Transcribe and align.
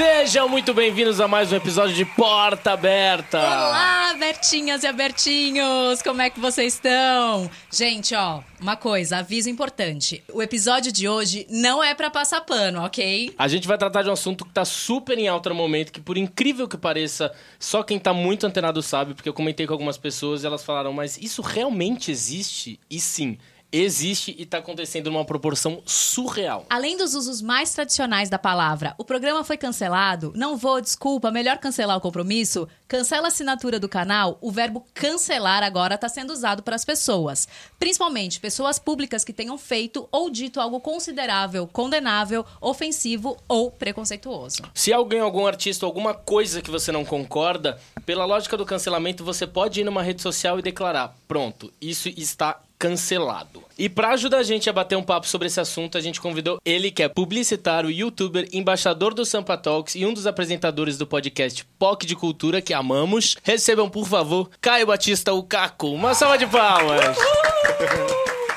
Sejam 0.00 0.48
muito 0.48 0.72
bem-vindos 0.72 1.20
a 1.20 1.28
mais 1.28 1.52
um 1.52 1.56
episódio 1.56 1.94
de 1.94 2.06
Porta 2.06 2.72
Aberta. 2.72 3.38
Olá, 3.38 4.16
Bertinhas 4.18 4.82
e 4.82 4.86
Abertinhos! 4.86 6.00
Como 6.00 6.22
é 6.22 6.30
que 6.30 6.40
vocês 6.40 6.72
estão? 6.72 7.50
Gente, 7.70 8.14
ó, 8.14 8.40
uma 8.58 8.76
coisa, 8.76 9.18
aviso 9.18 9.50
importante. 9.50 10.24
O 10.32 10.42
episódio 10.42 10.90
de 10.90 11.06
hoje 11.06 11.46
não 11.50 11.84
é 11.84 11.94
para 11.94 12.08
passar 12.10 12.40
pano, 12.40 12.82
ok? 12.82 13.34
A 13.36 13.46
gente 13.46 13.68
vai 13.68 13.76
tratar 13.76 14.00
de 14.00 14.08
um 14.08 14.14
assunto 14.14 14.46
que 14.46 14.54
tá 14.54 14.64
super 14.64 15.18
em 15.18 15.28
alta 15.28 15.50
no 15.50 15.54
momento, 15.54 15.92
que 15.92 16.00
por 16.00 16.16
incrível 16.16 16.66
que 16.66 16.78
pareça, 16.78 17.30
só 17.58 17.82
quem 17.82 17.98
tá 17.98 18.14
muito 18.14 18.46
antenado 18.46 18.80
sabe, 18.80 19.12
porque 19.12 19.28
eu 19.28 19.34
comentei 19.34 19.66
com 19.66 19.74
algumas 19.74 19.98
pessoas 19.98 20.42
e 20.42 20.46
elas 20.46 20.64
falaram, 20.64 20.94
mas 20.94 21.18
isso 21.18 21.42
realmente 21.42 22.10
existe? 22.10 22.80
E 22.88 22.98
sim, 22.98 23.36
existe 23.72 24.34
e 24.38 24.42
está 24.42 24.58
acontecendo 24.58 25.10
numa 25.10 25.24
proporção 25.24 25.82
surreal. 25.84 26.66
Além 26.68 26.96
dos 26.96 27.14
usos 27.14 27.40
mais 27.40 27.72
tradicionais 27.72 28.28
da 28.28 28.38
palavra, 28.38 28.94
o 28.98 29.04
programa 29.04 29.44
foi 29.44 29.56
cancelado. 29.56 30.32
Não 30.34 30.56
vou, 30.56 30.80
desculpa, 30.80 31.30
melhor 31.30 31.58
cancelar 31.58 31.96
o 31.96 32.00
compromisso. 32.00 32.68
Cancela 32.88 33.26
a 33.26 33.28
assinatura 33.28 33.78
do 33.78 33.88
canal. 33.88 34.38
O 34.40 34.50
verbo 34.50 34.84
cancelar 34.92 35.62
agora 35.62 35.94
está 35.94 36.08
sendo 36.08 36.32
usado 36.32 36.62
para 36.62 36.74
as 36.74 36.84
pessoas, 36.84 37.46
principalmente 37.78 38.40
pessoas 38.40 38.78
públicas 38.78 39.24
que 39.24 39.32
tenham 39.32 39.56
feito 39.56 40.08
ou 40.10 40.30
dito 40.30 40.60
algo 40.60 40.80
considerável, 40.80 41.66
condenável, 41.66 42.44
ofensivo 42.60 43.36
ou 43.48 43.70
preconceituoso. 43.70 44.62
Se 44.74 44.92
alguém, 44.92 45.20
algum 45.20 45.46
artista, 45.46 45.86
alguma 45.86 46.14
coisa 46.14 46.60
que 46.60 46.70
você 46.70 46.90
não 46.90 47.04
concorda, 47.04 47.80
pela 48.04 48.24
lógica 48.24 48.56
do 48.56 48.66
cancelamento, 48.66 49.24
você 49.24 49.46
pode 49.46 49.80
ir 49.80 49.84
numa 49.84 50.02
rede 50.02 50.22
social 50.22 50.58
e 50.58 50.62
declarar: 50.62 51.16
pronto, 51.28 51.72
isso 51.80 52.08
está 52.08 52.60
cancelado. 52.80 53.62
E 53.78 53.90
para 53.90 54.08
ajudar 54.12 54.38
a 54.38 54.42
gente 54.42 54.68
a 54.70 54.72
bater 54.72 54.96
um 54.96 55.02
papo 55.02 55.28
sobre 55.28 55.46
esse 55.46 55.60
assunto, 55.60 55.98
a 55.98 56.00
gente 56.00 56.20
convidou 56.20 56.58
ele, 56.64 56.90
que 56.90 57.02
é 57.02 57.08
publicitário, 57.08 57.90
youtuber, 57.90 58.48
embaixador 58.52 59.12
do 59.12 59.24
Sampa 59.24 59.56
Talks 59.58 59.94
e 59.94 60.06
um 60.06 60.14
dos 60.14 60.26
apresentadores 60.26 60.96
do 60.96 61.06
podcast 61.06 61.64
POC 61.78 62.06
de 62.06 62.16
Cultura, 62.16 62.62
que 62.62 62.72
amamos. 62.72 63.36
Recebam, 63.42 63.90
por 63.90 64.06
favor, 64.06 64.50
Caio 64.60 64.86
Batista, 64.86 65.32
o 65.34 65.42
Caco. 65.42 65.88
Uma 65.88 66.14
salva 66.14 66.38
de 66.38 66.46
palmas! 66.46 67.16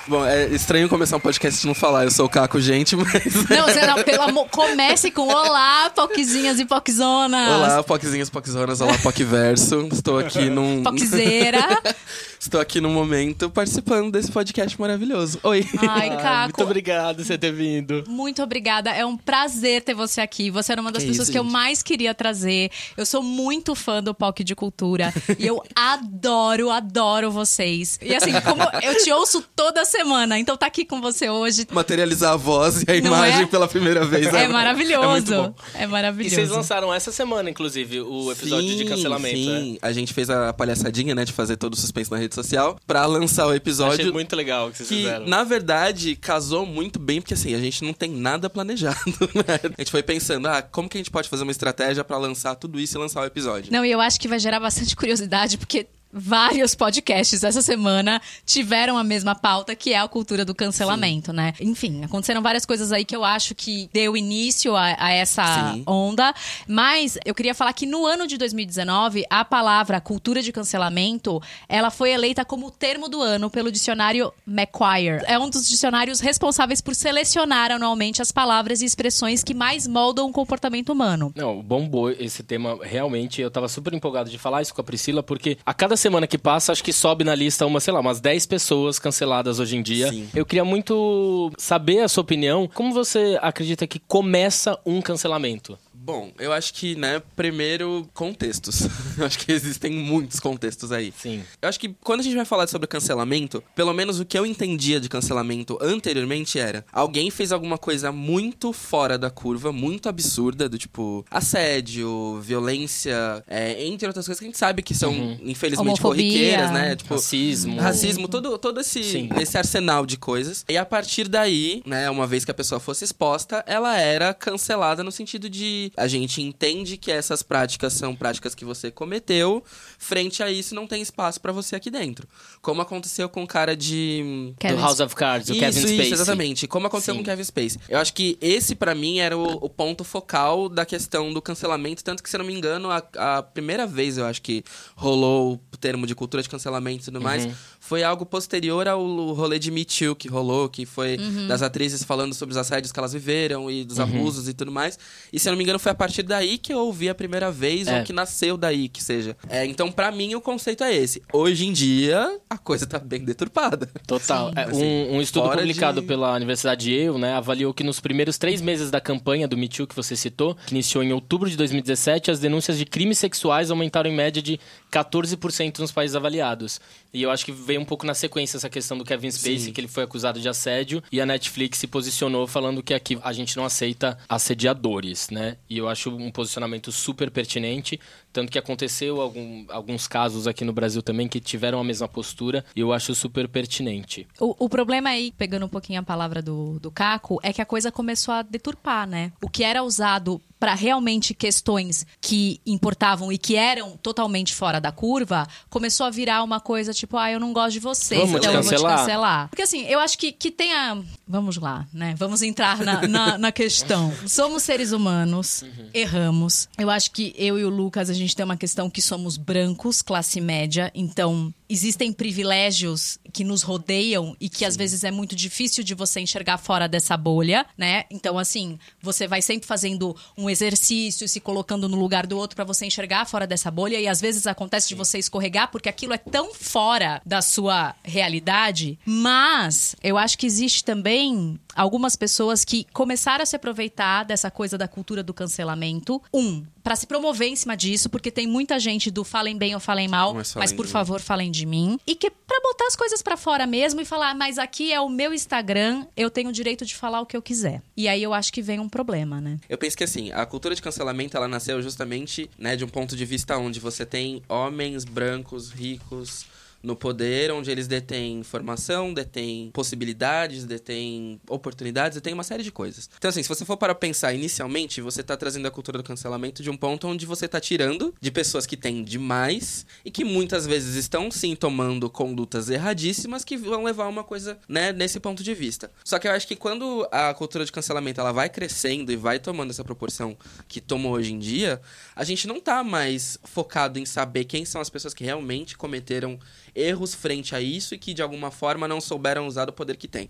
Bom, 0.06 0.26
é 0.26 0.48
estranho 0.48 0.90
começar 0.90 1.16
um 1.16 1.20
podcast 1.20 1.64
e 1.64 1.68
não 1.68 1.73
falar, 1.73 2.04
eu 2.04 2.12
sou 2.12 2.26
o 2.26 2.30
Caco, 2.30 2.59
gente, 2.59 2.94
mas. 2.98 3.23
Não, 3.50 3.66
você 3.66 3.86
não, 3.86 4.04
pelo 4.04 4.23
amor. 4.23 4.50
Comece 4.50 5.10
com 5.10 5.22
Olá, 5.22 5.90
Poczinhas 5.92 6.60
e 6.60 6.66
Poczonas. 6.66 7.50
Olá, 7.50 7.84
Poczinhas, 7.84 8.30
Poczonas, 8.30 8.82
olá, 8.82 8.98
Pocverso. 8.98 9.88
Estou 9.94 10.20
aqui 10.20 10.50
num. 10.50 10.84
Poczeira. 10.84 11.82
Estou 12.38 12.60
aqui 12.60 12.82
no 12.82 12.90
momento 12.90 13.50
participando 13.50 14.12
desse 14.12 14.30
podcast 14.30 14.80
maravilhoso. 14.80 15.40
Oi. 15.44 15.66
Ai, 15.90 16.10
Caco. 16.17 16.44
Muito 16.58 16.64
obrigado 16.64 17.16
por 17.16 17.26
você 17.26 17.38
ter 17.38 17.54
vindo. 17.54 18.04
Muito 18.06 18.44
obrigada. 18.44 18.90
É 18.90 19.06
um 19.06 19.16
prazer 19.16 19.82
ter 19.82 19.94
você 19.94 20.20
aqui. 20.20 20.52
Você 20.52 20.73
era 20.73 20.82
uma 20.82 20.92
das 20.92 21.04
que 21.04 21.10
pessoas 21.10 21.30
isso, 21.30 21.32
que 21.32 21.38
gente? 21.38 21.48
eu 21.48 21.54
mais 21.54 21.82
queria 21.82 22.14
trazer. 22.14 22.70
Eu 22.98 23.06
sou 23.06 23.23
muito 23.23 23.73
fã 23.73 24.04
do 24.04 24.14
POC 24.14 24.44
de 24.44 24.56
Cultura. 24.56 25.14
e 25.40 25.48
eu 25.48 25.64
adoro, 25.73 26.70
adoro 26.70 27.32
vocês. 27.32 27.98
E 28.02 28.14
assim, 28.14 28.34
como 28.42 28.62
eu 28.82 29.02
te 29.02 29.10
ouço 29.10 29.42
toda 29.56 29.86
semana, 29.94 30.39
então 30.39 30.58
tá 30.58 30.66
aqui 30.66 30.86
com 30.86 30.99
você 30.99 31.30
hoje. 31.30 31.67
Materializar 31.72 32.33
a 32.33 32.36
voz 32.36 32.81
e 32.81 32.91
a 32.91 33.02
Não 33.02 33.08
imagem 33.08 33.44
é? 33.44 33.45
pela 33.45 33.67
primeira 33.67 34.03
vez. 34.05 34.33
É, 34.33 34.44
é 34.44 34.47
maravilhoso. 34.47 35.55
É, 35.75 35.83
é, 35.83 35.88
maravilhoso. 35.88 36.33
E 36.33 36.36
vocês 36.36 36.49
lançaram 36.49 36.91
essa 36.91 37.11
semana, 37.11 37.49
inclusive, 37.49 38.02
o 38.02 38.31
episódio 38.31 38.69
sim, 38.69 38.77
de 38.77 38.86
cancelamento. 38.86 39.36
Sim, 39.36 39.73
né? 39.73 39.77
a 39.81 39.91
gente 39.91 40.14
fez 40.14 40.30
a 40.30 40.52
palhaçadinha, 40.52 41.14
né, 41.14 41.23
de 41.23 41.31
fazer 41.31 41.58
todo 41.58 41.73
o 41.73 41.77
suspense 41.77 42.11
na 42.11 42.17
rede 42.17 42.33
social 42.33 42.77
para 42.88 43.05
lançar 43.05 43.45
o 43.48 43.53
episódio. 43.53 44.02
Achei 44.02 44.11
muito 44.11 44.36
legal 44.36 44.67
o 44.67 44.71
que 44.71 44.77
vocês 44.77 44.89
que, 44.89 44.95
fizeram. 44.95 45.27
Na 45.27 45.43
verdade, 45.43 46.15
casou 46.15 46.65
muito 46.65 46.98
bem, 46.98 47.21
porque 47.21 47.36
assim, 47.36 47.53
a 47.53 47.59
gente 47.59 47.83
não 47.83 47.93
tem 47.93 48.09
nada 48.09 48.49
planejado, 48.49 48.98
né? 49.36 49.59
A 49.77 49.82
gente 49.82 49.92
foi 49.92 50.02
pensando, 50.02 50.48
ah, 50.48 50.61
como 50.61 50.89
que 50.89 50.98
a 50.98 50.99
gente 50.99 51.11
pode 51.11 51.30
fazer 51.30 51.43
uma 51.43 51.52
estratégia 51.52 52.03
para 52.03 52.17
lançar 52.17 52.55
tudo 52.55 52.80
isso 52.80 52.98
e 52.98 52.99
lançar 52.99 53.21
o 53.21 53.26
episódio? 53.26 53.71
Não, 53.71 53.86
e 53.86 53.92
eu 53.92 54.02
acho 54.02 54.20
que 54.20 54.27
vai 54.27 54.39
gerar 54.39 54.59
bastante 54.59 54.95
curiosidade, 54.95 55.58
porque 55.58 55.87
vários 56.14 56.76
podcasts 56.76 57.44
essa 57.44 57.62
semana 57.62 58.22
tiveram 58.46 58.98
a 58.98 59.04
mesma 59.04 59.34
pauta, 59.34 59.76
que 59.76 59.94
é 59.94 60.00
a 60.00 60.08
cultura 60.08 60.46
do 60.46 60.54
cancelamento, 60.54 61.32
Sim. 61.32 61.38
né? 61.38 61.54
Enfim, 61.60 62.04
aconteceram 62.04 62.42
várias 62.42 62.66
coisas 62.66 62.92
aí 62.92 63.04
que 63.04 63.16
eu 63.16 63.24
acho 63.24 63.56
que 63.56 63.90
deu 63.92 64.16
início 64.16 64.76
a, 64.76 64.96
a 65.00 65.12
essa 65.12 65.72
Sim. 65.74 65.84
onda. 65.88 66.34
Mas 66.68 67.18
eu 67.26 67.34
queria 67.34 67.56
falar 67.56 67.74
que 67.74 67.86
no 67.86 68.06
ano 68.06 68.28
de 68.28 68.38
2019, 68.38 69.26
a 69.30 69.44
palavra 69.44 70.00
cultura 70.00 70.42
de 70.42 70.52
cancelamento, 70.52 71.42
ela 71.68 71.90
foi 71.90 72.12
eleita 72.12 72.45
como 72.45 72.68
o 72.68 72.72
termo 72.72 73.10
do 73.10 73.22
ano 73.22 73.50
pelo 73.50 73.72
dicionário 73.72 74.32
Macquarie. 74.45 75.22
É 75.26 75.40
um 75.40 75.50
dos 75.50 75.68
dicionários 75.68 76.20
responsáveis 76.20 76.82
por 76.82 76.94
selecionar 76.94 77.72
anualmente 77.72 78.22
as 78.22 78.32
palavras 78.32 78.82
e 78.82 78.86
expressões 78.86 79.44
que 79.44 79.54
mais 79.54 79.88
moldam 79.88 80.30
o 80.30 80.32
comportamento 80.32 80.92
humano. 80.92 81.32
Não, 81.36 81.62
bombou 81.62 82.12
esse 82.12 82.44
tema. 82.44 82.78
Realmente, 82.82 83.42
eu 83.42 83.50
tava 83.50 83.68
super 83.68 83.94
empolgado 83.94 84.30
de 84.30 84.38
falar 84.38 84.62
isso 84.62 84.74
com 84.74 84.82
a 84.82 84.84
Priscila, 84.84 85.24
porque 85.24 85.58
a 85.66 85.74
cada 85.74 85.95
semana 86.03 86.27
que 86.27 86.37
passa, 86.37 86.71
acho 86.71 86.83
que 86.83 86.93
sobe 86.93 87.23
na 87.23 87.33
lista 87.33 87.65
uma, 87.65 87.80
sei 87.80 87.93
lá, 87.93 87.99
umas 87.99 88.19
10 88.19 88.45
pessoas 88.45 88.99
canceladas 88.99 89.59
hoje 89.59 89.77
em 89.77 89.81
dia. 89.81 90.09
Sim. 90.09 90.30
Eu 90.36 90.45
queria 90.45 90.65
muito 90.65 91.52
saber 91.58 92.02
a 92.02 92.08
sua 92.08 92.21
opinião. 92.21 92.69
Como 92.73 92.93
você 92.93 93.39
acredita 93.41 93.87
que 93.87 93.99
começa 93.99 94.77
um 94.86 95.02
cancelamento? 95.02 95.77
Bom, 96.03 96.33
eu 96.37 96.52
acho 96.52 96.73
que, 96.73 96.95
né, 96.95 97.21
primeiro, 97.33 98.05
contextos. 98.14 98.81
eu 99.17 99.25
acho 99.25 99.39
que 99.39 99.49
existem 99.53 99.93
muitos 99.93 100.37
contextos 100.37 100.91
aí. 100.91 101.14
Sim. 101.17 101.41
Eu 101.61 101.69
acho 101.69 101.80
que 101.80 101.95
quando 102.03 102.19
a 102.19 102.23
gente 102.23 102.36
vai 102.36 102.43
falar 102.43 102.67
sobre 102.67 102.87
cancelamento, 102.87 103.64
pelo 103.73 103.93
menos 103.93 104.19
o 104.19 104.25
que 104.25 104.37
eu 104.37 104.45
entendia 104.45 104.99
de 104.99 105.08
cancelamento 105.08 105.77
anteriormente 105.81 106.59
era 106.59 106.83
alguém 106.91 107.31
fez 107.31 107.53
alguma 107.53 107.77
coisa 107.77 108.11
muito 108.11 108.73
fora 108.73 109.17
da 109.17 109.30
curva, 109.30 109.71
muito 109.71 110.09
absurda, 110.09 110.67
do 110.67 110.77
tipo 110.77 111.25
assédio, 111.31 112.37
violência, 112.41 113.41
é, 113.47 113.85
entre 113.85 114.05
outras 114.05 114.25
coisas 114.25 114.39
que 114.39 114.45
a 114.45 114.49
gente 114.49 114.58
sabe 114.58 114.81
que 114.81 114.93
são, 114.93 115.14
uhum. 115.14 115.39
infelizmente, 115.41 115.87
Homofobia. 115.87 116.21
corriqueiras, 116.21 116.71
né? 116.71 116.95
Tipo, 116.97 117.14
racismo. 117.14 117.80
Racismo, 117.80 118.27
todo, 118.27 118.58
todo 118.58 118.81
esse, 118.81 119.30
esse 119.39 119.58
arsenal 119.58 120.05
de 120.05 120.17
coisas. 120.17 120.65
E 120.67 120.75
a 120.75 120.85
partir 120.85 121.30
daí, 121.30 121.81
né, 121.85 122.09
uma 122.09 122.27
vez 122.27 122.43
que 122.43 122.52
a 122.52 122.53
pessoa 122.53 122.81
fosse 122.81 123.05
exposta, 123.05 123.64
ela 123.65 123.97
era 123.97 124.33
cancelada 124.33 125.02
no 125.02 125.11
sentido 125.11 125.49
de 125.49 125.92
a 125.95 126.08
gente 126.08 126.42
entende 126.42 126.98
que 126.98 127.11
essas 127.11 127.43
práticas 127.43 127.93
são 127.93 128.15
práticas 128.15 128.56
que 128.56 128.65
você 128.65 128.89
cometeu, 128.92 129.63
frente 129.98 130.42
a 130.42 130.51
isso 130.51 130.74
não 130.74 130.88
tem 130.88 131.01
espaço 131.01 131.39
para 131.39 131.51
você 131.51 131.75
aqui 131.75 131.89
dentro. 131.89 132.27
Como 132.62 132.81
aconteceu 132.81 133.30
com 133.30 133.44
o 133.44 133.48
cara 133.48 133.75
de 133.75 134.53
Kevin. 134.59 134.75
do 134.75 134.81
House 134.81 135.00
of 135.00 135.15
Cards, 135.15 135.50
o 135.50 135.53
isso, 135.53 135.59
Kevin 135.59 135.80
Spacey. 135.80 136.01
Isso, 136.01 136.13
exatamente. 136.13 136.68
Como 136.68 136.88
aconteceu 136.88 137.13
Sim. 137.13 137.19
com 137.19 137.24
o 137.24 137.25
Kevin 137.25 137.44
Spacey. 137.44 137.80
Eu 137.88 138.00
acho 138.00 138.13
que 138.13 138.38
esse 138.42 138.75
para 138.75 138.95
mim 138.95 139.19
era 139.19 139.38
o, 139.38 139.65
o, 139.65 139.69
ponto 139.69 140.03
focal 140.03 140.68
da 140.69 140.86
questão 140.86 141.33
do 141.33 141.42
cancelamento, 141.42 142.03
tanto 142.03 142.24
que 142.24 142.30
se 142.30 142.36
eu 142.36 142.39
não 142.39 142.45
me 142.45 142.53
engano, 142.53 142.89
a, 142.89 143.03
a 143.18 143.44
primeira 143.44 143.86
vez 143.86 144.18
eu 144.18 144.25
acho 144.25 144.42
que 144.42 144.63
rolou 144.95 145.62
o 145.71 145.77
termo 145.77 146.07
de 146.07 146.15
cultura 146.15 146.42
de 146.42 146.50
cancelamento 146.50 147.03
e 147.03 147.06
tudo 147.06 147.21
mais, 147.21 147.45
uhum. 147.45 147.53
Foi 147.83 148.01
algo 148.01 148.25
posterior 148.25 148.88
ao 148.88 149.06
rolê 149.33 149.60
de 149.60 149.69
Me 149.69 149.83
Too 149.83 150.16
que 150.16 150.30
rolou, 150.30 150.69
que 150.69 150.86
foi 150.86 151.18
uhum. 151.18 151.50
das 151.50 151.62
atrizes 151.62 152.01
falando 152.01 152.33
sobre 152.33 152.54
os 152.54 152.57
assédios 152.57 152.94
que 152.94 152.98
elas 152.98 153.12
viveram 153.12 153.69
e 153.69 153.83
dos 153.83 153.98
uhum. 153.98 154.06
abusos 154.06 154.48
e 154.48 154.54
tudo 154.54 154.71
mais. 154.71 154.98
E 155.33 155.38
se 155.38 155.50
eu 155.50 155.51
não 155.51 155.57
me 155.57 155.66
engano, 155.66 155.77
foi 155.77 155.92
a 155.92 155.95
partir 155.95 156.24
daí 156.24 156.57
que 156.57 156.74
eu 156.74 156.80
ouvi 156.80 157.10
a 157.10 157.13
primeira 157.13 157.51
vez, 157.51 157.88
é. 157.88 158.00
ou 158.00 158.06
que 158.06 158.13
nasceu 158.13 158.56
daí, 158.56 158.88
que 158.88 159.04
seja. 159.04 159.36
É, 159.50 159.66
então, 159.66 159.92
para 159.92 160.10
mim, 160.13 160.33
o 160.33 160.39
conceito 160.39 160.81
é 160.81 160.95
esse. 160.95 161.21
Hoje 161.33 161.68
em 161.68 161.74
dia, 161.74 162.39
a 162.50 162.57
coisa 162.57 162.88
tá 162.88 162.98
bem 162.98 163.25
deturpada. 163.25 163.89
Total. 164.07 164.54
É, 164.56 164.63
assim, 164.63 164.81
um, 164.81 165.18
um, 165.18 165.21
estudo 165.21 165.50
publicado 165.50 166.00
de... 166.00 166.07
pela 166.07 166.33
Universidade 166.36 166.89
Yale, 166.89 167.19
né, 167.19 167.33
avaliou 167.33 167.74
que 167.74 167.83
nos 167.83 168.00
primeiros 168.00 168.38
três 168.38 168.62
meses 168.62 168.92
da 168.92 169.01
campanha 169.01 169.45
do 169.45 169.57
Me 169.57 169.68
Too 169.68 169.88
que 169.88 169.95
você 169.95 170.15
citou, 170.15 170.56
que 170.56 170.74
iniciou 170.74 171.04
em 171.04 171.12
outubro 171.12 171.50
de 171.50 171.57
2017, 171.57 172.31
as 172.31 172.39
denúncias 172.39 172.77
de 172.77 172.85
crimes 172.85 173.18
sexuais 173.18 173.69
aumentaram 173.69 174.09
em 174.09 174.15
média 174.15 174.41
de 174.41 174.57
14% 174.89 175.80
nos 175.80 175.91
países 175.91 176.15
avaliados. 176.15 176.80
E 177.13 177.21
eu 177.21 177.30
acho 177.30 177.45
que 177.45 177.51
veio 177.51 177.80
um 177.80 177.86
pouco 177.86 178.06
na 178.06 178.15
sequência 178.15 178.57
essa 178.57 178.69
questão 178.69 178.98
do 178.98 179.06
Kevin 179.06 179.30
Spacey, 179.30 179.60
Sim. 179.60 179.71
que 179.71 179.80
ele 179.80 179.88
foi 179.88 180.04
acusado 180.04 180.39
de 180.39 180.50
assédio, 180.50 181.04
e 181.12 181.21
a 181.21 181.25
Netflix 181.25 181.77
se 181.77 181.86
posicionou 181.86 182.48
falando 182.48 182.81
que 182.81 182.94
aqui 182.94 183.19
a 183.21 183.31
gente 183.31 183.56
não 183.56 183.65
aceita 183.65 184.18
assediadores, 184.27 185.30
né? 185.30 185.57
E 185.69 185.77
eu 185.77 185.88
acho 185.88 186.10
um 186.10 186.31
posicionamento 186.31 186.92
super 186.92 187.30
pertinente, 187.30 188.00
tanto 188.31 188.51
que 188.51 188.57
aconteceu 188.57 189.21
algum, 189.21 189.65
alguns 189.69 190.07
casos 190.07 190.48
aqui 190.48 190.65
no 190.65 190.74
Brasil 190.74 191.04
também 191.04 191.27
que 191.27 191.39
tiveram 191.39 191.80
a 191.80 191.83
mesma 191.83 192.07
postura, 192.07 192.65
e 192.75 192.80
eu 192.80 192.92
acho 192.92 193.13
super 193.13 193.48
pertinente. 193.48 194.27
O, 194.39 194.66
o 194.66 194.68
problema 194.68 195.09
aí, 195.09 195.31
pegando 195.38 195.68
um 195.68 195.69
pouquinho 195.69 196.00
a 196.00 196.04
palavra 196.04 196.42
do, 196.42 196.80
do 196.80 196.89
Caco, 196.89 197.39
é 197.44 197.54
que 197.54 197.62
a 197.62 197.66
coisa 197.66 197.92
começou 197.92 198.33
a 198.33 198.42
deturpar, 198.42 199.07
né? 199.07 199.31
O 199.39 199.48
que 199.48 199.63
era 199.63 199.83
usado 199.83 200.42
para 200.63 200.75
realmente 200.75 201.33
questões 201.33 202.07
que 202.21 202.62
importavam 202.65 203.30
e 203.33 203.38
que 203.38 203.57
eram 203.57 203.98
totalmente 203.98 204.54
fora 204.54 204.80
da 204.80 204.94
curva, 204.94 205.45
começou 205.69 206.06
a 206.06 206.10
virar 206.10 206.42
uma 206.42 206.62
coisa 206.62 206.94
tipo, 206.94 207.18
ah, 207.18 207.30
eu 207.30 207.38
não 207.38 207.51
gosto 207.51 207.74
de 207.74 207.81
você, 207.81 208.15
Vamos 208.15 208.36
então 208.36 208.54
eu 208.54 208.63
vou 208.63 208.74
te 208.74 208.81
cancelar. 208.81 209.50
Porque 209.50 209.63
assim, 209.63 209.83
eu 209.88 210.00
acho 210.00 210.18
que, 210.18 210.31
que 210.31 210.50
tem 210.50 210.74
a. 210.74 210.98
Vamos 211.27 211.57
lá, 211.57 211.86
né? 211.92 212.15
Vamos 212.18 212.42
entrar 212.42 212.77
na, 212.80 213.06
na, 213.06 213.38
na 213.38 213.51
questão. 213.51 214.13
Somos 214.25 214.63
seres 214.63 214.94
humanos, 214.94 215.65
erramos. 215.94 216.69
Eu 216.77 216.89
acho 216.89 217.12
que 217.12 217.36
eu 217.38 217.59
e 217.59 217.66
o 217.66 217.69
Lucas, 217.69 218.09
a 218.09 218.13
gente 218.13 218.33
tem 218.33 218.45
uma 218.45 218.56
questão 218.56 218.89
que 218.89 219.01
somos 219.01 219.36
brancos, 219.36 220.01
classe 220.01 220.39
média, 220.39 220.89
então 220.95 221.54
existem 221.74 222.13
privilégios 222.13 223.18
que 223.31 223.44
nos 223.44 223.63
rodeiam 223.63 224.38
e 224.39 224.48
que 224.48 224.63
às 224.63 224.77
vezes 224.77 225.04
é 225.04 225.09
muito 225.09 225.36
difícil 225.36 225.83
de 225.83 225.95
você 225.95 226.19
enxergar 226.19 226.59
fora 226.59 226.88
dessa 226.88 227.18
bolha, 227.18 227.66
né? 227.75 228.06
Então, 228.12 228.38
assim, 228.38 228.77
você 229.01 229.27
vai 229.27 229.42
sempre 229.42 229.68
fazendo 229.68 230.16
um 230.38 230.50
exercício, 230.53 231.27
se 231.27 231.39
colocando 231.39 231.89
no 231.89 231.97
lugar 231.97 232.25
do 232.25 232.38
outro 232.38 232.55
para 232.55 232.63
você 232.63 232.85
enxergar 232.85 233.25
fora 233.25 233.45
dessa 233.45 233.69
bolha 233.69 234.00
e 234.00 234.07
às 234.07 234.21
vezes 234.21 234.47
acontece 234.47 234.88
de 234.88 234.95
você 234.95 235.17
escorregar 235.17 235.69
porque 235.71 235.89
aquilo 235.89 236.13
é 236.13 236.17
tão 236.17 236.53
fora 236.53 237.21
da 237.25 237.41
sua 237.41 237.95
realidade. 238.03 238.97
Mas 239.05 239.95
eu 240.01 240.17
acho 240.17 240.38
que 240.38 240.45
existe 240.45 240.83
também 240.83 241.59
algumas 241.75 242.15
pessoas 242.15 242.63
que 242.63 242.85
começaram 242.94 243.44
a 243.44 243.45
se 243.45 243.55
aproveitar 243.55 244.23
dessa 244.23 244.50
coisa 244.50 244.77
da 244.77 244.88
cultura 244.88 245.23
do 245.23 245.33
cancelamento. 245.33 246.21
Um, 246.33 246.63
para 246.83 246.95
se 246.95 247.07
promover 247.07 247.47
em 247.47 247.56
cima 247.56 247.77
disso, 247.77 248.09
porque 248.09 248.30
tem 248.30 248.45
muita 248.45 248.77
gente 248.80 249.09
do 249.09 249.24
falem 249.24 249.57
bem 249.57 249.74
ou 249.74 249.80
falem 249.80 250.07
mal, 250.07 250.33
Mas 250.33 250.53
mas, 250.56 250.71
falem 250.71 250.75
por 250.75 250.85
mim. 250.85 250.91
favor, 250.91 251.21
falem 251.21 251.50
de 251.51 251.65
mim. 251.65 251.97
E 252.06 252.13
que 252.15 252.30
pra 252.30 252.59
botar 252.62 252.85
as 252.88 252.95
coisas 252.95 253.21
pra 253.21 253.38
fora 253.38 253.65
mesmo 253.65 254.01
e 254.01 254.06
falar, 254.06 254.35
mas 254.35 254.57
aqui 254.57 254.91
é 254.91 255.00
o 255.00 255.07
meu 255.09 255.33
Instagram, 255.33 256.06
eu 256.18 256.30
tenho 256.30 256.50
o 256.50 256.51
direito 256.51 256.85
de 256.85 256.94
falar 256.95 257.21
o 257.21 257.25
que 257.25 257.38
eu 257.38 257.41
quiser. 257.41 257.81
E 257.95 258.07
aí 258.07 258.21
eu 258.21 258.33
acho 258.33 258.51
que 258.51 258.62
vem 258.62 258.80
um 258.80 258.89
problema, 258.89 259.39
né? 259.39 259.59
Eu 259.69 259.77
penso 259.77 259.95
que 259.97 260.03
assim, 260.03 260.31
a 260.31 260.45
cultura 260.45 260.75
de 260.75 260.81
cancelamento 260.81 261.38
ela 261.38 261.47
nasceu 261.47 261.81
justamente, 261.81 262.50
né, 262.57 262.75
de 262.75 262.83
um 262.83 262.89
ponto 262.89 263.15
de 263.15 263.25
vista 263.25 263.57
onde 263.57 263.80
você 263.80 264.06
tem 264.06 264.41
homens 264.50 265.06
brancos 265.06 265.71
ricos 265.71 266.45
no 266.83 266.95
poder, 266.95 267.51
onde 267.51 267.71
eles 267.71 267.88
detêm 267.88 268.39
informação, 268.39 269.13
detêm 269.13 269.71
possibilidades, 269.71 270.65
detêm 270.65 271.39
oportunidades, 271.47 272.15
detêm 272.15 272.33
uma 272.33 272.44
série 272.44 272.62
de 272.62 272.71
coisas. 272.71 273.09
Então 273.18 273.30
assim, 273.30 273.41
se 273.41 273.50
você 273.50 273.63
for 273.63 273.77
para 273.77 273.95
pensar 273.95 274.33
inicialmente, 274.33 275.00
você 275.00 275.24
tá 275.24 275.38
trazendo 275.38 275.68
a 275.68 275.71
cultura 275.71 275.97
do 275.97 276.03
cancelamento 276.03 276.62
de 276.62 276.69
um 276.69 276.75
ponto 276.75 277.07
onde 277.07 277.25
você 277.25 277.47
tá 277.47 277.59
tirando 277.59 278.13
de 278.19 278.30
pessoas 278.30 278.65
que 278.65 278.75
têm 278.75 279.03
demais 279.03 279.85
e 280.03 280.12
que 280.12 280.25
muitas 280.25 280.68
vezes 280.68 280.95
estão 280.95 281.31
sim 281.31 281.56
tomando 281.56 282.09
condutas 282.09 282.69
erradíssimas 282.69 283.45
que 283.45 283.56
vão 283.56 283.83
levar 283.83 284.07
uma 284.07 284.24
coisa, 284.24 284.57
né, 284.68 284.91
nesse 284.91 285.19
ponto 285.19 285.41
de 285.41 285.53
vista. 285.53 285.89
Só 286.03 286.19
que 286.19 286.27
eu 286.27 286.31
acho 286.31 286.47
que 286.47 286.56
quando 286.56 287.07
a 287.12 287.33
cultura 287.33 287.63
de 287.63 287.71
cancelamento 287.71 288.19
ela 288.19 288.33
vai 288.33 288.50
crescendo 288.50 289.12
e 289.12 289.15
vai 289.15 289.39
tomando 289.39 289.69
essa 289.69 289.83
proporção 289.83 290.38
que 290.68 290.81
tomou 290.81 291.13
hoje 291.13 291.33
em 291.33 291.39
dia, 291.39 291.81
a 292.15 292.24
gente 292.24 292.47
não 292.47 292.59
tá 292.59 292.83
mais 292.83 293.38
focado 293.44 293.97
em 293.97 294.06
saber 294.06 294.44
quem 294.45 294.65
são 294.65 294.81
as 294.81 294.89
pessoas 294.89 295.13
que 295.13 295.24
realmente 295.24 295.77
cometeram 295.77 296.38
erros 296.75 297.13
frente 297.13 297.55
a 297.55 297.61
isso 297.61 297.93
e 297.95 297.97
que 297.97 298.13
de 298.13 298.21
alguma 298.21 298.51
forma 298.51 298.87
não 298.87 299.01
souberam 299.01 299.47
usar 299.47 299.69
o 299.69 299.73
poder 299.73 299.97
que 299.97 300.07
tem. 300.07 300.29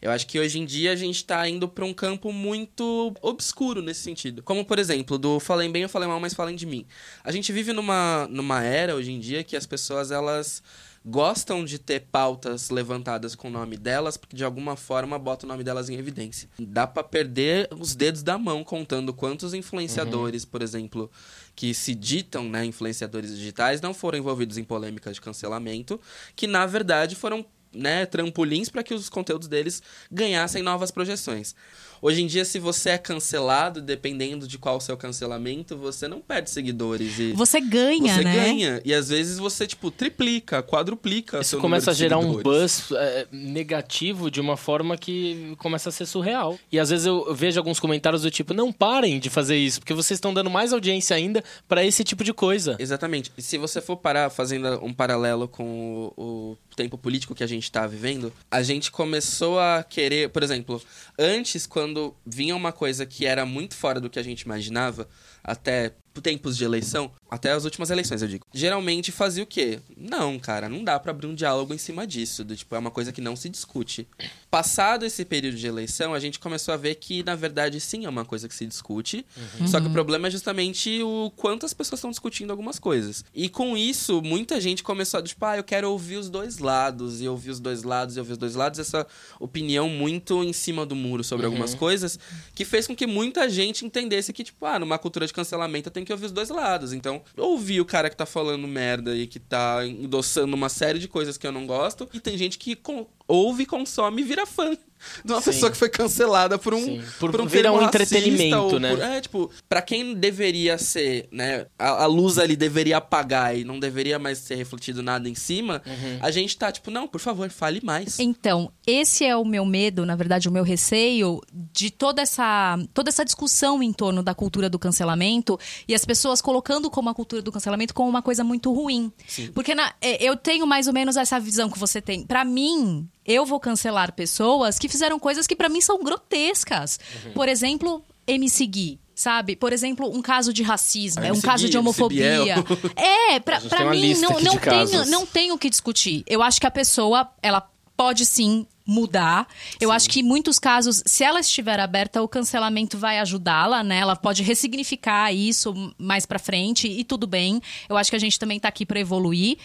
Eu 0.00 0.10
acho 0.12 0.26
que 0.26 0.38
hoje 0.38 0.58
em 0.58 0.64
dia 0.64 0.92
a 0.92 0.96
gente 0.96 1.24
tá 1.24 1.48
indo 1.48 1.68
pra 1.68 1.84
um 1.84 1.92
campo 1.92 2.32
muito 2.32 3.12
obscuro 3.20 3.82
nesse 3.82 4.02
sentido. 4.02 4.42
Como, 4.42 4.64
por 4.64 4.78
exemplo, 4.78 5.18
do 5.18 5.40
falem 5.40 5.70
bem 5.70 5.82
ou 5.82 5.88
falem 5.88 6.08
mal, 6.08 6.20
mas 6.20 6.32
falem 6.32 6.54
de 6.54 6.64
mim. 6.64 6.86
A 7.24 7.32
gente 7.32 7.52
vive 7.52 7.72
numa, 7.72 8.28
numa 8.30 8.62
era 8.62 8.94
hoje 8.94 9.10
em 9.10 9.18
dia 9.18 9.42
que 9.42 9.56
as 9.56 9.66
pessoas, 9.66 10.10
elas 10.12 10.62
gostam 11.04 11.64
de 11.64 11.78
ter 11.78 12.00
pautas 12.12 12.70
levantadas 12.70 13.34
com 13.34 13.48
o 13.48 13.50
nome 13.50 13.76
delas, 13.76 14.16
porque 14.16 14.36
de 14.36 14.44
alguma 14.44 14.76
forma 14.76 15.18
bota 15.18 15.46
o 15.46 15.48
nome 15.48 15.64
delas 15.64 15.88
em 15.88 15.96
evidência. 15.96 16.48
Dá 16.58 16.86
pra 16.86 17.02
perder 17.02 17.68
os 17.78 17.94
dedos 17.94 18.22
da 18.22 18.36
mão 18.36 18.62
contando 18.62 19.12
quantos 19.14 19.54
influenciadores, 19.54 20.44
por 20.44 20.60
exemplo, 20.60 21.10
que 21.58 21.74
se 21.74 21.92
ditam, 21.92 22.48
né, 22.48 22.64
influenciadores 22.64 23.36
digitais, 23.36 23.80
não 23.80 23.92
foram 23.92 24.16
envolvidos 24.16 24.56
em 24.58 24.62
polêmicas 24.62 25.16
de 25.16 25.20
cancelamento, 25.20 26.00
que 26.36 26.46
na 26.46 26.64
verdade 26.66 27.16
foram 27.16 27.44
né, 27.74 28.06
trampolins 28.06 28.68
para 28.68 28.84
que 28.84 28.94
os 28.94 29.08
conteúdos 29.08 29.48
deles 29.48 29.82
ganhassem 30.08 30.62
novas 30.62 30.92
projeções. 30.92 31.56
Hoje 32.00 32.22
em 32.22 32.26
dia, 32.26 32.44
se 32.44 32.58
você 32.58 32.90
é 32.90 32.98
cancelado, 32.98 33.80
dependendo 33.80 34.46
de 34.46 34.58
qual 34.58 34.76
o 34.76 34.80
seu 34.80 34.96
cancelamento, 34.96 35.76
você 35.76 36.06
não 36.06 36.20
perde 36.20 36.50
seguidores 36.50 37.18
e 37.18 37.32
Você 37.32 37.60
ganha, 37.60 38.14
você 38.14 38.24
né? 38.24 38.34
ganha. 38.34 38.80
E 38.84 38.94
às 38.94 39.08
vezes 39.08 39.38
você, 39.38 39.66
tipo, 39.66 39.90
triplica, 39.90 40.62
quadruplica. 40.62 41.40
Isso 41.40 41.50
seu 41.50 41.60
começa 41.60 41.90
a 41.90 41.94
gerar 41.94 42.18
um 42.18 42.40
buzz 42.42 42.90
é, 42.92 43.26
negativo 43.32 44.30
de 44.30 44.40
uma 44.40 44.56
forma 44.56 44.96
que 44.96 45.54
começa 45.58 45.88
a 45.88 45.92
ser 45.92 46.06
surreal. 46.06 46.58
E 46.70 46.78
às 46.78 46.90
vezes 46.90 47.06
eu 47.06 47.34
vejo 47.34 47.58
alguns 47.58 47.80
comentários 47.80 48.22
do 48.22 48.30
tipo, 48.30 48.54
não 48.54 48.72
parem 48.72 49.18
de 49.18 49.28
fazer 49.28 49.56
isso, 49.56 49.80
porque 49.80 49.94
vocês 49.94 50.18
estão 50.18 50.32
dando 50.32 50.50
mais 50.50 50.72
audiência 50.72 51.16
ainda 51.16 51.42
pra 51.66 51.84
esse 51.84 52.04
tipo 52.04 52.22
de 52.22 52.32
coisa. 52.32 52.76
Exatamente. 52.78 53.32
E 53.36 53.42
se 53.42 53.58
você 53.58 53.80
for 53.80 53.96
parar 53.96 54.30
fazendo 54.30 54.84
um 54.84 54.92
paralelo 54.92 55.48
com 55.48 56.12
o, 56.16 56.22
o 56.22 56.58
tempo 56.76 56.96
político 56.96 57.34
que 57.34 57.42
a 57.42 57.46
gente 57.46 57.70
tá 57.72 57.86
vivendo, 57.86 58.32
a 58.50 58.62
gente 58.62 58.90
começou 58.90 59.58
a 59.58 59.82
querer, 59.82 60.28
por 60.30 60.42
exemplo, 60.42 60.80
antes 61.18 61.66
quando 61.66 61.87
vinha 62.26 62.54
uma 62.54 62.72
coisa 62.72 63.06
que 63.06 63.26
era 63.26 63.44
muito 63.44 63.74
fora 63.74 64.00
do 64.00 64.10
que 64.10 64.18
a 64.18 64.22
gente 64.22 64.42
imaginava, 64.42 65.08
até 65.42 65.92
tempos 66.20 66.56
de 66.56 66.64
eleição, 66.64 67.10
até 67.30 67.52
as 67.52 67.64
últimas 67.64 67.90
eleições, 67.90 68.22
eu 68.22 68.28
digo. 68.28 68.46
Geralmente 68.52 69.12
fazia 69.12 69.42
o 69.42 69.46
quê? 69.46 69.80
Não, 69.96 70.38
cara, 70.38 70.68
não 70.68 70.82
dá 70.82 70.98
pra 70.98 71.10
abrir 71.10 71.26
um 71.26 71.34
diálogo 71.34 71.74
em 71.74 71.78
cima 71.78 72.06
disso, 72.06 72.44
do 72.44 72.56
tipo, 72.56 72.74
é 72.74 72.78
uma 72.78 72.90
coisa 72.90 73.12
que 73.12 73.20
não 73.20 73.36
se 73.36 73.48
discute. 73.48 74.06
Passado 74.50 75.04
esse 75.04 75.24
período 75.24 75.56
de 75.56 75.66
eleição, 75.66 76.14
a 76.14 76.18
gente 76.18 76.38
começou 76.38 76.72
a 76.72 76.76
ver 76.76 76.94
que 76.94 77.22
na 77.22 77.34
verdade 77.34 77.80
sim 77.80 78.06
é 78.06 78.08
uma 78.08 78.24
coisa 78.24 78.48
que 78.48 78.54
se 78.54 78.66
discute. 78.66 79.24
Só 79.66 79.80
que 79.80 79.86
o 79.86 79.90
problema 79.90 80.28
é 80.28 80.30
justamente 80.30 81.02
o 81.02 81.30
quanto 81.36 81.66
as 81.66 81.74
pessoas 81.74 81.98
estão 81.98 82.10
discutindo 82.10 82.50
algumas 82.50 82.78
coisas. 82.78 83.24
E 83.34 83.48
com 83.48 83.76
isso, 83.76 84.22
muita 84.22 84.60
gente 84.60 84.82
começou 84.82 85.20
a, 85.20 85.22
tipo, 85.22 85.44
ah, 85.44 85.56
eu 85.56 85.64
quero 85.64 85.90
ouvir 85.90 86.16
os 86.16 86.30
dois 86.30 86.58
lados, 86.58 87.20
e 87.20 87.28
ouvir 87.28 87.50
os 87.50 87.60
dois 87.60 87.82
lados, 87.82 88.16
e 88.16 88.18
ouvir 88.18 88.32
os 88.32 88.38
dois 88.38 88.54
lados, 88.54 88.78
essa 88.78 89.06
opinião 89.38 89.88
muito 89.88 90.42
em 90.42 90.52
cima 90.52 90.86
do 90.86 90.94
muro 90.94 91.22
sobre 91.22 91.46
algumas 91.46 91.74
coisas, 91.74 92.18
que 92.54 92.64
fez 92.64 92.86
com 92.86 92.96
que 92.96 93.06
muita 93.06 93.48
gente 93.48 93.84
entendesse 93.84 94.32
que, 94.32 94.42
tipo, 94.42 94.64
ah, 94.64 94.78
numa 94.78 94.98
cultura 94.98 95.26
de 95.26 95.32
cancelamento 95.32 95.88
eu 95.88 95.92
tenho 95.92 96.06
que 96.06 96.07
ouvir 96.12 96.26
os 96.26 96.32
dois 96.32 96.48
lados. 96.48 96.92
Então, 96.92 97.22
ouvi 97.36 97.80
o 97.80 97.84
cara 97.84 98.10
que 98.10 98.16
tá 98.16 98.26
falando 98.26 98.66
merda 98.66 99.16
e 99.16 99.26
que 99.26 99.38
tá 99.38 99.86
endossando 99.86 100.54
uma 100.54 100.68
série 100.68 100.98
de 100.98 101.08
coisas 101.08 101.36
que 101.36 101.46
eu 101.46 101.52
não 101.52 101.66
gosto, 101.66 102.08
e 102.12 102.20
tem 102.20 102.36
gente 102.36 102.58
que 102.58 102.78
ouve, 103.26 103.66
consome 103.66 104.22
e 104.22 104.24
vira 104.24 104.46
fã. 104.46 104.76
De 105.24 105.32
uma 105.32 105.40
Sim. 105.40 105.50
pessoa 105.50 105.70
que 105.70 105.76
foi 105.76 105.88
cancelada 105.88 106.58
por 106.58 106.74
um, 106.74 106.84
Sim. 106.84 107.02
Por- 107.18 107.30
por 107.30 107.40
um 107.40 107.46
vira 107.46 107.64
termo 107.70 107.78
um 107.78 107.82
entretenimento, 107.86 108.56
ou 108.74 108.80
né? 108.80 108.90
por- 108.94 109.02
é, 109.02 109.20
tipo, 109.20 109.50
pra 109.68 109.80
quem 109.82 110.14
deveria 110.14 110.76
ser, 110.78 111.28
né, 111.32 111.66
a, 111.78 112.04
a 112.04 112.06
luz 112.06 112.38
ali 112.38 112.56
deveria 112.56 112.96
apagar 112.98 113.56
e 113.56 113.64
não 113.64 113.78
deveria 113.78 114.18
mais 114.18 114.38
ser 114.38 114.54
refletido 114.56 115.02
nada 115.02 115.28
em 115.28 115.34
cima, 115.34 115.82
Uhum. 115.86 116.18
a 116.20 116.30
gente 116.30 116.56
tá 116.56 116.70
tipo, 116.72 116.90
não, 116.90 117.06
por 117.06 117.20
favor, 117.20 117.48
fale 117.50 117.80
mais. 117.82 118.18
Então, 118.18 118.70
esse 118.86 119.24
é 119.24 119.36
o 119.36 119.44
meu 119.44 119.64
medo, 119.64 120.04
na 120.06 120.16
verdade, 120.16 120.48
o 120.48 120.52
meu 120.52 120.62
receio 120.64 121.40
de 121.72 121.90
toda 121.90 122.22
essa, 122.22 122.78
toda 122.94 123.08
essa 123.10 123.24
discussão 123.24 123.82
em 123.82 123.92
torno 123.92 124.22
da 124.22 124.34
cultura 124.34 124.68
do 124.68 124.78
cancelamento 124.78 125.58
e 125.86 125.94
as 125.94 126.04
pessoas 126.04 126.40
colocando 126.40 126.90
como 126.90 127.08
a 127.08 127.14
cultura 127.14 127.42
do 127.42 127.52
cancelamento 127.52 127.94
como 127.94 128.08
uma 128.08 128.22
coisa 128.22 128.42
muito 128.44 128.72
ruim. 128.72 129.12
Porque 129.54 129.74
na- 129.74 129.94
é, 130.00 130.22
eu 130.22 130.36
tenho 130.36 130.66
mais 130.66 130.86
ou 130.86 130.92
menos 130.92 131.16
essa 131.16 131.38
visão 131.38 131.70
que 131.70 131.78
você 131.78 132.00
tem. 132.00 132.24
Pra 132.26 132.44
mim, 132.44 133.08
eu 133.28 133.44
vou 133.44 133.60
cancelar 133.60 134.12
pessoas 134.14 134.78
que 134.78 134.88
fizeram 134.88 135.18
coisas 135.18 135.46
que 135.46 135.54
pra 135.54 135.68
mim 135.68 135.82
são 135.82 136.02
grotescas. 136.02 136.98
Por 137.34 137.46
exemplo, 137.46 138.02
MC 138.26 138.66
Gui. 138.66 139.00
Sabe? 139.14 139.56
Por 139.56 139.72
exemplo, 139.72 140.08
um 140.08 140.22
caso 140.22 140.52
de 140.52 140.62
racismo, 140.62 141.24
é 141.24 141.32
um 141.32 141.40
caso 141.40 141.68
de 141.68 141.76
homofobia. 141.76 142.54
É, 142.94 143.40
pra, 143.40 143.60
pra 143.60 143.90
mim, 143.90 144.14
não, 144.14 144.40
não, 144.40 144.56
tenho, 144.56 145.06
não 145.06 145.26
tenho 145.26 145.54
o 145.54 145.58
que 145.58 145.68
discutir. 145.68 146.22
Eu 146.24 146.40
acho 146.40 146.60
que 146.60 146.66
a 146.68 146.70
pessoa, 146.70 147.28
ela 147.42 147.68
pode 147.96 148.24
sim 148.24 148.64
mudar. 148.86 149.48
Eu 149.80 149.90
acho 149.90 150.08
que 150.08 150.20
em 150.20 150.22
muitos 150.22 150.58
casos, 150.58 151.02
se 151.04 151.24
ela 151.24 151.40
estiver 151.40 151.80
aberta, 151.80 152.22
o 152.22 152.28
cancelamento 152.28 152.96
vai 152.96 153.18
ajudá-la, 153.18 153.82
né? 153.82 153.98
Ela 153.98 154.14
pode 154.14 154.44
ressignificar 154.44 155.32
isso 155.32 155.92
mais 155.98 156.24
pra 156.24 156.38
frente 156.38 156.86
e 156.88 157.02
tudo 157.02 157.26
bem. 157.26 157.60
Eu 157.88 157.96
acho 157.96 158.08
que 158.10 158.16
a 158.16 158.20
gente 158.20 158.38
também 158.38 158.60
tá 158.60 158.68
aqui 158.68 158.86
pra 158.86 159.00
evoluir. 159.00 159.58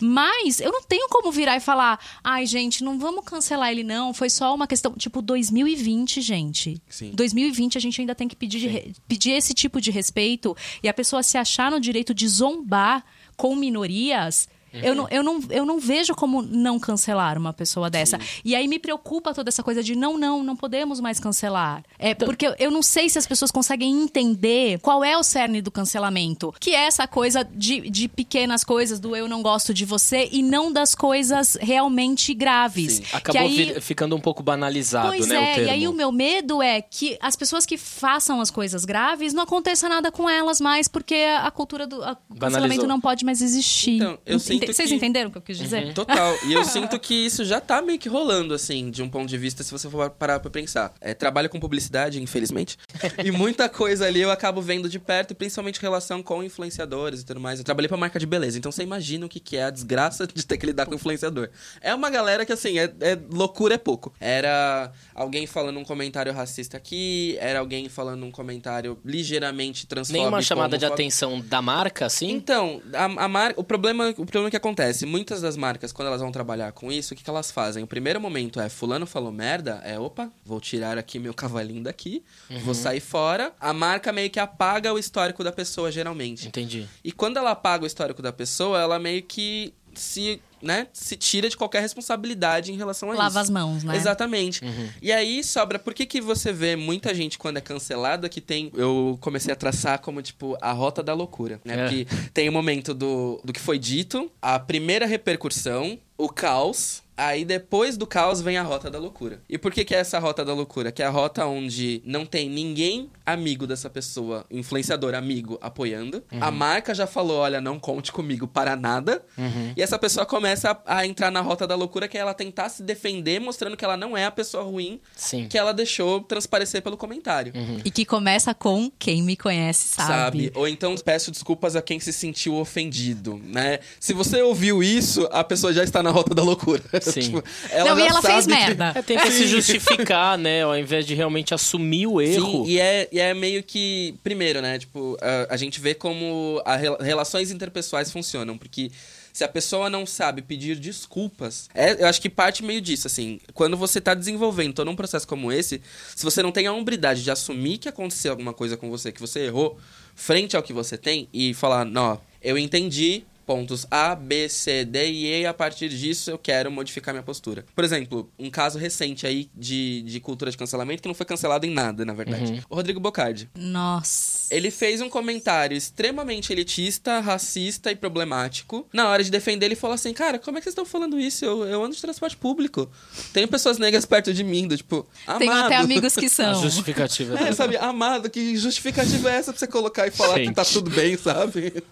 Mas 0.00 0.60
eu 0.60 0.70
não 0.70 0.82
tenho 0.82 1.08
como 1.08 1.32
virar 1.32 1.56
e 1.56 1.60
falar, 1.60 1.98
ai, 2.22 2.46
gente, 2.46 2.84
não 2.84 2.98
vamos 2.98 3.24
cancelar 3.24 3.70
ele, 3.70 3.82
não. 3.82 4.14
Foi 4.14 4.30
só 4.30 4.54
uma 4.54 4.66
questão. 4.66 4.92
Tipo, 4.94 5.20
2020, 5.20 6.20
gente. 6.20 6.80
Sim. 6.88 7.10
2020 7.14 7.76
a 7.76 7.80
gente 7.80 8.00
ainda 8.00 8.14
tem 8.14 8.28
que 8.28 8.36
pedir, 8.36 8.66
re- 8.68 8.92
pedir 9.08 9.32
esse 9.32 9.52
tipo 9.54 9.80
de 9.80 9.90
respeito 9.90 10.56
e 10.82 10.88
a 10.88 10.94
pessoa 10.94 11.22
se 11.22 11.36
achar 11.36 11.70
no 11.70 11.80
direito 11.80 12.14
de 12.14 12.28
zombar 12.28 13.04
com 13.36 13.54
minorias. 13.56 14.48
Uhum. 14.72 14.80
Eu, 14.82 14.94
não, 14.94 15.08
eu, 15.10 15.22
não, 15.22 15.40
eu 15.50 15.64
não 15.64 15.78
vejo 15.78 16.14
como 16.14 16.42
não 16.42 16.78
cancelar 16.78 17.38
uma 17.38 17.52
pessoa 17.52 17.88
dessa. 17.88 18.18
Sim. 18.18 18.26
E 18.44 18.54
aí 18.54 18.68
me 18.68 18.78
preocupa 18.78 19.34
toda 19.34 19.48
essa 19.48 19.62
coisa 19.62 19.82
de 19.82 19.94
não, 19.94 20.18
não, 20.18 20.42
não 20.42 20.56
podemos 20.56 21.00
mais 21.00 21.18
cancelar. 21.18 21.82
É 21.98 22.10
então... 22.10 22.26
porque 22.26 22.54
eu 22.58 22.70
não 22.70 22.82
sei 22.82 23.08
se 23.08 23.18
as 23.18 23.26
pessoas 23.26 23.50
conseguem 23.50 24.02
entender 24.02 24.78
qual 24.80 25.02
é 25.02 25.16
o 25.16 25.22
cerne 25.22 25.62
do 25.62 25.70
cancelamento, 25.70 26.54
que 26.60 26.70
é 26.70 26.86
essa 26.86 27.06
coisa 27.06 27.44
de, 27.44 27.88
de 27.90 28.08
pequenas 28.08 28.64
coisas 28.64 29.00
do 29.00 29.16
eu 29.16 29.28
não 29.28 29.42
gosto 29.42 29.72
de 29.72 29.84
você 29.84 30.28
e 30.30 30.42
não 30.42 30.72
das 30.72 30.94
coisas 30.94 31.56
realmente 31.60 32.34
graves. 32.34 32.94
Sim. 32.94 33.04
Acabou 33.12 33.42
aí... 33.42 33.80
ficando 33.80 34.14
um 34.14 34.20
pouco 34.20 34.42
banalizado, 34.42 35.08
pois 35.08 35.26
né? 35.26 35.58
É, 35.58 35.64
e 35.64 35.70
aí 35.70 35.88
o 35.88 35.92
meu 35.92 36.12
medo 36.12 36.62
é 36.62 36.80
que 36.82 37.16
as 37.20 37.36
pessoas 37.36 37.64
que 37.64 37.76
façam 37.76 38.40
as 38.40 38.50
coisas 38.50 38.84
graves 38.84 39.32
não 39.32 39.42
aconteça 39.42 39.88
nada 39.88 40.10
com 40.10 40.28
elas 40.28 40.60
mais, 40.60 40.88
porque 40.88 41.14
a 41.14 41.50
cultura 41.50 41.86
do 41.86 42.02
a 42.02 42.16
cancelamento 42.38 42.86
não 42.86 43.00
pode 43.00 43.24
mais 43.24 43.40
existir. 43.40 43.96
Então, 43.96 44.18
eu 44.26 44.38
sinto 44.38 44.57
Vocês 44.66 44.88
que... 44.88 44.94
entenderam 44.94 45.28
o 45.28 45.32
que 45.32 45.38
eu 45.38 45.42
quis 45.42 45.58
dizer? 45.58 45.86
Uhum. 45.86 45.94
Total. 45.94 46.36
E 46.46 46.52
eu 46.52 46.64
sinto 46.66 46.98
que 46.98 47.14
isso 47.14 47.44
já 47.44 47.60
tá 47.60 47.80
meio 47.80 47.98
que 47.98 48.08
rolando, 48.08 48.54
assim, 48.54 48.90
de 48.90 49.02
um 49.02 49.08
ponto 49.08 49.28
de 49.28 49.38
vista, 49.38 49.62
se 49.62 49.70
você 49.70 49.88
for 49.88 50.10
parar 50.10 50.40
pra 50.40 50.50
pensar. 50.50 50.92
É, 51.00 51.14
trabalho 51.14 51.48
com 51.48 51.60
publicidade, 51.60 52.22
infelizmente. 52.22 52.76
e 53.24 53.30
muita 53.30 53.68
coisa 53.68 54.06
ali 54.06 54.20
eu 54.20 54.30
acabo 54.30 54.60
vendo 54.60 54.88
de 54.88 54.98
perto, 54.98 55.34
principalmente 55.34 55.78
em 55.78 55.82
relação 55.82 56.22
com 56.22 56.42
influenciadores 56.42 57.20
e 57.20 57.24
tudo 57.24 57.40
mais. 57.40 57.58
Eu 57.58 57.64
trabalhei 57.64 57.88
pra 57.88 57.96
marca 57.96 58.18
de 58.18 58.26
beleza, 58.26 58.58
então 58.58 58.72
você 58.72 58.82
imagina 58.82 59.26
o 59.26 59.28
que, 59.28 59.40
que 59.40 59.56
é 59.56 59.64
a 59.64 59.70
desgraça 59.70 60.26
de 60.26 60.46
ter 60.46 60.56
que 60.56 60.66
lidar 60.66 60.86
com 60.86 60.94
influenciador. 60.94 61.50
É 61.80 61.94
uma 61.94 62.10
galera 62.10 62.44
que, 62.44 62.52
assim, 62.52 62.78
é, 62.78 62.92
é 63.00 63.18
loucura 63.30 63.74
é 63.74 63.78
pouco. 63.78 64.12
Era 64.20 64.92
alguém 65.14 65.46
falando 65.46 65.78
um 65.78 65.84
comentário 65.84 66.32
racista 66.32 66.76
aqui, 66.76 67.36
era 67.40 67.58
alguém 67.58 67.88
falando 67.88 68.24
um 68.24 68.30
comentário 68.30 68.98
ligeiramente 69.04 69.86
transfóbico. 69.86 70.22
Nenhuma 70.22 70.42
chamada 70.42 70.78
de 70.78 70.86
atenção 70.86 71.40
da 71.40 71.60
marca, 71.60 72.06
assim? 72.06 72.30
Então, 72.30 72.80
a, 72.92 73.04
a 73.04 73.28
marca, 73.28 73.60
o 73.60 73.64
problema, 73.64 74.10
o 74.10 74.26
problema 74.26 74.47
que 74.50 74.56
acontece, 74.56 75.06
muitas 75.06 75.40
das 75.40 75.56
marcas, 75.56 75.92
quando 75.92 76.08
elas 76.08 76.20
vão 76.20 76.30
trabalhar 76.32 76.72
com 76.72 76.90
isso, 76.90 77.14
o 77.14 77.16
que, 77.16 77.22
que 77.22 77.30
elas 77.30 77.50
fazem? 77.50 77.82
O 77.82 77.86
primeiro 77.86 78.20
momento 78.20 78.60
é, 78.60 78.68
fulano 78.68 79.06
falou 79.06 79.32
merda, 79.32 79.80
é, 79.84 79.98
opa, 79.98 80.30
vou 80.44 80.60
tirar 80.60 80.98
aqui 80.98 81.18
meu 81.18 81.34
cavalinho 81.34 81.82
daqui, 81.82 82.22
uhum. 82.50 82.60
vou 82.60 82.74
sair 82.74 83.00
fora. 83.00 83.52
A 83.60 83.72
marca 83.72 84.12
meio 84.12 84.30
que 84.30 84.40
apaga 84.40 84.92
o 84.92 84.98
histórico 84.98 85.42
da 85.44 85.52
pessoa, 85.52 85.90
geralmente. 85.90 86.48
Entendi. 86.48 86.88
E 87.02 87.12
quando 87.12 87.36
ela 87.36 87.52
apaga 87.52 87.84
o 87.84 87.86
histórico 87.86 88.22
da 88.22 88.32
pessoa, 88.32 88.80
ela 88.80 88.98
meio 88.98 89.22
que 89.22 89.74
se 89.98 90.40
né, 90.60 90.88
se 90.92 91.16
tira 91.16 91.48
de 91.48 91.56
qualquer 91.56 91.80
responsabilidade 91.80 92.72
em 92.72 92.76
relação 92.76 93.10
a 93.10 93.14
Lava 93.14 93.28
isso. 93.28 93.34
Lava 93.36 93.40
as 93.40 93.50
mãos, 93.50 93.84
né? 93.84 93.96
Exatamente. 93.96 94.64
Uhum. 94.64 94.88
E 95.00 95.12
aí 95.12 95.42
sobra, 95.44 95.78
por 95.78 95.94
que 95.94 96.04
que 96.04 96.20
você 96.20 96.52
vê 96.52 96.76
muita 96.76 97.14
gente 97.14 97.38
quando 97.38 97.58
é 97.58 97.60
cancelada 97.60 98.28
que 98.28 98.40
tem, 98.40 98.70
eu 98.74 99.16
comecei 99.20 99.52
a 99.52 99.56
traçar 99.56 100.00
como, 100.00 100.20
tipo, 100.20 100.56
a 100.60 100.72
rota 100.72 101.02
da 101.02 101.14
loucura, 101.14 101.60
né? 101.64 101.74
É. 101.74 101.82
Porque 101.82 102.06
tem 102.34 102.48
o 102.48 102.52
momento 102.52 102.92
do, 102.92 103.40
do 103.44 103.52
que 103.52 103.60
foi 103.60 103.78
dito, 103.78 104.30
a 104.42 104.58
primeira 104.58 105.06
repercussão, 105.06 105.98
o 106.16 106.28
caos, 106.28 107.02
Aí 107.18 107.44
depois 107.44 107.96
do 107.96 108.06
caos 108.06 108.40
vem 108.40 108.56
a 108.56 108.62
rota 108.62 108.88
da 108.88 108.96
loucura. 108.96 109.42
E 109.48 109.58
por 109.58 109.72
que, 109.72 109.84
que 109.84 109.92
é 109.92 109.98
essa 109.98 110.20
rota 110.20 110.44
da 110.44 110.54
loucura? 110.54 110.92
Que 110.92 111.02
é 111.02 111.06
a 111.06 111.10
rota 111.10 111.44
onde 111.46 112.00
não 112.04 112.24
tem 112.24 112.48
ninguém 112.48 113.10
amigo 113.26 113.66
dessa 113.66 113.90
pessoa, 113.90 114.46
influenciador 114.48 115.16
amigo, 115.16 115.58
apoiando. 115.60 116.22
Uhum. 116.32 116.38
A 116.40 116.52
marca 116.52 116.94
já 116.94 117.08
falou: 117.08 117.38
olha, 117.38 117.60
não 117.60 117.76
conte 117.76 118.12
comigo 118.12 118.46
para 118.46 118.76
nada. 118.76 119.20
Uhum. 119.36 119.72
E 119.76 119.82
essa 119.82 119.98
pessoa 119.98 120.24
começa 120.24 120.70
a, 120.70 120.98
a, 120.98 121.06
entrar 121.06 121.32
na 121.32 121.40
rota 121.40 121.66
da 121.66 121.74
loucura, 121.74 122.06
que 122.06 122.16
é 122.16 122.20
ela 122.20 122.32
tentar 122.32 122.68
se 122.68 122.84
defender, 122.84 123.40
mostrando 123.40 123.76
que 123.76 123.84
ela 123.84 123.96
não 123.96 124.16
é 124.16 124.24
a 124.24 124.30
pessoa 124.30 124.62
ruim 124.62 125.00
Sim. 125.16 125.48
que 125.48 125.58
ela 125.58 125.74
deixou 125.74 126.20
transparecer 126.20 126.82
pelo 126.82 126.96
comentário. 126.96 127.52
Uhum. 127.52 127.80
E 127.84 127.90
que 127.90 128.04
começa 128.04 128.54
com 128.54 128.88
quem 128.96 129.24
me 129.24 129.36
conhece 129.36 129.88
sabe. 129.88 130.08
sabe. 130.08 130.52
Ou 130.54 130.68
então 130.68 130.94
peço 130.96 131.32
desculpas 131.32 131.74
a 131.74 131.82
quem 131.82 131.98
se 131.98 132.12
sentiu 132.12 132.54
ofendido, 132.54 133.40
né? 133.44 133.80
Se 133.98 134.12
você 134.12 134.40
ouviu 134.40 134.84
isso, 134.84 135.28
a 135.32 135.42
pessoa 135.42 135.72
já 135.72 135.82
está 135.82 136.00
na 136.00 136.12
rota 136.12 136.32
da 136.32 136.44
loucura. 136.44 136.82
Sim. 137.12 137.20
tipo, 137.20 137.44
ela 137.70 137.94
não, 137.94 137.98
e 137.98 138.06
ela 138.06 138.22
fez 138.22 138.46
merda. 138.46 138.92
Que... 138.92 138.98
É, 138.98 139.02
tenta 139.02 139.30
se 139.30 139.46
justificar, 139.48 140.38
né? 140.38 140.62
Ao 140.62 140.76
invés 140.76 141.06
de 141.06 141.14
realmente 141.14 141.54
assumir 141.54 142.06
o 142.06 142.20
erro. 142.20 142.64
Sim, 142.64 142.70
e 142.70 142.80
é, 142.80 143.08
e 143.10 143.18
é 143.18 143.34
meio 143.34 143.62
que. 143.62 144.14
Primeiro, 144.22 144.60
né? 144.60 144.78
Tipo, 144.78 145.16
a, 145.20 145.54
a 145.54 145.56
gente 145.56 145.80
vê 145.80 145.94
como 145.94 146.62
as 146.64 146.80
relações 147.00 147.50
interpessoais 147.50 148.10
funcionam, 148.10 148.56
porque 148.56 148.90
se 149.38 149.44
a 149.44 149.48
pessoa 149.48 149.88
não 149.88 150.04
sabe 150.04 150.42
pedir 150.42 150.76
desculpas, 150.80 151.68
é, 151.72 152.02
eu 152.02 152.08
acho 152.08 152.20
que 152.20 152.28
parte 152.28 152.64
meio 152.64 152.80
disso, 152.80 153.06
assim. 153.06 153.38
Quando 153.54 153.76
você 153.76 154.00
tá 154.00 154.12
desenvolvendo 154.12 154.74
todo 154.74 154.90
um 154.90 154.96
processo 154.96 155.28
como 155.28 155.52
esse, 155.52 155.80
se 156.16 156.24
você 156.24 156.42
não 156.42 156.50
tem 156.50 156.66
a 156.66 156.72
hombridade 156.72 157.22
de 157.22 157.30
assumir 157.30 157.78
que 157.78 157.88
aconteceu 157.88 158.32
alguma 158.32 158.52
coisa 158.52 158.76
com 158.76 158.90
você, 158.90 159.12
que 159.12 159.20
você 159.20 159.46
errou, 159.46 159.78
frente 160.16 160.56
ao 160.56 160.62
que 160.62 160.72
você 160.72 160.98
tem, 160.98 161.28
e 161.32 161.54
falar, 161.54 161.84
não, 161.84 162.20
eu 162.42 162.58
entendi, 162.58 163.24
pontos 163.48 163.86
A, 163.90 164.14
B, 164.14 164.46
C, 164.46 164.84
D 164.84 165.10
e 165.10 165.24
E, 165.24 165.40
e 165.40 165.46
a 165.46 165.54
partir 165.54 165.88
disso 165.88 166.30
eu 166.30 166.36
quero 166.36 166.70
modificar 166.70 167.14
minha 167.14 167.22
postura. 167.22 167.64
Por 167.74 167.82
exemplo, 167.82 168.30
um 168.38 168.50
caso 168.50 168.78
recente 168.78 169.26
aí 169.26 169.48
de, 169.56 170.02
de 170.02 170.20
cultura 170.20 170.50
de 170.50 170.56
cancelamento 170.58 171.00
que 171.00 171.08
não 171.08 171.14
foi 171.14 171.24
cancelado 171.24 171.64
em 171.64 171.70
nada, 171.70 172.04
na 172.04 172.12
verdade. 172.12 172.52
Uhum. 172.52 172.60
O 172.68 172.74
Rodrigo 172.74 173.00
Bocardi. 173.00 173.48
Nossa. 173.56 174.47
Ele 174.50 174.70
fez 174.70 175.00
um 175.00 175.08
comentário 175.08 175.76
extremamente 175.76 176.52
elitista, 176.52 177.20
racista 177.20 177.90
e 177.90 177.96
problemático. 177.96 178.86
Na 178.92 179.08
hora 179.08 179.22
de 179.22 179.30
defender, 179.30 179.66
ele 179.66 179.76
falou 179.76 179.94
assim: 179.94 180.12
Cara, 180.12 180.38
como 180.38 180.58
é 180.58 180.60
que 180.60 180.64
vocês 180.64 180.72
estão 180.72 180.84
falando 180.84 181.18
isso? 181.18 181.44
Eu, 181.44 181.64
eu 181.64 181.84
ando 181.84 181.94
de 181.94 182.00
transporte 182.00 182.36
público. 182.36 182.90
Tenho 183.32 183.48
pessoas 183.48 183.78
negras 183.78 184.06
perto 184.06 184.32
de 184.32 184.42
mim, 184.44 184.66
do, 184.66 184.76
tipo, 184.76 185.06
amado. 185.26 185.38
Tenho 185.38 185.52
até 185.52 185.76
amigos 185.76 186.14
que 186.14 186.28
são. 186.30 186.50
A 186.50 186.54
justificativa. 186.54 187.38
É, 187.38 187.52
sabe, 187.52 187.76
amado, 187.76 188.30
que 188.30 188.56
justificativa 188.56 189.30
é 189.30 189.36
essa 189.36 189.52
pra 189.52 189.58
você 189.58 189.66
colocar 189.66 190.06
e 190.06 190.10
falar 190.10 190.36
Gente. 190.36 190.48
que 190.48 190.54
tá 190.54 190.64
tudo 190.64 190.90
bem, 190.90 191.16
sabe? 191.16 191.82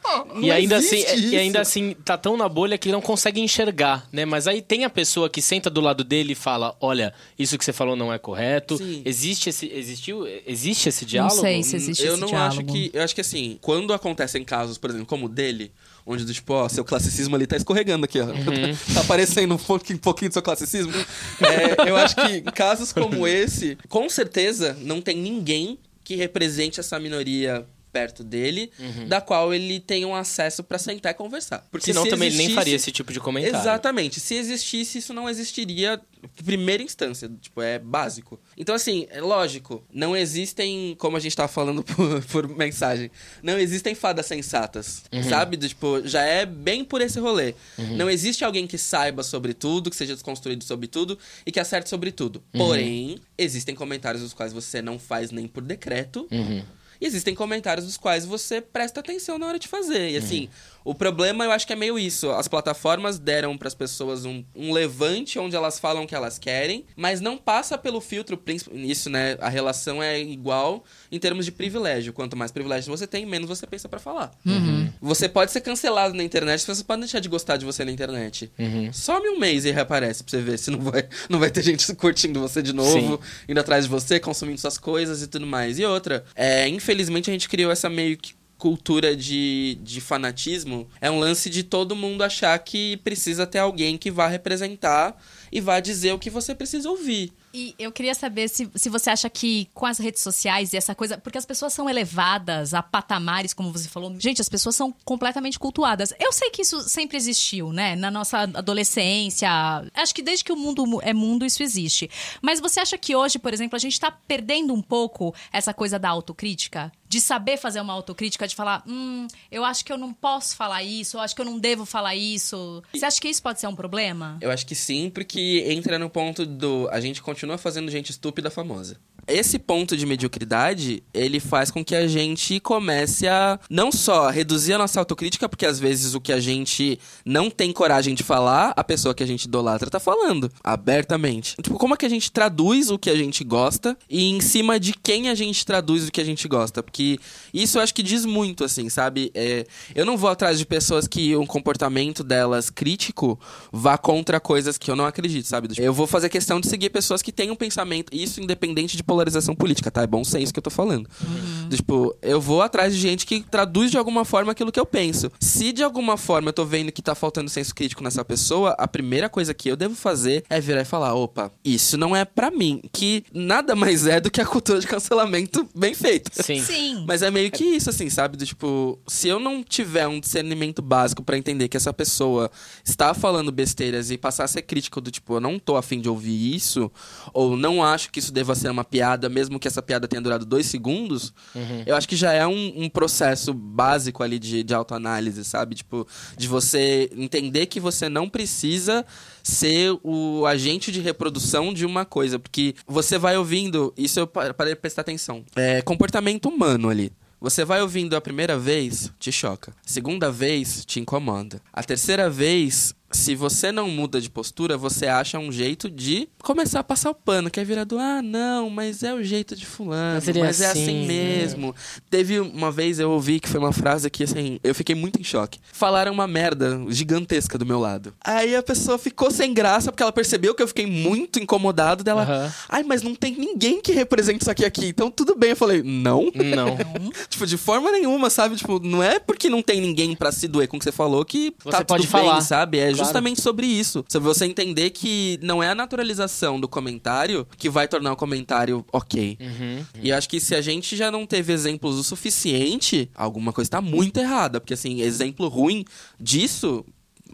e 0.41 0.51
ainda 0.51 0.77
assim, 0.77 1.05
e 1.17 1.37
ainda 1.37 1.61
assim, 1.61 1.95
tá 2.05 2.17
tão 2.17 2.37
na 2.37 2.49
bolha 2.49 2.79
que 2.79 2.91
não 2.91 3.01
consegue 3.01 3.41
enxergar, 3.41 4.07
né? 4.13 4.25
Mas 4.25 4.47
aí 4.47 4.63
tem 4.63 4.85
a 4.85 4.91
pessoa 4.91 5.29
que 5.29 5.43
senta 5.43 5.69
do 5.69 5.81
lado 5.81 6.03
dele 6.05 6.33
e 6.33 6.37
fala: 6.37 6.77
Olha, 6.81 7.13
isso 7.39 7.57
que 7.59 7.65
você 7.65 7.73
falou 7.73 7.97
não 7.97 8.13
é 8.13 8.19
correto. 8.19 8.77
Sim. 8.79 9.03
Existe 9.05 9.51
esse. 9.51 9.67
Existiu, 9.73 10.27
existe 10.47 10.89
esse 10.89 11.05
diálogo? 11.05 11.37
Não 11.37 11.43
sei 11.43 11.63
se 11.63 11.77
existe 11.77 12.05
eu 12.05 12.13
esse 12.13 12.21
não 12.21 12.29
diálogo. 12.29 12.46
Acho 12.47 12.65
que. 12.65 12.91
Eu 12.93 13.03
acho 13.03 13.15
que 13.15 13.21
assim, 13.21 13.59
quando 13.61 13.93
acontecem 13.93 14.45
casos, 14.45 14.79
por 14.79 14.91
exemplo, 14.91 15.07
como 15.07 15.27
o 15.27 15.29
dele, 15.29 15.73
onde, 16.05 16.25
tipo, 16.33 16.53
ó, 16.55 16.69
seu 16.69 16.85
classicismo 16.85 17.35
ali 17.35 17.47
tá 17.47 17.57
escorregando 17.57 18.05
aqui, 18.05 18.21
ó. 18.21 18.27
Uhum. 18.27 18.77
tá 18.95 19.01
aparecendo 19.01 19.55
um 19.55 19.59
pouquinho, 19.59 19.97
um 19.97 20.01
pouquinho 20.01 20.31
do 20.31 20.35
seu 20.35 20.43
classicismo. 20.43 20.93
É, 21.41 21.89
eu 21.89 21.97
acho 21.97 22.15
que 22.15 22.37
em 22.37 22.43
casos 22.45 22.93
como 22.93 23.27
esse, 23.29 23.77
com 23.89 24.09
certeza 24.09 24.77
não 24.81 25.01
tem 25.01 25.17
ninguém 25.17 25.79
que 26.05 26.15
represente 26.15 26.79
essa 26.79 27.01
minoria 27.01 27.67
perto 27.97 28.23
dele, 28.23 28.71
uhum. 28.79 29.09
da 29.09 29.23
qual 29.23 29.55
ele 29.55 29.81
tem 29.81 30.05
um 30.05 30.15
acesso 30.15 30.63
para 30.63 30.77
sentar 30.77 31.13
e 31.13 31.15
conversar. 31.15 31.67
Porque 31.71 31.87
Senão 31.87 32.03
se 32.05 32.11
também 32.11 32.29
existisse... 32.29 32.45
ele 32.45 32.55
nem 32.55 32.55
faria 32.55 32.77
esse 32.77 32.93
tipo 32.93 33.11
de 33.11 33.19
comentário. 33.19 33.59
Exatamente. 33.59 34.21
Se 34.21 34.35
existisse, 34.35 34.99
isso 34.99 35.15
não 35.15 35.31
existiria 35.31 35.99
primeira 36.45 36.83
instância, 36.83 37.31
tipo, 37.41 37.63
é 37.63 37.79
básico. 37.79 38.39
Então, 38.55 38.75
assim, 38.75 39.07
é 39.11 39.21
lógico, 39.21 39.83
não 39.91 40.15
existem, 40.15 40.95
como 40.99 41.17
a 41.17 41.21
gente 41.21 41.35
tava 41.35 41.49
falando 41.49 41.83
por, 41.85 42.23
por 42.25 42.49
mensagem, 42.49 43.11
não 43.43 43.59
existem 43.59 43.95
fadas 43.95 44.27
sensatas, 44.27 45.05
uhum. 45.11 45.23
sabe? 45.23 45.57
Tipo, 45.57 46.07
já 46.07 46.23
é 46.23 46.45
bem 46.45 46.85
por 46.85 47.01
esse 47.01 47.19
rolê. 47.19 47.55
Uhum. 47.79 47.97
Não 47.97 48.11
existe 48.11 48.45
alguém 48.45 48.67
que 48.67 48.77
saiba 48.77 49.23
sobre 49.23 49.55
tudo, 49.55 49.89
que 49.89 49.97
seja 49.97 50.13
desconstruído 50.13 50.65
sobre 50.65 50.87
tudo 50.87 51.19
e 51.47 51.53
que 51.53 51.61
acerte 51.61 51.89
sobre 51.89 52.13
tudo. 52.13 52.43
Uhum. 52.53 52.61
Porém, 52.61 53.19
existem 53.39 53.75
comentários 53.75 54.23
dos 54.23 54.35
quais 54.35 54.53
você 54.53 54.83
não 54.83 54.99
faz 54.99 55.31
nem 55.31 55.49
por 55.49 55.63
decreto. 55.63 56.29
Uhum. 56.31 56.63
E 57.01 57.07
existem 57.07 57.35
comentários 57.35 57.87
dos 57.87 57.97
quais 57.97 58.25
você 58.25 58.61
presta 58.61 59.01
atenção 59.01 59.39
na 59.39 59.47
hora 59.47 59.59
de 59.59 59.69
fazer. 59.69 60.11
E 60.11 60.17
assim. 60.17 60.49
O 60.87 60.95
problema 60.95 61.45
eu 61.45 61.51
acho 61.51 61.67
que 61.67 61.73
é 61.73 61.77
meio 61.77 61.99
isso. 61.99 62.31
As 62.31 62.47
plataformas 62.47 63.19
deram 63.19 63.59
para 63.59 63.67
as 63.67 63.75
pessoas 63.75 64.25
um, 64.25 64.45
um, 64.55 64.73
levante 64.73 65.37
onde 65.37 65.57
elas 65.57 65.81
falam 65.81 66.05
o 66.05 66.07
que 66.07 66.15
elas 66.15 66.39
querem, 66.39 66.85
mas 66.95 67.21
não 67.21 67.37
passa 67.37 67.77
pelo 67.77 68.01
filtro. 68.01 68.41
Isso, 68.73 69.11
né? 69.11 69.37
A 69.41 69.49
relação 69.49 70.01
é 70.01 70.21
igual 70.21 70.85
em 71.11 71.19
termos 71.19 71.45
de 71.45 71.51
privilégio. 71.51 72.13
Quanto 72.13 72.37
mais 72.37 72.53
privilégio 72.53 72.97
você 72.97 73.05
tem, 73.05 73.27
menos 73.27 73.49
você 73.49 73.67
pensa 73.67 73.89
para 73.89 73.99
falar. 73.99 74.31
Uhum. 74.47 74.89
Você 75.01 75.29
pode 75.29 75.51
ser 75.51 75.61
cancelado 75.61 76.15
na 76.15 76.23
internet, 76.23 76.55
as 76.55 76.61
pessoas 76.61 76.83
podem 76.83 77.01
deixar 77.01 77.19
de 77.19 77.29
gostar 77.29 77.57
de 77.57 77.65
você 77.65 77.85
na 77.85 77.91
internet. 77.91 78.53
Uhum. 78.57 78.93
Some 78.93 79.29
um 79.31 79.41
mês 79.41 79.65
e 79.65 79.73
reaparece 79.73 80.23
pra 80.23 80.31
você 80.31 80.41
ver 80.41 80.57
se 80.57 80.71
não 80.71 80.79
vai, 80.79 81.09
não 81.29 81.41
vai 81.41 81.51
ter 81.51 81.65
gente 81.65 81.93
curtindo 81.97 82.39
você 82.39 82.63
de 82.63 82.73
novo, 82.73 83.17
Sim. 83.17 83.45
indo 83.49 83.59
atrás 83.59 83.87
de 83.87 83.91
você, 83.91 84.21
consumindo 84.21 84.61
suas 84.61 84.79
coisas 84.79 85.21
e 85.21 85.27
tudo 85.27 85.49
mais. 85.49 85.81
E 85.81 85.85
outra, 85.85 86.25
é, 86.37 86.69
infelizmente 86.69 87.29
a 87.29 87.33
gente 87.33 87.49
criou 87.49 87.73
essa 87.73 87.91
meio 87.91 88.17
que 88.17 88.36
cultura 88.59 89.15
de, 89.15 89.79
de 89.83 90.01
fanatismo 90.01 90.89
é 91.01 91.11
um 91.11 91.19
lance 91.19 91.51
de 91.51 91.63
todo 91.63 91.95
mundo 91.95 92.23
achar 92.23 92.59
que 92.59 92.97
precisa 92.99 93.47
ter 93.47 93.59
alguém 93.59 93.99
que 93.99 94.11
vá 94.11 94.27
representar 94.27 95.17
e 95.53 95.61
vá 95.61 95.81
dizer 95.81 96.13
o 96.13 96.19
que 96.19 96.31
você 96.31 96.55
precisa 96.55 96.89
ouvir. 96.89 97.33
E 97.59 97.75
eu 97.79 97.91
queria 97.91 98.15
saber 98.15 98.49
se, 98.49 98.71
se 98.75 98.91
você 98.91 99.09
acha 99.09 99.31
que 99.31 99.67
com 99.73 99.87
as 99.87 99.99
redes 99.99 100.21
sociais 100.21 100.75
e 100.75 100.77
essa 100.77 100.95
coisa. 100.95 101.17
Porque 101.17 101.39
as 101.39 101.47
pessoas 101.47 101.73
são 101.73 101.89
elevadas 101.89 102.75
a 102.75 102.83
patamares, 102.83 103.55
como 103.55 103.73
você 103.73 103.89
falou. 103.89 104.15
Gente, 104.21 104.43
as 104.43 104.49
pessoas 104.49 104.77
são 104.77 104.95
completamente 105.07 105.59
cultuadas. 105.59 106.13
Eu 106.21 106.33
sei 106.33 106.51
que 106.51 106.61
isso 106.61 106.83
sempre 106.83 107.17
existiu, 107.17 107.73
né? 107.73 107.97
Na 107.97 108.11
nossa 108.11 108.41
adolescência. 108.41 109.49
Acho 109.95 110.15
que 110.15 110.21
desde 110.21 110.45
que 110.45 110.53
o 110.53 110.57
mundo 110.57 111.01
é 111.03 111.15
mundo, 111.15 111.47
isso 111.47 111.63
existe. 111.63 112.11
Mas 112.43 112.61
você 112.61 112.79
acha 112.79 112.99
que 112.99 113.17
hoje, 113.17 113.39
por 113.39 113.55
exemplo, 113.55 113.75
a 113.75 113.81
gente 113.81 113.99
tá 113.99 114.11
perdendo 114.11 114.75
um 114.75 114.83
pouco 114.83 115.35
essa 115.51 115.73
coisa 115.73 115.99
da 115.99 116.11
autocrítica? 116.11 116.93
De 117.17 117.21
saber 117.23 117.57
fazer 117.57 117.81
uma 117.81 117.95
autocrítica, 117.95 118.47
de 118.47 118.55
falar, 118.55 118.85
hum, 118.87 119.27
eu 119.51 119.65
acho 119.65 119.83
que 119.83 119.91
eu 119.91 119.97
não 119.97 120.13
posso 120.13 120.55
falar 120.55 120.83
isso, 120.83 121.17
eu 121.17 121.21
acho 121.23 121.35
que 121.35 121.41
eu 121.41 121.47
não 121.47 121.59
devo 121.59 121.87
falar 121.87 122.15
isso. 122.15 122.83
Você 122.93 123.07
acha 123.07 123.19
que 123.19 123.27
isso 123.27 123.43
pode 123.43 123.59
ser 123.59 123.67
um 123.69 123.75
problema? 123.75 124.37
Eu 124.39 124.51
acho 124.51 124.67
que 124.67 124.75
sim, 124.75 125.09
porque 125.09 125.65
entra 125.67 125.99
no 125.99 126.11
ponto 126.11 126.45
do. 126.45 126.87
A 126.93 127.01
gente 127.01 127.23
continua 127.23 127.57
fazendo 127.57 127.91
gente 127.91 128.11
estúpida 128.11 128.51
famosa 128.51 129.01
esse 129.27 129.59
ponto 129.59 129.97
de 129.97 130.07
mediocridade, 130.07 131.03
ele 131.13 131.41
faz 131.41 131.71
com 131.71 131.85
que 131.85 131.95
a 131.95 132.07
gente 132.07 132.61
comece 132.61 133.27
a 133.27 133.59
não 133.69 133.91
só 133.91 134.31
reduzir 134.31 134.75
a 134.75 134.79
nossa 134.79 135.01
autocrítica, 135.01 135.49
porque 135.49 135.67
às 135.67 135.79
vezes 135.79 136.15
o 136.15 136.21
que 136.21 136.33
a 136.33 136.41
gente 136.41 136.99
não 137.25 137.51
tem 137.51 137.73
coragem 137.73 138.15
de 138.15 138.23
falar, 138.23 138.73
a 138.77 138.85
pessoa 138.85 139.15
que 139.15 139.23
a 139.23 139.27
gente 139.27 139.45
idolatra 139.45 139.91
tá 139.91 139.99
falando 139.99 140.51
abertamente. 140.63 141.57
Tipo, 141.63 141.79
como 141.79 141.95
é 141.95 141.97
que 141.97 142.07
a 142.07 142.09
gente 142.09 142.31
traduz 142.31 142.91
o 142.91 142.99
que 142.99 143.11
a 143.11 143.17
gente 143.17 143.43
gosta 143.43 143.97
e 144.09 144.31
em 144.31 144.41
cima 144.41 144.79
de 144.79 144.93
quem 144.93 145.29
a 145.29 145.35
gente 145.35 145.65
traduz 145.65 146.07
o 146.07 146.13
que 146.13 146.21
a 146.21 146.25
gente 146.25 146.47
gosta? 146.47 146.83
Porque 146.83 147.19
isso 147.53 147.79
eu 147.79 147.83
acho 147.83 147.95
que 147.95 148.03
diz 148.03 148.25
muito, 148.25 148.65
assim, 148.65 148.89
sabe? 148.89 149.31
É, 149.35 149.67
eu 149.95 150.05
não 150.05 150.17
vou 150.17 150.31
atrás 150.31 150.59
de 150.59 150.67
pessoas 150.67 151.09
que 151.09 151.35
o 151.35 151.47
comportamento 151.47 152.23
delas 152.23 152.71
crítico 152.71 153.39
vá 153.73 153.99
contra 153.99 154.39
coisas 154.39 154.79
que 154.79 154.91
eu 154.91 154.97
não 154.97 155.07
acredito, 155.07 155.47
sabe? 155.47 155.69
Eu 155.77 155.93
vou 155.93 156.07
fazer 156.07 156.29
questão 156.29 156.61
de 156.61 156.69
seguir 156.69 156.91
pessoas 156.91 157.23
que 157.23 157.33
têm 157.33 157.51
um 157.51 157.57
pensamento, 157.57 158.15
isso 158.15 158.41
independente 158.41 158.97
de 158.97 159.03
polarização 159.17 159.55
política, 159.55 159.91
tá? 159.91 160.03
É 160.03 160.07
bom 160.07 160.23
senso 160.23 160.53
que 160.53 160.59
eu 160.59 160.63
tô 160.63 160.71
falando. 160.71 161.09
Uhum. 161.23 161.69
Tipo, 161.71 162.15
eu 162.21 162.41
vou 162.41 162.61
atrás 162.61 162.95
de 162.95 163.01
gente 163.01 163.25
que 163.25 163.41
traduz 163.41 163.91
de 163.91 163.97
alguma 163.97 164.25
forma 164.25 164.53
aquilo 164.53 164.71
que 164.71 164.79
eu 164.79 164.85
penso. 164.85 165.33
Se 165.41 165.73
de 165.73 165.83
alguma 165.83 166.19
forma 166.19 166.51
eu 166.51 166.53
tô 166.53 166.65
vendo 166.65 166.93
que 166.93 167.01
tá 167.01 167.15
faltando 167.15 167.49
senso 167.49 167.75
crítico 167.75 168.05
nessa 168.05 168.25
pessoa, 168.25 168.71
a 168.79 168.87
primeira 168.87 169.29
coisa 169.29 169.55
que 169.55 169.69
eu 169.69 169.77
devo 169.77 169.95
fazer 169.95 170.45
é 170.51 170.61
virar 170.61 170.83
e 170.83 170.85
falar: 170.85 171.15
opa, 171.15 171.51
isso 171.65 171.97
não 171.97 172.15
é 172.15 172.25
para 172.25 172.51
mim. 172.51 172.83
Que 172.93 173.25
nada 173.33 173.75
mais 173.75 174.07
é 174.07 174.21
do 174.21 174.31
que 174.31 174.41
a 174.41 174.47
cultura 174.47 174.79
de 174.81 174.87
cancelamento 174.87 175.67
bem 175.75 175.95
feita. 175.95 176.31
Sim. 176.43 176.61
Sim. 176.61 177.05
Mas 177.09 177.23
é 177.23 177.31
meio 177.31 177.51
que 177.51 177.65
isso, 177.65 177.89
assim, 177.89 178.11
sabe? 178.11 178.37
Do 178.37 178.45
tipo, 178.45 178.99
se 179.07 179.29
eu 179.29 179.41
não 179.41 179.63
tiver 179.63 180.07
um 180.07 180.21
discernimento 180.21 180.83
básico 180.83 181.23
para 181.23 181.39
entender 181.39 181.69
que 181.69 181.77
essa 181.77 181.93
pessoa 181.93 182.51
está 182.85 183.15
falando 183.15 183.51
besteiras 183.51 184.11
e 184.11 184.19
passar 184.19 184.45
a 184.45 184.49
ser 184.49 184.63
crítico 184.63 185.01
do 185.01 185.11
tipo, 185.11 185.35
eu 185.35 185.41
não 185.41 185.59
tô 185.59 185.77
afim 185.77 186.01
de 186.01 186.09
ouvir 186.09 186.55
isso, 186.55 186.91
ou 187.33 187.57
não 187.57 187.83
acho 187.83 188.11
que 188.11 188.19
isso 188.19 188.33
deva 188.33 188.55
ser 188.55 188.71
uma 188.71 188.85
piada 188.85 189.06
piada, 189.07 189.29
mesmo 189.29 189.59
que 189.59 189.69
essa 189.69 189.81
piada 189.81 190.09
tenha 190.09 190.21
durado 190.21 190.45
dois 190.45 190.67
segundos, 190.67 191.33
uhum. 191.55 191.83
eu 191.87 191.95
acho 191.95 192.09
que 192.09 192.17
já 192.17 192.33
é 192.33 192.47
um, 192.47 192.85
um 192.85 192.89
processo 192.89 193.55
básico 193.55 194.23
ali 194.23 194.39
de, 194.39 194.63
de 194.63 194.75
autoanálise, 194.75 195.45
sabe? 195.45 195.77
Tipo, 195.77 196.07
de 196.37 196.49
você 196.49 197.09
entender 197.17 197.67
que 197.67 197.79
você 197.79 198.09
não 198.09 198.29
precisa 198.29 199.05
ser 199.43 199.97
o 200.03 200.45
agente 200.47 200.91
de 200.91 201.01
reprodução 201.01 201.73
de 201.73 201.87
uma 201.87 202.05
coisa, 202.05 202.39
porque 202.39 202.75
você 202.87 203.17
vai 203.17 203.37
ouvindo, 203.37 203.95
isso 203.97 204.19
eu 204.19 204.27
parei 204.27 204.75
prestar 204.75 205.03
atenção, 205.03 205.45
é 205.55 205.81
comportamento 205.83 206.49
humano 206.49 206.89
ali. 206.89 207.13
Você 207.39 207.67
vai 207.67 207.83
ouvindo 207.83 208.17
a 208.17 208.21
primeira 208.21 208.59
vez, 208.59 209.13
te 209.21 209.31
choca. 209.31 209.73
Segunda 209.85 210.33
vez, 210.33 210.85
te 210.87 210.99
incomoda. 210.99 211.61
A 211.71 211.83
terceira 211.83 212.31
vez, 212.31 212.95
se 213.17 213.35
você 213.35 213.73
não 213.73 213.89
muda 213.89 214.21
de 214.21 214.31
postura, 214.31 214.77
você 214.77 215.07
acha 215.07 215.39
um 215.39 215.51
jeito 215.51 215.91
de 215.91 216.29
começar 216.43 216.81
a 216.81 216.85
passar 216.85 217.11
o 217.11 217.15
pano, 217.15 217.51
que 217.51 217.59
é 217.59 217.65
virado, 217.65 217.99
ah, 217.99 218.23
não, 218.23 218.71
mas 218.71 219.03
é 219.03 219.13
o 219.15 219.23
jeito 219.23 219.57
de 219.57 219.67
fulano, 219.67 220.21
mas, 220.25 220.37
mas 220.37 220.61
é 220.61 220.71
assim, 220.71 220.83
assim 220.83 221.07
mesmo. 221.07 221.75
Teve 222.11 222.39
uma 222.41 222.71
vez 222.71 223.01
eu 223.01 223.11
ouvi 223.11 223.41
que 223.41 223.49
foi 223.49 223.59
uma 223.59 223.73
frase 223.73 224.09
que 224.11 224.25
assim, 224.25 224.61
eu 224.63 224.75
fiquei 224.75 224.95
muito 224.95 225.21
em 225.21 225.25
choque. 225.25 225.59
Falaram 225.73 226.13
uma 226.13 226.27
merda 226.27 226.81
gigantesca 226.89 227.59
do 227.59 227.67
meu 227.67 227.81
lado. 227.81 228.15
Aí 228.23 228.55
a 228.55 228.63
pessoa 228.63 228.99
ficou 228.99 229.31
sem 229.31 229.53
graça 229.53 229.91
porque 229.91 230.03
ela 230.03 230.13
percebeu 230.13 230.55
que 230.55 230.63
eu 230.63 230.69
fiquei 230.69 230.87
muito 230.87 231.39
incomodado 231.39 232.05
dela. 232.05 232.23
Uhum. 232.23 232.53
Ai, 232.69 232.83
mas 232.83 233.03
não 233.03 233.15
tem 233.15 233.35
ninguém 233.37 233.81
que 233.81 233.93
represente 233.93 234.43
isso 234.43 234.51
aqui 234.51 234.65
aqui. 234.65 234.87
Então 234.87 235.11
tudo 235.11 235.35
bem. 235.35 235.51
Eu 235.51 235.57
falei, 235.57 235.83
não. 235.83 236.31
Não. 236.35 236.77
tipo, 237.29 237.47
de 237.47 237.57
forma 237.57 237.91
nenhuma, 237.91 238.31
sabe? 238.31 238.57
Tipo, 238.57 238.79
não 238.79 239.03
é 239.03 239.19
porque 239.19 239.49
não 239.49 239.63
tem 239.63 239.81
ninguém 239.81 240.15
para 240.15 240.31
se 240.31 240.47
doer 240.47 240.69
com 240.69 240.77
o 240.77 240.79
que 240.79 240.85
você 240.85 240.93
falou 240.93 241.25
que 241.25 241.55
você 241.63 241.79
tá 241.79 241.85
pode 241.85 242.03
tudo 242.03 242.11
falar. 242.11 242.35
bem, 242.35 242.41
sabe? 242.43 242.79
É 242.79 242.93
claro. 242.93 243.06
Justamente 243.07 243.41
sobre 243.41 243.67
isso. 243.67 244.05
Sobre 244.09 244.29
você 244.29 244.45
entender 244.45 244.91
que 244.91 245.39
não 245.43 245.63
é 245.63 245.71
a 245.71 245.75
naturalização 245.75 246.61
do 246.61 246.69
comentário 246.69 247.47
que 247.57 247.71
vai 247.71 247.89
tornar 247.89 248.13
o 248.13 248.17
comentário 248.17 248.85
ok. 248.93 249.39
Uhum. 249.41 249.85
E 250.03 250.13
acho 250.13 250.29
que 250.29 250.41
se 250.41 250.55
a 250.55 250.61
gente 250.61 250.97
já 250.97 251.11
não 251.11 251.27
teve 251.27 251.53
exemplos 251.53 251.97
o 251.97 252.05
suficiente, 252.05 253.11
alguma 253.15 253.53
coisa 253.53 253.71
tá 253.71 253.81
muito 253.81 254.19
errada. 254.19 254.61
Porque, 254.61 254.75
assim, 254.75 255.01
exemplo 255.01 255.49
ruim 255.49 255.85
disso 256.21 256.85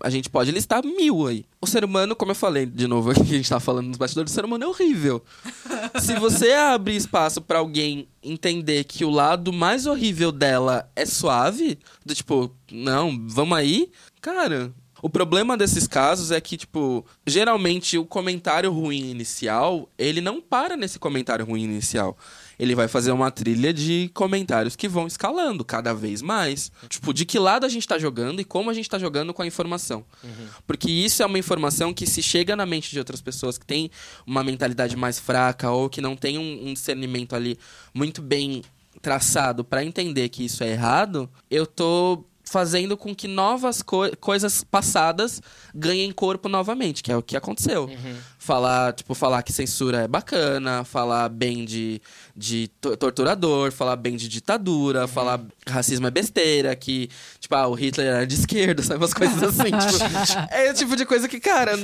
a 0.01 0.11
gente 0.11 0.29
pode 0.29 0.51
listar 0.51 0.85
mil 0.85 1.27
aí. 1.27 1.45
O 1.61 1.67
ser 1.67 1.85
humano, 1.85 2.17
como 2.17 2.33
eu 2.33 2.35
falei 2.37 2.67
de 2.67 2.87
novo 2.87 3.11
aqui, 3.11 3.21
a 3.35 3.37
gente 3.37 3.49
tá 3.49 3.61
falando 3.61 3.89
nos 3.89 3.97
bastidores, 3.97 4.33
o 4.33 4.35
ser 4.35 4.45
humano 4.45 4.65
é 4.65 4.67
horrível. 4.67 5.23
Se 6.01 6.15
você 6.19 6.53
abre 6.53 6.97
espaço 6.97 7.41
para 7.41 7.61
alguém 7.61 8.09
entender 8.23 8.85
que 8.85 9.05
o 9.05 9.11
lado 9.11 9.53
mais 9.53 9.87
horrível 9.87 10.33
dela 10.33 10.91
é 10.97 11.07
suave, 11.07 11.79
do 12.05 12.15
tipo, 12.15 12.55
não, 12.71 13.27
vamos 13.29 13.57
aí, 13.57 13.91
cara, 14.21 14.73
o 15.03 15.11
problema 15.11 15.57
desses 15.57 15.89
casos 15.89 16.31
é 16.31 16.41
que, 16.41 16.57
tipo, 16.57 17.05
geralmente 17.27 17.99
o 17.99 18.05
comentário 18.05 18.71
ruim 18.71 19.11
inicial, 19.11 19.91
ele 19.99 20.21
não 20.21 20.41
para 20.41 20.77
nesse 20.77 20.97
comentário 20.97 21.45
ruim 21.45 21.65
inicial. 21.65 22.17
Ele 22.57 22.73
vai 22.73 22.87
fazer 22.87 23.11
uma 23.11 23.29
trilha 23.29 23.75
de 23.75 24.09
comentários 24.15 24.77
que 24.77 24.87
vão 24.87 25.09
escalando 25.09 25.65
cada 25.65 25.93
vez 25.93 26.23
mais. 26.23 26.71
Tipo, 26.89 27.13
de 27.13 27.25
que 27.25 27.37
lado 27.37 27.67
a 27.67 27.69
gente 27.69 27.89
tá 27.89 27.99
jogando 27.99 28.41
e 28.41 28.45
como 28.45 28.71
a 28.71 28.75
gente 28.75 28.89
tá 28.89 28.97
jogando 28.97 29.35
com 29.35 29.43
a 29.43 29.47
informação. 29.47 30.05
Uhum. 30.23 30.47
Porque 30.69 30.89
isso 30.89 31.21
é 31.21 31.27
uma 31.27 31.39
informação 31.39 31.93
que 31.93 32.07
se 32.07 32.23
chega 32.23 32.55
na 32.55 32.65
mente 32.65 32.93
de 32.93 33.01
outras 33.01 33.21
pessoas 33.21 33.59
que 33.59 33.67
têm 33.67 33.91
uma 34.25 34.45
mentalidade 34.45 34.97
mais 34.97 35.19
fraca 35.19 35.69
ou 35.73 35.91
que 35.91 36.01
não 36.01 36.15
tem 36.15 36.39
um, 36.39 36.69
um 36.69 36.75
discernimento 36.75 37.35
ali 37.35 37.59
muito 37.93 38.23
bem 38.23 38.63
traçado 39.01 39.65
para 39.65 39.85
entender 39.85 40.29
que 40.29 40.45
isso 40.45 40.63
é 40.63 40.71
errado, 40.71 41.29
eu 41.51 41.67
tô 41.67 42.25
fazendo 42.53 42.99
com 42.99 43.15
que 43.15 43.27
novas 43.27 43.81
co 43.81 44.15
coisas 44.21 44.63
passadas 44.63 45.41
ganhem 45.75 46.13
corpo 46.13 46.51
novamente, 46.51 47.03
que 47.03 47.11
é 47.11 47.17
o 47.17 47.23
que 47.23 47.35
aconteceu. 47.35 47.85
Uhum. 47.85 48.17
Falar, 48.43 48.93
tipo, 48.93 49.15
falar 49.15 49.41
que 49.45 49.53
censura 49.53 49.99
é 49.99 50.09
bacana, 50.09 50.83
falar 50.83 51.29
bem 51.29 51.65
de, 51.65 52.03
de 52.37 52.67
torturador, 52.99 53.71
falar 53.71 53.95
bem 53.95 54.17
de 54.17 54.27
ditadura, 54.27 55.03
uhum. 55.03 55.07
falar 55.09 55.41
racismo 55.65 56.09
é 56.09 56.11
besteira, 56.11 56.75
que, 56.75 57.09
tipo, 57.39 57.55
ah, 57.55 57.69
o 57.69 57.75
Hitler 57.75 58.09
era 58.09 58.27
de 58.27 58.35
esquerda, 58.35 58.83
sabe? 58.83 58.99
Umas 58.99 59.15
coisas 59.15 59.41
assim. 59.41 59.71
tipo, 59.71 60.53
é 60.53 60.73
o 60.73 60.75
tipo 60.75 60.97
de 60.97 61.07
coisa 61.07 61.29
que, 61.29 61.39
cara, 61.39 61.77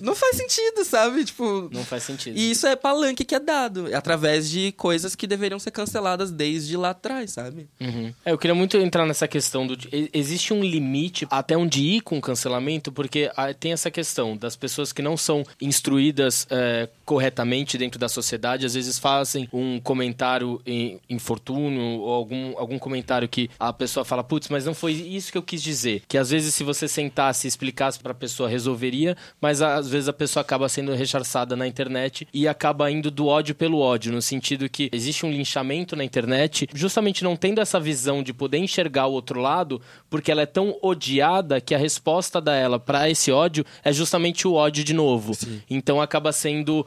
não 0.00 0.14
faz 0.14 0.36
sentido, 0.36 0.84
sabe? 0.84 1.24
Tipo. 1.24 1.68
Não 1.72 1.84
faz 1.84 2.04
sentido. 2.04 2.38
E 2.38 2.48
isso 2.48 2.64
é 2.68 2.76
palanque 2.76 3.24
que 3.24 3.34
é 3.34 3.40
dado, 3.40 3.88
através 3.92 4.48
de 4.48 4.70
coisas 4.70 5.16
que 5.16 5.26
deveriam 5.26 5.58
ser 5.58 5.72
canceladas 5.72 6.30
desde 6.30 6.76
lá 6.76 6.90
atrás, 6.90 7.32
sabe? 7.32 7.68
Uhum. 7.80 8.14
É, 8.24 8.30
eu 8.30 8.38
queria 8.38 8.54
muito 8.54 8.76
entrar 8.76 9.04
nessa 9.04 9.26
questão 9.26 9.66
do. 9.66 9.76
Existe 10.12 10.54
um 10.54 10.62
limite 10.62 11.26
até 11.28 11.56
onde 11.56 11.82
ir 11.82 12.02
com 12.02 12.18
o 12.18 12.20
cancelamento, 12.20 12.92
porque 12.92 13.32
ah, 13.36 13.52
tem 13.52 13.72
essa 13.72 13.90
questão 13.90 14.36
das 14.36 14.54
pessoas 14.54 14.92
que 14.92 15.02
não 15.02 15.16
são 15.16 15.44
instruídas 15.60 16.03
é, 16.50 16.88
corretamente 17.04 17.76
dentro 17.76 17.98
da 17.98 18.08
sociedade, 18.08 18.66
às 18.66 18.74
vezes 18.74 18.98
fazem 18.98 19.48
um 19.52 19.78
comentário 19.80 20.60
em 20.66 21.00
infortúnio 21.08 22.00
ou 22.00 22.12
algum, 22.12 22.58
algum 22.58 22.78
comentário 22.78 23.28
que 23.28 23.50
a 23.58 23.72
pessoa 23.72 24.04
fala, 24.04 24.24
putz, 24.24 24.48
mas 24.48 24.64
não 24.64 24.74
foi 24.74 24.92
isso 24.92 25.30
que 25.30 25.38
eu 25.38 25.42
quis 25.42 25.62
dizer. 25.62 26.02
Que 26.08 26.18
às 26.18 26.30
vezes, 26.30 26.54
se 26.54 26.64
você 26.64 26.88
sentasse 26.88 27.46
e 27.46 27.48
explicasse 27.48 27.98
para 27.98 28.12
a 28.12 28.14
pessoa, 28.14 28.48
resolveria, 28.48 29.16
mas 29.40 29.60
às 29.62 29.88
vezes 29.88 30.08
a 30.08 30.12
pessoa 30.12 30.42
acaba 30.42 30.68
sendo 30.68 30.94
rechaçada 30.94 31.56
na 31.56 31.66
internet 31.66 32.26
e 32.32 32.48
acaba 32.48 32.90
indo 32.90 33.10
do 33.10 33.26
ódio 33.26 33.54
pelo 33.54 33.78
ódio, 33.78 34.12
no 34.12 34.22
sentido 34.22 34.68
que 34.68 34.88
existe 34.92 35.26
um 35.26 35.30
linchamento 35.30 35.96
na 35.96 36.04
internet, 36.04 36.68
justamente 36.74 37.22
não 37.22 37.36
tendo 37.36 37.60
essa 37.60 37.78
visão 37.78 38.22
de 38.22 38.32
poder 38.32 38.58
enxergar 38.58 39.06
o 39.06 39.12
outro 39.12 39.40
lado, 39.40 39.80
porque 40.08 40.30
ela 40.30 40.42
é 40.42 40.46
tão 40.46 40.76
odiada 40.82 41.60
que 41.60 41.74
a 41.74 41.78
resposta 41.78 42.40
dela 42.40 42.78
para 42.78 43.10
esse 43.10 43.30
ódio 43.30 43.64
é 43.82 43.92
justamente 43.92 44.46
o 44.46 44.54
ódio 44.54 44.84
de 44.84 44.94
novo. 44.94 45.34
Sim. 45.34 45.60
Então 45.68 46.00
acaba 46.00 46.32
sendo 46.32 46.86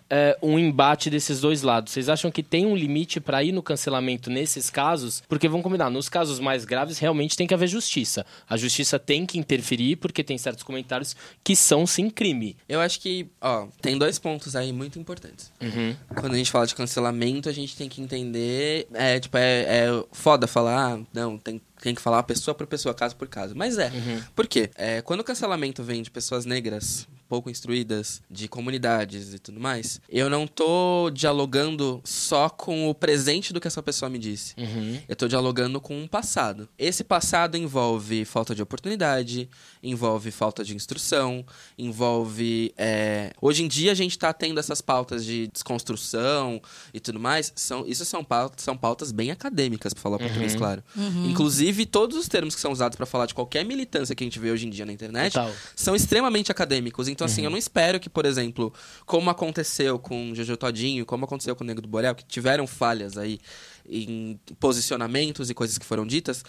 é, 0.11 0.37
um 0.43 0.59
embate 0.59 1.09
desses 1.09 1.39
dois 1.39 1.61
lados. 1.61 1.93
Vocês 1.93 2.09
acham 2.09 2.29
que 2.29 2.43
tem 2.43 2.65
um 2.65 2.75
limite 2.75 3.21
para 3.21 3.41
ir 3.41 3.53
no 3.53 3.63
cancelamento 3.63 4.29
nesses 4.29 4.69
casos? 4.69 5.23
Porque 5.29 5.47
vamos 5.47 5.63
combinar, 5.63 5.89
nos 5.89 6.09
casos 6.09 6.37
mais 6.37 6.65
graves 6.65 6.99
realmente 6.99 7.37
tem 7.37 7.47
que 7.47 7.53
haver 7.53 7.67
justiça. 7.67 8.25
A 8.47 8.57
justiça 8.57 8.99
tem 8.99 9.25
que 9.25 9.39
interferir 9.39 9.95
porque 9.95 10.21
tem 10.21 10.37
certos 10.37 10.63
comentários 10.63 11.15
que 11.41 11.55
são 11.55 11.87
sim 11.87 12.09
crime. 12.09 12.57
Eu 12.67 12.81
acho 12.81 12.99
que, 12.99 13.27
ó, 13.39 13.67
tem 13.81 13.97
dois 13.97 14.19
pontos 14.19 14.53
aí 14.53 14.73
muito 14.73 14.99
importantes. 14.99 15.51
Uhum. 15.61 15.95
Quando 16.19 16.33
a 16.33 16.37
gente 16.37 16.51
fala 16.51 16.67
de 16.67 16.75
cancelamento, 16.75 17.47
a 17.47 17.53
gente 17.53 17.77
tem 17.77 17.87
que 17.87 18.01
entender, 18.01 18.87
é 18.93 19.17
tipo, 19.17 19.37
é, 19.37 19.61
é 19.61 20.03
foda 20.11 20.45
falar, 20.45 20.93
ah, 20.93 20.99
não, 21.13 21.37
tem 21.37 21.61
tem 21.81 21.95
que 21.95 22.01
falar 22.01 22.21
pessoa 22.23 22.53
por 22.53 22.67
pessoa, 22.67 22.93
caso 22.93 23.15
por 23.15 23.27
caso. 23.27 23.55
Mas 23.55 23.79
é. 23.79 23.87
Uhum. 23.87 24.21
Por 24.35 24.47
quê? 24.47 24.69
É, 24.75 25.01
quando 25.01 25.21
o 25.21 25.23
cancelamento 25.23 25.81
vem 25.83 26.03
de 26.03 26.11
pessoas 26.11 26.45
negras, 26.45 27.07
pouco 27.31 27.49
instruídas, 27.49 28.21
de 28.29 28.49
comunidades 28.49 29.33
e 29.33 29.39
tudo 29.39 29.57
mais, 29.57 30.00
eu 30.09 30.29
não 30.29 30.45
tô 30.45 31.09
dialogando 31.13 32.01
só 32.03 32.49
com 32.49 32.89
o 32.89 32.93
presente 32.93 33.53
do 33.53 33.61
que 33.61 33.67
essa 33.67 33.81
pessoa 33.81 34.09
me 34.09 34.19
disse. 34.19 34.53
Uhum. 34.57 34.99
Eu 35.07 35.15
tô 35.15 35.27
dialogando 35.27 35.79
com 35.79 35.97
um 36.01 36.07
passado. 36.07 36.67
Esse 36.77 37.03
passado 37.03 37.55
envolve 37.57 38.25
falta 38.25 38.53
de 38.53 38.61
oportunidade, 38.61 39.49
envolve 39.81 40.31
falta 40.31 40.63
de 40.63 40.75
instrução, 40.75 41.45
envolve. 41.77 42.73
é, 42.77 43.31
Hoje 43.41 43.63
em 43.63 43.67
dia 43.67 43.91
a 43.91 43.95
gente 43.95 44.17
tá 44.19 44.33
tendo 44.33 44.59
essas 44.59 44.81
pautas 44.81 45.23
de 45.23 45.47
desconstrução 45.47 46.61
e 46.93 46.99
tudo 46.99 47.19
mais. 47.19 47.51
São... 47.55 47.85
Isso 47.87 48.05
são 48.05 48.23
pautas, 48.23 48.63
são 48.63 48.75
pautas 48.77 49.11
bem 49.11 49.31
acadêmicas, 49.31 49.93
pra 49.93 50.01
falar 50.01 50.17
português, 50.19 50.55
claro. 50.55 50.83
Inclusive, 51.25 51.85
todos 51.85 52.17
os 52.17 52.27
termos 52.27 52.55
que 52.55 52.61
são 52.61 52.71
usados 52.71 52.95
pra 52.95 53.05
falar 53.05 53.25
de 53.25 53.33
qualquer 53.33 53.63
militância 53.65 54.15
que 54.15 54.23
a 54.23 54.25
gente 54.25 54.39
vê 54.39 54.51
hoje 54.51 54.67
em 54.67 54.69
dia 54.69 54.85
na 54.85 54.91
internet 54.91 55.33
Total. 55.33 55.51
são 55.75 55.95
extremamente 55.95 56.51
acadêmicos. 56.51 57.07
Então, 57.07 57.25
assim, 57.25 57.43
eu 57.43 57.49
não 57.49 57.57
espero 57.57 57.99
que, 57.99 58.09
por 58.09 58.25
exemplo, 58.25 58.73
como 59.05 59.29
aconteceu 59.29 59.90
com 59.99 60.31
o 60.31 60.35
Jojo 60.35 60.57
Todinho, 60.57 61.05
como 61.05 61.25
aconteceu 61.25 61.55
com 61.55 61.63
o 61.63 61.67
Nego 61.67 61.81
do 61.81 61.87
Borel, 61.87 62.15
que 62.15 62.25
tiveram 62.25 62.67
falhas 62.67 63.17
aí 63.17 63.39
em 63.87 64.39
posicionamentos 64.59 65.49
e 65.49 65.53
coisas 65.53 65.77
que 65.77 65.85
foram 65.85 66.05
ditas, 66.05 66.43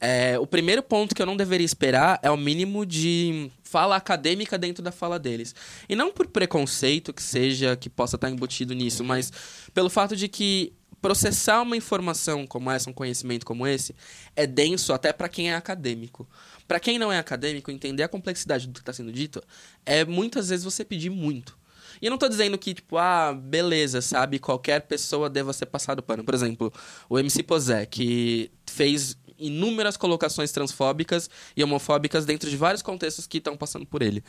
é, 0.00 0.38
o 0.38 0.46
primeiro 0.46 0.82
ponto 0.82 1.14
que 1.14 1.22
eu 1.22 1.26
não 1.26 1.36
deveria 1.36 1.64
esperar 1.64 2.18
é 2.22 2.30
o 2.30 2.36
mínimo 2.36 2.84
de 2.84 3.50
fala 3.62 3.96
acadêmica 3.96 4.58
dentro 4.58 4.82
da 4.82 4.92
fala 4.92 5.18
deles. 5.18 5.54
E 5.88 5.96
não 5.96 6.12
por 6.12 6.26
preconceito 6.26 7.12
que 7.12 7.22
seja, 7.22 7.76
que 7.76 7.88
possa 7.88 8.16
estar 8.16 8.30
embutido 8.30 8.74
nisso, 8.74 9.02
mas 9.02 9.32
pelo 9.72 9.88
fato 9.88 10.14
de 10.14 10.28
que 10.28 10.72
processar 11.00 11.62
uma 11.62 11.76
informação 11.76 12.46
como 12.46 12.70
essa, 12.70 12.90
um 12.90 12.92
conhecimento 12.92 13.46
como 13.46 13.66
esse, 13.66 13.94
é 14.34 14.46
denso 14.46 14.92
até 14.92 15.12
para 15.12 15.28
quem 15.28 15.50
é 15.50 15.54
acadêmico. 15.54 16.28
Para 16.66 16.80
quem 16.80 16.98
não 16.98 17.12
é 17.12 17.18
acadêmico, 17.18 17.70
entender 17.70 18.02
a 18.02 18.08
complexidade 18.08 18.66
do 18.66 18.74
que 18.74 18.80
está 18.80 18.92
sendo 18.92 19.12
dito 19.12 19.42
é 19.84 20.04
muitas 20.04 20.48
vezes 20.48 20.64
você 20.64 20.84
pedir 20.84 21.10
muito. 21.10 21.56
E 22.00 22.06
eu 22.06 22.10
não 22.10 22.18
tô 22.18 22.28
dizendo 22.28 22.56
que, 22.58 22.74
tipo, 22.74 22.96
ah, 22.96 23.32
beleza, 23.32 24.00
sabe, 24.00 24.38
qualquer 24.38 24.82
pessoa 24.82 25.28
deva 25.30 25.52
ser 25.52 25.66
passado 25.66 26.02
pano. 26.02 26.24
Por 26.24 26.34
exemplo, 26.34 26.72
o 27.08 27.18
MC 27.18 27.42
Posé, 27.42 27.86
que 27.86 28.50
fez 28.66 29.16
inúmeras 29.38 29.96
colocações 29.96 30.50
transfóbicas 30.50 31.28
e 31.56 31.62
homofóbicas 31.62 32.24
dentro 32.24 32.48
de 32.48 32.56
vários 32.56 32.82
contextos 32.82 33.26
que 33.26 33.38
estão 33.38 33.56
passando 33.56 33.84
por 33.84 34.02
ele. 34.02 34.24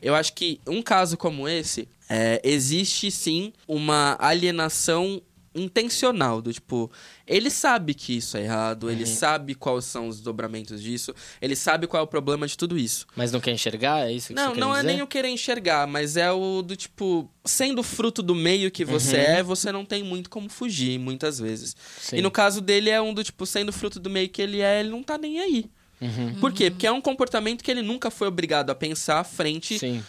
Eu 0.00 0.14
acho 0.14 0.34
que 0.34 0.60
um 0.66 0.82
caso 0.82 1.16
como 1.16 1.48
esse, 1.48 1.88
é, 2.08 2.40
existe 2.44 3.10
sim 3.10 3.52
uma 3.66 4.16
alienação 4.18 5.22
intencional 5.54 6.40
do 6.40 6.52
tipo 6.52 6.90
ele 7.26 7.50
sabe 7.50 7.94
que 7.94 8.16
isso 8.16 8.36
é 8.36 8.42
errado 8.42 8.90
ele 8.90 9.06
sabe 9.06 9.54
quais 9.54 9.84
são 9.84 10.08
os 10.08 10.20
dobramentos 10.20 10.82
disso 10.82 11.14
ele 11.40 11.54
sabe 11.54 11.86
qual 11.86 12.00
é 12.00 12.04
o 12.04 12.06
problema 12.06 12.46
de 12.46 12.56
tudo 12.56 12.78
isso 12.78 13.06
Mas 13.16 13.30
não 13.32 13.40
quer 13.40 13.52
enxergar? 13.52 14.06
É 14.08 14.12
isso 14.12 14.28
que 14.28 14.34
não, 14.34 14.48
você 14.48 14.54
quer 14.54 14.60
não 14.60 14.72
é 14.74 14.80
dizer? 14.80 14.92
nem 14.92 15.02
o 15.02 15.06
querer 15.06 15.28
enxergar, 15.28 15.86
mas 15.86 16.16
é 16.16 16.30
o 16.32 16.62
do 16.62 16.74
tipo, 16.76 17.30
sendo 17.44 17.82
fruto 17.82 18.22
do 18.22 18.34
meio 18.34 18.70
que 18.70 18.84
você 18.84 19.16
Uhum. 19.16 19.22
é, 19.22 19.42
você 19.42 19.70
não 19.72 19.84
tem 19.84 20.02
muito 20.02 20.30
como 20.30 20.48
fugir, 20.48 20.98
muitas 20.98 21.38
vezes. 21.38 21.76
Sim. 21.98 22.16
E 22.16 22.22
no 22.22 22.30
caso 22.30 22.60
dele 22.60 22.88
é 22.90 23.00
um 23.00 23.12
do 23.12 23.22
tipo, 23.22 23.44
sendo 23.46 23.72
fruto 23.72 23.98
do 24.00 24.08
meio 24.08 24.28
que 24.28 24.40
ele 24.40 24.60
é, 24.60 24.80
ele 24.80 24.88
não 24.90 25.02
tá 25.02 25.18
nem 25.18 25.38
aí. 25.40 25.66
Uhum. 26.00 26.34
Por 26.40 26.52
quê? 26.52 26.70
Porque 26.70 26.86
é 26.86 26.92
um 26.92 27.00
comportamento 27.00 27.62
que 27.62 27.70
ele 27.70 27.82
nunca 27.82 28.10
foi 28.10 28.26
obrigado 28.28 28.70
a 28.70 28.74
pensar 28.74 29.22
frente 29.24 29.78
Sim. 29.78 30.02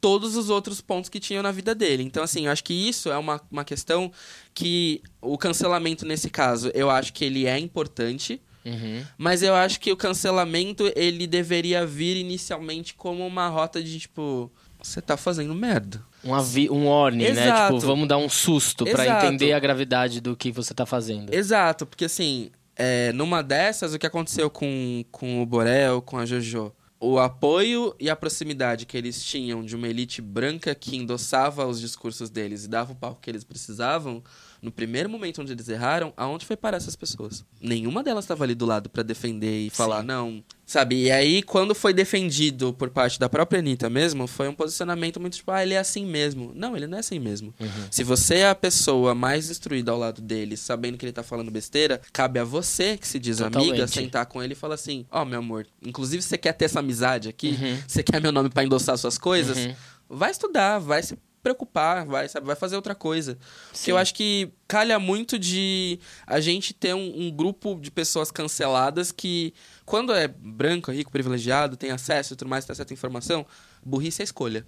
Todos 0.00 0.36
os 0.36 0.50
outros 0.50 0.80
pontos 0.80 1.08
que 1.08 1.20
tinham 1.20 1.42
na 1.42 1.52
vida 1.52 1.74
dele. 1.74 2.02
Então, 2.02 2.22
assim, 2.22 2.46
eu 2.46 2.52
acho 2.52 2.64
que 2.64 2.74
isso 2.74 3.10
é 3.10 3.18
uma, 3.18 3.40
uma 3.50 3.64
questão 3.64 4.10
que 4.54 5.02
o 5.20 5.36
cancelamento 5.36 6.06
nesse 6.06 6.30
caso, 6.30 6.70
eu 6.74 6.90
acho 6.90 7.12
que 7.12 7.24
ele 7.24 7.46
é 7.46 7.58
importante. 7.58 8.40
Uhum. 8.64 9.04
Mas 9.16 9.42
eu 9.42 9.54
acho 9.54 9.78
que 9.78 9.92
o 9.92 9.96
cancelamento, 9.96 10.92
ele 10.96 11.26
deveria 11.26 11.86
vir 11.86 12.16
inicialmente 12.16 12.94
como 12.94 13.26
uma 13.26 13.48
rota 13.48 13.82
de, 13.82 13.98
tipo... 13.98 14.50
Você 14.82 15.00
tá 15.00 15.16
fazendo 15.16 15.54
merda. 15.54 16.00
Um, 16.22 16.34
avi 16.34 16.70
um 16.70 16.86
warning, 16.86 17.24
né? 17.24 17.30
Exato. 17.30 17.74
Tipo, 17.74 17.86
vamos 17.86 18.06
dar 18.06 18.18
um 18.18 18.28
susto 18.28 18.84
pra 18.84 19.04
Exato. 19.04 19.26
entender 19.26 19.52
a 19.52 19.58
gravidade 19.58 20.20
do 20.20 20.36
que 20.36 20.52
você 20.52 20.72
tá 20.74 20.86
fazendo. 20.86 21.34
Exato, 21.34 21.86
porque 21.86 22.04
assim, 22.04 22.50
é, 22.76 23.10
numa 23.12 23.42
dessas, 23.42 23.94
o 23.94 23.98
que 23.98 24.06
aconteceu 24.06 24.48
com, 24.50 25.04
com 25.10 25.42
o 25.42 25.46
Borel, 25.46 26.02
com 26.02 26.18
a 26.18 26.26
Jojo? 26.26 26.72
O 26.98 27.18
apoio 27.18 27.94
e 28.00 28.08
a 28.08 28.16
proximidade 28.16 28.86
que 28.86 28.96
eles 28.96 29.22
tinham 29.22 29.62
de 29.62 29.76
uma 29.76 29.86
elite 29.86 30.22
branca 30.22 30.74
que 30.74 30.96
endossava 30.96 31.66
os 31.66 31.78
discursos 31.78 32.30
deles 32.30 32.64
e 32.64 32.68
dava 32.68 32.92
o 32.92 32.96
palco 32.96 33.20
que 33.20 33.28
eles 33.28 33.44
precisavam, 33.44 34.22
no 34.66 34.72
primeiro 34.72 35.08
momento 35.08 35.40
onde 35.40 35.52
eles 35.52 35.68
erraram, 35.68 36.12
aonde 36.16 36.44
foi 36.44 36.56
parar 36.56 36.76
essas 36.78 36.96
pessoas? 36.96 37.44
Nenhuma 37.60 38.02
delas 38.02 38.24
estava 38.24 38.42
ali 38.42 38.52
do 38.54 38.66
lado 38.66 38.90
pra 38.90 39.04
defender 39.04 39.66
e 39.66 39.70
falar, 39.70 40.02
não. 40.02 40.42
Sabe? 40.66 41.04
E 41.04 41.10
aí, 41.12 41.44
quando 41.44 41.76
foi 41.76 41.94
defendido 41.94 42.72
por 42.74 42.90
parte 42.90 43.20
da 43.20 43.28
própria 43.28 43.60
Anitta 43.60 43.88
mesmo, 43.88 44.26
foi 44.26 44.48
um 44.48 44.52
posicionamento 44.52 45.20
muito 45.20 45.36
tipo, 45.36 45.52
ah, 45.52 45.62
ele 45.62 45.74
é 45.74 45.78
assim 45.78 46.04
mesmo. 46.04 46.50
Não, 46.56 46.76
ele 46.76 46.88
não 46.88 46.96
é 46.96 47.00
assim 47.00 47.20
mesmo. 47.20 47.54
Se 47.88 48.02
você 48.02 48.38
é 48.38 48.48
a 48.48 48.54
pessoa 48.54 49.14
mais 49.14 49.46
destruída 49.46 49.92
ao 49.92 49.98
lado 49.98 50.20
dele, 50.20 50.56
sabendo 50.56 50.98
que 50.98 51.04
ele 51.06 51.12
tá 51.12 51.22
falando 51.22 51.48
besteira, 51.52 52.00
cabe 52.12 52.40
a 52.40 52.44
você, 52.44 52.96
que 52.96 53.06
se 53.06 53.20
diz 53.20 53.40
amiga, 53.40 53.60
Totalmente. 53.60 53.90
sentar 53.92 54.26
com 54.26 54.42
ele 54.42 54.54
e 54.54 54.56
falar 54.56 54.74
assim: 54.74 55.06
Ó, 55.08 55.24
meu 55.24 55.38
amor, 55.38 55.64
inclusive 55.80 56.20
você 56.20 56.36
quer 56.36 56.52
ter 56.54 56.64
essa 56.64 56.80
amizade 56.80 57.28
aqui, 57.28 57.56
você 57.86 58.02
quer 58.02 58.20
meu 58.20 58.32
nome 58.32 58.50
pra 58.50 58.64
endossar 58.64 58.98
suas 58.98 59.16
coisas, 59.16 59.56
Uhum. 59.56 59.74
vai 60.08 60.32
estudar, 60.32 60.80
vai 60.80 61.00
se 61.00 61.16
preocupar, 61.46 62.04
vai, 62.04 62.28
sabe, 62.28 62.44
vai 62.44 62.56
fazer 62.56 62.74
outra 62.74 62.92
coisa. 62.92 63.38
Porque 63.70 63.92
eu 63.92 63.96
acho 63.96 64.12
que 64.12 64.50
calha 64.66 64.98
muito 64.98 65.38
de 65.38 66.00
a 66.26 66.40
gente 66.40 66.74
ter 66.74 66.92
um, 66.92 67.26
um 67.26 67.30
grupo 67.30 67.78
de 67.80 67.88
pessoas 67.88 68.32
canceladas 68.32 69.12
que, 69.12 69.54
quando 69.84 70.12
é 70.12 70.26
branco, 70.26 70.90
rico, 70.90 71.12
privilegiado, 71.12 71.76
tem 71.76 71.92
acesso 71.92 72.34
e 72.34 72.36
tudo 72.36 72.48
mais, 72.48 72.64
tem 72.64 72.72
acesso 72.72 72.92
à 72.92 72.94
informação, 72.94 73.46
burrice 73.84 74.22
é 74.22 74.24
escolha. 74.24 74.66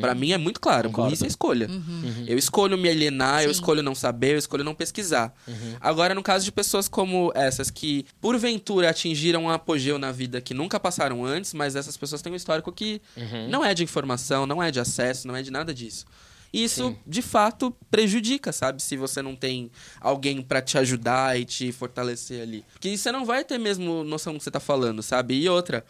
Pra 0.00 0.14
mim 0.14 0.32
é 0.32 0.38
muito 0.38 0.60
claro, 0.60 0.88
Concordo. 0.88 1.10
burrice 1.10 1.24
é 1.24 1.28
escolha. 1.28 1.68
Eu 2.26 2.38
escolho 2.38 2.78
me 2.78 2.88
alienar, 2.88 3.42
eu 3.42 3.48
Sim. 3.48 3.60
escolho 3.60 3.82
não 3.82 3.94
saber, 3.94 4.32
eu 4.34 4.38
escolho 4.38 4.64
não 4.64 4.74
pesquisar. 4.74 5.34
Agora, 5.80 6.14
no 6.14 6.22
caso 6.22 6.44
de 6.44 6.52
pessoas 6.52 6.88
como 6.88 7.30
essas 7.34 7.70
que, 7.70 8.06
porventura, 8.20 8.88
atingiram 8.90 9.44
um 9.44 9.50
apogeu 9.50 9.98
na 9.98 10.10
vida 10.10 10.40
que 10.40 10.54
nunca 10.54 10.80
passaram 10.80 11.24
antes, 11.24 11.52
mas 11.52 11.76
essas 11.76 11.96
pessoas 11.96 12.22
têm 12.22 12.32
um 12.32 12.36
histórico 12.36 12.72
que 12.72 13.00
não 13.50 13.64
é 13.64 13.74
de 13.74 13.82
informação, 13.84 14.46
não 14.46 14.62
é 14.62 14.70
de 14.70 14.80
acesso, 14.80 15.28
não 15.28 15.36
é 15.36 15.42
de 15.42 15.50
nada 15.50 15.74
disso. 15.74 16.06
E 16.50 16.64
isso, 16.64 16.88
Sim. 16.88 16.96
de 17.06 17.20
fato, 17.20 17.76
prejudica, 17.90 18.52
sabe? 18.52 18.82
Se 18.82 18.96
você 18.96 19.20
não 19.20 19.36
tem 19.36 19.70
alguém 20.00 20.40
pra 20.40 20.62
te 20.62 20.78
ajudar 20.78 21.38
e 21.38 21.44
te 21.44 21.70
fortalecer 21.72 22.40
ali. 22.40 22.64
Que 22.80 22.96
você 22.96 23.12
não 23.12 23.26
vai 23.26 23.44
ter 23.44 23.58
mesmo 23.58 24.02
noção 24.02 24.32
do 24.32 24.38
que 24.38 24.44
você 24.44 24.50
tá 24.50 24.58
falando, 24.58 25.02
sabe? 25.02 25.34
E 25.38 25.46
outra, 25.46 25.84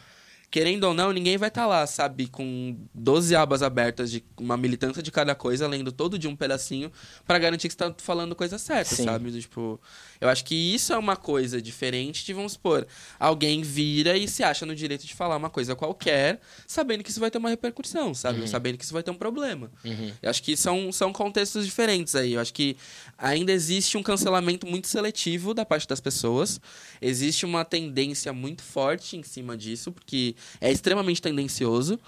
querendo 0.51 0.85
ou 0.85 0.95
não, 0.95 1.13
ninguém 1.13 1.37
vai 1.37 1.49
estar 1.49 1.67
lá, 1.67 1.87
sabe? 1.87 2.27
Com 2.27 2.77
12 2.95 3.37
abas 3.37 3.63
abertas 3.63 4.11
de 4.11 4.25
uma 4.39 4.57
militância 4.57 5.03
de 5.03 5.11
cada 5.11 5.35
coisa, 5.35 5.69
lendo 5.69 5.93
todo 5.93 6.19
de 6.19 6.27
um 6.27 6.35
pedacinho, 6.35 6.91
pra 7.27 7.39
garantir 7.39 7.69
que 7.69 7.75
você 7.75 7.79
tá 7.79 7.95
falando 7.99 8.35
coisa 8.35 8.57
certa, 8.57 8.95
Sim. 8.95 9.05
sabe? 9.05 9.31
Tipo, 9.41 9.79
eu 10.21 10.29
acho 10.29 10.45
que 10.45 10.55
isso 10.55 10.93
é 10.93 10.99
uma 10.99 11.17
coisa 11.17 11.61
diferente 11.61 12.25
de, 12.25 12.33
vamos 12.33 12.53
supor, 12.53 12.87
alguém 13.21 13.61
vira 13.63 14.17
e 14.17 14.27
se 14.27 14.43
acha 14.43 14.65
no 14.65 14.75
direito 14.75 15.07
de 15.07 15.15
falar 15.15 15.37
uma 15.37 15.51
coisa 15.51 15.77
qualquer, 15.77 16.41
sabendo 16.67 17.05
que 17.05 17.11
isso 17.11 17.21
vai 17.21 17.31
ter 17.31 17.39
uma 17.39 17.51
repercussão, 17.51 18.15
sabe? 18.15 18.49
Sabendo 18.49 18.79
que 18.79 18.85
isso 18.85 18.93
vai 18.93 19.03
ter 19.03 19.11
um 19.11 19.15
problema. 19.15 19.71
Uhum. 19.85 20.13
Eu 20.23 20.31
acho 20.31 20.43
que 20.43 20.57
são, 20.57 20.91
são 20.91 21.13
contextos 21.13 21.67
diferentes 21.67 22.15
aí. 22.15 22.33
Eu 22.33 22.41
acho 22.41 22.55
que 22.55 22.77
ainda 23.19 23.53
existe 23.53 23.99
um 23.99 24.03
cancelamento 24.03 24.67
muito 24.67 24.89
seletivo 24.89 25.53
da 25.53 25.65
parte 25.65 25.87
das 25.87 26.01
pessoas. 26.01 26.59
Existe 27.03 27.45
uma 27.45 27.65
tendência 27.65 28.33
muito 28.33 28.63
forte 28.63 29.17
em 29.17 29.23
cima 29.23 29.57
disso, 29.57 29.93
porque 29.93 30.35
é 30.61 30.71
extremamente 30.71 31.23
tendencioso. 31.23 31.99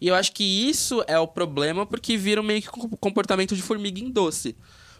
E 0.00 0.08
eu 0.08 0.14
acho 0.14 0.32
que 0.32 0.44
isso 0.44 1.04
é 1.06 1.18
o 1.18 1.28
problema, 1.28 1.84
porque 1.84 2.16
vira 2.16 2.42
meio 2.42 2.62
que 2.62 2.68
comportamento 2.68 3.54
de 3.54 3.62
formiga 3.62 4.00
em 4.00 4.10
doce. 4.10 4.56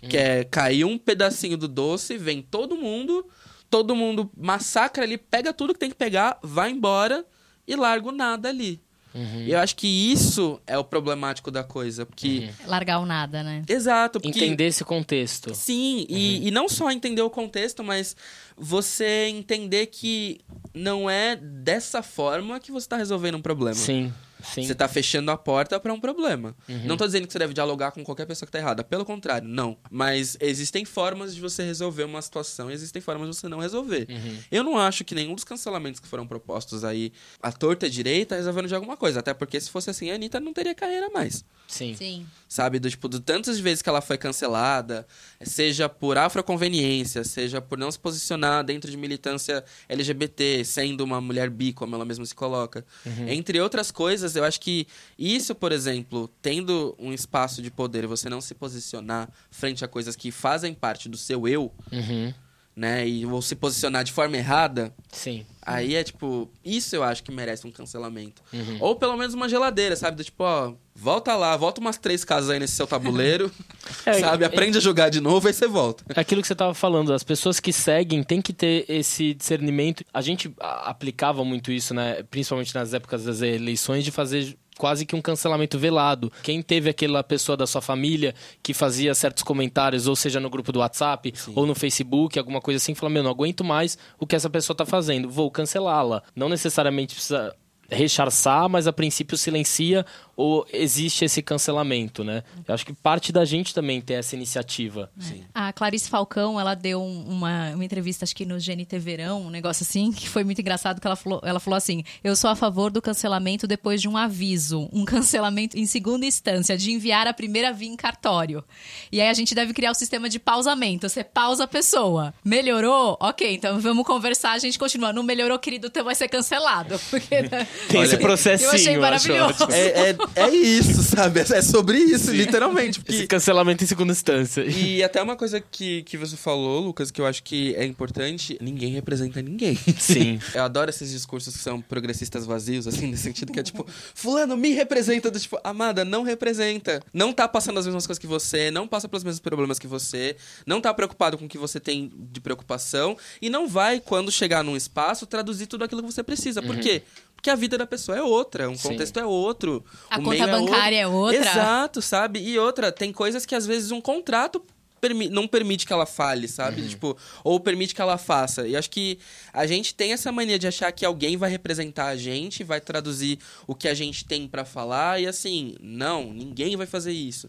Que 0.09 0.17
é 0.17 0.45
cair 0.45 0.85
um 0.85 0.97
pedacinho 0.97 1.59
do 1.59 1.69
doce, 1.69 2.17
vem 2.17 2.41
todo 2.41 2.75
mundo, 2.75 3.27
todo 3.69 3.95
mundo 3.95 4.31
massacra 4.37 5.05
ali, 5.05 5.19
pega 5.19 5.53
tudo 5.53 5.75
que 5.75 5.81
tem 5.81 5.91
que 5.91 5.97
pegar, 5.97 6.39
vai 6.43 6.71
embora 6.71 7.25
e 7.67 7.77
larga 7.77 8.09
o 8.09 8.13
nada 8.13 8.49
ali. 8.49 8.81
Uhum. 9.15 9.43
E 9.43 9.53
eu 9.53 9.59
acho 9.59 9.75
que 9.77 9.87
isso 9.87 10.61
é 10.67 10.79
o 10.79 10.85
problemático 10.85 11.51
da 11.51 11.65
coisa, 11.65 12.07
porque... 12.07 12.51
Largar 12.67 13.01
o 13.01 13.07
nada, 13.07 13.43
né? 13.43 13.63
Exato, 13.69 14.21
porque... 14.21 14.39
Entender 14.39 14.67
esse 14.67 14.85
contexto. 14.85 15.55
Sim, 15.55 16.07
e, 16.09 16.47
e 16.47 16.51
não 16.51 16.69
só 16.69 16.91
entender 16.91 17.23
o 17.23 17.31
contexto, 17.31 17.83
mas 17.83 18.17
você 18.57 19.27
entender 19.29 19.87
que 19.87 20.41
não 20.73 21.11
é 21.11 21.37
dessa 21.37 22.03
forma 22.03 22.61
que 22.61 22.71
você 22.71 22.87
está 22.87 22.97
resolvendo 22.97 23.37
um 23.37 23.43
problema. 23.43 23.75
Sim, 23.75 24.13
sim. 24.43 24.63
Você 24.63 24.75
tá 24.75 24.89
fechando 24.89 25.31
a 25.31 25.37
porta 25.37 25.79
para 25.79 25.93
um 25.93 26.01
problema. 26.01 26.57
Uhum. 26.69 26.87
Não 26.87 26.97
tô 26.97 27.07
dizendo 27.07 27.27
que 27.27 27.33
você 27.33 27.39
deve 27.39 27.55
dialogar 27.55 27.93
com 27.93 28.03
qualquer 28.05 28.27
pessoa 28.27 28.47
que 28.47 28.53
tá 28.53 28.59
errada. 28.59 28.83
Pelo 28.85 29.05
contrário, 29.05 29.49
não. 29.49 29.77
Mas 29.91 30.37
existem 30.41 30.85
formas 30.85 31.35
de 31.35 31.41
você 31.41 31.63
resolver 31.63 32.05
uma 32.05 32.21
situação 32.23 32.71
e 32.71 32.75
existem 32.75 33.01
formas 33.01 33.29
de 33.29 33.37
você 33.37 33.49
não 33.49 33.59
resolver. 33.59 34.07
Uhum. 34.09 34.39
Eu 34.51 34.65
não 34.65 34.79
acho 34.79 35.05
que 35.05 35.15
nenhum 35.15 35.35
dos 35.35 35.45
cancelamentos 35.45 36.01
que 36.01 36.09
foram 36.09 36.27
propostos 36.27 36.85
aí, 36.85 37.13
a 37.43 37.53
torta 37.53 37.87
e 37.87 37.91
direita, 37.91 38.37
resolvendo 38.37 38.69
de 38.69 38.75
alguma 38.75 38.97
coisa. 38.97 39.21
Até 39.21 39.35
porque 39.35 39.61
se 39.61 39.71
fosse 39.71 39.91
assim, 39.91 40.11
a 40.11 40.15
Anitta 40.15 40.41
não 40.41 40.53
teria 40.53 40.75
carreira 40.75 41.09
mais 41.11 41.45
Sim. 41.67 41.95
Sim. 41.95 42.27
sabe? 42.49 42.79
Do 42.79 42.91
tipo, 42.91 43.09
de 43.09 43.21
tantas 43.21 43.59
vezes 43.61 43.81
que 43.83 43.89
ela 43.89 44.01
foi 44.01 44.19
cancelada, 44.19 45.07
seja 45.43 45.89
por 45.89 46.19
afroconveniência, 46.19 47.23
seja 47.25 47.61
por 47.61 47.79
não 47.79 47.91
se 47.91 47.99
posicionar 47.99 48.65
dentro 48.65 48.91
de 48.91 48.97
militância 48.97 49.65
LGBT, 49.89 50.65
sendo 50.65 51.03
uma 51.03 51.21
mulher 51.21 51.49
bi, 51.49 51.73
como 51.73 51.95
ela 51.95 52.05
mesma 52.05 52.27
se 52.27 52.35
coloca. 52.35 52.85
Entre 53.29 53.61
outras 53.61 53.91
coisas, 53.91 54.30
coisas, 54.31 54.37
eu 54.37 54.45
acho 54.45 54.61
que 54.61 54.87
isso, 55.19 55.55
por 55.55 55.73
exemplo, 55.73 56.29
tendo 56.41 56.95
um 56.99 57.13
espaço 57.13 57.61
de 57.61 57.71
poder, 57.71 58.07
você 58.07 58.29
não 58.29 58.41
se 58.41 58.55
posicionar 58.55 59.29
frente 59.51 59.85
a 59.85 59.89
coisas 59.89 60.17
que 60.17 60.31
fazem 60.31 60.73
parte 60.75 61.09
do 61.09 61.17
seu 61.17 61.47
eu, 61.47 61.73
Uhum. 61.93 62.33
Né? 62.75 63.07
E 63.07 63.27
ou 63.27 63.43
se 63.43 63.55
posicionar 63.55 64.05
de 64.05 64.13
forma 64.13 64.37
errada, 64.37 64.95
Sim. 65.13 65.45
aí 65.61 65.95
é 65.95 66.03
tipo, 66.05 66.51
isso 66.65 66.95
eu 66.97 67.03
acho 67.03 67.23
que 67.23 67.31
merece 67.33 67.67
um 67.67 67.71
cancelamento. 67.71 68.43
Uhum. 68.53 68.79
Ou 68.81 68.97
pelo 68.97 69.17
menos 69.17 69.35
uma 69.35 69.49
geladeira, 69.49 69.95
sabe? 69.97 70.17
Do 70.17 70.25
tipo, 70.25 70.43
ó, 70.45 70.73
volta 70.95 71.35
lá, 71.37 71.57
volta 71.57 71.81
umas 71.81 71.99
três 71.99 72.25
casas 72.25 72.51
aí 72.51 72.59
nesse 72.59 72.75
seu 72.75 72.87
tabuleiro, 72.87 73.51
É, 74.07 74.15
sabe? 74.15 74.45
é- 74.45 74.47
Aprende 74.47 74.79
a 74.79 74.81
jogar 74.81 75.09
de 75.11 75.21
novo, 75.21 75.47
aí 75.49 75.53
você 75.55 75.67
volta. 75.67 76.05
É 76.15 76.21
Aquilo 76.21 76.41
que 76.41 76.47
você 76.47 76.55
estava 76.55 76.73
falando, 76.73 77.13
as 77.13 77.23
pessoas 77.25 77.61
que 77.61 77.73
seguem 77.73 78.23
têm 78.23 78.41
que 78.41 78.53
ter 78.53 78.85
esse 78.89 79.35
discernimento. 79.35 80.05
A 80.15 80.21
gente 80.23 80.53
aplicava 80.59 81.45
muito 81.45 81.71
isso, 81.73 81.93
né? 81.93 82.23
Principalmente 82.31 82.75
nas 82.75 82.95
épocas 82.95 83.25
das 83.25 83.43
eleições, 83.43 84.05
de 84.05 84.11
fazer 84.11 84.57
quase 84.81 85.05
que 85.05 85.15
um 85.15 85.21
cancelamento 85.21 85.79
velado. 85.79 86.33
Quem 86.43 86.63
teve 86.63 86.89
aquela 86.89 87.23
pessoa 87.23 87.55
da 87.55 87.67
sua 87.67 87.83
família 87.83 88.35
que 88.63 88.73
fazia 88.73 89.15
certos 89.15 89.43
comentários, 89.43 90.07
ou 90.07 90.17
seja, 90.17 90.41
no 90.41 90.49
grupo 90.49 90.73
do 90.73 90.79
WhatsApp, 90.79 91.35
ou 91.55 91.67
no 91.67 91.75
Facebook, 91.75 92.39
alguma 92.39 92.63
coisa 92.63 92.79
assim, 92.79 92.95
falou, 92.95 93.13
meu, 93.13 93.23
não 93.23 93.31
aguento 93.31 93.63
mais 93.63 93.99
o 94.19 94.27
que 94.27 94.35
essa 94.35 94.49
pessoa 94.49 94.75
tá 94.75 94.87
fazendo, 94.87 95.29
vou 95.29 95.51
cancelá-la. 95.51 96.23
Não 96.35 96.49
necessariamente 96.49 97.15
precisa 97.15 97.55
recharçar, 97.91 98.69
mas 98.69 98.87
a 98.87 98.93
princípio 98.93 99.37
silencia 99.37 100.05
ou 100.37 100.67
existe 100.73 101.25
esse 101.25 101.43
cancelamento, 101.43 102.25
né? 102.25 102.43
Eu 102.67 102.75
acho 102.75 102.87
que 102.87 102.95
parte 102.95 103.31
da 103.31 103.45
gente 103.45 103.75
também 103.75 104.01
tem 104.01 104.17
essa 104.17 104.35
iniciativa. 104.35 105.11
A 105.55 105.71
Clarice 105.73 106.09
Falcão, 106.09 106.59
ela 106.59 106.75
deu 106.75 107.03
um- 107.03 107.25
uma, 107.29 107.71
uma 107.75 107.85
entrevista, 107.85 108.25
acho 108.25 108.35
que 108.35 108.47
no 108.47 108.59
GNT 108.59 108.99
Verão, 108.99 109.43
um 109.43 109.51
negócio 109.51 109.83
assim, 109.83 110.11
que 110.11 110.27
foi 110.29 110.43
muito 110.43 110.61
engraçado, 110.61 110.99
que 111.01 111.07
ela 111.07 111.17
falou, 111.17 111.41
ela 111.45 111.61
falou 111.61 111.77
assim, 111.77 112.03
eu 112.25 112.35
sou 112.35 112.49
a 112.49 112.57
favor 112.57 112.91
do 112.91 113.03
cancelamento 113.03 113.67
depois 113.67 114.01
de 114.01 114.09
um 114.09 114.17
aviso, 114.17 114.89
um 114.93 115.05
cancelamento 115.05 115.77
em 115.79 115.85
segunda 115.85 116.25
instância, 116.25 116.77
de 116.79 116.91
enviar 116.93 117.27
a 117.27 117.35
primeira 117.35 117.71
via 117.73 117.89
em 117.91 117.97
cartório. 117.97 118.65
E 119.13 119.21
aí 119.21 119.29
a 119.29 119.35
gente 119.35 119.55
deve 119.55 119.75
criar 119.75 119.91
o 119.91 119.95
sistema 119.95 120.29
de 120.29 120.39
pausamento, 120.39 121.07
você 121.07 121.23
pausa 121.23 121.65
a 121.65 121.69
pessoa. 121.69 122.33
Melhorou? 122.43 123.19
Ok, 123.21 123.55
então 123.57 123.79
vamos 123.79 124.07
conversar, 124.07 124.53
a 124.53 124.59
gente 124.59 124.79
continua. 124.79 125.13
Não 125.13 125.23
melhorou, 125.23 125.59
querido, 125.59 125.89
então 125.89 126.03
vai 126.05 126.15
ser 126.15 126.29
cancelado. 126.29 126.99
Porque, 127.11 127.43
né? 127.43 127.67
Tem 127.89 128.03
esse 128.03 128.17
processinho, 128.17 128.69
eu 128.69 128.75
achei 128.75 128.93
acho 128.93 129.01
maravilhoso. 129.01 129.65
ótimo. 129.65 129.73
É, 129.73 130.11
é, 130.11 130.17
é 130.37 130.49
isso, 130.51 131.03
sabe? 131.03 131.41
É 131.41 131.63
sobre 131.63 131.99
isso, 131.99 132.31
literalmente. 132.31 132.99
Esse 133.01 133.05
Porque... 133.05 133.27
cancelamento 133.27 133.85
em 133.85 133.87
segunda 133.87 134.13
instância. 134.13 134.63
E 134.65 135.03
até 135.03 135.23
uma 135.23 135.37
coisa 135.37 135.61
que, 135.61 136.03
que 136.03 136.17
você 136.17 136.37
falou, 136.37 136.81
Lucas, 136.81 137.11
que 137.11 137.21
eu 137.21 137.27
acho 137.27 137.43
que 137.43 137.75
é 137.77 137.85
importante, 137.85 138.57
ninguém 138.61 138.93
representa 138.93 139.41
ninguém. 139.43 139.79
Sim. 139.99 140.39
Eu 140.55 140.65
adoro 140.65 140.91
esses 140.91 141.11
discursos 141.11 141.57
que 141.57 141.63
são 141.63 141.81
progressistas 141.81 142.45
vazios, 142.47 142.87
assim, 142.87 143.07
nesse 143.07 143.23
sentido 143.23 143.53
que 143.53 143.61
é 143.61 143.63
tipo, 143.63 143.87
fulano 144.15 144.57
me 144.57 144.73
representa, 144.73 145.31
do 145.31 145.39
tipo, 145.39 145.59
amada, 145.63 146.05
não 146.05 146.23
representa. 146.23 147.03
Não 147.13 147.33
tá 147.33 147.47
passando 147.49 147.79
as 147.79 147.87
mesmas 147.87 148.07
coisas 148.07 148.19
que 148.19 148.27
você, 148.27 148.71
não 148.71 148.87
passa 148.87 149.09
pelos 149.09 149.25
mesmos 149.25 149.41
problemas 149.41 149.79
que 149.79 149.87
você, 149.87 150.37
não 150.67 150.81
tá 150.81 150.93
preocupado 150.93 151.39
com 151.39 151.47
o 151.47 151.49
que 151.49 151.59
você 151.59 151.79
tem 151.81 152.11
de 152.15 152.41
preocupação 152.41 153.17
e 153.41 153.49
não 153.49 153.69
vai, 153.69 154.01
quando 154.01 154.31
chegar 154.31 154.63
num 154.63 154.77
espaço, 154.77 155.27
traduzir 155.27 155.67
tudo 155.67 155.85
aquilo 155.85 156.03
que 156.03 156.13
você 156.13 156.23
precisa. 156.23 156.63
Por 156.63 156.79
quê? 156.79 157.03
Porque 157.41 157.49
a 157.49 157.57
vida 157.57 157.79
da 157.79 157.87
pessoa 157.87 158.19
é 158.19 158.23
outra, 158.23 158.69
um 158.69 158.77
Sim. 158.77 158.91
contexto 158.91 159.19
é 159.19 159.25
outro. 159.25 159.83
A 160.11 160.19
o 160.19 160.23
conta 160.23 160.47
meio 160.47 160.61
bancária 160.67 160.97
é 160.99 161.07
outra. 161.07 161.39
Exato, 161.41 162.03
sabe? 162.03 162.39
E 162.39 162.59
outra, 162.59 162.93
tem 162.93 163.11
coisas 163.15 163.47
que 163.47 163.55
às 163.55 163.67
vezes 163.67 163.91
um 163.91 164.01
contrato 164.01 164.63
permi- 165.01 165.31
não 165.31 165.49
permite 165.49 165.87
que 165.87 165.93
ela 165.95 166.05
fale, 166.05 166.47
sabe? 166.47 166.87
Tipo, 166.87 167.17
ou 167.43 167.59
permite 167.59 167.95
que 167.95 168.03
ela 168.03 168.19
faça. 168.19 168.69
E 168.69 168.77
acho 168.77 168.91
que 168.91 169.19
a 169.55 169.67
gente 169.67 169.95
tem 169.95 170.13
essa 170.13 170.31
mania 170.31 170.59
de 170.59 170.67
achar 170.67 170.93
que 170.93 171.03
alguém 171.03 171.39
vai 171.39 171.49
representar 171.49 172.09
a 172.09 172.17
gente, 172.17 172.63
vai 172.63 172.79
traduzir 172.79 173.39
o 173.67 173.75
que 173.75 173.89
a 173.89 173.95
gente 173.95 174.27
tem 174.27 174.47
pra 174.47 174.63
falar 174.67 175.19
e 175.19 175.27
assim, 175.27 175.77
não, 175.81 176.35
ninguém 176.35 176.77
vai 176.77 176.87
fazer 176.87 177.13
isso. 177.13 177.49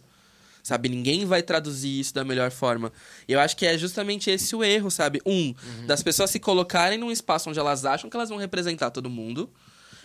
Sabe, 0.64 0.88
ninguém 0.88 1.26
vai 1.26 1.42
traduzir 1.44 2.00
isso 2.00 2.14
da 2.14 2.24
melhor 2.24 2.50
forma. 2.50 2.94
E 3.28 3.34
eu 3.34 3.42
acho 3.42 3.58
que 3.58 3.66
é 3.66 3.78
justamente 3.78 4.30
esse 4.30 4.56
o 4.56 4.64
erro, 4.64 4.90
sabe? 4.90 5.20
Um, 5.26 5.54
das 5.86 6.02
pessoas 6.02 6.30
se 6.30 6.40
colocarem 6.40 6.98
num 6.98 7.12
espaço 7.12 7.50
onde 7.50 7.60
elas 7.60 7.84
acham 7.84 8.10
que 8.10 8.16
elas 8.16 8.30
vão 8.30 8.38
representar 8.38 8.90
todo 8.92 9.10
mundo. 9.10 9.50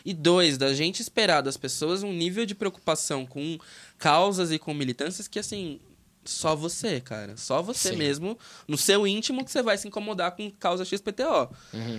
E 0.06 0.14
dois, 0.14 0.56
da 0.56 0.72
gente 0.72 1.02
esperar 1.02 1.40
das 1.40 1.56
pessoas 1.56 2.04
um 2.04 2.12
nível 2.12 2.46
de 2.46 2.54
preocupação 2.54 3.26
com 3.26 3.58
causas 3.98 4.52
e 4.52 4.58
com 4.58 4.72
militâncias 4.72 5.26
que, 5.26 5.36
assim, 5.36 5.80
só 6.24 6.54
você, 6.54 7.00
cara. 7.00 7.36
Só 7.36 7.60
você 7.60 7.90
Sim. 7.90 7.96
mesmo, 7.96 8.38
no 8.68 8.78
seu 8.78 9.04
íntimo, 9.04 9.44
que 9.44 9.50
você 9.50 9.62
vai 9.62 9.76
se 9.76 9.88
incomodar 9.88 10.30
com 10.36 10.48
causa 10.48 10.84
XPTO. 10.84 11.50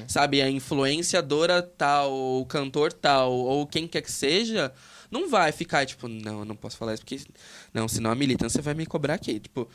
Sabe, 0.08 0.42
a 0.42 0.50
influenciadora 0.50 1.62
tal, 1.62 2.10
ou 2.14 2.42
o 2.44 2.46
cantor 2.46 2.94
tal, 2.94 3.34
ou 3.34 3.68
quem 3.68 3.86
quer 3.86 4.02
que 4.02 4.12
seja, 4.12 4.72
não 5.12 5.30
vai 5.30 5.52
ficar, 5.52 5.86
tipo, 5.86 6.08
não, 6.08 6.40
eu 6.40 6.46
não 6.46 6.56
posso 6.56 6.78
falar 6.78 6.94
isso 6.94 7.04
porque. 7.04 7.20
Não, 7.74 7.90
senão 7.90 8.10
a 8.10 8.16
militância 8.16 8.62
vai 8.62 8.74
me 8.74 8.86
cobrar 8.86 9.16
aqui. 9.16 9.38
Tipo. 9.38 9.68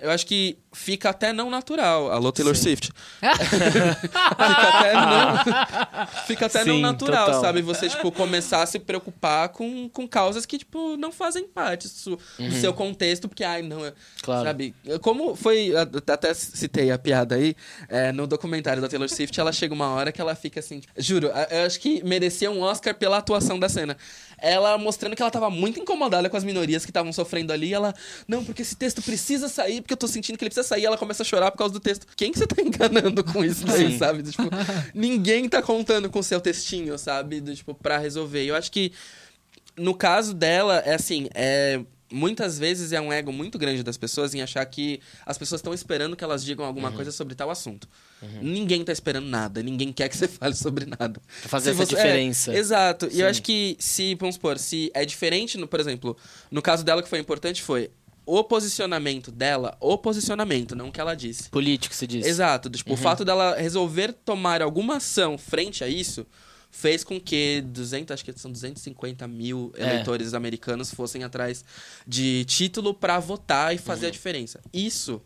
Eu 0.00 0.10
acho 0.10 0.26
que 0.26 0.58
fica 0.72 1.10
até 1.10 1.32
não 1.32 1.48
natural. 1.48 2.10
Alô, 2.10 2.30
Taylor 2.32 2.54
Sim. 2.56 2.62
Swift. 2.62 2.90
fica 3.22 4.68
até 4.68 4.92
não, 4.94 6.06
fica 6.26 6.46
até 6.46 6.64
não 6.64 6.74
Sim, 6.76 6.80
natural, 6.82 7.26
total. 7.26 7.40
sabe? 7.40 7.62
Você, 7.62 7.88
tipo, 7.88 8.10
começar 8.12 8.62
a 8.62 8.66
se 8.66 8.78
preocupar 8.78 9.48
com, 9.50 9.88
com 9.88 10.06
causas 10.06 10.44
que, 10.44 10.58
tipo, 10.58 10.96
não 10.96 11.12
fazem 11.12 11.46
parte 11.46 11.88
do, 12.04 12.16
do 12.38 12.52
seu 12.60 12.72
contexto, 12.74 13.28
porque, 13.28 13.44
ai, 13.44 13.62
não, 13.62 13.80
Claro. 14.22 14.44
sabe? 14.46 14.74
Como 15.00 15.34
foi, 15.36 15.68
eu 15.68 15.78
até 15.78 16.34
citei 16.34 16.90
a 16.90 16.98
piada 16.98 17.36
aí, 17.36 17.54
é, 17.88 18.12
no 18.12 18.26
documentário 18.26 18.82
da 18.82 18.88
Taylor 18.88 19.08
Swift, 19.08 19.38
ela 19.38 19.52
chega 19.52 19.72
uma 19.74 19.88
hora 19.90 20.10
que 20.12 20.20
ela 20.20 20.34
fica 20.34 20.60
assim, 20.60 20.80
tipo, 20.80 20.92
juro, 20.96 21.28
eu 21.50 21.66
acho 21.66 21.78
que 21.80 22.02
merecia 22.04 22.50
um 22.50 22.60
Oscar 22.60 22.94
pela 22.94 23.18
atuação 23.18 23.58
da 23.58 23.68
cena. 23.68 23.96
Ela 24.38 24.76
mostrando 24.78 25.16
que 25.16 25.22
ela 25.22 25.30
tava 25.30 25.50
muito 25.50 25.80
incomodada 25.80 26.28
com 26.28 26.36
as 26.36 26.44
minorias 26.44 26.84
que 26.84 26.90
estavam 26.90 27.12
sofrendo 27.12 27.52
ali, 27.52 27.72
ela, 27.72 27.94
não, 28.26 28.44
porque 28.44 28.62
esse 28.62 28.76
texto 28.76 29.02
precisa 29.02 29.48
sair, 29.48 29.80
porque 29.80 29.92
eu 29.92 29.98
tô 29.98 30.08
sentindo 30.08 30.36
que 30.36 30.44
ele 30.44 30.50
precisa 30.50 30.66
sair, 30.66 30.82
e 30.82 30.86
ela 30.86 30.98
começa 30.98 31.22
a 31.22 31.26
chorar 31.26 31.50
por 31.50 31.58
causa 31.58 31.72
do 31.74 31.80
texto. 31.80 32.06
Quem 32.16 32.32
que 32.32 32.38
você 32.38 32.46
tá 32.46 32.60
enganando 32.62 33.22
com 33.24 33.44
isso 33.44 33.64
daí, 33.64 33.92
Sim. 33.92 33.98
sabe? 33.98 34.22
Tipo, 34.22 34.44
ninguém 34.94 35.48
tá 35.48 35.62
contando 35.62 36.10
com 36.10 36.18
o 36.18 36.22
seu 36.22 36.40
textinho, 36.40 36.98
sabe? 36.98 37.40
Do, 37.40 37.54
tipo, 37.54 37.74
pra 37.74 37.98
resolver. 37.98 38.44
Eu 38.44 38.56
acho 38.56 38.70
que 38.70 38.92
no 39.76 39.94
caso 39.94 40.34
dela, 40.34 40.78
é 40.78 40.94
assim, 40.94 41.28
é. 41.34 41.80
Muitas 42.14 42.58
vezes 42.58 42.92
é 42.92 43.00
um 43.00 43.12
ego 43.12 43.32
muito 43.32 43.58
grande 43.58 43.82
das 43.82 43.96
pessoas 43.96 44.34
em 44.34 44.40
achar 44.42 44.64
que 44.66 45.00
as 45.26 45.36
pessoas 45.36 45.58
estão 45.58 45.74
esperando 45.74 46.14
que 46.14 46.22
elas 46.22 46.44
digam 46.44 46.64
alguma 46.64 46.90
Uhum. 46.90 46.94
coisa 46.96 47.10
sobre 47.10 47.34
tal 47.34 47.50
assunto. 47.50 47.88
Ninguém 48.40 48.84
tá 48.84 48.92
esperando 48.92 49.26
nada, 49.26 49.62
ninguém 49.62 49.92
quer 49.92 50.08
que 50.08 50.16
você 50.16 50.28
fale 50.28 50.54
sobre 50.54 50.86
nada. 50.86 51.20
Fazer 51.42 51.74
Se 51.74 51.82
essa 51.82 51.86
você- 51.90 51.94
é, 51.96 52.02
diferença. 52.04 52.54
exato. 52.56 53.06
E 53.06 53.10
Sim. 53.16 53.22
eu 53.22 53.28
acho 53.28 53.42
que 53.42 53.76
se, 53.80 54.14
vamos 54.14 54.36
supor, 54.36 54.58
se 54.58 54.90
é 54.94 55.04
diferente, 55.04 55.58
no, 55.58 55.66
por 55.66 55.80
exemplo, 55.80 56.16
no 56.50 56.62
caso 56.62 56.84
dela 56.84 57.02
que 57.02 57.08
foi 57.08 57.18
importante 57.18 57.62
foi 57.62 57.90
o 58.26 58.42
posicionamento 58.42 59.30
dela, 59.30 59.76
o 59.80 59.98
posicionamento, 59.98 60.74
não 60.74 60.88
o 60.88 60.92
que 60.92 61.00
ela 61.00 61.14
disse. 61.14 61.50
Político, 61.50 61.94
se 61.94 62.06
diz. 62.06 62.24
Exato. 62.24 62.70
Tipo, 62.70 62.90
Uhum. 62.90 62.94
o 62.94 62.98
fato 62.98 63.22
dela 63.24 63.56
resolver 63.56 64.12
tomar 64.24 64.62
alguma 64.62 64.96
ação 64.96 65.36
frente 65.36 65.84
a 65.84 65.88
isso 65.88 66.26
fez 66.76 67.04
com 67.04 67.20
que 67.20 67.60
200, 67.62 68.12
acho 68.12 68.24
que 68.24 68.32
são 68.38 68.50
250 68.50 69.28
mil 69.28 69.72
É. 69.76 69.82
eleitores 69.84 70.34
americanos 70.34 70.92
fossem 70.92 71.22
atrás 71.22 71.64
de 72.06 72.44
título 72.46 72.92
pra 72.92 73.20
votar 73.20 73.72
e 73.72 73.76
Uhum. 73.78 73.82
fazer 73.84 74.08
a 74.08 74.10
diferença. 74.10 74.60
Isso 74.72 75.22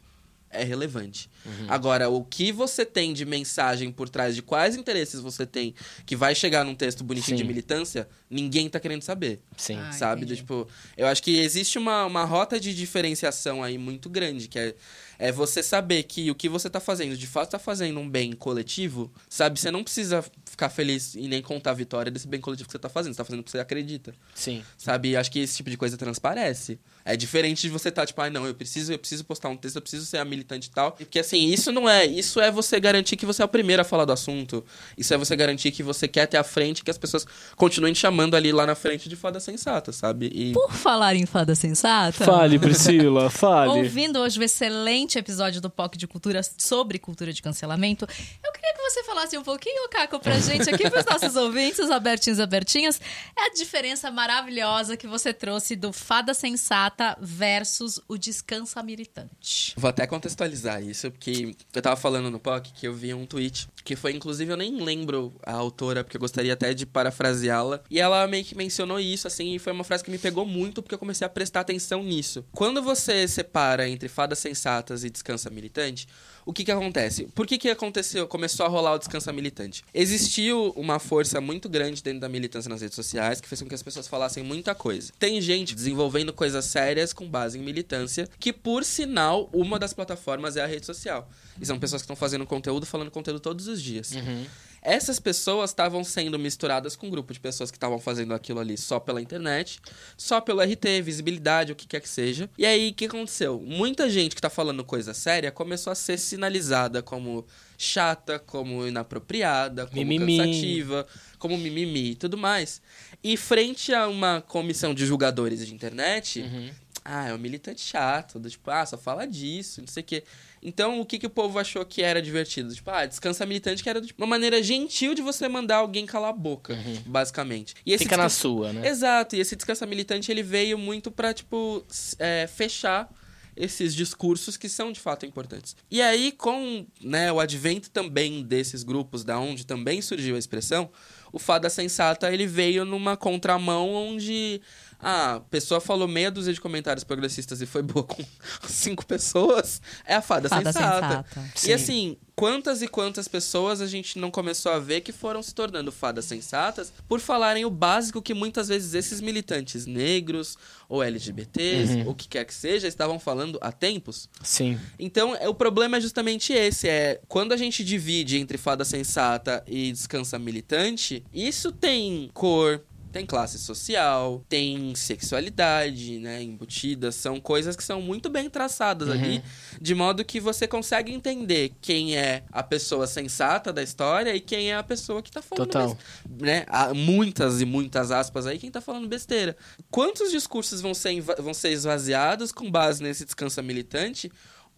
é 0.50 0.62
relevante. 0.62 1.28
Uhum. 1.44 1.66
Agora, 1.68 2.08
o 2.08 2.24
que 2.24 2.50
você 2.52 2.84
tem 2.84 3.12
de 3.12 3.24
mensagem 3.26 3.90
por 3.92 4.08
trás 4.08 4.34
de 4.34 4.40
quais 4.42 4.76
interesses 4.76 5.20
você 5.20 5.44
tem 5.46 5.74
que 6.06 6.16
vai 6.16 6.34
chegar 6.34 6.64
num 6.64 6.74
texto 6.74 7.02
bonitinho 7.04 7.36
Sim. 7.36 7.42
de 7.42 7.48
militância, 7.48 8.08
ninguém 8.30 8.68
tá 8.68 8.78
querendo 8.80 9.02
saber 9.02 9.40
Sim. 9.56 9.76
Ah, 9.78 9.92
sabe? 9.92 10.24
Do, 10.26 10.34
tipo, 10.36 10.66
eu 10.96 11.06
acho 11.06 11.22
que 11.22 11.38
existe 11.38 11.76
uma, 11.78 12.04
uma 12.06 12.24
rota 12.24 12.58
de 12.60 12.74
diferenciação 12.74 13.62
aí 13.62 13.76
muito 13.78 14.08
grande, 14.08 14.48
que 14.48 14.58
é, 14.58 14.74
é 15.18 15.32
você 15.32 15.62
saber 15.62 16.04
que 16.04 16.30
o 16.30 16.34
que 16.34 16.48
você 16.48 16.70
tá 16.70 16.78
fazendo, 16.78 17.16
de 17.16 17.26
fato 17.26 17.50
tá 17.50 17.58
fazendo 17.58 17.98
um 17.98 18.08
bem 18.08 18.32
coletivo, 18.32 19.10
sabe? 19.28 19.58
Você 19.58 19.70
não 19.70 19.82
precisa 19.82 20.24
ficar 20.44 20.68
feliz 20.68 21.14
e 21.14 21.26
nem 21.26 21.42
contar 21.42 21.72
a 21.72 21.74
vitória 21.74 22.10
desse 22.10 22.28
bem 22.28 22.40
coletivo 22.40 22.68
que 22.68 22.72
você 22.72 22.78
tá 22.78 22.88
fazendo, 22.88 23.14
você 23.14 23.18
tá 23.18 23.24
fazendo 23.24 23.42
porque 23.42 23.52
você 23.52 23.58
acredita, 23.58 24.14
Sim. 24.34 24.62
sabe? 24.76 25.16
Acho 25.16 25.30
que 25.30 25.40
esse 25.40 25.56
tipo 25.56 25.70
de 25.70 25.76
coisa 25.76 25.96
transparece. 25.96 26.78
É 27.04 27.16
diferente 27.16 27.62
de 27.62 27.70
você 27.70 27.88
estar, 27.88 28.02
tá, 28.02 28.06
tipo, 28.06 28.20
ai 28.20 28.30
não, 28.30 28.46
eu 28.46 28.54
preciso, 28.54 28.92
eu 28.92 28.98
preciso 28.98 29.24
postar 29.24 29.48
um 29.48 29.56
texto, 29.56 29.76
eu 29.76 29.82
preciso 29.82 30.06
ser 30.06 30.18
a 30.18 30.24
militante 30.24 30.68
e 30.68 30.70
tal. 30.70 30.92
Porque 30.92 31.18
assim, 31.18 31.46
isso 31.48 31.72
não 31.72 31.88
é, 31.88 32.04
isso 32.06 32.40
é 32.40 32.50
você 32.50 32.78
garantir 32.78 33.16
que 33.16 33.26
você 33.26 33.42
é 33.42 33.44
o 33.44 33.48
primeiro 33.48 33.82
a 33.82 33.84
falar 33.84 34.04
do 34.04 34.12
assunto. 34.12 34.64
Isso 34.96 35.12
é 35.12 35.16
você 35.16 35.34
garantir 35.34 35.72
que 35.72 35.82
você 35.82 36.06
quer 36.06 36.26
ter 36.26 36.36
a 36.36 36.44
frente, 36.44 36.84
que 36.84 36.90
as 36.90 36.98
pessoas 36.98 37.26
continuem 37.56 37.92
te 37.92 38.00
chamando 38.00 38.36
ali 38.36 38.52
lá 38.52 38.66
na 38.66 38.74
frente 38.74 39.08
de 39.08 39.16
fada 39.16 39.40
sensata, 39.40 39.90
sabe? 39.90 40.30
E 40.32 40.52
Por 40.52 40.70
falar 40.72 41.16
em 41.16 41.26
fada 41.26 41.54
sensata... 41.54 42.24
Fale, 42.24 42.58
Priscila, 42.58 43.30
fale. 43.30 43.70
Ouvindo 43.70 44.18
hoje 44.18 44.38
o 44.38 44.42
excelente 44.42 45.07
episódio 45.16 45.60
do 45.60 45.70
POC 45.70 45.96
de 45.96 46.08
Cultura 46.08 46.40
sobre 46.42 46.98
cultura 46.98 47.32
de 47.32 47.40
cancelamento, 47.40 48.06
eu 48.44 48.52
você 48.90 49.04
falasse 49.04 49.36
um 49.36 49.42
pouquinho, 49.42 49.88
Caco, 49.90 50.18
pra 50.18 50.38
gente 50.38 50.68
aqui, 50.70 50.88
pros 50.88 51.04
nossos 51.04 51.36
ouvintes, 51.36 51.78
os 51.78 51.90
abertinhos 51.90 52.40
abertinhas, 52.40 52.98
é 53.36 53.46
a 53.46 53.52
diferença 53.52 54.10
maravilhosa 54.10 54.96
que 54.96 55.06
você 55.06 55.32
trouxe 55.32 55.76
do 55.76 55.92
Fada 55.92 56.32
Sensata 56.32 57.16
versus 57.20 58.00
o 58.08 58.16
Descansa 58.16 58.82
Militante. 58.82 59.74
Vou 59.76 59.90
até 59.90 60.06
contextualizar 60.06 60.82
isso, 60.82 61.10
porque 61.10 61.54
eu 61.74 61.82
tava 61.82 61.96
falando 61.96 62.30
no 62.30 62.40
POC 62.40 62.72
que 62.72 62.88
eu 62.88 62.94
vi 62.94 63.12
um 63.12 63.26
tweet, 63.26 63.68
que 63.84 63.94
foi, 63.94 64.12
inclusive, 64.12 64.50
eu 64.50 64.56
nem 64.56 64.82
lembro 64.82 65.34
a 65.44 65.52
autora, 65.52 66.02
porque 66.02 66.16
eu 66.16 66.20
gostaria 66.20 66.54
até 66.54 66.72
de 66.72 66.86
parafraseá-la, 66.86 67.82
e 67.90 68.00
ela 68.00 68.26
meio 68.26 68.44
que 68.44 68.54
mencionou 68.54 68.98
isso, 68.98 69.26
assim, 69.26 69.54
e 69.54 69.58
foi 69.58 69.72
uma 69.72 69.84
frase 69.84 70.02
que 70.02 70.10
me 70.10 70.18
pegou 70.18 70.46
muito, 70.46 70.82
porque 70.82 70.94
eu 70.94 70.98
comecei 70.98 71.26
a 71.26 71.30
prestar 71.30 71.60
atenção 71.60 72.02
nisso. 72.02 72.44
Quando 72.52 72.82
você 72.82 73.28
separa 73.28 73.86
entre 73.88 74.08
fadas 74.08 74.38
sensatas 74.38 75.04
e 75.04 75.10
descansa 75.10 75.50
militante, 75.50 76.08
o 76.48 76.52
que 76.54 76.64
que 76.64 76.72
acontece? 76.72 77.24
Por 77.34 77.46
que 77.46 77.58
que 77.58 77.68
aconteceu, 77.68 78.26
começou 78.26 78.64
a 78.64 78.70
rolar 78.70 78.94
o 78.94 78.98
descansa 78.98 79.30
militante? 79.30 79.84
Existiu 79.92 80.72
uma 80.76 80.98
força 80.98 81.42
muito 81.42 81.68
grande 81.68 82.02
dentro 82.02 82.20
da 82.20 82.28
militância 82.28 82.70
nas 82.70 82.80
redes 82.80 82.96
sociais 82.96 83.38
que 83.38 83.46
fez 83.46 83.60
com 83.60 83.68
que 83.68 83.74
as 83.74 83.82
pessoas 83.82 84.08
falassem 84.08 84.42
muita 84.42 84.74
coisa. 84.74 85.12
Tem 85.18 85.42
gente 85.42 85.74
desenvolvendo 85.74 86.32
coisas 86.32 86.64
sérias 86.64 87.12
com 87.12 87.28
base 87.28 87.58
em 87.58 87.62
militância, 87.62 88.26
que 88.40 88.50
por 88.50 88.82
sinal, 88.82 89.50
uma 89.52 89.78
das 89.78 89.92
plataformas 89.92 90.56
é 90.56 90.62
a 90.62 90.66
rede 90.66 90.86
social. 90.86 91.30
E 91.60 91.66
são 91.66 91.78
pessoas 91.78 92.00
que 92.00 92.04
estão 92.04 92.16
fazendo 92.16 92.46
conteúdo, 92.46 92.86
falando 92.86 93.10
conteúdo 93.10 93.40
todos 93.40 93.68
os 93.68 93.82
dias. 93.82 94.12
Uhum. 94.12 94.46
Essas 94.82 95.18
pessoas 95.18 95.70
estavam 95.70 96.02
sendo 96.04 96.38
misturadas 96.38 96.94
com 96.96 97.06
um 97.06 97.10
grupo 97.10 97.32
de 97.32 97.40
pessoas 97.40 97.70
que 97.70 97.76
estavam 97.76 97.98
fazendo 97.98 98.32
aquilo 98.34 98.60
ali 98.60 98.76
só 98.76 98.98
pela 99.00 99.20
internet, 99.20 99.80
só 100.16 100.40
pelo 100.40 100.60
RT, 100.60 101.02
visibilidade, 101.02 101.72
o 101.72 101.76
que 101.76 101.86
quer 101.86 102.00
que 102.00 102.08
seja. 102.08 102.48
E 102.56 102.64
aí, 102.64 102.90
o 102.90 102.94
que 102.94 103.06
aconteceu? 103.06 103.60
Muita 103.64 104.08
gente 104.08 104.34
que 104.34 104.40
tá 104.40 104.50
falando 104.50 104.84
coisa 104.84 105.12
séria 105.14 105.50
começou 105.50 105.90
a 105.90 105.94
ser 105.96 106.18
sinalizada 106.18 107.02
como 107.02 107.46
chata, 107.76 108.38
como 108.38 108.86
inapropriada, 108.86 109.86
como 109.86 110.04
Mimimi. 110.04 110.36
cansativa, 110.38 111.06
como 111.38 111.56
mimimi 111.56 112.10
e 112.10 112.14
tudo 112.16 112.36
mais. 112.36 112.82
E 113.22 113.36
frente 113.36 113.94
a 113.94 114.08
uma 114.08 114.40
comissão 114.40 114.92
de 114.92 115.06
julgadores 115.06 115.64
de 115.64 115.72
internet, 115.74 116.40
Uhum. 116.40 116.70
Ah, 117.10 117.28
é 117.28 117.34
um 117.34 117.38
militante 117.38 117.80
chato, 117.80 118.38
do 118.38 118.50
tipo, 118.50 118.70
ah, 118.70 118.84
só 118.84 118.98
fala 118.98 119.26
disso, 119.26 119.80
não 119.80 119.88
sei 119.88 120.02
o 120.02 120.06
quê. 120.06 120.24
Então, 120.62 121.00
o 121.00 121.06
que, 121.06 121.18
que 121.18 121.26
o 121.26 121.30
povo 121.30 121.58
achou 121.58 121.84
que 121.86 122.02
era 122.02 122.20
divertido? 122.20 122.74
Tipo, 122.74 122.90
ah, 122.90 123.06
descansa 123.06 123.46
militante, 123.46 123.82
que 123.82 123.88
era 123.88 124.00
tipo, 124.02 124.20
uma 124.20 124.26
maneira 124.28 124.62
gentil 124.62 125.14
de 125.14 125.22
você 125.22 125.48
mandar 125.48 125.76
alguém 125.76 126.04
calar 126.04 126.30
a 126.30 126.32
boca, 126.32 126.76
basicamente. 127.06 127.74
E 127.86 127.96
Fica 127.96 128.16
na 128.16 128.24
descansa- 128.24 128.40
sua, 128.40 128.72
né? 128.72 128.86
Exato, 128.88 129.36
e 129.36 129.40
esse 129.40 129.56
descansa 129.56 129.86
militante, 129.86 130.30
ele 130.30 130.42
veio 130.42 130.76
muito 130.76 131.10
pra, 131.10 131.32
tipo, 131.32 131.84
é, 132.18 132.46
fechar 132.46 133.08
esses 133.56 133.92
discursos 133.92 134.56
que 134.56 134.68
são 134.68 134.92
de 134.92 135.00
fato 135.00 135.26
importantes. 135.26 135.74
E 135.90 136.00
aí, 136.00 136.30
com 136.30 136.86
né, 137.00 137.32
o 137.32 137.40
advento 137.40 137.90
também 137.90 138.42
desses 138.44 138.84
grupos, 138.84 139.24
da 139.24 139.38
onde 139.40 139.66
também 139.66 140.00
surgiu 140.00 140.36
a 140.36 140.38
expressão, 140.38 140.88
o 141.32 141.40
Fada 141.40 141.68
Sensata 141.68 142.32
ele 142.32 142.46
veio 142.46 142.84
numa 142.84 143.16
contramão 143.16 143.92
onde 143.92 144.60
ah, 145.00 145.34
a 145.36 145.40
pessoa 145.40 145.80
falou 145.80 146.08
meia 146.08 146.30
dúzia 146.30 146.52
de 146.52 146.60
comentários 146.60 147.04
progressistas 147.04 147.60
e 147.60 147.66
foi 147.66 147.82
boa 147.82 148.04
com 148.04 148.22
cinco 148.68 149.04
pessoas, 149.06 149.80
é 150.04 150.14
a 150.14 150.22
Fada, 150.22 150.48
Fada 150.48 150.72
Sensata. 150.72 151.24
Sensata. 151.32 151.68
E 151.68 151.72
assim, 151.72 152.16
quantas 152.34 152.82
e 152.82 152.88
quantas 152.88 153.26
pessoas 153.28 153.80
a 153.80 153.86
gente 153.86 154.18
não 154.18 154.30
começou 154.30 154.72
a 154.72 154.78
ver 154.78 155.00
que 155.00 155.12
foram 155.12 155.42
se 155.42 155.54
tornando 155.54 155.90
fadas 155.92 156.24
sensatas 156.24 156.92
por 157.08 157.20
falarem 157.20 157.64
o 157.64 157.70
básico 157.70 158.22
que 158.22 158.32
muitas 158.34 158.68
vezes 158.68 158.94
esses 158.94 159.20
militantes 159.20 159.86
negros 159.86 160.56
ou 160.88 161.02
LGBTs, 161.02 161.94
Uhum. 161.94 162.04
ou 162.06 162.10
o 162.12 162.14
que 162.14 162.26
quer 162.28 162.44
que 162.44 162.54
seja, 162.54 162.86
estavam 162.88 163.18
falando 163.18 163.58
há 163.60 163.70
tempos. 163.70 164.28
Sim. 164.42 164.78
Então, 164.98 165.34
é, 165.36 165.48
o 165.48 165.54
problema 165.54 165.96
é 165.98 166.00
justamente 166.00 166.52
esse, 166.52 166.88
é 166.88 167.20
quando 167.28 167.52
a 167.52 167.56
gente 167.56 167.84
divide 167.84 168.38
entre 168.38 168.56
fada 168.56 168.84
sensata 168.84 169.62
e 169.66 169.92
descansa 169.92 170.38
militante, 170.38 171.22
isso 171.32 171.70
tem 171.72 172.30
cor, 172.32 172.82
tem 173.12 173.24
classe 173.26 173.58
social, 173.58 174.44
tem 174.48 174.94
sexualidade, 174.94 176.18
né, 176.18 176.42
embutida, 176.42 177.10
são 177.12 177.40
coisas 177.40 177.74
que 177.76 177.82
são 177.84 178.00
muito 178.02 178.28
bem 178.28 178.48
traçadas 178.50 179.08
Uhum. 179.08 179.14
ali, 179.14 179.42
de 179.80 179.94
modo 179.94 180.24
que 180.24 180.40
você 180.40 180.66
consegue 180.66 181.12
entender 181.12 181.72
quem 181.80 182.16
é 182.16 182.44
a 182.52 182.62
pessoa 182.62 183.06
sensata 183.06 183.72
da 183.72 183.82
história 183.82 184.34
e 184.34 184.40
quem 184.40 184.70
é 184.70 184.76
a 184.76 184.82
pessoa 184.82 185.22
que 185.22 185.30
tá 185.30 185.40
falando 185.42 185.66
Total. 185.66 185.98
né? 186.40 186.64
Há 186.68 186.92
muitas 186.92 187.60
e 187.60 187.64
muitas 187.64 188.10
aspas 188.10 188.46
aí 188.46 188.58
quem 188.58 188.70
tá 188.70 188.80
falando 188.80 189.08
besteira. 189.08 189.56
Quantos 189.90 190.30
discursos 190.30 190.80
vão 190.80 190.94
ser, 190.94 191.20
vão 191.20 191.54
ser 191.54 191.70
esvaziados 191.70 192.52
com 192.52 192.70
base 192.70 193.02
nesse 193.02 193.24
descansa 193.24 193.62
militante, 193.62 194.30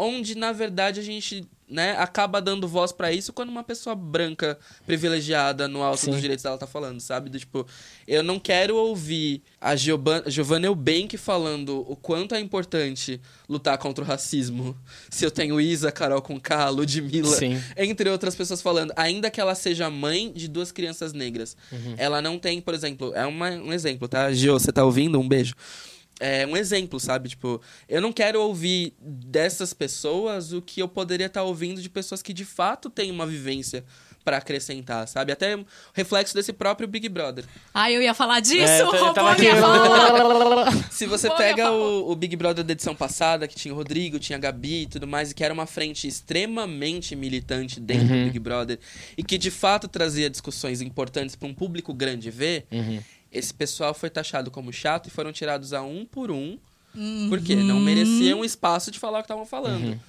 onde 0.03 0.35
na 0.35 0.53
verdade 0.53 0.99
a 1.01 1.03
gente 1.03 1.45
né, 1.69 1.93
acaba 1.99 2.41
dando 2.43 2.67
voz 2.67 2.91
pra 2.91 3.13
isso 3.13 3.33
quando 3.33 3.49
uma 3.51 3.63
pessoa 3.63 3.95
branca 3.95 4.59
privilegiada 4.85 5.69
no 5.69 5.83
alto 5.83 6.01
Sim. 6.01 6.11
dos 6.11 6.21
direitos 6.21 6.43
dela 6.43 6.59
tá 6.59 6.67
falando, 6.67 6.99
sabe? 6.99 7.31
Do 7.31 7.39
tipo, 7.39 7.65
eu 8.09 8.25
não 8.25 8.41
quero 8.41 8.75
ouvir 8.77 9.41
a 9.61 9.77
Gioban- 9.77 10.25
Giovanna 10.27 10.67
Eubank 10.67 11.17
falando 11.17 11.85
o 11.89 11.95
quanto 11.95 12.35
é 12.35 12.41
importante 12.41 13.21
lutar 13.49 13.79
contra 13.79 14.03
o 14.03 14.07
racismo. 14.07 14.77
Se 15.09 15.25
eu 15.25 15.31
tenho 15.31 15.61
Isa, 15.61 15.93
Carol 15.93 16.21
Conká, 16.21 16.69
Ludmilla, 16.71 17.37
Sim. 17.37 17.63
entre 17.77 18.11
outras 18.11 18.35
pessoas 18.35 18.61
falando, 18.61 18.93
ainda 18.97 19.31
que 19.31 19.41
ela 19.41 19.55
seja 19.55 19.89
mãe 19.89 20.33
de 20.33 20.49
duas 20.49 20.73
crianças 20.73 21.13
negras. 21.13 21.57
Uhum. 21.71 21.95
Ela 21.97 22.21
não 22.21 22.37
tem, 22.37 22.61
por 22.61 22.75
exemplo, 22.75 23.13
é 23.15 23.25
uma- 23.25 23.51
um 23.51 23.73
exemplo, 23.73 24.09
tá? 24.09 24.33
Gio, 24.33 24.55
você 24.59 24.73
tá 24.73 24.85
ouvindo? 24.85 25.21
Um 25.21 25.29
beijo. 25.29 25.55
É 26.21 26.47
um 26.47 26.55
exemplo, 26.57 27.01
sabe? 27.01 27.31
Tipo, 27.31 27.61
eu 27.89 28.01
não 28.01 28.13
quero 28.13 28.41
ouvir 28.43 28.93
dessas 29.01 29.73
pessoas 29.73 30.53
o 30.53 30.61
que 30.61 30.81
eu 30.83 30.87
poderia 30.87 31.27
estar 31.27 31.43
ouvindo 31.43 31.81
de 31.81 31.89
pessoas 31.89 32.21
que 32.21 32.35
de 32.35 32.45
fato 32.45 32.91
têm 32.91 33.11
uma 33.11 33.27
vivência 33.27 33.83
pra 34.23 34.37
acrescentar, 34.37 35.09
sabe? 35.09 35.33
Até 35.33 35.59
reflexo 35.95 36.35
desse 36.35 36.53
próprio 36.53 36.87
Big 36.87 37.09
Brother. 37.09 37.43
Ah, 37.73 37.91
eu 37.91 38.03
ia 38.03 38.13
falar 38.13 38.41
disso, 38.41 38.65
É, 38.71 38.83
eu 38.83 38.93
eu 38.95 39.15
tava 39.15 39.33
aqui- 39.33 39.45
ia 39.45 39.57
falar. 39.57 40.71
Se 40.93 41.07
você 41.07 41.27
Boa, 41.29 41.39
pega 41.39 41.71
o, 41.73 42.11
o 42.13 42.15
Big 42.15 42.37
Brother 42.37 42.63
da 42.63 42.73
edição 42.73 42.95
passada, 42.95 43.49
que 43.49 43.55
tinha 43.57 43.73
o 43.73 43.77
Rodrigo, 43.77 44.19
tinha 44.19 44.37
a 44.37 44.41
Gabi 44.41 44.83
e 44.83 44.87
tudo 44.87 45.07
mais, 45.07 45.31
e 45.31 45.35
que 45.35 45.43
era 45.43 45.55
uma 45.55 45.65
frente 45.65 46.07
extremamente 46.07 47.17
militante 47.17 47.81
dentro 47.81 48.09
do 48.09 48.15
Uhum. 48.15 48.25
Big 48.27 48.39
Brother, 48.39 48.79
e 49.17 49.23
que 49.25 49.39
de 49.39 49.51
fato 49.51 49.89
trazia 49.89 50.29
discussões 50.29 50.83
importantes 50.83 51.35
para 51.35 51.49
um 51.49 51.55
público 51.55 51.95
grande 51.95 52.31
ver, 52.31 52.67
Uhum. 52.71 53.01
Esse 53.33 53.53
pessoal 53.55 53.95
foi 53.95 54.11
taxado 54.11 54.51
como 54.51 54.73
chato 54.73 55.07
e 55.07 55.11
foram 55.11 55.33
tirados 55.33 55.73
a 55.73 55.83
um 55.83 56.05
por 56.05 56.31
um, 56.31 56.59
porque 57.29 57.55
não 57.55 57.79
mereciam 57.81 58.45
espaço 58.45 58.91
de 58.91 58.99
falar 58.99 59.19
o 59.19 59.23
que 59.23 59.27
estavam 59.27 59.47
falando. 59.47 60.01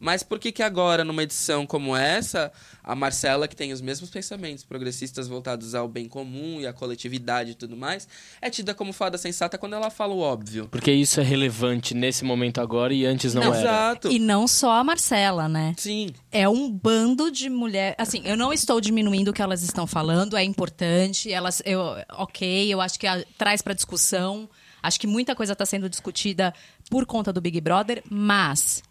Mas 0.00 0.22
por 0.22 0.38
que 0.38 0.50
que 0.50 0.62
agora, 0.62 1.04
numa 1.04 1.22
edição 1.22 1.66
como 1.66 1.94
essa, 1.94 2.50
a 2.82 2.94
Marcela, 2.94 3.46
que 3.46 3.54
tem 3.54 3.70
os 3.70 3.82
mesmos 3.82 4.08
pensamentos 4.08 4.64
progressistas 4.64 5.28
voltados 5.28 5.74
ao 5.74 5.86
bem 5.86 6.08
comum 6.08 6.58
e 6.58 6.66
à 6.66 6.72
coletividade 6.72 7.50
e 7.50 7.54
tudo 7.54 7.76
mais, 7.76 8.08
é 8.40 8.48
tida 8.48 8.72
como 8.72 8.94
fada 8.94 9.18
sensata 9.18 9.58
quando 9.58 9.74
ela 9.74 9.90
fala 9.90 10.14
o 10.14 10.20
óbvio? 10.20 10.68
Porque 10.70 10.90
isso 10.90 11.20
é 11.20 11.22
relevante 11.22 11.92
nesse 11.94 12.24
momento 12.24 12.62
agora 12.62 12.94
e 12.94 13.04
antes 13.04 13.34
não, 13.34 13.42
era. 13.42 13.58
Exato. 13.60 14.10
E 14.10 14.18
não 14.18 14.48
só 14.48 14.72
a 14.72 14.82
Marcela, 14.82 15.46
né? 15.50 15.74
Sim. 15.76 16.08
É 16.32 16.48
um 16.48 16.70
bando 16.72 17.30
de 17.30 17.50
mulheres. 17.50 17.94
Assim, 17.98 18.22
eu 18.24 18.38
não 18.38 18.54
estou 18.54 18.80
diminuindo 18.80 19.28
o 19.28 19.32
que 19.34 19.42
elas 19.42 19.62
estão 19.62 19.86
falando, 19.86 20.34
é 20.34 20.42
importante. 20.42 21.30
Elas, 21.30 21.60
eu, 21.66 21.80
ok, 22.14 22.72
eu 22.72 22.80
acho 22.80 22.98
que 22.98 23.06
a- 23.06 23.22
traz 23.36 23.60
para 23.60 23.74
discussão. 23.74 24.48
Acho 24.82 24.98
que 24.98 25.06
muita 25.06 25.34
coisa 25.34 25.52
está 25.52 25.66
sendo 25.66 25.90
discutida 25.90 26.54
por 26.88 27.04
conta 27.04 27.30
do 27.30 27.40
Big 27.42 27.60
Brother, 27.60 28.02
mas 28.08 28.82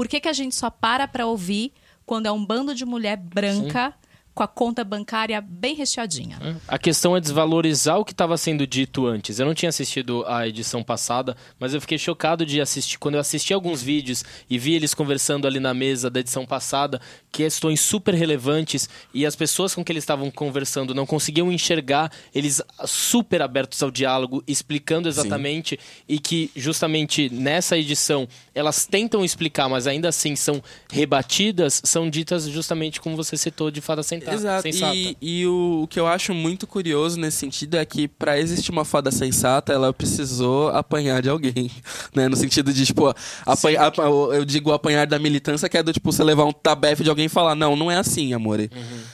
por 0.00 0.08
que, 0.08 0.18
que 0.18 0.30
a 0.30 0.32
gente 0.32 0.54
só 0.54 0.70
para 0.70 1.06
para 1.06 1.26
ouvir 1.26 1.74
quando 2.06 2.24
é 2.24 2.32
um 2.32 2.42
bando 2.42 2.74
de 2.74 2.86
mulher 2.86 3.18
branca 3.18 3.92
com 4.34 4.42
a 4.42 4.48
conta 4.48 4.84
bancária 4.84 5.40
bem 5.40 5.74
recheadinha? 5.74 6.38
A 6.66 6.78
questão 6.78 7.16
é 7.16 7.20
desvalorizar 7.20 7.98
o 7.98 8.04
que 8.04 8.12
estava 8.12 8.36
sendo 8.36 8.66
dito 8.66 9.06
antes. 9.06 9.38
Eu 9.38 9.46
não 9.46 9.54
tinha 9.54 9.68
assistido 9.68 10.24
a 10.26 10.46
edição 10.46 10.82
passada, 10.82 11.36
mas 11.58 11.74
eu 11.74 11.80
fiquei 11.80 11.98
chocado 11.98 12.46
de 12.46 12.60
assistir. 12.60 12.98
Quando 12.98 13.16
eu 13.16 13.20
assisti 13.20 13.52
alguns 13.52 13.82
vídeos 13.82 14.24
e 14.48 14.58
vi 14.58 14.74
eles 14.74 14.94
conversando 14.94 15.46
ali 15.46 15.60
na 15.60 15.74
mesa 15.74 16.08
da 16.08 16.20
edição 16.20 16.46
passada, 16.46 17.00
questões 17.30 17.80
super 17.80 18.14
relevantes 18.14 18.88
e 19.12 19.26
as 19.26 19.36
pessoas 19.36 19.74
com 19.74 19.84
que 19.84 19.92
eles 19.92 20.04
estavam 20.04 20.30
conversando 20.30 20.94
não 20.94 21.06
conseguiam 21.06 21.50
enxergar, 21.50 22.10
eles 22.34 22.62
super 22.86 23.42
abertos 23.42 23.82
ao 23.82 23.90
diálogo, 23.90 24.42
explicando 24.46 25.08
exatamente 25.08 25.78
e 26.08 26.18
que 26.18 26.50
justamente 26.54 27.28
nessa 27.30 27.76
edição 27.76 28.28
elas 28.54 28.86
tentam 28.86 29.24
explicar, 29.24 29.68
mas 29.68 29.86
ainda 29.86 30.08
assim 30.08 30.36
são 30.36 30.62
rebatidas, 30.90 31.82
são 31.84 32.08
ditas 32.08 32.48
justamente 32.48 33.00
como 33.00 33.16
você 33.16 33.36
citou 33.36 33.70
de 33.70 33.80
fada 33.80 34.02
Exato. 34.28 34.62
sensata. 34.62 34.94
E, 34.94 35.16
e 35.20 35.46
o, 35.46 35.82
o 35.84 35.86
que 35.86 35.98
eu 36.00 36.06
acho 36.06 36.34
muito 36.34 36.66
curioso 36.66 37.18
nesse 37.18 37.36
sentido 37.38 37.76
é 37.76 37.84
que 37.84 38.08
pra 38.08 38.38
existir 38.38 38.70
uma 38.70 38.84
fada 38.84 39.10
sensata, 39.10 39.72
ela 39.72 39.92
precisou 39.92 40.68
apanhar 40.70 41.22
de 41.22 41.28
alguém, 41.28 41.70
né? 42.14 42.28
No 42.28 42.36
sentido 42.36 42.72
de, 42.72 42.84
tipo, 42.84 43.14
apanhar, 43.46 43.86
apa- 43.86 44.02
eu 44.02 44.44
digo 44.44 44.72
apanhar 44.72 45.06
da 45.06 45.18
militância, 45.18 45.68
que 45.68 45.76
é 45.78 45.82
do 45.82 45.92
tipo, 45.92 46.10
você 46.12 46.24
levar 46.24 46.44
um 46.44 46.52
tabefe 46.52 47.02
de 47.04 47.10
alguém 47.10 47.26
e 47.26 47.28
falar, 47.28 47.54
não, 47.54 47.76
não 47.76 47.90
é 47.90 47.96
assim, 47.96 48.32
amor. 48.34 48.58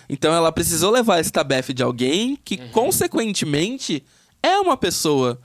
Então 0.09 0.33
ela 0.33 0.51
precisou 0.51 0.91
levar 0.91 1.21
esse 1.21 1.31
tabefe 1.33 1.73
de 1.75 1.83
alguém 1.83 2.39
que, 2.45 2.57
consequentemente, 3.17 4.03
é 4.43 4.59
uma 4.59 4.77
pessoa 4.77 5.39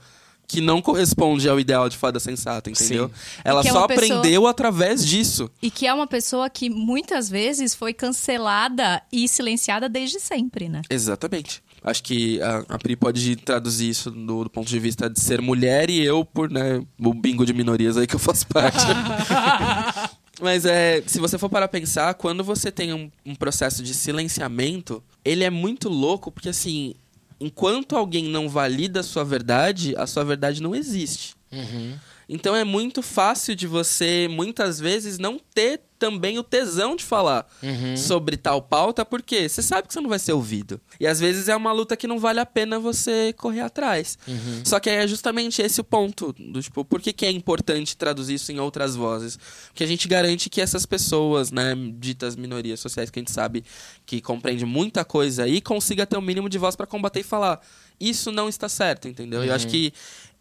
que 0.52 0.60
não 0.60 0.82
corresponde 0.82 1.48
ao 1.48 1.58
ideal 1.58 1.88
de 1.88 1.96
fada 1.96 2.20
sensata, 2.20 2.68
entendeu? 2.70 3.08
Sim. 3.08 3.40
Ela 3.42 3.60
é 3.60 3.70
só 3.72 3.78
uma 3.78 3.88
pessoa- 3.88 4.18
aprendeu 4.18 4.46
através 4.46 5.06
disso. 5.06 5.50
E 5.62 5.70
que 5.70 5.86
é 5.86 5.94
uma 5.94 6.06
pessoa 6.06 6.50
que 6.50 6.68
muitas 6.68 7.28
vezes 7.30 7.74
foi 7.74 7.94
cancelada 7.94 9.02
e 9.10 9.26
silenciada 9.26 9.88
desde 9.88 10.20
sempre, 10.20 10.68
né? 10.68 10.82
Exatamente. 10.90 11.62
Acho 11.82 12.02
que 12.02 12.40
a, 12.42 12.64
a 12.68 12.78
Pri 12.78 12.94
pode 12.94 13.34
traduzir 13.36 13.88
isso 13.88 14.10
do, 14.10 14.44
do 14.44 14.50
ponto 14.50 14.68
de 14.68 14.78
vista 14.78 15.08
de 15.10 15.18
ser 15.18 15.40
mulher 15.40 15.90
e 15.90 16.00
eu 16.04 16.24
por, 16.24 16.48
né, 16.50 16.80
o 17.00 17.12
bingo 17.14 17.44
de 17.44 17.52
minorias 17.52 17.96
aí 17.96 18.06
que 18.06 18.14
eu 18.14 18.20
faço 18.20 18.46
parte. 18.46 18.84
Mas 20.40 20.64
é, 20.64 21.02
se 21.06 21.18
você 21.18 21.38
for 21.38 21.48
para 21.48 21.68
pensar, 21.68 22.14
quando 22.14 22.42
você 22.42 22.70
tem 22.70 22.92
um, 22.92 23.10
um 23.24 23.34
processo 23.34 23.82
de 23.82 23.94
silenciamento, 23.94 25.02
ele 25.24 25.44
é 25.44 25.50
muito 25.50 25.88
louco 25.88 26.30
porque 26.32 26.48
assim, 26.48 26.94
enquanto 27.42 27.96
alguém 27.96 28.24
não 28.24 28.48
valida 28.48 29.00
a 29.00 29.02
sua 29.02 29.24
verdade, 29.24 29.94
a 29.96 30.06
sua 30.06 30.24
verdade 30.24 30.62
não 30.62 30.74
existe. 30.74 31.34
Uhum. 31.50 31.94
Então 32.28 32.54
é 32.54 32.64
muito 32.64 33.02
fácil 33.02 33.54
de 33.54 33.66
você, 33.66 34.28
muitas 34.30 34.78
vezes, 34.78 35.18
não 35.18 35.40
ter 35.52 35.80
também 36.02 36.36
o 36.36 36.42
tesão 36.42 36.96
de 36.96 37.04
falar 37.04 37.46
Uhum. 37.62 37.96
sobre 37.96 38.36
tal 38.36 38.60
pauta, 38.60 39.04
porque 39.04 39.48
você 39.48 39.62
sabe 39.62 39.86
que 39.86 39.94
você 39.94 40.00
não 40.00 40.10
vai 40.10 40.18
ser 40.18 40.32
ouvido. 40.32 40.80
E 40.98 41.06
às 41.06 41.20
vezes 41.20 41.48
é 41.48 41.54
uma 41.54 41.70
luta 41.70 41.96
que 41.96 42.08
não 42.08 42.18
vale 42.18 42.40
a 42.40 42.46
pena 42.46 42.76
você 42.80 43.32
correr 43.34 43.60
atrás. 43.60 44.18
Uhum. 44.26 44.62
Só 44.64 44.80
que 44.80 44.90
é 44.90 45.06
justamente 45.06 45.62
esse 45.62 45.80
o 45.80 45.84
ponto. 45.84 46.32
Do, 46.36 46.60
tipo, 46.60 46.84
por 46.84 47.00
que, 47.00 47.12
que 47.12 47.24
é 47.24 47.30
importante 47.30 47.96
traduzir 47.96 48.34
isso 48.34 48.50
em 48.50 48.58
outras 48.58 48.96
vozes? 48.96 49.38
Porque 49.68 49.84
a 49.84 49.86
gente 49.86 50.08
garante 50.08 50.50
que 50.50 50.60
essas 50.60 50.84
pessoas, 50.84 51.52
né, 51.52 51.76
ditas 52.00 52.34
minorias 52.34 52.80
sociais, 52.80 53.08
que 53.08 53.20
a 53.20 53.22
gente 53.22 53.30
sabe 53.30 53.62
que 54.04 54.20
compreende 54.20 54.64
muita 54.66 55.04
coisa 55.04 55.44
aí, 55.44 55.60
consiga 55.60 56.04
ter 56.04 56.16
o 56.16 56.22
mínimo 56.22 56.48
de 56.48 56.58
voz 56.58 56.74
para 56.74 56.86
combater 56.86 57.20
e 57.20 57.22
falar. 57.22 57.60
Isso 58.00 58.32
não 58.32 58.48
está 58.48 58.68
certo, 58.68 59.06
entendeu? 59.06 59.44
Eu 59.44 59.54
acho 59.54 59.68
que 59.68 59.92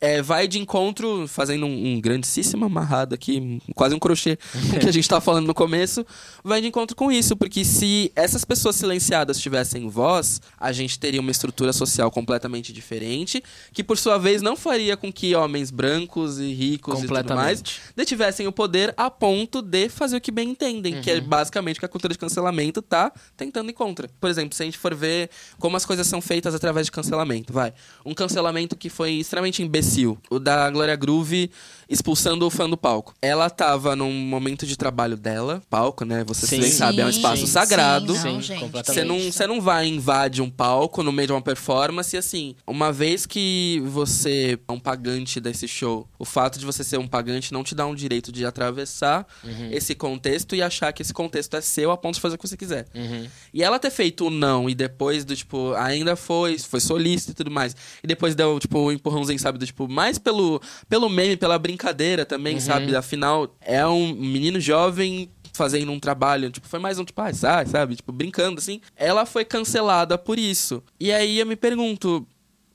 é, 0.02 0.20
vai 0.20 0.48
de 0.48 0.58
encontro, 0.60 1.28
fazendo 1.28 1.68
um, 1.68 1.94
um 1.94 2.02
grandíssimo 2.02 2.66
amarrado 2.66 3.14
aqui, 3.14 3.62
quase 3.76 3.94
um 3.94 4.00
crochê 4.00 4.36
com 4.36 4.58
o 4.76 4.80
que 4.80 4.90
a 4.90 4.92
gente 4.92 5.04
estava 5.04 5.22
falando 5.22 5.46
no 5.46 5.54
começo, 5.54 6.04
vai 6.44 6.60
de 6.60 6.68
encontro 6.68 6.96
com 6.96 7.12
isso, 7.12 7.38
porque 7.38 7.64
se 7.64 8.12
essas 8.16 8.44
pessoas 8.44 8.76
silenciadas 8.76 9.40
tivessem 9.40 9.88
voz, 9.88 10.42
a 10.60 10.72
gente 10.72 10.98
teria 10.98 11.22
uma 11.22 11.30
estrutura 11.30 11.72
social 11.72 12.10
completamente 12.10 12.74
diferente, 12.74 13.44
que 13.72 13.84
por 13.84 13.98
sua 13.98 14.18
vez 14.18 14.42
não 14.42 14.56
faria 14.56 14.98
com 14.98 15.14
que 15.14 15.36
homens 15.36 15.70
brancos 15.70 16.40
e 16.40 16.52
ricos 16.52 17.04
e 17.04 17.08
tudo 17.08 17.36
mais 17.36 17.64
detivessem 17.96 18.48
o 18.48 18.52
poder 18.52 18.94
a 18.98 19.12
ponto 19.12 19.62
de 19.62 19.88
fazer 19.88 20.18
o 20.18 20.22
que 20.22 20.32
bem 20.32 20.50
entendem, 20.50 21.00
que 21.00 21.12
é 21.12 21.22
basicamente 21.22 21.78
o 21.78 21.80
que 21.80 21.86
a 21.86 21.90
cultura 21.90 22.14
de 22.14 22.20
cancelamento 22.20 22.82
tá 22.82 23.12
tentando 23.38 23.70
ir 23.70 23.74
contra. 23.74 24.10
Por 24.20 24.30
exemplo, 24.30 24.56
se 24.56 24.64
a 24.64 24.66
gente 24.66 24.78
for 24.78 24.96
ver 24.96 25.30
como 25.60 25.78
as 25.78 25.86
coisas 25.86 26.08
são 26.08 26.22
feitas 26.22 26.56
através 26.56 26.88
de 26.88 26.92
cancelamento, 26.92 27.54
vai. 27.54 27.74
Um 28.04 28.16
cancelamento 28.16 28.76
que 28.76 28.90
foi 28.90 29.12
extremamente 29.14 29.62
imbecil, 29.62 29.91
o 30.30 30.40
da 30.40 30.70
Glória 30.70 30.96
Groove 30.96 31.50
expulsando 31.90 32.46
o 32.48 32.50
fã 32.50 32.70
do 32.70 32.78
palco. 32.78 33.14
Ela 33.22 33.50
tava 33.50 33.96
num 33.98 34.14
momento 34.14 34.66
de 34.66 34.78
trabalho 34.78 35.18
dela, 35.18 35.62
palco, 35.70 36.06
né? 36.06 36.24
Você 36.26 36.48
Sim. 36.48 36.62
bem 36.62 36.72
sabe, 36.72 37.02
é 37.02 37.06
um 37.06 37.12
Sim, 37.12 37.18
espaço 37.18 37.42
sim, 37.46 37.52
sagrado. 37.52 38.16
Sim, 38.16 38.34
não, 38.36 38.42
Sim, 38.42 38.60
completamente. 38.60 38.86
Você 38.94 39.04
não, 39.04 39.32
você 39.32 39.48
não 39.48 39.60
vai 39.62 39.88
invade 39.88 40.42
um 40.42 40.50
palco 40.50 41.04
no 41.04 41.12
meio 41.12 41.28
de 41.28 41.34
uma 41.34 41.42
performance 41.42 42.16
e 42.16 42.20
assim, 42.20 42.56
uma 42.66 42.94
vez 42.94 43.26
que 43.26 43.82
você 43.86 44.58
é 44.68 44.72
um 44.72 44.80
pagante 44.80 45.40
desse 45.42 45.68
show, 45.68 46.08
o 46.18 46.24
fato 46.24 46.58
de 46.58 46.66
você 46.66 46.82
ser 46.84 46.98
um 46.98 47.08
pagante 47.08 47.52
não 47.52 47.62
te 47.64 47.76
dá 47.76 47.86
um 47.86 47.94
direito 47.94 48.32
de 48.32 48.46
atravessar 48.46 49.28
Uhum. 49.44 49.70
esse 49.72 49.94
contexto 49.96 50.56
e 50.56 50.62
achar 50.62 50.92
que 50.94 51.02
esse 51.02 51.14
contexto 51.14 51.56
é 51.58 51.62
seu 51.62 51.92
a 51.92 51.98
ponto 51.98 52.16
de 52.16 52.22
fazer 52.22 52.36
o 52.36 52.38
que 52.38 52.48
você 52.48 52.56
quiser. 52.56 52.86
Uhum. 52.96 53.28
E 53.54 53.64
ela 53.64 53.78
ter 53.80 53.90
feito 53.92 54.28
o 54.28 54.30
não 54.30 54.70
e 54.70 54.76
depois 54.76 55.26
do 55.26 55.36
tipo, 55.36 55.74
ainda 55.74 56.16
foi, 56.16 56.58
foi 56.58 56.80
solícito 56.80 57.32
e 57.32 57.36
tudo 57.36 57.52
mais. 57.52 57.76
E 58.04 58.08
depois 58.08 58.34
deu, 58.36 58.60
tipo, 58.60 58.80
um 58.80 58.92
empurrãozinho, 58.92 59.40
sabe? 59.40 59.58
Do 59.58 59.66
tipo, 59.66 59.81
mais 59.88 60.18
pelo, 60.18 60.62
pelo 60.90 61.10
meme, 61.10 61.38
pela 61.38 61.58
brincadeira 61.60 62.26
também, 62.26 62.56
sabe? 62.60 62.96
Afinal, 62.96 63.56
é 63.62 63.86
um 63.86 64.14
menino 64.14 64.60
jovem 64.60 65.30
fazendo 65.54 65.92
um 65.92 66.00
trabalho, 66.00 66.50
tipo, 66.50 66.68
foi 66.68 66.80
mais 66.80 66.98
um 66.98 67.04
tipo, 67.06 67.22
ah, 67.22 67.34
sai, 67.34 67.66
sabe? 67.66 67.96
Tipo, 67.96 68.12
brincando 68.12 68.60
assim. 68.60 68.82
Ela 68.96 69.26
foi 69.26 69.44
cancelada 69.46 70.18
por 70.18 70.40
isso. 70.40 70.82
E 71.00 71.12
aí 71.12 71.40
eu 71.40 71.46
me 71.46 71.56
pergunto, 71.56 72.26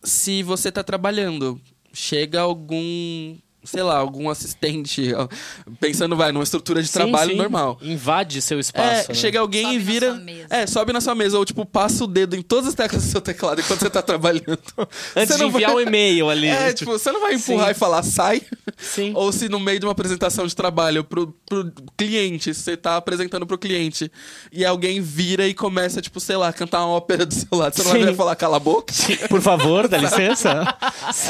se 0.02 0.42
você 0.42 0.70
tá 0.70 0.82
trabalhando, 0.82 1.60
chega 1.92 2.40
algum. 2.40 3.36
Sei 3.66 3.82
lá, 3.82 3.96
algum 3.98 4.30
assistente, 4.30 5.12
pensando, 5.80 6.16
vai, 6.16 6.32
numa 6.32 6.44
estrutura 6.44 6.80
de 6.82 6.88
Sim, 6.88 6.94
trabalho 6.94 7.30
sim. 7.32 7.36
normal. 7.36 7.78
Invade 7.82 8.40
seu 8.40 8.58
É, 8.58 8.60
espaço. 8.60 9.08
né? 9.08 9.14
chega 9.14 9.40
alguém 9.40 9.64
Sobe 9.64 9.74
e 9.74 9.78
na 9.78 9.84
vira. 9.84 10.06
sua 10.14 10.20
mesa. 10.20 10.46
É, 10.50 10.66
sobe 10.66 10.92
na 10.92 11.00
sua 11.00 11.14
mesa. 11.14 11.38
Ou, 11.38 11.44
tipo, 11.44 11.64
passa 11.66 12.04
o 12.04 12.06
dedo 12.06 12.36
em 12.36 12.42
todas 12.42 12.68
as 12.68 12.74
teclas 12.74 13.04
do 13.04 13.10
seu 13.10 13.20
teclado 13.20 13.60
enquanto 13.60 13.80
você 13.80 13.90
tá 13.90 14.02
trabalhando. 14.02 14.58
Antes 15.16 15.28
Você 15.28 15.34
de 15.34 15.38
não 15.40 15.48
enviar 15.48 15.72
vai- 15.72 15.84
o 15.84 15.86
e-mail 15.86 16.28
ali. 16.30 16.46
É, 16.48 16.72
tipo, 16.72 16.92
você 16.92 17.10
não 17.12 17.20
vai 17.20 17.34
empurrar 17.34 17.66
Sim. 17.66 17.72
e 17.72 17.74
falar 17.74 18.02
sai. 18.02 18.42
Sim. 18.76 19.12
Ou 19.14 19.32
se 19.32 19.48
no 19.48 19.58
meio 19.58 19.78
de 19.80 19.86
uma 19.86 19.92
apresentação 19.92 20.46
de 20.46 20.54
trabalho 20.54 21.02
pro, 21.04 21.34
pro 21.46 21.72
cliente, 21.96 22.52
você 22.54 22.76
tá 22.76 22.96
apresentando 22.96 23.46
pro 23.46 23.58
cliente 23.58 24.10
e 24.52 24.64
alguém 24.64 25.00
vira 25.00 25.46
e 25.46 25.54
começa, 25.54 26.00
tipo, 26.00 26.20
sei 26.20 26.36
lá, 26.36 26.52
cantar 26.52 26.80
uma 26.84 26.94
ópera 26.94 27.24
do 27.26 27.34
seu 27.34 27.48
lado. 27.52 27.74
Você 27.74 27.82
não 27.98 28.04
vai 28.04 28.14
falar 28.14 28.36
cala 28.36 28.56
a 28.56 28.60
boca? 28.60 28.92
Por 29.28 29.40
favor, 29.40 29.88
dá 29.88 29.96
licença. 29.98 30.76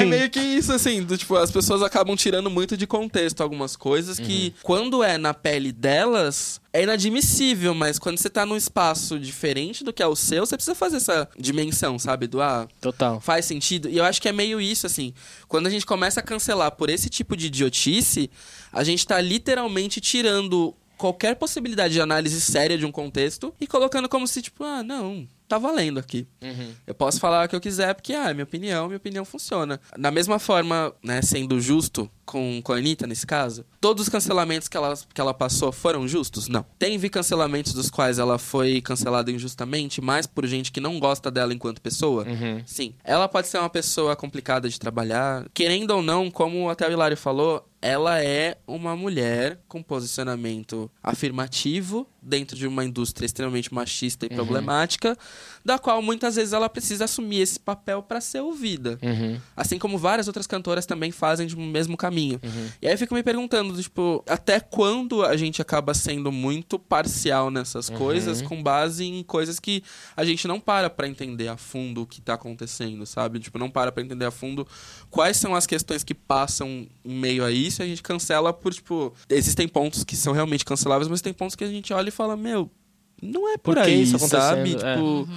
É 0.00 0.04
meio 0.04 0.28
que 0.30 0.40
isso, 0.40 0.72
assim, 0.72 1.02
do, 1.02 1.16
tipo, 1.16 1.36
as 1.36 1.50
pessoas 1.50 1.82
acabam 1.82 2.16
tirando 2.26 2.50
muito 2.50 2.76
de 2.76 2.88
contexto 2.88 3.40
algumas 3.40 3.76
coisas 3.76 4.18
que, 4.18 4.52
quando 4.60 5.04
é 5.04 5.16
na 5.16 5.32
pele 5.32 5.70
delas, 5.70 6.60
é 6.72 6.82
inadmissível, 6.82 7.72
mas 7.72 8.00
quando 8.00 8.18
você 8.18 8.28
tá 8.28 8.44
num 8.44 8.56
espaço 8.56 9.16
diferente 9.16 9.84
do 9.84 9.92
que 9.92 10.02
é 10.02 10.06
o 10.08 10.16
seu, 10.16 10.44
você 10.44 10.56
precisa 10.56 10.74
fazer 10.74 10.96
essa 10.96 11.28
dimensão, 11.38 12.00
sabe? 12.00 12.26
Do 12.26 12.42
ah, 12.42 12.66
Total. 12.80 13.20
faz 13.20 13.44
sentido. 13.44 13.88
E 13.88 13.98
eu 13.98 14.04
acho 14.04 14.20
que 14.20 14.28
é 14.28 14.32
meio 14.32 14.60
isso, 14.60 14.88
assim. 14.88 15.14
Quando 15.46 15.68
a 15.68 15.70
gente 15.70 15.86
começa 15.86 16.18
a 16.18 16.22
cancelar 16.22 16.72
por 16.72 16.90
esse 16.90 17.08
tipo 17.08 17.36
de 17.36 17.46
idiotice, 17.46 18.28
a 18.72 18.82
gente 18.82 19.06
tá 19.06 19.20
literalmente 19.20 20.00
tirando 20.00 20.74
qualquer 20.96 21.36
possibilidade 21.36 21.94
de 21.94 22.00
análise 22.00 22.40
séria 22.40 22.76
de 22.76 22.84
um 22.84 22.90
contexto 22.90 23.54
e 23.60 23.68
colocando 23.68 24.08
como 24.08 24.26
se, 24.26 24.42
tipo, 24.42 24.64
ah, 24.64 24.82
não, 24.82 25.28
tá 25.46 25.58
valendo 25.58 25.98
aqui. 25.98 26.26
Uhum. 26.42 26.72
Eu 26.86 26.94
posso 26.94 27.20
falar 27.20 27.46
o 27.46 27.48
que 27.48 27.54
eu 27.54 27.60
quiser, 27.60 27.94
porque, 27.94 28.12
ah, 28.14 28.30
é 28.30 28.34
minha 28.34 28.44
opinião, 28.44 28.86
minha 28.86 28.96
opinião 28.96 29.24
funciona. 29.24 29.80
Da 29.96 30.10
mesma 30.10 30.38
forma, 30.38 30.92
né, 31.02 31.22
sendo 31.22 31.60
justo 31.60 32.10
com, 32.26 32.60
com 32.62 32.72
a 32.72 32.76
Anitta, 32.76 33.06
nesse 33.06 33.26
caso, 33.26 33.64
todos 33.80 34.02
os 34.02 34.08
cancelamentos 34.08 34.68
que 34.68 34.76
ela, 34.76 34.92
que 35.14 35.20
ela 35.20 35.32
passou 35.32 35.70
foram 35.72 36.06
justos? 36.06 36.48
Não. 36.48 36.66
Teve 36.78 37.08
cancelamentos 37.08 37.72
dos 37.72 37.88
quais 37.88 38.18
ela 38.18 38.38
foi 38.38 38.80
cancelada 38.80 39.30
injustamente, 39.30 40.00
mais 40.00 40.26
por 40.26 40.46
gente 40.46 40.72
que 40.72 40.80
não 40.80 40.98
gosta 40.98 41.30
dela 41.30 41.54
enquanto 41.54 41.80
pessoa? 41.80 42.26
Uhum. 42.26 42.62
Sim. 42.66 42.94
Ela 43.04 43.28
pode 43.28 43.46
ser 43.46 43.58
uma 43.58 43.70
pessoa 43.70 44.16
complicada 44.16 44.68
de 44.68 44.78
trabalhar. 44.78 45.46
Querendo 45.54 45.92
ou 45.92 46.02
não, 46.02 46.30
como 46.30 46.68
até 46.68 46.86
o 46.88 46.92
Hilário 46.92 47.16
falou, 47.16 47.64
ela 47.80 48.20
é 48.20 48.56
uma 48.66 48.96
mulher 48.96 49.60
com 49.68 49.80
posicionamento 49.82 50.90
afirmativo 51.00 52.06
dentro 52.20 52.56
de 52.56 52.66
uma 52.66 52.84
indústria 52.84 53.26
extremamente 53.26 53.72
machista 53.72 54.26
e 54.26 54.28
problemática, 54.28 55.16
da 55.64 55.78
qual 55.78 56.02
muitas 56.02 56.34
vezes 56.34 56.52
ela 56.52 56.68
precisa 56.68 57.04
assumir 57.04 57.40
esse 57.40 57.60
papel 57.60 58.02
para 58.02 58.20
ser 58.20 58.40
ouvida. 58.40 58.98
Uhum. 59.00 59.38
Assim 59.56 59.78
como 59.78 59.96
várias 59.96 60.26
outras 60.26 60.46
cantoras 60.46 60.86
também 60.86 61.12
fazem 61.12 61.46
de 61.46 61.54
um 61.54 61.64
mesmo 61.64 61.96
caminho. 61.96 62.15
Uhum. 62.16 62.68
E 62.80 62.86
aí 62.86 62.94
eu 62.94 62.98
fico 62.98 63.14
me 63.14 63.22
perguntando, 63.22 63.80
tipo, 63.80 64.24
até 64.28 64.60
quando 64.60 65.24
a 65.24 65.36
gente 65.36 65.60
acaba 65.60 65.94
sendo 65.94 66.32
muito 66.32 66.78
parcial 66.78 67.50
nessas 67.50 67.88
coisas, 67.88 68.42
com 68.42 68.62
base 68.62 69.04
em 69.04 69.22
coisas 69.22 69.60
que 69.60 69.82
a 70.16 70.24
gente 70.24 70.48
não 70.48 70.58
para 70.60 70.88
pra 70.88 71.06
entender 71.06 71.48
a 71.48 71.56
fundo 71.56 72.02
o 72.02 72.06
que 72.06 72.20
tá 72.20 72.34
acontecendo, 72.34 73.04
sabe? 73.06 73.38
Tipo, 73.38 73.58
não 73.58 73.70
para 73.70 73.92
pra 73.92 74.02
entender 74.02 74.24
a 74.24 74.30
fundo 74.30 74.66
quais 75.10 75.36
são 75.36 75.54
as 75.54 75.66
questões 75.66 76.02
que 76.02 76.14
passam 76.14 76.86
em 77.04 77.14
meio 77.14 77.44
a 77.44 77.50
isso 77.50 77.82
e 77.82 77.84
a 77.84 77.86
gente 77.86 78.02
cancela 78.02 78.52
por, 78.52 78.72
tipo, 78.72 79.12
existem 79.28 79.68
pontos 79.68 80.04
que 80.04 80.16
são 80.16 80.32
realmente 80.32 80.64
canceláveis, 80.64 81.08
mas 81.08 81.20
tem 81.20 81.32
pontos 81.32 81.56
que 81.56 81.64
a 81.64 81.68
gente 81.68 81.92
olha 81.92 82.08
e 82.08 82.12
fala, 82.12 82.36
meu, 82.36 82.70
não 83.22 83.48
é 83.52 83.56
por, 83.56 83.74
Por 83.74 83.82
que 83.84 83.90
aí, 83.90 84.02
isso 84.02 84.18
sabe? 84.18 84.72
É. 84.76 84.94
Tipo, 84.94 85.28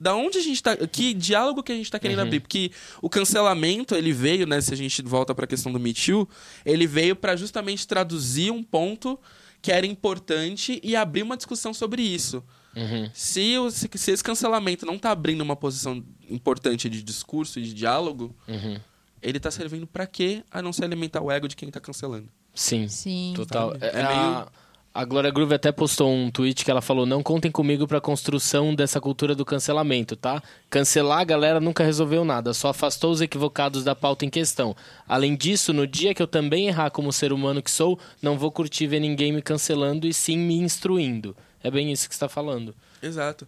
da 0.00 0.14
onde 0.14 0.38
a 0.38 0.42
gente 0.42 0.62
tá. 0.62 0.76
Que 0.76 1.12
diálogo 1.14 1.62
que 1.62 1.72
a 1.72 1.74
gente 1.74 1.90
tá 1.90 1.98
querendo 1.98 2.20
abrir? 2.20 2.40
Porque 2.40 2.70
o 3.02 3.08
cancelamento, 3.10 3.94
ele 3.94 4.12
veio, 4.12 4.46
né? 4.46 4.60
Se 4.60 4.72
a 4.72 4.76
gente 4.76 5.02
volta 5.02 5.34
pra 5.34 5.46
questão 5.46 5.72
do 5.72 5.80
Me 5.80 5.92
Too, 5.92 6.28
ele 6.64 6.86
veio 6.86 7.16
pra 7.16 7.34
justamente 7.36 7.86
traduzir 7.86 8.50
um 8.52 8.62
ponto 8.62 9.18
que 9.60 9.72
era 9.72 9.84
importante 9.86 10.80
e 10.84 10.94
abrir 10.94 11.22
uma 11.22 11.36
discussão 11.36 11.74
sobre 11.74 12.00
isso. 12.02 12.44
Uhum. 12.76 13.10
Se, 13.12 13.58
o- 13.58 13.70
se, 13.72 13.90
se 13.92 14.10
esse 14.12 14.22
cancelamento 14.22 14.86
não 14.86 14.96
tá 14.98 15.10
abrindo 15.10 15.40
uma 15.40 15.56
posição 15.56 16.04
importante 16.30 16.88
de 16.88 17.02
discurso 17.02 17.58
e 17.58 17.62
de 17.62 17.74
diálogo, 17.74 18.36
Uhum. 18.46 18.78
ele 19.20 19.40
tá 19.40 19.50
servindo 19.50 19.84
pra 19.84 20.06
quê? 20.06 20.44
A 20.48 20.62
não 20.62 20.72
se 20.72 20.84
alimentar 20.84 21.20
o 21.22 21.30
ego 21.30 21.48
de 21.48 21.56
quem 21.56 21.70
tá 21.72 21.80
cancelando. 21.80 22.28
Sim. 22.54 22.86
Sim. 22.86 23.32
Total. 23.34 23.72
Sabe? 23.72 23.84
É, 23.84 23.88
É 23.88 23.92
meio- 23.94 24.08
a, 24.12 24.48
a 24.94 25.04
Glória 25.04 25.30
Groove 25.30 25.54
até 25.54 25.70
postou 25.70 26.12
um 26.12 26.30
tweet 26.30 26.64
que 26.64 26.70
ela 26.70 26.80
falou: 26.80 27.06
não 27.06 27.22
contem 27.22 27.50
comigo 27.50 27.86
pra 27.86 28.00
construção 28.00 28.74
dessa 28.74 29.00
cultura 29.00 29.34
do 29.34 29.44
cancelamento, 29.44 30.16
tá? 30.16 30.42
Cancelar 30.68 31.20
a 31.20 31.24
galera 31.24 31.60
nunca 31.60 31.84
resolveu 31.84 32.24
nada, 32.24 32.52
só 32.52 32.68
afastou 32.68 33.12
os 33.12 33.20
equivocados 33.20 33.84
da 33.84 33.94
pauta 33.94 34.24
em 34.24 34.30
questão. 34.30 34.74
Além 35.06 35.36
disso, 35.36 35.72
no 35.72 35.86
dia 35.86 36.14
que 36.14 36.22
eu 36.22 36.26
também 36.26 36.68
errar 36.68 36.90
como 36.90 37.12
ser 37.12 37.32
humano 37.32 37.62
que 37.62 37.70
sou, 37.70 37.98
não 38.20 38.38
vou 38.38 38.50
curtir 38.50 38.86
ver 38.86 39.00
ninguém 39.00 39.32
me 39.32 39.42
cancelando 39.42 40.06
e 40.06 40.12
sim 40.12 40.36
me 40.36 40.56
instruindo. 40.56 41.36
É 41.62 41.70
bem 41.70 41.92
isso 41.92 42.08
que 42.08 42.14
você 42.14 42.24
está 42.24 42.28
falando. 42.28 42.74
Exato. 43.02 43.46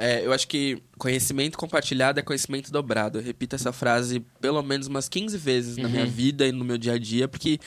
É, 0.00 0.24
eu 0.24 0.32
acho 0.32 0.46
que 0.46 0.80
conhecimento 0.96 1.58
compartilhado 1.58 2.20
é 2.20 2.22
conhecimento 2.22 2.70
dobrado. 2.70 3.18
Eu 3.18 3.22
repito 3.22 3.56
essa 3.56 3.72
frase 3.72 4.20
pelo 4.40 4.62
menos 4.62 4.86
umas 4.86 5.08
15 5.08 5.36
vezes 5.36 5.76
uhum. 5.76 5.82
na 5.82 5.88
minha 5.88 6.04
uhum. 6.04 6.10
vida 6.10 6.46
e 6.46 6.52
no 6.52 6.64
meu 6.64 6.78
dia 6.78 6.92
a 6.92 6.98
dia, 6.98 7.26
porque 7.26 7.58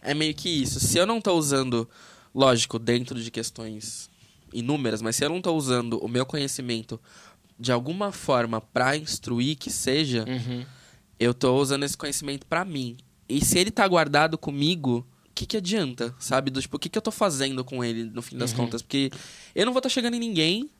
é 0.00 0.14
meio 0.14 0.32
que 0.32 0.48
isso. 0.48 0.78
Se 0.78 0.98
eu 0.98 1.04
não 1.04 1.20
tô 1.20 1.34
usando, 1.34 1.88
lógico, 2.34 2.78
dentro 2.78 3.20
de 3.20 3.30
questões 3.30 4.10
inúmeras, 4.52 5.00
mas 5.00 5.16
se 5.16 5.24
eu 5.24 5.28
não 5.28 5.40
tô 5.40 5.54
usando 5.54 5.98
o 5.98 6.08
meu 6.08 6.26
conhecimento 6.26 7.00
de 7.58 7.70
alguma 7.70 8.10
forma 8.10 8.60
para 8.60 8.96
instruir 8.96 9.56
que 9.56 9.70
seja, 9.70 10.24
uhum. 10.26 10.64
eu 11.18 11.34
tô 11.34 11.56
usando 11.56 11.84
esse 11.84 11.96
conhecimento 11.96 12.46
para 12.46 12.64
mim. 12.64 12.96
E 13.28 13.44
se 13.44 13.58
ele 13.58 13.70
tá 13.70 13.86
guardado 13.86 14.38
comigo, 14.38 15.06
o 15.26 15.34
que, 15.34 15.46
que 15.46 15.56
adianta, 15.58 16.14
sabe? 16.18 16.50
Do 16.50 16.60
tipo, 16.60 16.76
o 16.76 16.80
que, 16.80 16.88
que 16.88 16.98
eu 16.98 17.02
tô 17.02 17.10
fazendo 17.10 17.62
com 17.62 17.84
ele 17.84 18.04
no 18.04 18.22
fim 18.22 18.36
das 18.36 18.50
uhum. 18.50 18.56
contas? 18.56 18.82
Porque 18.82 19.10
eu 19.54 19.66
não 19.66 19.72
vou 19.72 19.78
estar 19.80 19.88
tá 19.88 19.94
chegando 19.94 20.14
em 20.14 20.18
ninguém, 20.18 20.70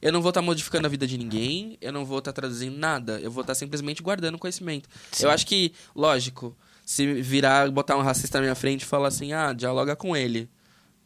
eu 0.00 0.12
não 0.12 0.22
vou 0.22 0.30
estar 0.30 0.40
tá 0.40 0.46
modificando 0.46 0.86
a 0.86 0.90
vida 0.90 1.06
de 1.06 1.18
ninguém, 1.18 1.76
eu 1.80 1.92
não 1.92 2.04
vou 2.06 2.18
estar 2.18 2.32
tá 2.32 2.40
traduzindo 2.40 2.76
nada, 2.76 3.20
eu 3.20 3.30
vou 3.30 3.42
estar 3.42 3.52
tá 3.52 3.58
simplesmente 3.58 4.02
guardando 4.02 4.38
conhecimento. 4.38 4.88
Sim. 5.12 5.24
Eu 5.24 5.30
acho 5.30 5.46
que, 5.46 5.72
lógico, 5.94 6.56
se 6.86 7.20
virar, 7.22 7.70
botar 7.70 7.96
um 7.96 8.02
racista 8.02 8.38
na 8.38 8.42
minha 8.42 8.54
frente 8.54 8.82
e 8.82 8.86
falar 8.86 9.08
assim, 9.08 9.32
ah, 9.32 9.52
dialoga 9.52 9.94
com 9.94 10.16
ele. 10.16 10.48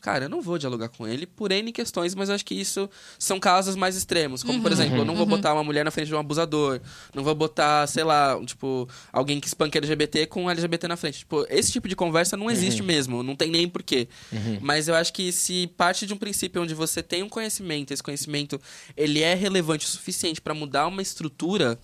Cara, 0.04 0.26
eu 0.26 0.28
não 0.28 0.42
vou 0.42 0.58
dialogar 0.58 0.90
com 0.90 1.08
ele 1.08 1.24
por 1.24 1.50
N 1.50 1.72
questões, 1.72 2.14
mas 2.14 2.28
eu 2.28 2.34
acho 2.34 2.44
que 2.44 2.54
isso 2.54 2.90
são 3.18 3.40
casos 3.40 3.74
mais 3.74 3.96
extremos. 3.96 4.42
Como, 4.42 4.58
uhum, 4.58 4.62
por 4.62 4.70
exemplo, 4.70 4.98
eu 4.98 5.04
não 5.06 5.14
vou 5.14 5.24
uhum. 5.24 5.30
botar 5.30 5.54
uma 5.54 5.64
mulher 5.64 5.82
na 5.82 5.90
frente 5.90 6.08
de 6.08 6.14
um 6.14 6.18
abusador. 6.18 6.78
Não 7.14 7.24
vou 7.24 7.34
botar, 7.34 7.86
sei 7.86 8.04
lá, 8.04 8.38
tipo, 8.44 8.86
alguém 9.10 9.40
que 9.40 9.46
espanca 9.46 9.78
LGBT 9.78 10.26
com 10.26 10.50
LGBT 10.50 10.88
na 10.88 10.96
frente. 10.98 11.20
Tipo, 11.20 11.46
esse 11.48 11.72
tipo 11.72 11.88
de 11.88 11.96
conversa 11.96 12.36
não 12.36 12.50
existe 12.50 12.82
uhum. 12.82 12.86
mesmo. 12.86 13.22
Não 13.22 13.34
tem 13.34 13.50
nem 13.50 13.66
porquê. 13.66 14.06
Uhum. 14.30 14.58
Mas 14.60 14.88
eu 14.88 14.94
acho 14.94 15.10
que 15.10 15.32
se 15.32 15.68
parte 15.68 16.06
de 16.06 16.12
um 16.12 16.18
princípio 16.18 16.60
onde 16.60 16.74
você 16.74 17.02
tem 17.02 17.22
um 17.22 17.28
conhecimento, 17.30 17.90
esse 17.90 18.02
conhecimento 18.02 18.60
ele 18.94 19.22
é 19.22 19.32
relevante 19.32 19.86
o 19.86 19.88
suficiente 19.88 20.38
para 20.38 20.52
mudar 20.52 20.86
uma 20.86 21.00
estrutura 21.00 21.78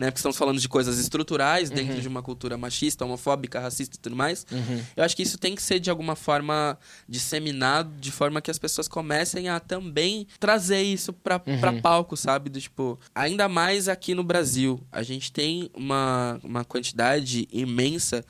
né? 0.00 0.06
Porque 0.10 0.18
estamos 0.18 0.38
falando 0.38 0.58
de 0.58 0.66
coisas 0.66 0.98
estruturais 0.98 1.68
dentro 1.68 1.96
uhum. 1.96 2.00
de 2.00 2.08
uma 2.08 2.22
cultura 2.22 2.56
machista, 2.56 3.04
homofóbica, 3.04 3.60
racista 3.60 3.96
e 3.96 3.98
tudo 3.98 4.16
mais. 4.16 4.46
Uhum. 4.50 4.82
Eu 4.96 5.04
acho 5.04 5.14
que 5.14 5.22
isso 5.22 5.36
tem 5.36 5.54
que 5.54 5.62
ser 5.62 5.78
de 5.78 5.90
alguma 5.90 6.16
forma 6.16 6.78
disseminado, 7.06 7.90
de 8.00 8.10
forma 8.10 8.40
que 8.40 8.50
as 8.50 8.58
pessoas 8.58 8.88
comecem 8.88 9.50
a 9.50 9.60
também 9.60 10.26
trazer 10.38 10.80
isso 10.80 11.12
para 11.12 11.42
uhum. 11.46 11.82
palco, 11.82 12.16
sabe? 12.16 12.48
Do 12.48 12.58
tipo, 12.58 12.98
ainda 13.14 13.46
mais 13.46 13.88
aqui 13.88 14.14
no 14.14 14.24
Brasil, 14.24 14.80
a 14.90 15.02
gente 15.02 15.30
tem 15.30 15.70
uma, 15.74 16.40
uma 16.42 16.64
quantidade 16.64 17.46
imensa 17.52 18.24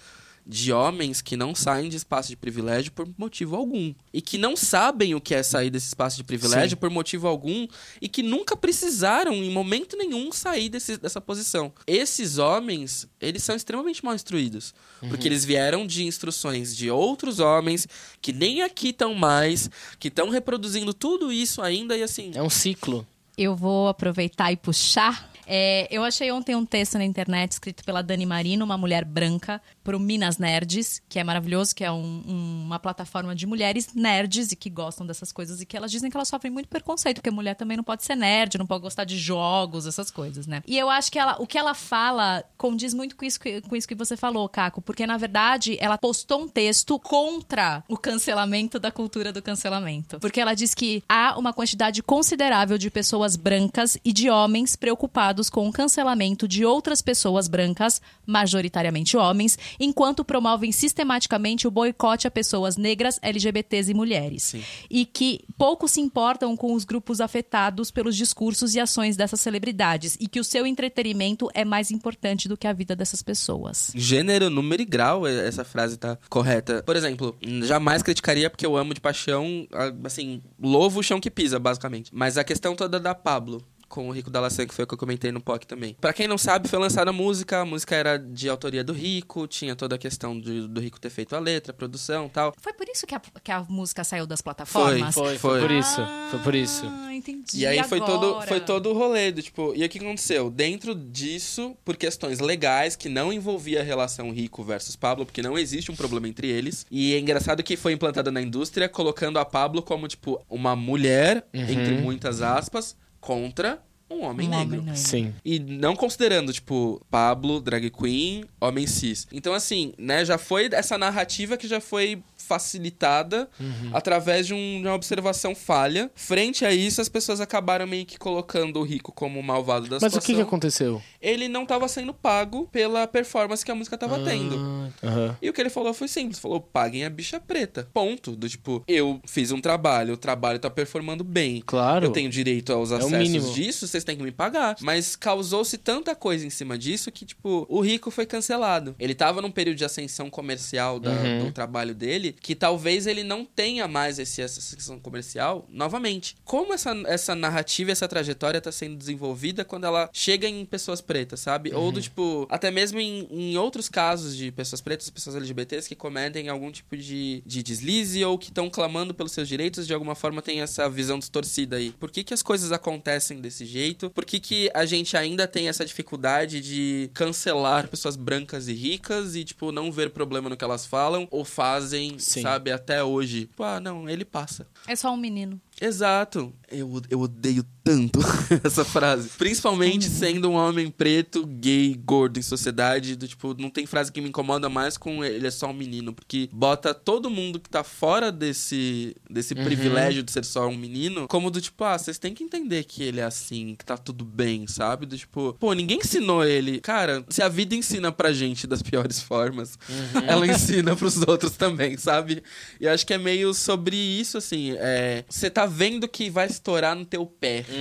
de 0.51 0.72
homens 0.72 1.22
que 1.22 1.36
não 1.36 1.55
saem 1.55 1.88
de 1.88 1.96
espaço 1.96 2.28
de 2.28 2.36
privilégio 2.36 2.90
por 2.90 3.09
motivo 3.16 3.55
algum. 3.55 3.94
E 4.12 4.20
que 4.20 4.36
não 4.36 4.57
sabem 4.57 5.14
o 5.14 5.20
que 5.20 5.32
é 5.32 5.44
sair 5.44 5.70
desse 5.70 5.86
espaço 5.86 6.16
de 6.16 6.24
privilégio 6.24 6.70
Sim. 6.70 6.76
por 6.76 6.90
motivo 6.90 7.28
algum 7.28 7.68
e 8.03 8.09
que 8.09 8.20
nunca 8.20 8.57
precisaram, 8.57 9.32
em 9.32 9.48
momento 9.48 9.96
nenhum, 9.96 10.32
sair 10.32 10.68
desse, 10.68 10.96
dessa 10.96 11.20
posição. 11.20 11.72
Esses 11.86 12.38
homens, 12.38 13.07
eles 13.20 13.44
são 13.44 13.55
extremamente 13.55 14.05
mal 14.05 14.12
instruídos. 14.12 14.74
Uhum. 15.01 15.11
Porque 15.11 15.28
eles 15.28 15.44
vieram 15.44 15.86
de 15.86 16.05
instruções 16.05 16.76
de 16.76 16.90
outros 16.90 17.38
homens 17.38 17.86
que 18.20 18.32
nem 18.32 18.62
aqui 18.62 18.88
estão 18.88 19.14
mais, 19.14 19.70
que 20.01 20.09
estão 20.09 20.30
reproduzindo 20.30 20.92
tudo 20.92 21.32
isso 21.32 21.62
ainda 21.62 21.96
e 21.96 22.03
assim. 22.03 22.32
É 22.34 22.42
um 22.42 22.51
ciclo. 22.51 23.07
Eu 23.38 23.55
vou 23.55 23.86
aproveitar 23.86 24.51
e 24.51 24.57
puxar 24.57 25.30
é, 25.47 25.88
eu 25.91 26.05
achei 26.05 26.30
ontem 26.30 26.55
um 26.55 26.64
texto 26.64 26.99
na 26.99 27.05
internet 27.05 27.53
escrito 27.53 27.84
pela 27.84 28.03
Dani 28.03 28.26
Marino, 28.26 28.64
uma 28.64 28.78
mulher 28.78 29.05
branca, 29.05 29.61
para 29.82 29.97
o 29.97 30.01
Minas 30.01 30.38
Nerds, 30.38 31.03
que 31.09 31.18
é 31.18 31.24
maravilhoso, 31.24 31.74
que 31.74 31.84
é 31.84 31.91
um, 31.91 32.22
um, 32.26 32.62
uma 32.66 32.78
plataforma 32.78 33.34
de 33.34 33.47
mulheres 33.47 33.95
nerds 33.95 34.53
e 34.53 34.57
que 34.57 34.70
gostam 34.70 35.07
dessas 35.07 35.32
coisas 35.32 35.61
e 35.61 35.66
que 35.66 35.76
elas 35.76 35.91
dizem 35.91 36.11
que 36.11 36.16
elas 36.16 36.28
sofrem 36.28 36.53
muito 36.53 36.68
preconceito, 36.68 37.16
porque 37.16 37.30
mulher 37.30 37.55
também 37.55 37.76
não 37.76 37.84
pode 37.84 38.05
ser 38.05 38.14
nerd, 38.14 38.59
não 38.59 38.66
pode 38.66 38.82
gostar 38.82 39.05
de 39.05 39.18
jogos, 39.18 39.86
essas 39.86 40.11
coisas, 40.11 40.47
né? 40.47 40.62
E 40.66 40.78
eu 40.78 40.88
acho 40.88 41.11
que 41.11 41.18
ela, 41.18 41.36
o 41.41 41.47
que 41.47 41.59
ela 41.59 41.74
fala 41.74 42.45
condiz 42.57 42.95
muito 42.95 43.16
com 43.16 43.24
isso, 43.24 43.38
com 43.68 43.76
isso 43.76 43.88
que 43.88 43.95
você 43.95 44.16
falou, 44.16 44.49
Caco, 44.49 44.80
porque 44.80 45.07
na 45.07 45.16
verdade 45.16 45.76
ela 45.80 45.99
postou 45.99 46.43
um 46.43 46.49
texto 46.49 46.99
contra 46.99 47.82
o 47.88 47.97
cancelamento 47.97 48.78
da 48.78 48.91
cultura 48.91 49.32
do 49.32 49.43
cancelamento. 49.43 50.20
Porque 50.20 50.41
ela 50.41 50.55
diz 50.55 50.74
que 50.74 51.03
há 51.09 51.38
uma 51.38 51.53
quantidade 51.53 52.03
considerável 52.03 52.78
de 52.78 52.91
pessoas 52.91 53.36
brancas 53.36 53.97
e 54.05 54.12
de 54.12 54.30
homens 54.30 54.76
preocupados 54.76 55.39
preocupados 55.41 55.49
com 55.49 55.68
o 55.68 55.72
cancelamento 55.72 56.47
de 56.47 56.64
outras 56.64 57.01
pessoas 57.01 57.49
brancas, 57.49 58.03
majoritariamente 58.26 59.16
homens, 59.16 59.59
enquanto 59.78 60.24
promovem 60.24 60.72
sistematicamente 60.72 61.66
o 61.66 61.70
boicote 61.70 62.26
a 62.26 62.30
pessoas 62.30 62.76
negras, 62.76 63.18
LGBTs 63.22 63.91
e 63.91 63.95
mulheres. 63.95 64.43
Sim. 64.43 64.62
E 64.91 65.07
que 65.07 65.41
pouco 65.57 65.88
se 65.88 66.01
importam 66.01 66.57
com 66.57 66.74
os 66.74 66.84
grupos 66.84 67.20
afetados 67.20 67.91
pelos 67.91 68.16
discursos 68.16 68.74
e 68.74 68.80
ações 68.80 69.16
dessas 69.16 69.41
celebridades 69.41 70.16
e 70.20 70.28
que 70.28 70.41
o 70.41 70.45
seu 70.45 70.66
entretenimento 70.66 71.49
é 71.55 71.64
mais 71.64 71.91
importante 71.91 72.49
do 72.49 72.57
que 72.57 72.66
a 72.66 72.72
vida 72.72 72.95
dessas 72.95 73.22
pessoas. 73.22 73.93
Gênero, 73.95 74.51
número 74.51 74.82
e 74.82 74.84
grau, 74.84 75.26
é, 75.26 75.49
essa 75.49 75.64
frase 75.64 75.97
tá 75.97 76.18
correta. 76.28 76.82
Por 76.82 76.97
exemplo, 76.97 77.36
jamais 77.62 78.03
criticaria 78.03 78.51
porque 78.51 78.66
eu 78.66 78.76
amo 78.76 78.93
de 78.93 79.01
paixão, 79.01 79.66
assim, 80.05 80.43
louvo 80.61 81.01
o 81.01 81.03
chão 81.03 81.20
que 81.20 81.30
pisa, 81.30 81.59
basicamente. 81.59 82.11
Mas 82.12 82.36
a 82.36 82.45
questão 82.45 82.74
toda 82.74 82.99
da 82.99 83.14
Pablo, 83.14 83.64
com 83.91 84.09
o 84.09 84.12
Rico 84.12 84.30
Dalassan, 84.30 84.66
que 84.66 84.72
foi 84.72 84.84
o 84.84 84.88
que 84.88 84.95
eu 84.95 84.99
comentei 84.99 85.32
no 85.32 85.41
POC 85.41 85.66
também. 85.66 85.97
Para 86.01 86.12
quem 86.12 86.28
não 86.28 86.38
sabe, 86.38 86.68
foi 86.68 86.78
lançada 86.78 87.11
a 87.11 87.12
música, 87.12 87.59
a 87.61 87.64
música 87.64 87.97
era 87.97 88.16
de 88.16 88.49
autoria 88.49 88.84
do 88.84 88.93
Rico, 88.93 89.49
tinha 89.49 89.74
toda 89.74 89.97
a 89.97 89.99
questão 89.99 90.41
de, 90.41 90.68
do 90.68 90.80
Rico 90.80 90.99
ter 91.01 91.11
feito 91.11 91.34
a 91.34 91.41
letra, 91.41 91.72
a 91.72 91.74
produção 91.74 92.28
tal. 92.28 92.55
Foi 92.57 92.72
por 92.72 92.88
isso 92.88 93.05
que 93.05 93.14
a, 93.14 93.20
que 93.20 93.51
a 93.51 93.62
música 93.68 94.05
saiu 94.05 94.26
das 94.28 94.41
plataformas? 94.41 95.12
Foi, 95.12 95.24
foi, 95.24 95.38
foi. 95.38 95.51
foi 95.51 95.61
por 95.61 95.70
isso. 95.72 96.01
Foi 96.30 96.38
por 96.38 96.55
isso. 96.55 96.86
Ah, 96.86 97.12
entendi. 97.12 97.59
E 97.59 97.66
aí 97.66 97.82
foi 97.82 97.99
agora? 97.99 98.12
todo, 98.12 98.47
foi 98.47 98.61
todo 98.61 98.91
o 98.91 98.93
rolê 98.93 99.32
do 99.32 99.43
tipo, 99.43 99.74
e 99.74 99.84
o 99.84 99.88
que 99.88 99.99
aconteceu? 99.99 100.51
Dentro 100.51 100.95
disso, 100.95 101.76
por 101.84 101.97
questões 101.97 102.38
legais 102.38 102.95
que 102.95 103.09
não 103.09 103.32
envolvia 103.32 103.80
a 103.80 103.84
relação 103.84 104.30
Rico 104.30 104.62
versus 104.62 104.95
Pablo, 104.95 105.26
porque 105.26 105.43
não 105.43 105.59
existe 105.59 105.91
um 105.91 105.97
problema 105.97 106.28
entre 106.28 106.47
eles. 106.47 106.86
E 106.88 107.12
é 107.14 107.18
engraçado 107.18 107.61
que 107.64 107.76
foi 107.76 107.93
implantada 107.93 108.30
na 108.30 108.41
indústria 108.41 108.88
colocando 108.88 109.41
a 109.41 109.45
Pablo 109.45 109.82
como 109.82 110.07
tipo 110.07 110.41
uma 110.49 110.76
mulher, 110.76 111.45
uhum. 111.53 111.62
entre 111.62 111.99
muitas 111.99 112.41
aspas, 112.41 112.97
contra 113.20 113.82
um 114.10 114.24
homem 114.24 114.48
um 114.48 114.50
negro. 114.50 114.80
Homem 114.80 114.96
Sim. 114.96 115.32
E 115.44 115.58
não 115.60 115.94
considerando, 115.94 116.52
tipo, 116.52 117.00
Pablo, 117.10 117.60
drag 117.60 117.90
queen, 117.90 118.44
homem 118.60 118.86
cis. 118.86 119.26
Então, 119.32 119.54
assim, 119.54 119.92
né, 119.96 120.24
já 120.24 120.36
foi 120.36 120.68
essa 120.72 120.98
narrativa 120.98 121.56
que 121.56 121.68
já 121.68 121.80
foi 121.80 122.22
facilitada 122.51 123.48
uhum. 123.61 123.90
através 123.92 124.44
de, 124.44 124.55
um, 124.55 124.80
de, 124.80 124.88
uma 124.88 124.94
observação 124.94 125.55
falha. 125.55 126.11
Frente 126.16 126.64
a 126.64 126.72
isso, 126.72 127.01
as 127.01 127.09
pessoas 127.09 127.40
acabaram 127.40 127.86
meio 127.86 128.05
que 128.05 128.18
colocando 128.18 128.80
o 128.80 128.82
rico 128.82 129.12
como 129.12 129.38
o 129.38 129.42
malvado 129.42 129.86
da 129.86 129.98
Mas 130.01 130.12
situação. 130.12 130.16
Mas 130.16 130.24
o 130.24 130.26
que, 130.26 130.34
que 130.34 130.40
aconteceu? 130.40 131.01
Ele 131.22 131.46
não 131.46 131.62
estava 131.62 131.86
sendo 131.86 132.12
pago 132.12 132.68
pela 132.72 133.07
performance 133.07 133.64
que 133.64 133.70
a 133.70 133.74
música 133.74 133.94
estava 133.94 134.16
ah, 134.16 134.24
tendo. 134.24 134.57
Uhum. 134.57 135.36
E 135.40 135.48
o 135.48 135.53
que 135.53 135.61
ele 135.61 135.70
falou 135.70 135.94
foi 135.94 136.09
simples: 136.09 136.40
falou, 136.40 136.61
paguem 136.61 137.05
a 137.05 137.11
bicha 137.11 137.38
preta. 137.38 137.88
Ponto. 137.92 138.34
Do 138.34 138.48
tipo, 138.48 138.82
eu 138.88 139.20
fiz 139.24 139.53
um 139.53 139.61
trabalho, 139.61 140.14
o 140.14 140.16
trabalho 140.16 140.59
tá 140.59 140.68
performando 140.68 141.22
bem. 141.22 141.62
Claro. 141.64 142.07
Eu 142.07 142.11
tenho 142.11 142.28
direito 142.28 142.72
aos 142.72 142.90
é 142.90 142.96
acessos 142.96 143.55
disso, 143.55 143.86
vocês 143.86 144.03
têm 144.03 144.16
que 144.16 144.24
me 144.24 144.32
pagar. 144.32 144.76
Mas 144.80 145.14
causou-se 145.14 145.78
tanta 145.78 146.16
coisa 146.16 146.44
em 146.44 146.51
cima 146.51 146.76
disso 146.76 147.12
que, 147.12 147.24
tipo, 147.24 147.64
o 147.68 147.80
rico 147.80 148.11
foi 148.11 148.26
cancelado. 148.26 148.96
Ele 148.98 149.14
tava 149.14 149.40
num 149.40 149.53
período 149.53 149.76
de 149.76 149.84
ascensão 149.84 150.28
comercial 150.28 150.98
da, 150.98 151.11
uhum. 151.11 151.44
do 151.46 151.53
trabalho 151.53 151.94
dele 151.94 152.34
que 152.41 152.55
talvez 152.55 153.07
ele 153.07 153.22
não 153.22 153.45
tenha 153.45 153.86
mais 153.86 154.18
esse, 154.18 154.43
essa 154.43 154.61
secção 154.61 154.99
comercial 154.99 155.66
novamente. 155.68 156.36
Como 156.45 156.72
essa, 156.72 156.93
essa 157.07 157.34
narrativa, 157.34 157.93
essa 157.93 158.09
trajetória 158.09 158.59
está 158.59 158.72
sendo 158.72 158.97
desenvolvida 158.97 159.64
quando 159.64 159.84
ela 159.84 160.09
chega 160.12 160.49
em 160.49 160.64
pessoas 160.64 161.01
pretas, 161.01 161.41
sabe? 161.41 161.70
Uhum. 161.70 161.80
Ou 161.80 161.93
do 161.93 162.01
tipo, 162.01 162.47
até 162.51 162.70
mesmo 162.70 162.99
em, 162.99 163.28
em 163.30 163.57
outros 163.57 163.88
casos 163.88 164.36
de 164.36 164.51
pessoas 164.51 164.80
pretas, 164.80 165.11
pessoas 165.11 165.36
LGBTs 165.36 165.88
que 165.88 165.95
cometem 165.95 166.49
algum 166.49 166.70
tipo 166.70 166.97
de, 166.97 167.43
de 167.45 167.62
deslize 167.62 168.24
ou 168.24 168.38
que 168.38 168.49
estão 168.49 168.70
clamando 168.70 169.14
pelos 169.14 169.32
seus 169.32 169.49
direitos, 169.49 169.86
de 169.86 169.95
alguma 169.95 170.14
forma 170.14 170.43
tem 170.43 170.61
essa 170.61 170.88
visão 170.88 171.18
distorcida 171.18 171.76
aí. 171.76 171.93
Por 171.93 172.11
que, 172.11 172.24
que 172.24 172.34
as 172.34 172.43
coisas 172.43 172.72
acontecem 172.72 173.41
desse 173.41 173.64
jeito? 173.66 174.11
Por 174.11 174.24
que, 174.24 174.41
que 174.41 174.70
a 174.74 174.84
gente 174.84 175.16
ainda 175.16 175.47
tem 175.47 175.68
essa 175.68 175.84
dificuldade 175.84 176.61
de 176.61 177.11
cancelar 177.14 177.88
pessoas 177.88 178.16
brancas 178.16 178.68
e 178.68 178.72
ricas 178.72 179.34
e, 179.34 179.45
tipo, 179.45 179.72
não 179.72 179.93
ver 179.93 180.11
problema 180.11 180.49
no 180.49 180.57
que 180.57 180.64
elas 180.64 180.86
falam 180.86 181.28
ou 181.30 181.45
fazem, 181.45 182.18
Sim. 182.31 182.43
sabe, 182.43 182.70
até 182.70 183.03
hoje. 183.03 183.47
Tipo, 183.47 183.62
ah, 183.62 183.81
não, 183.81 184.09
ele 184.09 184.24
passa. 184.24 184.66
É 184.87 184.95
só 184.95 185.12
um 185.12 185.16
menino. 185.16 185.61
Exato. 185.81 186.53
Eu, 186.70 187.03
eu 187.11 187.20
odeio 187.20 187.64
tanto 187.83 188.20
essa 188.64 188.85
frase. 188.85 189.31
Principalmente 189.39 190.07
uhum. 190.09 190.14
sendo 190.14 190.51
um 190.51 190.55
homem 190.55 190.91
preto, 190.91 191.47
gay, 191.47 191.95
gordo 191.95 192.39
em 192.39 192.43
sociedade. 192.43 193.16
Do, 193.16 193.26
tipo, 193.26 193.55
não 193.59 193.70
tem 193.70 193.87
frase 193.87 194.12
que 194.12 194.20
me 194.20 194.28
incomoda 194.28 194.68
mais 194.68 194.97
com 194.97 195.24
ele 195.24 195.47
é 195.47 195.51
só 195.51 195.70
um 195.70 195.74
menino. 195.74 196.12
Porque 196.12 196.49
bota 196.53 196.93
todo 196.93 197.31
mundo 197.31 197.59
que 197.59 197.68
tá 197.68 197.83
fora 197.83 198.31
desse, 198.31 199.16
desse 199.28 199.55
uhum. 199.55 199.64
privilégio 199.64 200.22
de 200.22 200.31
ser 200.31 200.45
só 200.45 200.68
um 200.68 200.76
menino 200.76 201.26
como 201.28 201.51
do 201.51 201.61
tipo, 201.61 201.85
ah, 201.85 201.97
vocês 201.97 202.18
têm 202.18 202.35
que 202.35 202.43
entender 202.43 202.85
que 202.85 203.03
ele 203.03 203.20
é 203.20 203.24
assim, 203.24 203.74
que 203.76 203.85
tá 203.85 203.97
tudo 203.97 204.24
bem, 204.24 204.66
sabe? 204.66 205.07
Do 205.07 205.16
tipo, 205.16 205.55
pô, 205.59 205.72
ninguém 205.72 205.99
ensinou 205.99 206.45
ele. 206.45 206.81
Cara, 206.81 207.24
se 207.28 207.43
a 207.43 207.49
vida 207.49 207.74
ensina 207.74 208.11
pra 208.11 208.33
gente 208.33 208.66
das 208.66 208.83
piores 208.83 209.20
formas, 209.22 209.78
uhum. 209.89 210.22
ela 210.26 210.47
ensina 210.47 210.97
pros 210.97 211.22
outros 211.22 211.53
também, 211.53 211.97
sabe? 211.97 212.43
E 212.81 212.89
acho 212.89 213.07
que 213.07 213.14
é 213.14 213.18
meio 213.18 213.55
sobre 213.55 213.97
isso, 213.97 214.39
assim. 214.39 214.72
É, 214.78 215.24
você 215.28 215.49
tá 215.49 215.66
vendo 215.66 216.09
que 216.09 216.28
vai 216.28 216.47
estourar 216.47 216.97
no 216.97 217.05
teu 217.05 217.24
pé. 217.24 217.64
Uhum. 217.68 217.80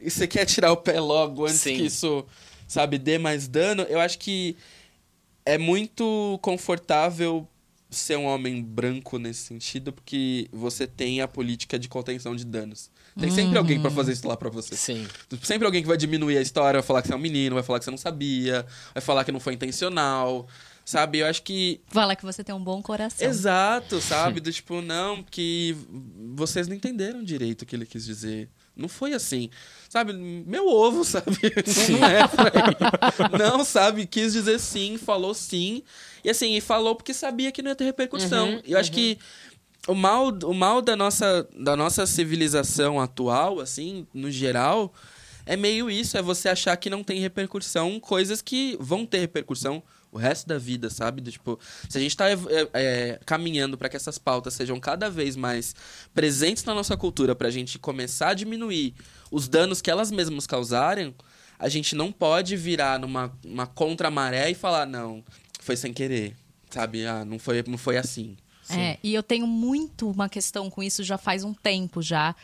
E 0.00 0.10
você 0.10 0.26
quer 0.26 0.44
tirar 0.44 0.72
o 0.72 0.76
pé 0.76 1.00
logo 1.00 1.44
antes 1.44 1.60
Sim. 1.60 1.76
que 1.76 1.82
isso, 1.84 2.24
sabe, 2.66 2.98
dê 2.98 3.18
mais 3.18 3.48
dano, 3.48 3.82
eu 3.82 4.00
acho 4.00 4.18
que 4.18 4.56
é 5.44 5.58
muito 5.58 6.38
confortável 6.42 7.46
ser 7.90 8.16
um 8.16 8.24
homem 8.24 8.62
branco 8.62 9.18
nesse 9.18 9.40
sentido, 9.40 9.92
porque 9.92 10.48
você 10.50 10.86
tem 10.86 11.20
a 11.20 11.28
política 11.28 11.78
de 11.78 11.88
contenção 11.88 12.34
de 12.34 12.44
danos. 12.44 12.90
Tem 13.18 13.30
sempre 13.30 13.58
alguém 13.58 13.80
pra 13.80 13.90
fazer 13.90 14.12
isso 14.12 14.26
lá 14.26 14.36
pra 14.36 14.48
você. 14.48 14.74
Sim. 14.74 15.06
Sempre 15.42 15.66
alguém 15.66 15.82
que 15.82 15.88
vai 15.88 15.98
diminuir 15.98 16.38
a 16.38 16.40
história, 16.40 16.80
vai 16.80 16.86
falar 16.86 17.02
que 17.02 17.08
você 17.08 17.14
é 17.14 17.16
um 17.16 17.20
menino, 17.20 17.54
vai 17.54 17.62
falar 17.62 17.78
que 17.78 17.84
você 17.84 17.90
não 17.90 17.98
sabia, 17.98 18.64
vai 18.94 19.02
falar 19.02 19.24
que 19.24 19.30
não 19.30 19.38
foi 19.40 19.52
intencional, 19.52 20.48
sabe? 20.84 21.18
Eu 21.18 21.26
acho 21.26 21.42
que 21.42 21.80
Fala 21.88 22.16
que 22.16 22.24
você 22.24 22.42
tem 22.42 22.54
um 22.54 22.62
bom 22.62 22.80
coração. 22.80 23.28
Exato, 23.28 24.00
sabe? 24.00 24.40
Do 24.40 24.50
tipo, 24.50 24.80
não, 24.80 25.22
que 25.22 25.76
vocês 26.34 26.66
não 26.66 26.74
entenderam 26.74 27.22
direito 27.22 27.62
o 27.62 27.66
que 27.66 27.76
ele 27.76 27.86
quis 27.86 28.04
dizer. 28.04 28.48
Não 28.76 28.88
foi 28.88 29.12
assim. 29.12 29.50
Sabe? 29.88 30.12
Meu 30.12 30.66
ovo, 30.68 31.04
sabe? 31.04 31.36
Não 31.90 32.06
é 32.06 32.26
por 32.26 32.46
aí. 32.46 33.38
Não, 33.38 33.64
sabe? 33.64 34.06
Quis 34.06 34.32
dizer 34.32 34.58
sim, 34.58 34.96
falou 34.96 35.34
sim. 35.34 35.82
E 36.24 36.30
assim, 36.30 36.56
e 36.56 36.60
falou 36.60 36.94
porque 36.94 37.12
sabia 37.12 37.52
que 37.52 37.62
não 37.62 37.70
ia 37.70 37.76
ter 37.76 37.84
repercussão. 37.84 38.50
Uhum, 38.50 38.62
e 38.64 38.72
eu 38.72 38.78
acho 38.78 38.90
que 38.92 39.18
o 39.86 39.94
mal, 39.94 40.28
o 40.44 40.54
mal 40.54 40.80
da, 40.80 40.96
nossa, 40.96 41.46
da 41.58 41.76
nossa 41.76 42.06
civilização 42.06 43.00
atual, 43.00 43.60
assim, 43.60 44.06
no 44.14 44.30
geral, 44.30 44.92
é 45.44 45.56
meio 45.56 45.90
isso. 45.90 46.16
É 46.16 46.22
você 46.22 46.48
achar 46.48 46.76
que 46.76 46.88
não 46.88 47.02
tem 47.02 47.20
repercussão 47.20 47.98
coisas 48.00 48.40
que 48.40 48.76
vão 48.80 49.04
ter 49.04 49.18
repercussão 49.18 49.82
o 50.12 50.18
resto 50.18 50.46
da 50.46 50.58
vida, 50.58 50.90
sabe? 50.90 51.22
Do, 51.22 51.32
tipo, 51.32 51.58
se 51.88 51.96
a 51.96 52.00
gente 52.00 52.14
tá 52.16 52.30
é, 52.30 52.36
é, 52.74 53.20
caminhando 53.24 53.78
para 53.78 53.88
que 53.88 53.96
essas 53.96 54.18
pautas 54.18 54.52
sejam 54.52 54.78
cada 54.78 55.10
vez 55.10 55.34
mais 55.34 55.74
presentes 56.14 56.64
na 56.64 56.74
nossa 56.74 56.96
cultura, 56.96 57.34
pra 57.34 57.50
gente 57.50 57.78
começar 57.78 58.28
a 58.28 58.34
diminuir 58.34 58.94
os 59.30 59.48
danos 59.48 59.80
que 59.80 59.90
elas 59.90 60.10
mesmas 60.12 60.46
causarem, 60.46 61.14
a 61.58 61.68
gente 61.68 61.96
não 61.96 62.12
pode 62.12 62.54
virar 62.56 62.98
numa 62.98 63.32
uma 63.44 63.66
contra-maré 63.66 64.50
e 64.50 64.54
falar, 64.54 64.86
não, 64.86 65.24
foi 65.60 65.76
sem 65.76 65.92
querer, 65.92 66.36
sabe? 66.70 67.06
Ah, 67.06 67.24
não 67.24 67.38
foi, 67.38 67.64
não 67.66 67.78
foi 67.78 67.96
assim. 67.96 68.36
É, 68.68 68.98
e 69.02 69.14
eu 69.14 69.22
tenho 69.22 69.46
muito 69.46 70.10
uma 70.10 70.28
questão 70.28 70.70
com 70.70 70.82
isso 70.82 71.02
já 71.02 71.18
faz 71.18 71.42
um 71.42 71.52
tempo 71.52 72.00
já. 72.02 72.34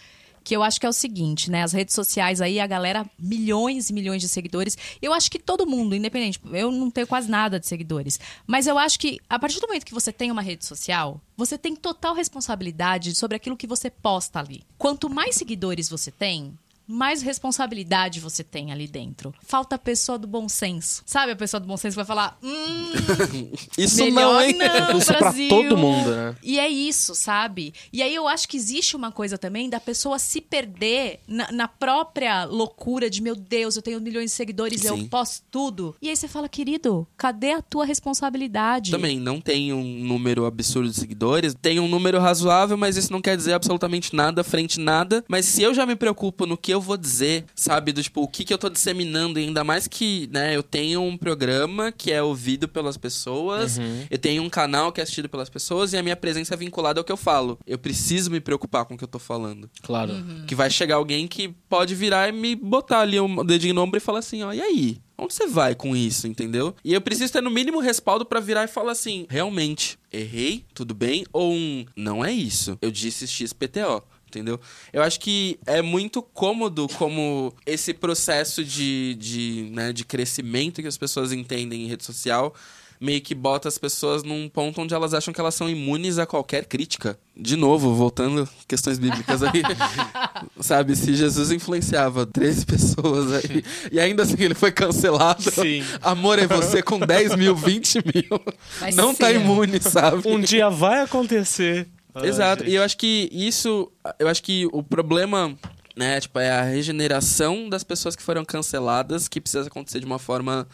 Que 0.49 0.57
eu 0.57 0.63
acho 0.63 0.81
que 0.81 0.87
é 0.87 0.89
o 0.89 0.95
seguinte, 0.95 1.51
né? 1.51 1.63
As 1.63 1.75
redes 1.75 1.95
sociais 1.95 2.41
aí, 2.41 2.59
a 2.59 2.67
galera, 2.67 3.05
milhões 3.19 3.91
e 3.91 3.93
milhões 3.93 4.23
de 4.23 4.31
seguidores. 4.31 4.79
Eu 5.03 5.13
acho 5.13 5.31
que 5.31 5.39
todo 5.39 5.67
mundo, 5.67 5.95
independente, 5.95 6.41
eu 6.53 6.73
não 6.73 6.91
tenho 6.91 7.07
quase 7.07 7.31
nada 7.31 7.61
de 7.61 7.67
seguidores. 7.67 8.19
Mas 8.47 8.67
eu 8.67 8.79
acho 8.79 8.99
que, 8.99 9.21
a 9.29 9.39
partir 9.39 9.61
do 9.61 9.67
momento 9.67 9.85
que 9.85 9.93
você 9.93 10.11
tem 10.11 10.31
uma 10.31 10.41
rede 10.41 10.65
social, 10.65 11.21
você 11.37 11.59
tem 11.59 11.77
total 11.77 12.15
responsabilidade 12.15 13.15
sobre 13.15 13.37
aquilo 13.37 13.59
que 13.59 13.67
você 13.67 13.91
posta 13.91 14.39
ali. 14.39 14.63
Quanto 14.79 15.11
mais 15.11 15.37
seguidores 15.37 15.87
você 15.87 16.11
tem, 16.11 16.59
mais 16.89 17.23
responsabilidade 17.23 18.19
você 18.19 18.43
tem 18.43 18.73
ali 18.73 18.89
dentro. 18.89 19.35
Falta 19.43 19.77
a 19.77 19.79
pessoa 19.79 20.19
do 20.19 20.27
bom 20.27 20.49
senso. 20.49 21.03
Sabe 21.07 21.33
a 21.33 21.37
pessoa 21.37 21.61
do 21.61 21.67
bom 21.67 21.77
senso 21.77 21.93
que 21.93 21.97
vai 21.97 22.05
falar: 22.05 22.39
hum, 22.43 22.93
Isso 23.79 24.05
não, 24.11 24.41
hein? 24.41 24.55
não, 24.55 24.97
Isso 24.99 25.13
é 25.13 25.19
pra 25.19 25.33
todo 25.49 25.77
mundo, 25.77 26.11
né? 26.11 26.35
E 26.43 26.59
é 26.59 26.69
isso, 26.69 27.15
sabe? 27.15 27.73
E 27.93 28.03
aí 28.03 28.15
eu 28.15 28.27
acho 28.27 28.49
que 28.49 28.57
existe 28.57 28.97
uma 28.97 29.13
coisa 29.13 29.39
também 29.39 29.69
da 29.69 29.79
pessoa 29.79 30.19
se 30.19 30.41
perder 30.41 31.21
na, 31.27 31.53
na 31.53 31.69
própria 31.69 32.45
loucura 32.45 33.11
de, 33.11 33.23
meu 33.23 33.37
Deus, 33.37 33.77
eu 33.77 33.83
tenho 33.83 34.01
milhões 34.01 34.31
de 34.31 34.37
seguidores, 34.37 34.85
eu 34.85 34.97
Sim. 34.97 35.07
posso 35.07 35.43
tudo. 35.51 35.95
E 36.01 36.09
aí 36.09 36.17
você 36.17 36.27
fala, 36.27 36.49
querido, 36.49 37.07
cadê 37.17 37.53
a 37.53 37.63
tua 37.63 37.85
responsabilidade? 37.85 38.91
Também 38.91 39.21
não 39.21 39.41
tem 39.41 39.73
um 39.73 40.05
número 40.05 40.47
absurdo 40.47 40.89
de 40.89 40.97
seguidores, 40.97 41.55
tem 41.55 41.79
um 41.79 41.89
número 41.89 42.19
razoável, 42.19 42.77
mas 42.77 42.97
isso 42.97 43.13
não 43.13 43.21
quer 43.21 43.37
dizer 43.37 43.53
absolutamente 43.53 44.15
nada 44.15 44.43
frente 44.43 44.81
nada. 44.81 45.25
Mas 45.29 45.47
se 45.47 45.63
eu 45.63 45.75
já 45.75 45.85
me 45.87 45.95
preocupo 45.95 46.47
no 46.47 46.57
que 46.57 46.73
eu 46.73 46.78
vou 46.81 46.97
dizer, 46.97 47.45
sabe, 47.55 47.93
do 47.93 48.03
tipo, 48.03 48.23
o 48.23 48.29
que, 48.29 48.45
que 48.45 48.53
eu 48.53 48.59
tô 48.59 48.69
disseminando, 48.69 49.39
e 49.39 49.45
ainda 49.45 49.65
mais 49.65 49.87
que, 49.87 50.29
né, 50.33 50.55
eu 50.57 50.63
tenho 50.63 51.03
um 51.03 51.17
programa 51.17 51.93
que 51.93 52.13
é 52.13 52.23
ouvido 52.23 52.69
pelas 52.69 52.97
pessoas, 52.97 53.79
eu 54.11 54.19
tenho 54.19 54.43
um 54.43 54.51
canal 54.51 54.93
que 54.93 55.01
é 55.01 55.03
assistido 55.03 55.29
pelas 55.29 55.49
pessoas 55.49 55.93
e 55.93 55.97
a 55.97 56.03
minha 56.03 56.17
presença 56.17 56.55
é 56.55 56.57
vinculada 56.57 57.01
ao 57.01 57.05
que 57.05 57.13
eu 57.13 57.17
falo. 57.17 57.59
Eu 57.67 57.79
preciso 57.79 58.31
me 58.31 58.41
preocupar 58.41 58.85
com 58.85 58.95
o 58.95 58.99
que 58.99 59.05
eu 59.05 59.09
tô 59.09 59.19
falando. 59.19 59.71
Claro. 59.83 60.15
Que 60.47 60.55
vai 60.55 60.71
chegar 60.71 60.97
alguém 60.97 61.27
que 61.27 61.49
pode 61.69 61.95
virar 61.95 62.29
e 62.29 62.33
me 62.33 62.55
botar 62.55 63.01
ali 63.01 63.19
um 63.21 63.45
dedinho 63.45 63.75
no 63.75 63.83
ombro 63.83 63.99
e 63.99 64.01
falar 64.01 64.21
assim, 64.21 64.43
ó, 64.43 64.53
e 64.53 64.61
aí? 64.61 64.99
Onde 65.21 65.35
você 65.35 65.49
vai 65.49 65.75
com 65.75 65.97
isso, 65.97 66.29
entendeu? 66.29 66.77
E 66.85 66.95
eu 66.95 67.01
preciso 67.01 67.33
ter 67.33 67.43
no 67.43 67.51
mínimo 67.51 67.81
respaldo 67.81 68.25
pra 68.25 68.39
virar 68.39 68.65
e 68.65 68.69
falar 68.69 68.93
assim, 68.93 69.27
realmente, 69.29 69.99
errei, 70.13 70.65
tudo 70.73 70.95
bem? 70.95 71.27
Ou 71.33 71.53
um, 71.53 71.85
não 71.97 72.25
é 72.25 72.33
isso, 72.33 72.79
eu 72.81 72.91
disse 72.91 73.27
XPTO. 73.27 74.03
Entendeu? 74.29 74.61
Eu 74.93 75.03
acho 75.03 75.19
que 75.19 75.59
é 75.67 75.81
muito 75.81 76.21
cômodo 76.21 76.87
como 76.99 77.55
esse 77.65 77.95
processo 77.95 78.63
de, 78.63 79.15
de, 79.15 79.71
né, 79.73 79.93
de 79.93 80.05
crescimento 80.05 80.83
que 80.83 80.89
as 80.89 80.99
pessoas 80.99 81.33
entendem 81.33 81.85
em 81.85 81.89
rede 81.89 82.05
social 82.05 82.55
meio 83.01 83.21
que 83.21 83.35
bota 83.35 83.69
as 83.69 83.79
pessoas 83.79 84.23
num 84.23 84.49
ponto 84.49 84.81
onde 84.81 84.95
elas 84.95 85.15
acham 85.15 85.33
que 85.33 85.41
elas 85.41 85.55
são 85.55 85.69
imunes 85.69 86.19
a 86.19 86.27
qualquer 86.27 86.65
crítica. 86.65 87.19
De 87.37 87.57
novo, 87.57 87.95
voltando 87.95 88.49
questões 88.67 88.99
bíblicas 88.99 89.43
aí. 89.43 89.63
Sabe, 90.61 90.97
se 90.97 91.15
Jesus 91.15 91.53
influenciava 91.53 92.27
13 92.27 92.67
pessoas 92.67 93.33
aí 93.33 93.65
e 93.93 94.01
ainda 94.01 94.25
assim 94.25 94.37
ele 94.39 94.55
foi 94.55 94.73
cancelado. 94.73 95.51
Sim. 95.51 95.85
Amor 96.03 96.39
é 96.39 96.47
você 96.47 96.83
com 96.83 96.99
10 96.99 97.37
mil, 97.37 97.55
20 97.55 97.99
mil. 98.15 98.41
Vai 98.81 98.93
não 98.93 99.15
tá 99.15 99.29
ser. 99.29 99.37
imune, 99.37 99.81
sabe? 99.81 100.23
Um 100.27 100.41
dia 100.41 100.69
vai 100.69 101.03
acontecer. 101.03 101.87
Exato. 102.27 102.63
Ai, 102.65 102.71
E 102.71 102.75
eu 102.75 102.83
acho 102.83 102.97
que 102.97 103.29
isso. 103.33 103.91
Eu 104.19 104.29
acho 104.29 104.43
que 104.43 104.67
o 104.73 104.83
problema. 104.83 105.57
Né, 105.97 106.21
tipo, 106.21 106.39
é 106.39 106.49
a 106.51 106.63
regeneração 106.63 107.69
das 107.69 107.83
pessoas 107.83 108.15
que 108.15 108.23
foram 108.23 108.45
canceladas 108.45 109.27
que 109.27 109.41
precisa 109.41 109.67
acontecer 109.67 109.99
de 109.99 110.07
uma 110.07 110.19
forma 110.21 110.69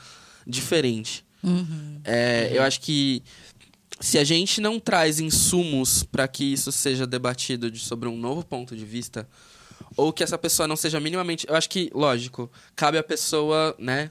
diferente. 0.46 1.24
É, 2.04 2.50
Eu 2.52 2.62
acho 2.62 2.78
que 2.82 3.22
se 3.98 4.18
a 4.18 4.24
gente 4.24 4.60
não 4.60 4.78
traz 4.78 5.20
insumos 5.20 6.02
para 6.02 6.28
que 6.28 6.44
isso 6.52 6.70
seja 6.70 7.06
debatido 7.06 7.70
de- 7.70 7.78
sobre 7.78 8.06
um 8.06 8.18
novo 8.18 8.44
ponto 8.44 8.76
de 8.76 8.84
vista, 8.84 9.26
ou 9.96 10.12
que 10.12 10.22
essa 10.22 10.36
pessoa 10.36 10.68
não 10.68 10.76
seja 10.76 11.00
minimamente. 11.00 11.46
Eu 11.48 11.54
acho 11.56 11.70
que, 11.70 11.90
lógico, 11.94 12.50
cabe 12.76 12.98
a 12.98 13.02
pessoa, 13.02 13.74
né, 13.78 14.10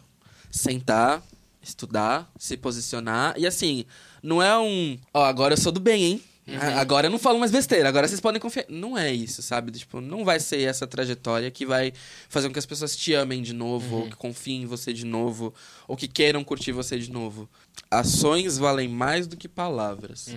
sentar, 0.50 1.22
estudar, 1.62 2.32
se 2.40 2.58
posicionar. 2.58 3.36
E 3.38 3.46
assim, 3.46 3.86
não 4.24 4.42
é 4.42 4.58
um. 4.58 4.98
Ó, 5.14 5.24
agora 5.24 5.54
eu 5.54 5.58
sou 5.58 5.72
do 5.72 5.80
bem, 5.80 6.04
hein? 6.04 6.22
A- 6.48 6.82
Agora 6.82 7.08
eu 7.08 7.12
não 7.12 7.18
falo 7.20 7.40
mais 7.40 7.52
besteira, 7.52 7.88
agora 7.88 8.08
vocês 8.08 8.20
podem 8.20 8.40
confiar. 8.42 8.66
Não 8.68 8.98
é 8.98 9.14
isso, 9.14 9.42
sabe? 9.42 9.72
Tipo, 9.72 10.02
não 10.02 10.26
vai 10.26 10.40
ser 10.40 10.62
essa 10.62 10.86
trajetória 10.86 11.50
que 11.50 11.66
vai 11.66 11.94
fazer 12.28 12.48
com 12.48 12.54
que 12.54 12.60
as 12.60 12.66
pessoas 12.66 12.96
te 12.98 13.14
amem 13.14 13.42
de 13.42 13.54
novo, 13.54 13.96
ou 13.98 14.10
que 14.10 14.16
confiem 14.18 14.64
em 14.64 14.66
você 14.66 14.92
de 14.92 15.06
novo, 15.06 15.54
ou 15.88 15.96
que 15.96 16.08
queiram 16.08 16.44
curtir 16.44 16.72
você 16.74 17.00
de 17.00 17.10
novo. 17.12 17.50
Ações 17.90 18.58
valem 18.58 18.90
mais 18.90 19.26
do 19.28 19.38
que 19.38 19.48
palavras. 19.48 20.28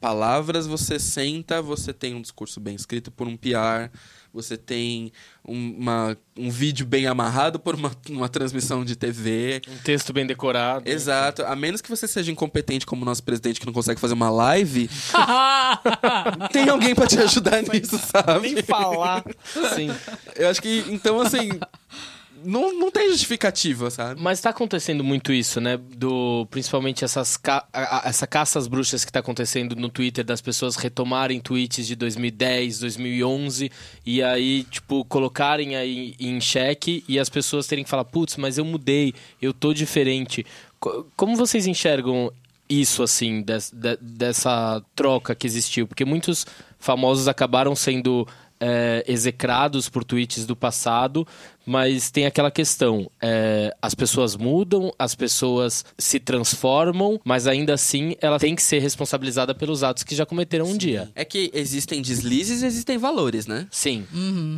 Palavras 0.00 0.66
você 0.66 0.98
senta, 0.98 1.60
você 1.60 1.92
tem 1.92 2.14
um 2.14 2.22
discurso 2.22 2.60
bem 2.60 2.76
escrito 2.76 3.10
por 3.10 3.26
um 3.26 3.36
PR, 3.36 3.90
você 4.32 4.56
tem 4.56 5.12
um, 5.46 5.74
uma, 5.78 6.16
um 6.36 6.50
vídeo 6.50 6.86
bem 6.86 7.06
amarrado 7.06 7.58
por 7.58 7.74
uma, 7.74 7.90
uma 8.10 8.28
transmissão 8.28 8.84
de 8.84 8.94
TV. 8.96 9.60
Um 9.68 9.78
texto 9.78 10.12
bem 10.12 10.26
decorado. 10.26 10.88
Exato. 10.88 11.44
A 11.44 11.56
menos 11.56 11.80
que 11.80 11.88
você 11.88 12.06
seja 12.06 12.30
incompetente 12.30 12.86
como 12.86 13.02
o 13.02 13.04
nosso 13.04 13.22
presidente 13.22 13.60
que 13.60 13.66
não 13.66 13.72
consegue 13.72 14.00
fazer 14.00 14.14
uma 14.14 14.30
live, 14.30 14.88
tem 16.52 16.68
alguém 16.68 16.94
pra 16.94 17.06
te 17.06 17.18
ajudar 17.18 17.62
nisso, 17.62 17.98
sabe? 17.98 18.52
Nem 18.52 18.62
falar. 18.62 19.24
Sim. 19.74 19.90
Eu 20.36 20.48
acho 20.48 20.60
que, 20.60 20.84
então, 20.88 21.20
assim, 21.20 21.50
não, 22.44 22.72
não 22.78 22.90
tem 22.90 23.08
justificativa, 23.10 23.90
sabe? 23.90 24.20
Mas 24.20 24.40
tá 24.40 24.50
acontecendo 24.50 25.02
muito 25.04 25.32
isso, 25.32 25.60
né? 25.60 25.76
Do, 25.76 26.46
principalmente 26.50 27.04
essas 27.04 27.36
ca 27.36 27.66
essa 28.04 28.26
caça 28.26 28.58
às 28.58 28.66
bruxas 28.68 29.04
que 29.04 29.12
tá 29.12 29.20
acontecendo 29.20 29.74
no 29.76 29.88
Twitter 29.88 30.24
das 30.24 30.40
pessoas 30.40 30.76
retomarem 30.76 31.40
tweets 31.40 31.86
de 31.86 31.94
2010, 31.96 32.78
2011 32.80 33.70
e 34.04 34.22
aí, 34.22 34.64
tipo, 34.64 35.04
colocarem 35.04 35.76
aí 35.76 36.14
em 36.18 36.40
xeque 36.40 37.04
e 37.08 37.18
as 37.18 37.28
pessoas 37.28 37.66
terem 37.66 37.84
que 37.84 37.90
falar, 37.90 38.04
putz, 38.04 38.36
mas 38.36 38.58
eu 38.58 38.64
mudei, 38.64 39.14
eu 39.40 39.52
tô 39.52 39.72
diferente. 39.72 40.44
Co- 40.80 41.06
Como 41.16 41.36
vocês 41.36 41.66
enxergam 41.66 42.32
isso, 42.68 43.02
assim, 43.02 43.40
des- 43.42 43.70
de- 43.70 43.96
dessa 44.00 44.82
troca 44.94 45.34
que 45.34 45.46
existiu? 45.46 45.86
Porque 45.86 46.04
muitos 46.04 46.46
famosos 46.78 47.28
acabaram 47.28 47.74
sendo 47.74 48.26
é, 48.60 49.04
execrados 49.06 49.88
por 49.88 50.02
tweets 50.02 50.44
do 50.44 50.56
passado, 50.56 51.24
mas 51.68 52.10
tem 52.10 52.24
aquela 52.24 52.50
questão: 52.50 53.10
é, 53.20 53.76
as 53.82 53.94
pessoas 53.94 54.34
mudam, 54.34 54.90
as 54.98 55.14
pessoas 55.14 55.84
se 55.98 56.18
transformam, 56.18 57.20
mas 57.22 57.46
ainda 57.46 57.74
assim 57.74 58.16
ela 58.22 58.38
tem 58.38 58.56
que 58.56 58.62
ser 58.62 58.78
responsabilizada 58.78 59.54
pelos 59.54 59.82
atos 59.82 60.02
que 60.02 60.14
já 60.14 60.24
cometeram 60.24 60.66
um 60.66 60.76
dia. 60.76 61.10
É 61.14 61.26
que 61.26 61.50
existem 61.52 62.00
deslizes 62.00 62.62
e 62.62 62.66
existem 62.66 62.96
valores, 62.96 63.46
né? 63.46 63.66
Sim. 63.70 64.06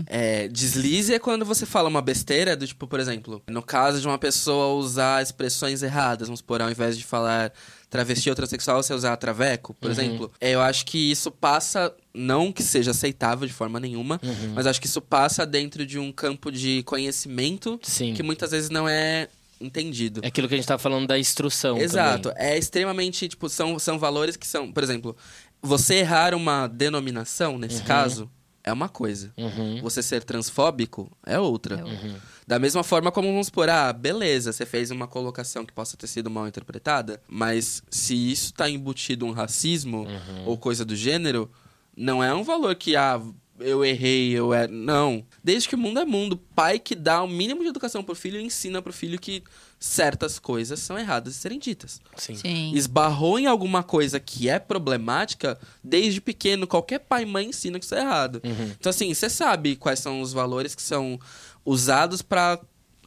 É, 0.06 0.46
deslize 0.46 1.12
é 1.12 1.18
quando 1.18 1.44
você 1.44 1.66
fala 1.66 1.88
uma 1.88 2.00
besteira, 2.00 2.56
do 2.56 2.66
tipo, 2.66 2.86
por 2.86 3.00
exemplo, 3.00 3.42
no 3.50 3.62
caso 3.62 4.00
de 4.00 4.06
uma 4.06 4.18
pessoa 4.18 4.78
usar 4.78 5.20
expressões 5.20 5.82
erradas, 5.82 6.28
vamos 6.28 6.38
supor, 6.38 6.62
ao 6.62 6.70
invés 6.70 6.96
de 6.96 7.04
falar 7.04 7.52
travesti 7.90 8.30
ou 8.30 8.36
transexual, 8.36 8.80
você 8.82 8.94
usar 8.94 9.16
traveco, 9.16 9.74
por 9.74 9.90
exemplo. 9.90 10.30
É, 10.40 10.52
eu 10.52 10.60
acho 10.60 10.86
que 10.86 11.10
isso 11.10 11.30
passa 11.30 11.92
Não 12.12 12.50
que 12.52 12.62
seja 12.62 12.90
aceitável 12.90 13.46
de 13.46 13.52
forma 13.52 13.78
nenhuma, 13.78 14.20
Uhum. 14.22 14.52
mas 14.54 14.66
acho 14.66 14.80
que 14.80 14.86
isso 14.86 15.00
passa 15.00 15.46
dentro 15.46 15.86
de 15.86 15.98
um 15.98 16.10
campo 16.10 16.50
de 16.50 16.82
conhecimento 16.82 17.78
Sim. 17.82 18.14
que 18.14 18.22
muitas 18.22 18.50
vezes 18.50 18.68
não 18.70 18.88
é 18.88 19.28
entendido. 19.60 20.20
É 20.24 20.28
aquilo 20.28 20.48
que 20.48 20.54
a 20.54 20.56
gente 20.56 20.66
tava 20.66 20.82
falando 20.82 21.06
da 21.06 21.18
instrução. 21.18 21.76
Exato. 21.78 22.30
também. 22.30 22.42
É 22.44 22.58
extremamente, 22.58 23.28
tipo, 23.28 23.48
são, 23.48 23.78
são 23.78 23.98
valores 23.98 24.36
que 24.36 24.46
são, 24.46 24.72
por 24.72 24.82
exemplo, 24.82 25.16
você 25.62 25.96
errar 25.96 26.34
uma 26.34 26.66
denominação, 26.66 27.58
nesse 27.58 27.82
caso, 27.82 28.30
é 28.64 28.72
uma 28.72 28.88
coisa. 28.88 29.32
Uhum. 29.36 29.80
Você 29.82 30.02
ser 30.02 30.24
transfóbico 30.24 31.10
é 31.24 31.38
outra. 31.38 31.76
É 31.76 31.84
outra. 31.84 32.22
Da 32.46 32.58
mesma 32.58 32.82
forma 32.82 33.12
como 33.12 33.28
vamos 33.28 33.46
supor, 33.46 33.68
ah, 33.68 33.92
beleza, 33.92 34.52
você 34.52 34.66
fez 34.66 34.90
uma 34.90 35.06
colocação 35.06 35.64
que 35.64 35.72
possa 35.72 35.96
ter 35.96 36.06
sido 36.08 36.28
mal 36.28 36.48
interpretada, 36.48 37.22
mas 37.28 37.82
se 37.88 38.14
isso 38.32 38.52
tá 38.52 38.68
embutido 38.68 39.24
um 39.26 39.30
racismo 39.30 40.06
ou 40.44 40.58
coisa 40.58 40.84
do 40.84 40.96
gênero, 40.96 41.48
não 42.00 42.24
é 42.24 42.34
um 42.34 42.42
valor 42.42 42.74
que, 42.74 42.96
ah, 42.96 43.20
eu 43.58 43.84
errei, 43.84 44.30
eu 44.30 44.54
é. 44.54 44.66
Não. 44.66 45.22
Desde 45.44 45.68
que 45.68 45.74
o 45.74 45.78
mundo 45.78 46.00
é 46.00 46.04
mundo, 46.04 46.36
pai 46.36 46.78
que 46.78 46.94
dá 46.94 47.22
o 47.22 47.28
mínimo 47.28 47.62
de 47.62 47.68
educação 47.68 48.02
pro 48.02 48.14
filho 48.14 48.40
ensina 48.40 48.80
pro 48.80 48.92
filho 48.92 49.20
que 49.20 49.42
certas 49.78 50.38
coisas 50.38 50.80
são 50.80 50.98
erradas 50.98 51.34
de 51.34 51.40
serem 51.40 51.58
ditas. 51.58 52.00
Sim. 52.16 52.34
Sim. 52.36 52.72
Esbarrou 52.74 53.38
em 53.38 53.46
alguma 53.46 53.82
coisa 53.82 54.18
que 54.18 54.48
é 54.48 54.58
problemática, 54.58 55.58
desde 55.84 56.22
pequeno, 56.22 56.66
qualquer 56.66 57.00
pai 57.00 57.22
e 57.22 57.26
mãe 57.26 57.48
ensina 57.48 57.78
que 57.78 57.84
isso 57.84 57.94
é 57.94 58.00
errado. 58.00 58.40
Uhum. 58.42 58.72
Então, 58.78 58.88
assim, 58.88 59.12
você 59.12 59.28
sabe 59.28 59.76
quais 59.76 60.00
são 60.00 60.22
os 60.22 60.32
valores 60.32 60.74
que 60.74 60.82
são 60.82 61.18
usados 61.66 62.22
pra 62.22 62.58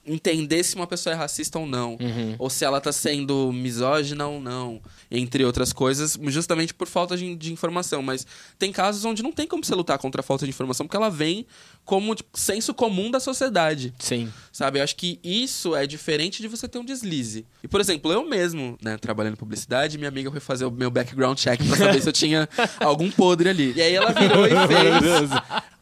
entender 0.05 0.63
se 0.63 0.75
uma 0.75 0.85
pessoa 0.85 1.13
é 1.13 1.15
racista 1.15 1.57
ou 1.57 1.65
não. 1.65 1.93
Uhum. 1.93 2.35
Ou 2.37 2.49
se 2.49 2.65
ela 2.65 2.81
tá 2.81 2.91
sendo 2.91 3.51
misógina 3.53 4.27
ou 4.27 4.39
não. 4.39 4.81
Entre 5.09 5.43
outras 5.45 5.71
coisas, 5.71 6.17
justamente 6.27 6.73
por 6.73 6.87
falta 6.87 7.15
de, 7.15 7.35
de 7.35 7.53
informação. 7.53 8.01
Mas 8.01 8.25
tem 8.59 8.71
casos 8.71 9.05
onde 9.05 9.23
não 9.23 9.31
tem 9.31 9.47
como 9.47 9.63
você 9.63 9.73
lutar 9.75 9.97
contra 9.97 10.21
a 10.21 10.23
falta 10.23 10.45
de 10.45 10.49
informação, 10.49 10.85
porque 10.85 10.97
ela 10.97 11.09
vem 11.09 11.45
como 11.85 12.15
tipo, 12.15 12.37
senso 12.37 12.73
comum 12.73 13.09
da 13.09 13.19
sociedade. 13.19 13.93
Sim. 13.99 14.31
Sabe? 14.51 14.79
Eu 14.79 14.83
acho 14.83 14.95
que 14.95 15.19
isso 15.23 15.75
é 15.75 15.85
diferente 15.85 16.41
de 16.41 16.47
você 16.47 16.67
ter 16.67 16.79
um 16.79 16.85
deslize. 16.85 17.45
E, 17.61 17.67
por 17.67 17.79
exemplo, 17.79 18.11
eu 18.11 18.27
mesmo, 18.27 18.77
né, 18.81 18.97
trabalhando 18.97 19.33
em 19.33 19.37
publicidade, 19.37 19.97
minha 19.97 20.09
amiga 20.09 20.31
foi 20.31 20.39
fazer 20.39 20.65
o 20.65 20.71
meu 20.71 20.91
background 20.91 21.37
check 21.37 21.61
pra 21.65 21.77
saber 21.77 22.01
se 22.01 22.09
eu 22.09 22.13
tinha 22.13 22.47
algum 22.79 23.09
podre 23.11 23.49
ali. 23.49 23.73
E 23.75 23.81
aí 23.81 23.95
ela 23.95 24.11
virou 24.11 24.45
e 24.45 24.49
fez. 24.49 25.29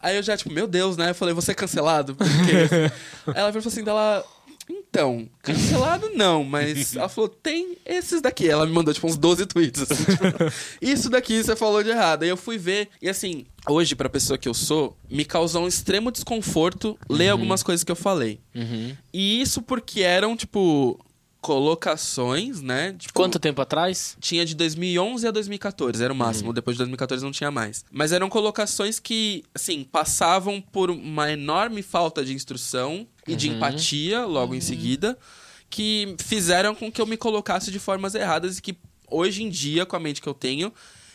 Aí 0.02 0.16
eu 0.16 0.22
já, 0.22 0.36
tipo, 0.36 0.52
meu 0.52 0.66
Deus, 0.66 0.96
né? 0.96 1.10
Eu 1.10 1.14
falei, 1.14 1.32
você 1.32 1.52
é 1.52 1.54
cancelado? 1.54 2.16
Por 2.16 2.26
quê? 2.26 2.90
Aí 3.28 3.34
ela 3.38 3.52
virou 3.52 3.68
assim, 3.68 3.84
dela. 3.84 4.11
Então, 4.92 5.26
cancelado 5.40 6.10
não, 6.14 6.44
mas 6.44 6.94
ela 6.94 7.08
falou, 7.08 7.26
tem 7.26 7.78
esses 7.86 8.20
daqui. 8.20 8.46
Ela 8.46 8.66
me 8.66 8.72
mandou, 8.74 8.92
tipo, 8.92 9.06
uns 9.06 9.16
12 9.16 9.46
tweets, 9.46 9.80
assim, 9.80 10.04
tipo, 10.04 10.52
isso 10.82 11.08
daqui 11.08 11.42
você 11.42 11.56
falou 11.56 11.82
de 11.82 11.88
errado. 11.88 12.24
Aí 12.24 12.28
eu 12.28 12.36
fui 12.36 12.58
ver, 12.58 12.90
e 13.00 13.08
assim, 13.08 13.46
hoje, 13.66 13.96
pra 13.96 14.10
pessoa 14.10 14.36
que 14.36 14.46
eu 14.46 14.52
sou, 14.52 14.94
me 15.10 15.24
causou 15.24 15.64
um 15.64 15.66
extremo 15.66 16.12
desconforto 16.12 16.98
ler 17.08 17.30
algumas 17.30 17.62
coisas 17.62 17.82
que 17.82 17.90
eu 17.90 17.96
falei. 17.96 18.38
Uhum. 18.54 18.94
E 19.14 19.40
isso 19.40 19.62
porque 19.62 20.02
eram, 20.02 20.36
tipo, 20.36 21.02
colocações, 21.42 22.62
né? 22.62 22.94
Tipo, 22.96 23.12
Quanto 23.12 23.38
tempo 23.40 23.60
atrás? 23.60 24.16
Tinha 24.20 24.46
de 24.46 24.54
2011 24.54 25.26
a 25.26 25.30
2014, 25.32 26.02
era 26.02 26.12
o 26.12 26.16
máximo. 26.16 26.52
Depois 26.52 26.76
de 26.76 26.78
2014 26.78 27.24
não 27.24 27.32
tinha 27.32 27.50
mais. 27.50 27.84
Mas 27.90 28.12
eram 28.12 28.30
colocações 28.30 29.00
que, 29.00 29.44
assim, 29.52 29.82
passavam 29.82 30.60
por 30.60 30.88
uma 30.88 31.30
enorme 31.30 31.82
falta 31.82 32.24
de 32.24 32.32
instrução 32.32 33.06
e 33.26 33.34
de 33.34 33.50
empatia 33.50 34.24
logo 34.24 34.54
em 34.54 34.60
seguida, 34.60 35.18
que 35.68 36.14
fizeram 36.20 36.76
com 36.76 36.92
que 36.92 37.00
eu 37.00 37.06
me 37.06 37.16
colocasse 37.16 37.72
de 37.72 37.78
formas 37.80 38.14
erradas 38.14 38.58
e 38.58 38.62
que 38.62 38.76
hoje 39.10 39.42
em 39.42 39.50
dia, 39.50 39.84
com 39.84 39.96
a 39.96 40.00
mente 40.00 40.22
que 40.22 40.28
eu 40.28 40.34
tenho, 40.34 40.72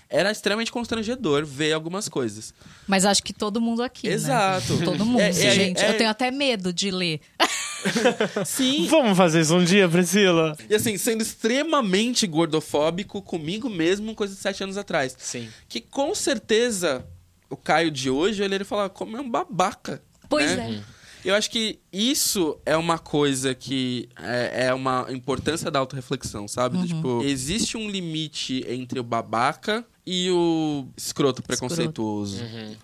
era 0.09 0.31
extremamente 0.31 0.71
constrangedor 0.71 1.45
ver 1.45 1.73
algumas 1.73 2.07
coisas. 2.07 2.53
Mas 2.87 3.05
acho 3.05 3.21
que 3.23 3.33
todo 3.33 3.59
mundo 3.59 3.83
aqui. 3.83 4.07
né? 4.07 4.13
Exato. 4.13 4.79
Todo 4.83 5.05
mundo, 5.05 5.19
É, 5.21 5.29
é, 5.29 5.31
gente. 5.31 5.79
é- 5.81 5.89
Eu 5.89 5.97
tenho 5.97 6.09
até 6.09 6.31
medo 6.31 6.71
de 6.73 6.91
ler. 6.91 7.19
Sim. 8.45 8.87
Vamos 8.87 9.17
fazer 9.17 9.41
isso 9.41 9.55
um 9.55 9.63
dia, 9.63 9.87
Priscila? 9.87 10.55
E 10.69 10.75
assim, 10.75 10.97
sendo 10.97 11.21
extremamente 11.21 12.25
gordofóbico 12.25 13.21
comigo 13.21 13.69
mesmo, 13.69 14.15
coisa 14.15 14.33
de 14.33 14.39
sete 14.39 14.63
anos 14.63 14.77
atrás. 14.77 15.15
Sim. 15.17 15.49
Que 15.69 15.79
com 15.81 16.13
certeza 16.15 17.05
o 17.49 17.55
Caio 17.55 17.91
de 17.91 18.09
hoje, 18.09 18.43
ele 18.43 18.63
falar, 18.63 18.89
como 18.89 19.15
é 19.17 19.21
um 19.21 19.29
babaca. 19.29 20.01
Pois 20.29 20.55
né? 20.57 20.81
é. 20.83 20.96
Eu 21.27 21.35
acho 21.35 21.49
que 21.51 21.79
isso 21.91 22.57
é 22.65 22.77
uma 22.77 22.97
coisa 22.97 23.53
que 23.53 24.07
é, 24.17 24.67
é 24.67 24.73
uma 24.73 25.05
importância 25.09 25.69
da 25.69 25.79
autorreflexão, 25.79 26.47
sabe? 26.47 26.77
Do, 26.77 26.87
tipo, 26.87 27.21
existe 27.23 27.75
um 27.75 27.89
limite 27.89 28.63
entre 28.67 28.99
o 28.99 29.03
babaca 29.03 29.85
e 30.05 30.29
o 30.31 30.87
escroto 30.95 31.41
preconceituoso. 31.43 32.41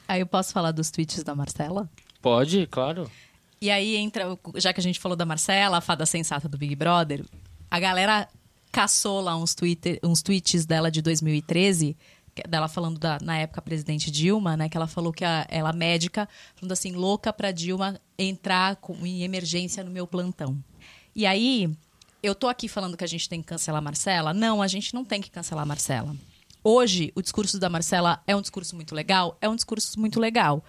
Aí 0.07 0.19
eu 0.19 0.25
posso 0.27 0.51
falar 0.51 0.71
dos 0.71 0.91
tweets 0.91 1.23
da 1.23 1.33
Marcela? 1.33 1.89
Pode, 2.21 2.67
claro. 2.69 3.09
E 3.61 3.69
aí 3.69 3.95
entra, 3.95 4.37
já 4.55 4.73
que 4.73 4.79
a 4.81 4.83
gente 4.83 4.99
falou 4.99 5.15
da 5.15 5.25
Marcela, 5.25 5.77
a 5.77 5.81
fada 5.81 6.05
sensata 6.05 6.49
do 6.49 6.57
Big 6.57 6.75
Brother, 6.75 7.23
a 7.71 7.79
galera 7.79 8.27
caçou 8.73 9.21
lá 9.21 9.37
uns, 9.37 9.55
Twitter, 9.55 9.99
uns 10.03 10.21
tweets 10.21 10.65
dela 10.65 10.91
de 10.91 11.01
2013, 11.01 11.95
que- 11.95 11.97
é 11.97 12.12
dela 12.47 12.67
falando 12.67 12.97
da, 12.99 13.17
na 13.21 13.37
época, 13.37 13.61
presidente 13.61 14.09
Dilma, 14.09 14.57
né? 14.57 14.67
Que 14.69 14.75
ela 14.77 14.87
falou 14.87 15.11
que 15.13 15.23
a- 15.23 15.45
ela 15.49 15.71
médica, 15.73 16.27
falando 16.55 16.71
assim, 16.71 16.91
louca 16.93 17.31
pra 17.31 17.51
Dilma 17.51 17.99
entrar 18.17 18.75
com- 18.77 19.05
em 19.05 19.23
emergência 19.23 19.83
no 19.83 19.91
meu 19.91 20.07
plantão. 20.07 20.57
E 21.15 21.25
aí, 21.25 21.69
eu 22.23 22.33
tô 22.33 22.47
aqui 22.47 22.67
falando 22.67 22.97
que 22.97 23.03
a 23.03 23.07
gente 23.07 23.29
tem 23.29 23.41
que 23.41 23.47
cancelar 23.47 23.81
Marcela. 23.81 24.33
Não, 24.33 24.61
a 24.61 24.67
gente 24.67 24.93
não 24.93 25.05
tem 25.05 25.21
que 25.21 25.29
cancelar 25.29 25.65
Marcela. 25.65 26.15
Hoje, 26.63 27.11
o 27.15 27.21
discurso 27.21 27.59
da 27.59 27.69
Marcela 27.69 28.23
é 28.25 28.35
um 28.35 28.41
discurso 28.41 28.75
muito 28.75 28.95
legal? 28.95 29.37
É 29.41 29.49
um 29.49 29.55
discurso 29.55 29.99
muito 29.99 30.19
legal. 30.19 30.63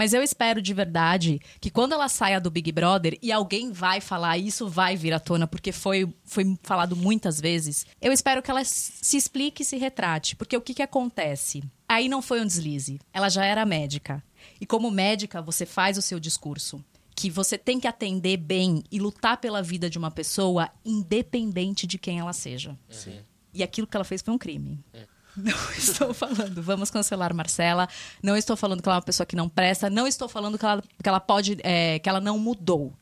Mas 0.00 0.14
eu 0.14 0.22
espero 0.22 0.62
de 0.62 0.72
verdade 0.72 1.38
que 1.60 1.68
quando 1.68 1.92
ela 1.92 2.08
saia 2.08 2.40
do 2.40 2.50
Big 2.50 2.72
Brother 2.72 3.18
e 3.20 3.30
alguém 3.30 3.70
vai 3.70 4.00
falar, 4.00 4.38
isso 4.38 4.66
vai 4.66 4.96
vir 4.96 5.12
à 5.12 5.20
tona, 5.20 5.46
porque 5.46 5.72
foi, 5.72 6.10
foi 6.24 6.58
falado 6.62 6.96
muitas 6.96 7.38
vezes, 7.38 7.84
eu 8.00 8.10
espero 8.10 8.40
que 8.40 8.50
ela 8.50 8.64
se 8.64 9.18
explique 9.18 9.62
e 9.62 9.66
se 9.66 9.76
retrate. 9.76 10.36
Porque 10.36 10.56
o 10.56 10.60
que, 10.62 10.72
que 10.72 10.82
acontece? 10.82 11.62
Aí 11.86 12.08
não 12.08 12.22
foi 12.22 12.40
um 12.40 12.46
deslize. 12.46 12.98
Ela 13.12 13.28
já 13.28 13.44
era 13.44 13.66
médica. 13.66 14.24
E 14.58 14.64
como 14.64 14.90
médica, 14.90 15.42
você 15.42 15.66
faz 15.66 15.98
o 15.98 16.02
seu 16.02 16.18
discurso. 16.18 16.82
Que 17.14 17.28
você 17.28 17.58
tem 17.58 17.78
que 17.78 17.86
atender 17.86 18.38
bem 18.38 18.82
e 18.90 18.98
lutar 18.98 19.36
pela 19.36 19.62
vida 19.62 19.90
de 19.90 19.98
uma 19.98 20.10
pessoa, 20.10 20.70
independente 20.82 21.86
de 21.86 21.98
quem 21.98 22.18
ela 22.18 22.32
seja. 22.32 22.74
E 23.52 23.62
aquilo 23.62 23.86
que 23.86 23.98
ela 23.98 24.04
fez 24.04 24.22
foi 24.22 24.32
um 24.32 24.38
crime. 24.38 24.82
Não 25.36 25.72
estou 25.76 26.12
falando, 26.12 26.62
vamos 26.62 26.90
cancelar 26.90 27.32
Marcela. 27.34 27.88
Não 28.22 28.36
estou 28.36 28.56
falando 28.56 28.82
que 28.82 28.88
ela 28.88 28.96
é 28.96 28.98
uma 28.98 29.04
pessoa 29.04 29.26
que 29.26 29.36
não 29.36 29.48
presta. 29.48 29.88
Não 29.88 30.06
estou 30.06 30.28
falando 30.28 30.58
que 30.58 30.64
ela, 30.64 30.82
que 31.02 31.08
ela 31.08 31.20
pode, 31.20 31.58
é, 31.62 31.98
que 31.98 32.08
ela 32.08 32.20
não 32.20 32.38
mudou. 32.38 32.92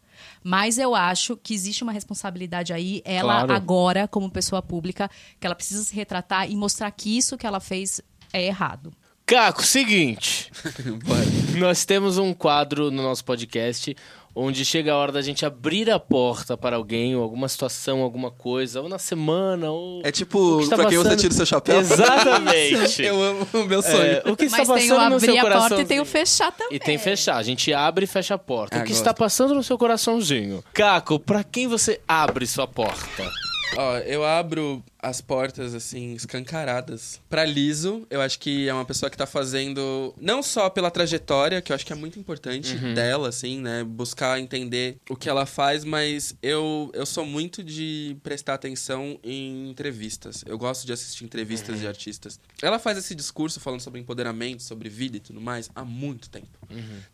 Mas 0.43 0.79
eu 0.79 0.95
acho 0.95 1.37
que 1.37 1.55
existe 1.55 1.83
uma 1.83 1.93
responsabilidade 1.93 2.72
aí, 2.72 3.03
ela 3.05 3.45
Claro. 3.45 3.53
agora, 3.55 4.09
como 4.09 4.31
pessoa 4.31 4.61
pública, 4.61 5.11
que 5.41 5.47
ela 5.47 5.55
precisa 5.55 5.83
se 5.85 5.95
retratar 5.95 6.51
e 6.51 6.57
mostrar 6.57 6.91
que 6.91 7.16
isso 7.16 7.37
que 7.37 7.47
ela 7.47 7.61
fez 7.61 8.01
é 8.33 8.45
errado. 8.45 8.93
Caco, 9.24 9.62
seguinte. 9.62 10.51
Nós 11.59 11.85
temos 11.85 12.16
um 12.16 12.33
quadro 12.33 12.91
no 12.91 13.03
nosso 13.03 13.24
podcast 13.24 13.95
onde 14.35 14.64
chega 14.64 14.93
a 14.93 14.97
hora 14.97 15.12
da 15.12 15.22
gente 15.22 15.45
abrir 15.45 15.91
a 15.91 15.99
porta 15.99 16.57
para 16.57 16.76
alguém, 16.76 17.16
ou 17.16 17.22
alguma 17.22 17.49
situação, 17.49 18.03
alguma 18.03 18.31
coisa, 18.31 18.81
ou 18.81 18.89
na 18.89 18.99
semana, 18.99 19.70
ou. 19.70 20.01
É 20.05 20.11
tipo, 20.12 20.61
que 20.61 20.68
pra 20.68 20.87
quem 20.87 20.97
você 20.99 21.05
passando- 21.05 21.20
tira 21.20 21.33
o 21.33 21.37
seu 21.37 21.47
chapéu. 21.47 21.81
Exatamente. 21.81 23.03
Eu 23.03 23.22
amo 23.22 23.47
o 23.53 23.64
meu 23.64 23.83
sonho. 23.83 24.03
É, 24.03 24.22
o 24.26 24.37
que 24.37 24.45
está 24.45 24.59
Mas 24.59 24.68
tem 24.68 24.91
o 24.93 24.95
passando 24.97 25.11
no 25.14 25.20
seu 25.20 25.29
abrir 25.31 25.39
a 25.39 25.43
coração? 25.43 25.68
porta 25.68 25.83
e 25.83 25.87
tem 25.87 26.01
o 26.01 26.05
fechar 26.05 26.53
também. 26.53 26.76
E 26.76 26.79
tem 26.79 26.99
fechar. 26.99 27.37
A 27.37 27.43
gente 27.43 27.72
abre 27.72 28.05
e 28.05 28.09
fecha 28.09 28.35
a 28.35 28.39
porta. 28.39 28.76
Ah, 28.76 28.81
o 28.81 28.83
que 28.85 28.89
gosto. 28.91 29.01
está 29.01 29.14
passando 29.14 29.55
no 29.55 29.62
seu 29.62 29.76
coraçãozinho? 29.79 30.62
Caco, 30.72 31.18
pra 31.18 31.43
quem 31.45 31.66
você 31.66 32.01
abre 32.07 32.47
sua 32.47 32.66
porta? 32.66 33.31
Ó, 33.76 33.97
eu 33.99 34.24
abro 34.24 34.83
as 35.01 35.21
portas, 35.21 35.75
assim, 35.75 36.15
escancaradas. 36.15 37.21
Pra 37.29 37.45
Liso, 37.45 38.07
eu 38.11 38.21
acho 38.21 38.39
que 38.39 38.69
é 38.69 38.75
uma 38.75 38.85
pessoa 38.85 39.09
que 39.09 39.17
tá 39.17 39.27
fazendo, 39.27 40.15
não 40.21 40.43
só 40.43 40.69
pela 40.69 40.91
trajetória, 40.91 41.63
que 41.63 41.73
eu 41.73 41.75
acho 41.75 41.87
que 41.87 41.93
é 41.93 41.97
muito 41.97 42.19
importante 42.19 42.77
dela, 42.95 43.29
assim, 43.29 43.61
né? 43.61 43.85
Buscar 43.85 44.41
entender 44.41 44.97
o 45.09 45.17
que 45.17 45.29
ela 45.29 45.47
faz, 45.47 45.85
mas 45.85 46.35
eu, 46.43 46.91
eu 46.95 47.07
sou 47.07 47.25
muito 47.25 47.63
de 47.63 48.17
prestar 48.23 48.55
atenção 48.55 49.19
em 49.23 49.71
entrevistas. 49.71 50.45
Eu 50.47 50.59
gosto 50.59 50.87
de 50.87 50.93
assistir 50.93 51.25
entrevistas 51.25 51.79
de 51.79 51.87
artistas. 51.87 52.41
Ela 52.63 52.79
faz 52.79 52.99
esse 52.99 53.15
discurso 53.15 53.61
falando 53.61 53.81
sobre 53.81 54.01
empoderamento, 54.01 54.63
sobre 54.63 54.89
vida 54.89 55.17
e 55.17 55.21
tudo 55.21 55.41
mais, 55.41 55.71
há 55.75 55.85
muito 55.85 56.29
tempo. 56.29 56.49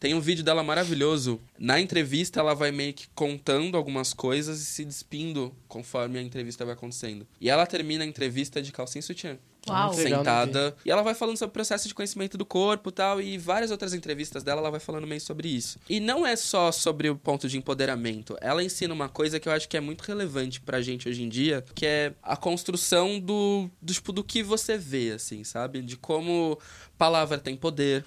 Tem 0.00 0.14
um 0.14 0.20
vídeo 0.20 0.44
dela 0.44 0.62
maravilhoso. 0.62 1.40
Na 1.58 1.80
entrevista, 1.80 2.40
ela 2.40 2.54
vai 2.54 2.72
meio 2.72 2.92
que 2.92 3.06
contando 3.14 3.76
algumas 3.76 4.12
coisas 4.12 4.60
e 4.60 4.64
se 4.64 4.84
despindo 4.84 5.54
conforme 5.68 6.18
a 6.18 6.22
entrevista 6.22 6.64
vai 6.64 6.74
acontecendo. 6.74 7.26
E 7.40 7.48
ela 7.50 7.66
termina 7.66 7.83
a 8.02 8.06
entrevista 8.06 8.60
de 8.62 8.72
calcinha 8.72 9.00
e 9.00 9.02
sutiã. 9.02 9.38
Uau. 9.68 9.92
sentada. 9.94 10.76
E 10.84 10.90
ela 10.90 11.02
vai 11.02 11.14
falando 11.14 11.36
sobre 11.36 11.50
o 11.50 11.52
processo 11.52 11.88
de 11.88 11.94
conhecimento 11.94 12.36
do 12.36 12.44
corpo 12.44 12.90
e 12.90 12.92
tal. 12.92 13.20
E 13.20 13.38
várias 13.38 13.70
outras 13.70 13.94
entrevistas 13.94 14.42
dela, 14.42 14.60
ela 14.60 14.70
vai 14.70 14.80
falando 14.80 15.06
meio 15.06 15.20
sobre 15.20 15.48
isso. 15.48 15.78
E 15.88 16.00
não 16.00 16.26
é 16.26 16.36
só 16.36 16.70
sobre 16.70 17.08
o 17.08 17.16
ponto 17.16 17.48
de 17.48 17.56
empoderamento. 17.56 18.36
Ela 18.40 18.62
ensina 18.62 18.92
uma 18.92 19.08
coisa 19.08 19.40
que 19.40 19.48
eu 19.48 19.52
acho 19.52 19.68
que 19.68 19.76
é 19.76 19.80
muito 19.80 20.02
relevante 20.02 20.60
pra 20.60 20.82
gente 20.82 21.08
hoje 21.08 21.22
em 21.22 21.28
dia, 21.28 21.64
que 21.74 21.86
é 21.86 22.12
a 22.22 22.36
construção 22.36 23.18
do, 23.18 23.70
do, 23.80 23.92
tipo, 23.92 24.12
do 24.12 24.22
que 24.22 24.42
você 24.42 24.76
vê, 24.76 25.12
assim, 25.12 25.44
sabe? 25.44 25.80
De 25.82 25.96
como 25.96 26.58
palavra 26.98 27.38
tem 27.38 27.56
poder, 27.56 28.04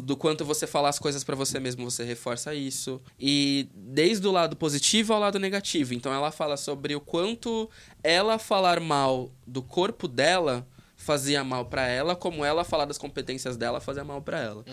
do 0.00 0.16
quanto 0.16 0.44
você 0.44 0.66
falar 0.66 0.90
as 0.90 0.98
coisas 0.98 1.24
pra 1.24 1.34
você 1.34 1.58
mesmo, 1.58 1.90
você 1.90 2.04
reforça 2.04 2.54
isso. 2.54 3.00
E 3.18 3.68
desde 3.74 4.26
o 4.26 4.32
lado 4.32 4.56
positivo 4.56 5.12
ao 5.12 5.20
lado 5.20 5.38
negativo. 5.38 5.94
Então 5.94 6.12
ela 6.12 6.30
fala 6.30 6.56
sobre 6.56 6.94
o 6.94 7.00
quanto 7.00 7.68
ela 8.02 8.38
falar 8.38 8.80
mal 8.80 9.30
do 9.46 9.62
corpo 9.62 10.06
dela 10.08 10.66
fazia 10.96 11.44
mal 11.44 11.66
pra 11.66 11.86
ela, 11.86 12.16
como 12.16 12.42
ela 12.44 12.64
falar 12.64 12.86
das 12.86 12.96
competências 12.96 13.56
dela 13.58 13.78
fazia 13.78 14.02
mal 14.04 14.22
pra 14.22 14.40
ela. 14.40 14.64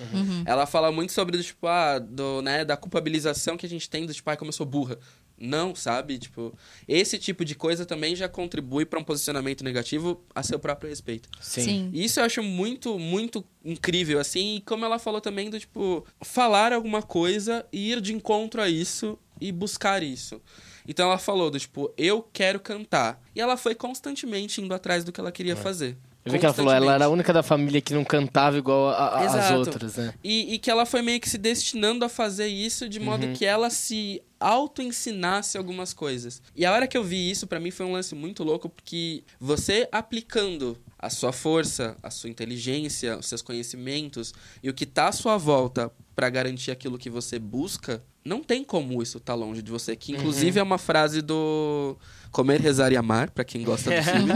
Ela 0.46 0.66
fala 0.66 0.90
muito 0.92 1.12
sobre 1.12 1.42
tipo, 1.44 1.68
ah, 1.68 2.00
do, 2.00 2.42
né, 2.42 2.64
da 2.64 2.78
culpabilização 2.78 3.58
que 3.58 3.66
a 3.66 3.70
gente 3.70 3.90
tem 3.90 4.06
do 4.06 4.14
tipo, 4.14 4.30
ah, 4.30 4.38
como 4.38 4.48
eu 4.50 4.54
sou 4.54 4.66
burra. 4.66 4.98
Não, 5.42 5.74
sabe? 5.74 6.20
Tipo, 6.20 6.54
esse 6.88 7.18
tipo 7.18 7.44
de 7.44 7.56
coisa 7.56 7.86
também 7.86 8.16
já 8.16 8.30
contribui 8.30 8.86
pra 8.86 9.00
um 9.00 9.04
posicionamento 9.04 9.64
negativo 9.64 10.24
a 10.36 10.44
seu 10.44 10.60
próprio 10.60 10.90
respeito. 10.90 11.28
Sim. 11.42 11.90
E 11.92 12.06
Isso 12.06 12.20
eu 12.20 12.24
acho 12.24 12.44
muito, 12.44 13.00
muito 13.00 13.44
incrível, 13.66 14.20
assim. 14.20 14.58
E 14.58 14.62
como 14.62 14.86
ela 14.86 15.00
falou 15.00 15.20
também 15.20 15.50
do, 15.50 15.60
tipo, 15.60 16.06
falar 16.22 16.72
alguma 16.72 17.02
coisa 17.02 17.66
e 17.74 17.92
ir 17.92 18.02
de 18.02 18.14
encontro 18.14 18.62
a 18.62 18.70
isso 18.70 19.18
e 19.40 19.52
buscar 19.52 20.04
isso. 20.04 20.40
Então 20.88 21.08
ela 21.08 21.18
falou 21.18 21.50
do, 21.50 21.60
tipo, 21.60 21.92
eu 21.98 22.22
quero 22.32 22.60
cantar. 22.60 23.22
E 23.36 23.42
ela 23.42 23.58
foi 23.58 23.74
constantemente 23.74 24.62
indo 24.62 24.74
atrás 24.74 25.04
do 25.04 25.12
que 25.12 25.20
ela 25.20 25.32
queria 25.32 25.56
fazer. 25.56 25.98
Eu 26.24 26.32
vi 26.32 26.38
que 26.40 26.46
ela 26.46 26.54
falou, 26.54 26.72
ela 26.72 26.94
era 26.94 27.06
a 27.06 27.10
única 27.10 27.34
da 27.34 27.42
família 27.42 27.82
que 27.82 27.94
não 27.96 28.04
cantava 28.04 28.58
igual 28.58 28.92
Exato. 29.24 29.56
outras, 29.58 29.96
né? 29.96 30.14
E, 30.24 30.54
e 30.54 30.60
que 30.60 30.70
ela 30.70 30.86
foi 30.86 31.02
meio 31.02 31.20
que 31.20 31.28
se 31.30 31.38
destinando 31.38 32.06
a 32.06 32.10
fazer 32.10 32.48
isso 32.48 32.88
de 32.88 33.00
modo 33.00 33.26
Uhum. 33.26 33.34
que 33.34 33.44
ela 33.46 33.70
se 33.72 34.22
auto-ensinasse 34.40 35.58
algumas 35.58 35.94
coisas. 35.94 36.42
E 36.56 36.66
a 36.66 36.72
hora 36.72 36.88
que 36.88 36.98
eu 36.98 37.04
vi 37.04 37.30
isso, 37.30 37.46
pra 37.48 37.60
mim 37.60 37.72
foi 37.72 37.86
um 37.86 37.94
lance 37.94 38.14
muito 38.16 38.44
louco, 38.44 38.70
porque 38.70 39.24
você 39.40 39.88
aplicando 39.92 40.78
a 40.98 41.10
sua 41.10 41.32
força, 41.34 41.98
a 42.04 42.10
sua 42.10 42.30
inteligência, 42.30 43.18
os 43.18 43.26
seus 43.28 43.42
conhecimentos 43.42 44.34
e 44.62 44.70
o 44.70 44.74
que 44.74 44.86
tá 44.86 45.08
à 45.08 45.12
sua 45.12 45.38
volta 45.38 45.92
pra 46.22 46.30
garantir 46.30 46.70
aquilo 46.70 47.00
que 47.00 47.10
você 47.10 47.40
busca, 47.40 48.04
não 48.24 48.44
tem 48.44 48.64
como 48.64 49.02
isso 49.02 49.20
tá 49.20 49.34
longe 49.34 49.60
de 49.60 49.72
você. 49.72 49.96
Que 49.96 50.12
inclusive 50.12 50.60
é 50.60 50.62
uma 50.62 50.78
frase 50.78 51.20
do 51.20 51.98
Comer, 52.30 52.62
Rezar 52.62 52.92
e 52.92 52.96
Amar, 52.96 53.32
pra 53.32 53.44
quem 53.44 53.64
gosta 53.64 53.90
do 53.90 54.04
filme. 54.06 54.32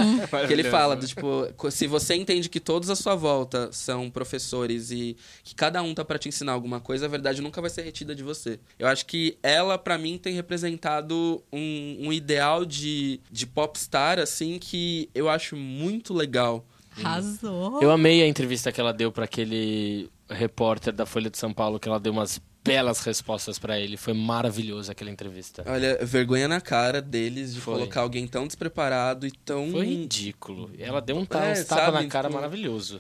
Que 0.48 0.52
ele 0.52 0.64
fala 0.64 0.96
do 0.96 1.06
tipo, 1.06 1.46
se 1.70 1.86
você 1.86 2.16
entende 2.16 2.50
que 2.50 2.60
todos 2.60 2.90
à 2.90 2.96
sua 2.96 3.14
volta 3.14 3.70
são 3.72 4.10
professores 4.10 4.90
e 4.90 5.16
que 5.44 5.54
cada 5.54 5.80
um 5.84 5.94
tá 5.94 6.04
pra 6.04 6.18
te 6.18 6.28
ensinar 6.28 6.54
alguma 6.54 6.80
coisa, 6.80 7.06
a 7.06 7.08
verdade 7.08 7.40
nunca 7.40 7.62
vai 7.62 7.70
ser 7.70 7.84
retida 7.84 8.16
de 8.16 8.24
você. 8.24 8.60
Eu 8.80 8.88
acho 8.88 9.06
que 9.06 9.38
ela, 9.44 9.78
pra 9.78 9.96
mim, 9.96 10.18
tem 10.18 10.34
representado 10.34 11.44
um, 11.54 12.08
um 12.08 12.12
ideal 12.12 12.66
de, 12.66 13.20
de 13.32 13.46
popstar, 13.46 14.18
assim, 14.18 14.58
que 14.58 15.08
eu 15.14 15.30
acho 15.30 15.56
muito 15.56 16.16
legal. 16.16 16.66
Arrasou. 16.98 17.80
Eu 17.80 17.92
amei 17.92 18.24
a 18.24 18.28
entrevista 18.28 18.72
que 18.72 18.82
ela 18.82 18.92
deu 18.92 19.12
pra 19.12 19.26
aquele 19.26 20.10
repórter 20.30 20.94
da 20.94 21.06
Folha 21.06 21.30
de 21.30 21.38
São 21.38 21.54
Paulo, 21.54 21.80
que 21.80 21.88
ela 21.88 22.00
deu 22.00 22.12
umas 22.14 22.42
belas 22.64 23.00
respostas 23.02 23.60
pra 23.60 23.80
ele. 23.80 23.96
Foi 23.96 24.14
maravilhosa 24.14 24.92
aquela 24.92 25.12
entrevista. 25.12 25.64
Olha, 25.68 26.00
vergonha 26.04 26.48
na 26.48 26.60
cara 26.60 27.02
deles 27.02 27.54
de 27.54 27.62
Foi. 27.62 27.76
colocar 27.76 28.02
alguém 28.02 28.28
tão 28.28 28.48
despreparado 28.48 29.28
e 29.28 29.32
tão. 29.32 29.70
Foi 29.72 29.86
ridículo. 29.86 30.72
Ela 30.80 31.00
deu 31.02 31.16
um, 31.18 31.24
É, 31.24 31.64
tapa 31.64 31.92
na 31.92 32.08
cara 32.08 32.28
tipo- 32.28 32.40
maravilhoso. 32.40 33.00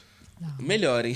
Melhorem. 0.59 1.15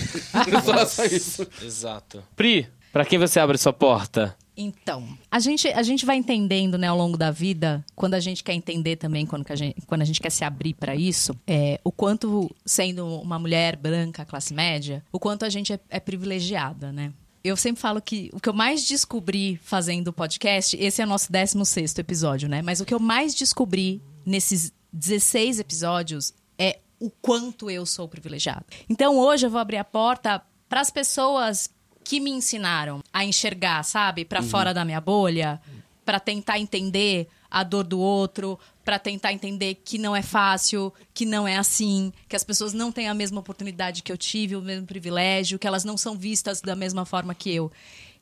Não 0.51 0.61
faça 0.63 1.05
isso. 1.05 1.45
Exato. 1.61 2.23
Pri, 2.35 2.67
pra 2.91 3.05
quem 3.05 3.19
você 3.19 3.39
abre 3.39 3.57
sua 3.57 3.73
porta? 3.73 4.35
Então, 4.61 5.07
a 5.31 5.39
gente, 5.39 5.69
a 5.69 5.81
gente 5.81 6.05
vai 6.05 6.17
entendendo, 6.17 6.77
né, 6.77 6.87
ao 6.87 6.97
longo 6.97 7.15
da 7.15 7.31
vida, 7.31 7.83
quando 7.95 8.15
a 8.15 8.19
gente 8.19 8.43
quer 8.43 8.51
entender 8.51 8.97
também, 8.97 9.25
quando, 9.25 9.49
a, 9.49 9.55
gente, 9.55 9.81
quando 9.87 10.01
a 10.01 10.05
gente 10.05 10.19
quer 10.19 10.29
se 10.29 10.43
abrir 10.43 10.73
para 10.73 10.93
isso, 10.93 11.33
é, 11.47 11.79
o 11.81 11.93
quanto, 11.93 12.53
sendo 12.65 13.07
uma 13.21 13.39
mulher 13.39 13.77
branca, 13.77 14.25
classe 14.25 14.53
média, 14.53 15.01
o 15.13 15.19
quanto 15.19 15.45
a 15.45 15.49
gente 15.49 15.71
é, 15.71 15.79
é 15.89 15.97
privilegiada, 15.97 16.91
né? 16.91 17.13
Eu 17.41 17.55
sempre 17.55 17.81
falo 17.81 18.01
que 18.01 18.29
o 18.33 18.39
que 18.41 18.49
eu 18.49 18.53
mais 18.53 18.85
descobri 18.85 19.57
fazendo 19.63 20.09
o 20.09 20.13
podcast, 20.13 20.75
esse 20.75 21.01
é 21.01 21.05
o 21.05 21.07
nosso 21.07 21.31
16 21.31 21.97
episódio, 21.97 22.49
né? 22.49 22.61
Mas 22.61 22.81
o 22.81 22.85
que 22.85 22.93
eu 22.93 22.99
mais 22.99 23.33
descobri 23.33 24.01
nesses 24.25 24.73
16 24.91 25.59
episódios 25.59 26.33
é 26.57 26.79
o 26.99 27.09
quanto 27.09 27.71
eu 27.71 27.85
sou 27.85 28.09
privilegiada. 28.09 28.65
Então 28.89 29.17
hoje 29.17 29.47
eu 29.47 29.49
vou 29.49 29.61
abrir 29.61 29.77
a 29.77 29.85
porta 29.85 30.41
para 30.67 30.81
as 30.81 30.91
pessoas 30.91 31.69
que 32.09 32.19
me 32.19 32.31
ensinaram 32.31 33.03
a 33.13 33.23
enxergar, 33.23 33.83
sabe, 33.83 34.25
para 34.25 34.41
fora 34.41 34.73
da 34.73 34.83
minha 34.83 34.99
bolha, 34.99 35.61
para 36.03 36.19
tentar 36.19 36.57
entender 36.57 37.27
a 37.51 37.63
dor 37.63 37.83
do 37.83 37.99
outro, 37.99 38.57
para 38.83 38.97
tentar 38.97 39.31
entender 39.31 39.75
que 39.75 39.99
não 39.99 40.15
é 40.15 40.23
fácil, 40.23 40.91
que 41.13 41.23
não 41.23 41.47
é 41.47 41.55
assim, 41.55 42.11
que 42.27 42.35
as 42.35 42.43
pessoas 42.43 42.73
não 42.73 42.91
têm 42.91 43.07
a 43.07 43.13
mesma 43.13 43.39
oportunidade 43.39 44.01
que 44.01 44.11
eu 44.11 44.17
tive, 44.17 44.55
o 44.55 44.61
mesmo 44.63 44.87
privilégio, 44.87 45.59
que 45.59 45.67
elas 45.67 45.83
não 45.83 45.95
são 45.97 46.17
vistas 46.17 46.61
da 46.61 46.75
mesma 46.75 47.05
forma 47.05 47.35
que 47.35 47.53
eu. 47.53 47.71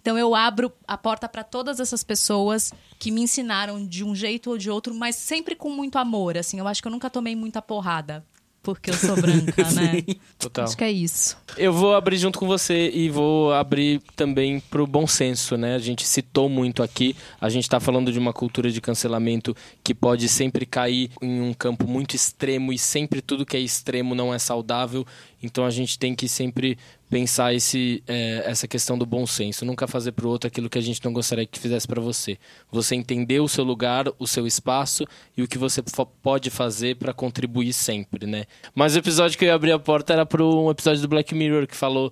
Então 0.01 0.17
eu 0.17 0.35
abro 0.35 0.69
a 0.85 0.97
porta 0.97 1.29
para 1.29 1.45
todas 1.45 1.79
essas 1.79 2.03
pessoas 2.03 2.73
que 2.99 3.09
me 3.09 3.21
ensinaram 3.21 3.87
de 3.87 4.03
um 4.03 4.13
jeito 4.13 4.49
ou 4.49 4.57
de 4.57 4.69
outro, 4.69 4.93
mas 4.93 5.15
sempre 5.15 5.55
com 5.55 5.69
muito 5.69 5.97
amor, 5.97 6.37
assim. 6.37 6.59
Eu 6.59 6.67
acho 6.67 6.81
que 6.81 6.89
eu 6.89 6.91
nunca 6.91 7.09
tomei 7.09 7.37
muita 7.37 7.61
porrada 7.61 8.21
porque 8.67 8.89
eu 8.89 8.95
sou 8.95 9.15
branca, 9.15 9.63
né? 9.71 10.03
Total. 10.37 10.65
Acho 10.65 10.75
que 10.75 10.83
é 10.83 10.91
isso. 10.91 11.37
Eu 11.57 11.71
vou 11.71 11.95
abrir 11.95 12.17
junto 12.17 12.37
com 12.37 12.45
você 12.45 12.89
e 12.93 13.09
vou 13.09 13.53
abrir 13.53 14.01
também 14.13 14.59
pro 14.59 14.85
bom 14.85 15.07
senso, 15.07 15.55
né? 15.55 15.75
A 15.75 15.79
gente 15.79 16.05
citou 16.05 16.49
muito 16.49 16.83
aqui, 16.83 17.15
a 17.39 17.47
gente 17.47 17.69
tá 17.69 17.79
falando 17.79 18.11
de 18.11 18.19
uma 18.19 18.33
cultura 18.33 18.69
de 18.69 18.81
cancelamento 18.81 19.55
que 19.81 19.95
pode 19.95 20.27
sempre 20.27 20.65
cair 20.65 21.09
em 21.21 21.39
um 21.39 21.53
campo 21.53 21.87
muito 21.87 22.13
extremo 22.13 22.73
e 22.73 22.77
sempre 22.77 23.21
tudo 23.21 23.45
que 23.45 23.55
é 23.55 23.59
extremo 23.61 24.13
não 24.13 24.33
é 24.33 24.37
saudável. 24.37 25.07
Então 25.41 25.65
a 25.65 25.69
gente 25.69 25.99
tem 25.99 26.15
que 26.15 26.27
sempre 26.27 26.77
pensar 27.09 27.53
esse, 27.53 28.03
é, 28.07 28.43
essa 28.45 28.67
questão 28.67 28.97
do 28.97 29.05
bom 29.05 29.25
senso, 29.25 29.63
nunca 29.63 29.87
fazer 29.87 30.11
pro 30.11 30.27
outro 30.29 30.47
aquilo 30.47 30.69
que 30.69 30.77
a 30.77 30.81
gente 30.81 31.03
não 31.05 31.13
gostaria 31.13 31.45
que 31.45 31.59
fizesse 31.59 31.87
para 31.87 32.01
você. 32.01 32.37
Você 32.71 32.95
entender 32.95 33.39
o 33.39 33.47
seu 33.47 33.63
lugar, 33.63 34.05
o 34.19 34.27
seu 34.27 34.45
espaço 34.47 35.05
e 35.37 35.43
o 35.43 35.47
que 35.47 35.57
você 35.57 35.81
pode 36.23 36.49
fazer 36.49 36.95
para 36.95 37.13
contribuir 37.13 37.71
sempre, 37.73 38.25
né? 38.25 38.45
Mas 38.75 38.95
o 38.95 38.99
episódio 38.99 39.37
que 39.37 39.45
eu 39.45 39.49
ia 39.49 39.55
abrir 39.55 39.71
a 39.71 39.79
porta 39.79 40.13
era 40.13 40.25
para 40.25 40.43
um 40.43 40.69
episódio 40.71 41.01
do 41.01 41.07
Black 41.07 41.33
Mirror 41.35 41.67
que 41.67 41.75
falou 41.75 42.11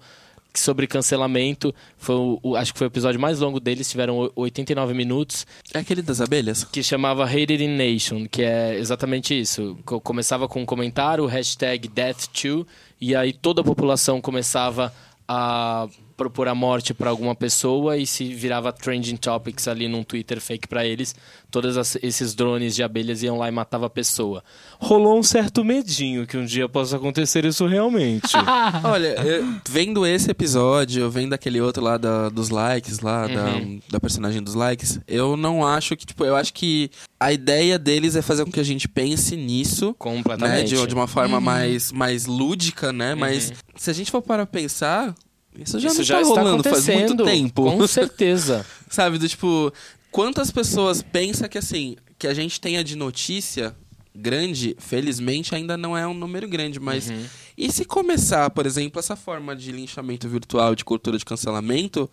sobre 0.54 0.88
cancelamento. 0.88 1.76
Foi 1.98 2.16
o, 2.16 2.40
o- 2.42 2.56
acho 2.56 2.72
que 2.72 2.80
foi 2.80 2.88
o 2.88 2.90
episódio 2.90 3.20
mais 3.20 3.40
longo 3.42 3.60
deles, 3.60 3.90
tiveram 3.90 4.18
o- 4.20 4.32
89 4.38 4.94
minutos 4.94 5.46
É 5.74 5.80
aquele 5.80 6.02
das 6.02 6.22
abelhas? 6.22 6.64
que 6.64 6.82
chamava 6.82 7.26
Hated 7.26 7.62
in 7.62 7.76
Nation, 7.76 8.26
que 8.26 8.42
é 8.42 8.76
exatamente 8.80 9.38
isso. 9.38 9.78
Co- 9.84 10.00
Começava 10.00 10.48
com 10.48 10.62
um 10.62 10.66
comentário, 10.66 11.26
hashtag 11.26 11.90
Death2, 11.90 12.66
e 13.06 13.16
aí 13.16 13.32
toda 13.32 13.62
a 13.62 13.64
população 13.64 14.20
começava 14.20 14.92
a 15.28 15.88
propor 16.18 16.48
a 16.48 16.56
morte 16.56 16.94
para 16.94 17.10
alguma 17.10 17.36
pessoa 17.36 17.98
e 17.98 18.06
se 18.08 18.34
virava 18.34 18.72
trending 18.72 19.18
topics 19.18 19.68
ali 19.68 19.88
num 19.88 20.04
Twitter 20.04 20.40
fake 20.40 20.68
para 20.68 20.86
eles. 20.86 21.14
Todos 21.52 21.96
esses 22.02 22.34
drones 22.34 22.76
de 22.76 22.84
abelhas 22.84 23.22
iam 23.24 23.38
lá 23.38 23.48
e 23.48 23.52
matava 23.52 23.86
a 23.86 23.90
pessoa. 23.90 24.44
Rolou 24.80 25.18
um 25.20 25.24
certo 25.24 25.64
medinho 25.64 26.26
que 26.28 26.38
um 26.38 26.46
dia 26.46 26.68
possa 26.68 26.98
acontecer 26.98 27.46
isso 27.46 27.66
realmente. 27.66 28.32
Olha, 28.84 29.16
eu- 29.26 29.46
vendo 29.70 30.06
esse 30.06 30.30
episódio, 30.32 31.10
vendo 31.10 31.34
aquele 31.34 31.60
outro 31.62 31.84
lá 31.84 31.98
da- 31.98 32.30
dos 32.30 32.50
likes, 32.50 33.00
lá, 33.00 33.28
da, 33.28 33.54
da 33.90 34.00
personagem 34.00 34.42
dos 34.42 34.54
likes, 34.56 35.00
eu 35.08 35.36
não 35.38 35.66
acho 35.66 35.96
que, 35.96 36.06
tipo, 36.06 36.26
eu 36.26 36.36
acho 36.36 36.54
que 36.54 36.90
a 37.20 37.32
ideia 37.32 37.78
deles 37.80 38.16
é 38.16 38.22
fazer 38.22 38.44
com 38.46 38.52
que 38.52 38.60
a 38.60 38.64
gente 38.64 38.88
pense 38.88 39.36
nisso. 39.36 39.88
Né, 39.88 39.96
Completamente. 39.98 40.76
de, 40.76 40.88
de 40.88 40.94
uma 40.94 41.08
forma 41.08 41.40
mais, 41.42 41.92
mais 41.92 42.26
lúdica, 42.26 42.92
né? 42.94 43.16
Mas 43.16 43.54
se 43.76 43.90
a 43.90 43.94
gente 43.94 44.12
for 44.12 44.22
para 44.22 44.46
pensar, 44.46 45.16
isso 45.60 45.80
já 45.80 45.90
isso 45.90 46.04
já 46.04 46.16
tá 46.16 46.22
está 46.22 46.42
rolando 46.42 46.64
faz 46.64 46.88
muito 46.88 47.24
tempo. 47.24 47.64
Com 47.72 47.88
certeza. 47.88 48.66
Sabe, 48.90 49.18
do 49.18 49.28
tipo, 49.28 49.72
quantas 50.12 50.52
pessoas 50.52 51.02
pensam 51.02 51.48
que 51.48 51.58
assim, 51.58 51.96
que 52.18 52.28
a 52.28 52.34
gente 52.34 52.60
tenha 52.60 52.84
de 52.84 52.96
notícia 52.96 53.76
grande, 54.14 54.76
felizmente 54.80 55.54
ainda 55.54 55.76
não 55.76 55.98
é 55.98 56.08
um 56.08 56.14
número 56.14 56.48
grande, 56.48 56.80
mas 56.80 57.10
Uhum. 57.10 57.26
e 57.58 57.70
se 57.72 57.84
começar, 57.84 58.50
por 58.50 58.66
exemplo, 58.66 58.98
essa 59.00 59.16
forma 59.16 59.54
de 59.56 59.72
linchamento 59.74 60.28
virtual, 60.30 60.74
de 60.74 60.86
cultura 60.86 61.18
de 61.18 61.26
cancelamento, 61.26 62.10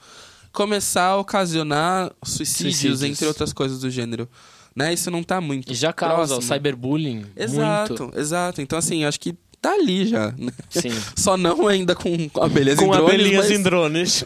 começar 0.53 1.05
a 1.07 1.17
ocasionar 1.17 2.13
suicídios, 2.25 2.75
Suicídios. 2.77 3.03
entre 3.05 3.27
outras 3.27 3.53
coisas 3.53 3.79
do 3.81 3.89
gênero, 3.89 4.29
né? 4.75 4.93
Isso 4.93 5.11
não 5.11 5.23
tá 5.23 5.41
muito 5.41 5.71
E 5.71 5.75
já 5.77 5.93
causa 5.93 6.35
o 6.35 6.37
próximo. 6.39 6.55
cyberbullying. 6.55 7.25
Exato, 7.37 8.03
Muito. 8.05 8.19
exato. 8.19 8.61
Então, 8.61 8.79
assim, 8.79 9.03
eu 9.05 9.09
acho 9.09 9.21
que 9.21 9.35
tá 9.63 9.75
ali 9.75 10.07
já. 10.07 10.33
Né? 10.33 10.53
Sim. 10.69 10.91
Só 11.17 11.37
não 11.37 11.69
ainda 11.69 11.95
com 11.95 12.29
abelhas 12.41 12.79
Com 12.79 12.87
em 12.87 12.91
drones, 12.91 13.15
abelhinhas 13.15 13.49
mas... 13.49 13.59
em 13.59 13.63
drones. 13.63 14.25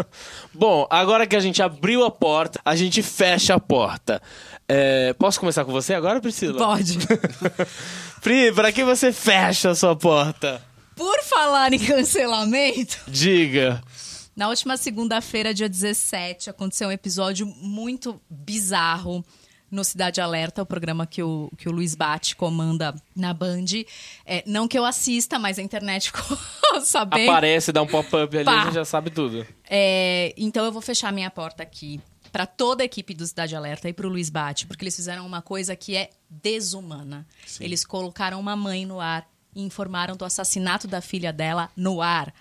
Bom, 0.52 0.86
agora 0.90 1.26
que 1.26 1.34
a 1.34 1.40
gente 1.40 1.62
abriu 1.62 2.04
a 2.04 2.10
porta, 2.10 2.60
a 2.62 2.76
gente 2.76 3.02
fecha 3.02 3.54
a 3.54 3.60
porta. 3.60 4.22
É, 4.68 5.14
posso 5.14 5.40
começar 5.40 5.64
com 5.64 5.72
você 5.72 5.94
agora, 5.94 6.20
Priscila? 6.20 6.58
Pode. 6.58 6.98
Pri, 8.20 8.52
pra 8.52 8.70
que 8.70 8.84
você 8.84 9.12
fecha 9.12 9.70
a 9.70 9.74
sua 9.74 9.96
porta? 9.96 10.62
Por 10.94 11.22
falar 11.22 11.72
em 11.72 11.78
cancelamento, 11.78 12.98
Diga. 13.08 13.82
na 14.36 14.48
última 14.48 14.76
segunda-feira, 14.76 15.52
dia 15.52 15.68
17, 15.68 16.48
aconteceu 16.50 16.88
um 16.88 16.92
episódio 16.92 17.46
muito 17.46 18.20
bizarro 18.30 19.24
no 19.74 19.82
Cidade 19.82 20.20
Alerta, 20.20 20.62
o 20.62 20.66
programa 20.66 21.06
que 21.06 21.22
o, 21.22 21.50
que 21.58 21.68
o 21.68 21.72
Luiz 21.72 21.96
Bate 21.96 22.36
comanda 22.36 22.94
na 23.14 23.34
Band. 23.34 23.64
É, 24.24 24.44
não 24.46 24.68
que 24.68 24.78
eu 24.78 24.84
assista, 24.84 25.38
mas 25.38 25.58
a 25.58 25.62
internet 25.62 26.12
ficou 26.12 26.38
sabendo. 26.82 27.30
Aparece, 27.30 27.72
dá 27.72 27.82
um 27.82 27.86
pop-up 27.86 28.36
ali, 28.36 28.44
Pá. 28.44 28.62
a 28.62 28.64
gente 28.66 28.74
já 28.74 28.84
sabe 28.84 29.10
tudo. 29.10 29.44
É, 29.68 30.32
então 30.36 30.64
eu 30.64 30.70
vou 30.70 30.80
fechar 30.80 31.12
minha 31.12 31.30
porta 31.30 31.62
aqui 31.62 32.00
para 32.30 32.46
toda 32.46 32.82
a 32.82 32.86
equipe 32.86 33.14
do 33.14 33.26
Cidade 33.26 33.54
Alerta 33.54 33.88
e 33.88 33.92
para 33.92 34.06
o 34.06 34.10
Luiz 34.10 34.30
Bate, 34.30 34.66
porque 34.66 34.84
eles 34.84 34.94
fizeram 34.94 35.26
uma 35.26 35.42
coisa 35.42 35.74
que 35.74 35.96
é 35.96 36.10
desumana. 36.30 37.26
Eles 37.60 37.84
colocaram 37.84 38.38
uma 38.40 38.56
mãe 38.56 38.86
no 38.86 39.00
ar 39.00 39.28
e 39.54 39.62
informaram 39.62 40.16
do 40.16 40.24
assassinato 40.24 40.86
da 40.86 41.00
filha 41.00 41.32
dela 41.32 41.70
no 41.76 42.00
ar, 42.00 42.32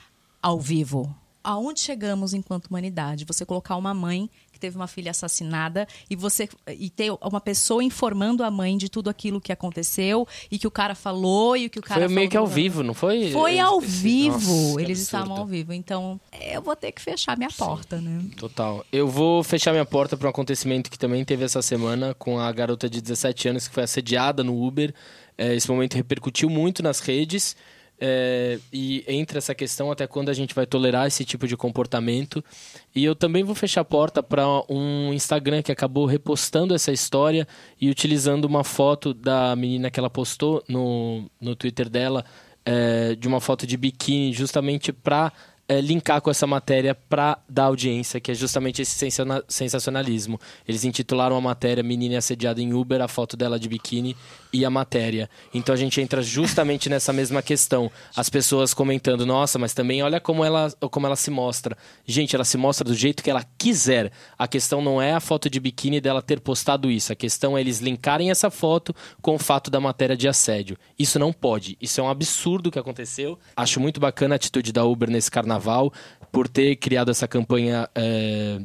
ao 0.41 0.59
vivo. 0.59 1.15
Aonde 1.43 1.79
chegamos 1.81 2.33
enquanto 2.33 2.67
humanidade? 2.67 3.25
Você 3.25 3.45
colocar 3.45 3.75
uma 3.75 3.93
mãe 3.93 4.29
teve 4.63 4.77
uma 4.77 4.87
filha 4.87 5.11
assassinada 5.11 5.85
e 6.09 6.15
você 6.15 6.47
e 6.69 6.89
ter 6.89 7.11
uma 7.21 7.41
pessoa 7.41 7.83
informando 7.83 8.43
a 8.45 8.49
mãe 8.49 8.77
de 8.77 8.87
tudo 8.87 9.09
aquilo 9.09 9.41
que 9.41 9.51
aconteceu 9.51 10.25
e 10.49 10.57
que 10.57 10.65
o 10.65 10.71
cara 10.71 10.95
falou 10.95 11.57
e 11.57 11.65
o 11.65 11.69
que 11.69 11.79
o 11.79 11.81
cara 11.81 12.05
Foi 12.05 12.13
meio 12.15 12.29
que 12.29 12.37
ao 12.37 12.47
vivo, 12.47 12.81
não 12.81 12.93
foi? 12.93 13.29
Foi 13.31 13.59
ao 13.59 13.79
Esse- 13.79 13.87
vivo. 13.87 14.37
Nossa, 14.69 14.81
Eles 14.81 14.99
estavam 14.99 15.35
ao 15.35 15.45
vivo. 15.45 15.73
Então, 15.73 16.17
eu 16.39 16.61
vou 16.61 16.75
ter 16.77 16.93
que 16.93 17.01
fechar 17.01 17.37
minha 17.37 17.49
porta, 17.51 17.99
né? 17.99 18.23
Total. 18.37 18.85
Eu 18.89 19.07
vou 19.07 19.43
fechar 19.43 19.71
minha 19.73 19.85
porta 19.85 20.15
para 20.15 20.27
um 20.27 20.29
acontecimento 20.29 20.89
que 20.89 20.97
também 20.97 21.25
teve 21.25 21.43
essa 21.43 21.61
semana 21.61 22.13
com 22.13 22.39
a 22.39 22.49
garota 22.53 22.89
de 22.89 23.01
17 23.01 23.49
anos 23.49 23.67
que 23.67 23.73
foi 23.73 23.83
assediada 23.83 24.43
no 24.45 24.65
Uber. 24.65 24.93
É, 25.37 25.53
esse 25.53 25.69
momento 25.69 25.95
repercutiu 25.95 26.49
muito 26.49 26.81
nas 26.81 26.99
redes. 27.01 27.55
É, 28.05 28.59
e 28.73 29.01
entra 29.07 29.37
essa 29.37 29.55
questão 29.55 29.89
até 29.89 30.05
quando 30.05 30.27
a 30.27 30.33
gente 30.33 30.53
vai 30.53 30.65
tolerar 30.65 31.07
esse 31.07 31.23
tipo 31.23 31.47
de 31.47 31.55
comportamento. 31.55 32.43
E 32.93 33.01
eu 33.05 33.15
também 33.15 33.45
vou 33.45 33.55
fechar 33.55 33.79
a 33.79 33.85
porta 33.85 34.21
para 34.21 34.45
um 34.69 35.13
Instagram 35.13 35.61
que 35.61 35.71
acabou 35.71 36.05
repostando 36.05 36.75
essa 36.75 36.91
história 36.91 37.47
e 37.79 37.89
utilizando 37.89 38.43
uma 38.43 38.61
foto 38.61 39.13
da 39.13 39.55
menina 39.55 39.89
que 39.89 40.01
ela 40.01 40.09
postou 40.09 40.61
no, 40.67 41.31
no 41.39 41.55
Twitter 41.55 41.87
dela, 41.87 42.25
é, 42.65 43.15
de 43.15 43.25
uma 43.25 43.39
foto 43.39 43.65
de 43.65 43.77
biquíni, 43.77 44.33
justamente 44.33 44.91
para 44.91 45.31
é, 45.65 45.79
linkar 45.79 46.19
com 46.19 46.29
essa 46.29 46.45
matéria 46.45 46.93
para 46.93 47.37
dar 47.47 47.65
audiência, 47.65 48.19
que 48.19 48.31
é 48.31 48.35
justamente 48.35 48.81
esse 48.81 49.09
sensacionalismo. 49.47 50.37
Eles 50.67 50.83
intitularam 50.83 51.37
a 51.37 51.41
matéria 51.41 51.81
Menina 51.81 52.17
assediada 52.17 52.61
em 52.61 52.73
Uber, 52.73 53.01
a 53.01 53.07
foto 53.07 53.37
dela 53.37 53.57
de 53.57 53.69
biquíni 53.69 54.13
e 54.53 54.63
a 54.63 54.69
matéria. 54.69 55.29
Então 55.53 55.73
a 55.73 55.77
gente 55.77 55.99
entra 55.99 56.21
justamente 56.21 56.87
nessa 56.87 57.11
mesma 57.11 57.41
questão. 57.41 57.91
As 58.15 58.29
pessoas 58.29 58.73
comentando, 58.73 59.25
nossa, 59.25 59.57
mas 59.57 59.73
também 59.73 60.03
olha 60.03 60.19
como 60.19 60.45
ela, 60.45 60.71
como 60.91 61.07
ela 61.07 61.15
se 61.15 61.31
mostra. 61.31 61.75
Gente, 62.05 62.35
ela 62.35 62.45
se 62.45 62.55
mostra 62.55 62.87
do 62.87 62.93
jeito 62.93 63.23
que 63.23 63.29
ela 63.29 63.43
quiser. 63.57 64.11
A 64.37 64.47
questão 64.47 64.81
não 64.81 65.01
é 65.01 65.13
a 65.13 65.19
foto 65.19 65.49
de 65.49 65.59
biquíni 65.59 65.99
dela 65.99 66.21
ter 66.21 66.39
postado 66.39 66.91
isso. 66.91 67.11
A 67.11 67.15
questão 67.15 67.57
é 67.57 67.61
eles 67.61 67.79
linkarem 67.79 68.29
essa 68.29 68.51
foto 68.51 68.95
com 69.21 69.35
o 69.35 69.39
fato 69.39 69.71
da 69.71 69.79
matéria 69.79 70.15
de 70.15 70.27
assédio. 70.27 70.77
Isso 70.97 71.17
não 71.17 71.33
pode. 71.33 71.77
Isso 71.81 71.99
é 71.99 72.03
um 72.03 72.09
absurdo 72.09 72.69
que 72.69 72.77
aconteceu. 72.77 73.39
Acho 73.55 73.79
muito 73.79 73.99
bacana 73.99 74.35
a 74.35 74.37
atitude 74.37 74.71
da 74.71 74.85
Uber 74.85 75.09
nesse 75.09 75.31
carnaval 75.31 75.91
por 76.31 76.47
ter 76.47 76.75
criado 76.75 77.09
essa 77.09 77.27
campanha. 77.27 77.89
é, 77.95 78.59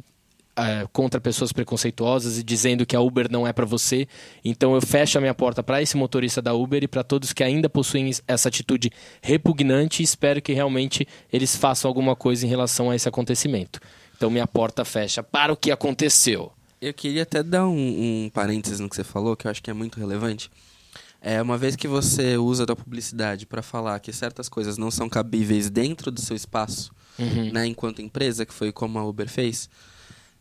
é, 0.59 0.87
contra 0.91 1.21
pessoas 1.21 1.51
preconceituosas 1.51 2.37
e 2.37 2.43
dizendo 2.43 2.85
que 2.85 2.95
a 2.95 3.01
Uber 3.01 3.31
não 3.31 3.47
é 3.47 3.53
para 3.53 3.65
você. 3.65 4.07
Então 4.43 4.75
eu 4.75 4.81
fecho 4.81 5.17
a 5.17 5.21
minha 5.21 5.33
porta 5.33 5.63
para 5.63 5.81
esse 5.81 5.95
motorista 5.95 6.41
da 6.41 6.53
Uber 6.53 6.83
e 6.83 6.87
para 6.87 7.03
todos 7.03 7.31
que 7.31 7.43
ainda 7.43 7.69
possuem 7.69 8.11
essa 8.27 8.49
atitude 8.49 8.91
repugnante 9.21 10.01
e 10.01 10.03
espero 10.03 10.41
que 10.41 10.53
realmente 10.53 11.07
eles 11.31 11.55
façam 11.55 11.87
alguma 11.87 12.15
coisa 12.15 12.45
em 12.45 12.49
relação 12.49 12.89
a 12.89 12.95
esse 12.95 13.07
acontecimento. 13.07 13.79
Então 14.15 14.29
minha 14.29 14.47
porta 14.47 14.83
fecha 14.83 15.23
para 15.23 15.53
o 15.53 15.57
que 15.57 15.71
aconteceu. 15.71 16.51
Eu 16.81 16.93
queria 16.93 17.23
até 17.23 17.43
dar 17.43 17.67
um, 17.67 18.25
um 18.25 18.29
parênteses 18.33 18.79
no 18.79 18.89
que 18.89 18.95
você 18.95 19.03
falou, 19.03 19.35
que 19.35 19.47
eu 19.47 19.51
acho 19.51 19.61
que 19.61 19.69
é 19.69 19.73
muito 19.73 19.99
relevante. 19.99 20.49
É, 21.21 21.41
uma 21.41 21.57
vez 21.57 21.75
que 21.75 21.87
você 21.87 22.37
usa 22.37 22.65
da 22.65 22.75
publicidade 22.75 23.45
para 23.45 23.61
falar 23.61 23.99
que 23.99 24.13
certas 24.13 24.47
coisas 24.47 24.77
não 24.77 24.89
são 24.89 25.09
cabíveis 25.09 25.69
dentro 25.69 26.09
do 26.09 26.21
seu 26.21 26.35
espaço, 26.35 26.93
né, 27.51 27.65
enquanto 27.65 28.01
empresa, 28.01 28.45
que 28.45 28.53
foi 28.53 28.71
como 28.71 28.97
a 28.97 29.03
Uber 29.05 29.27
fez, 29.27 29.69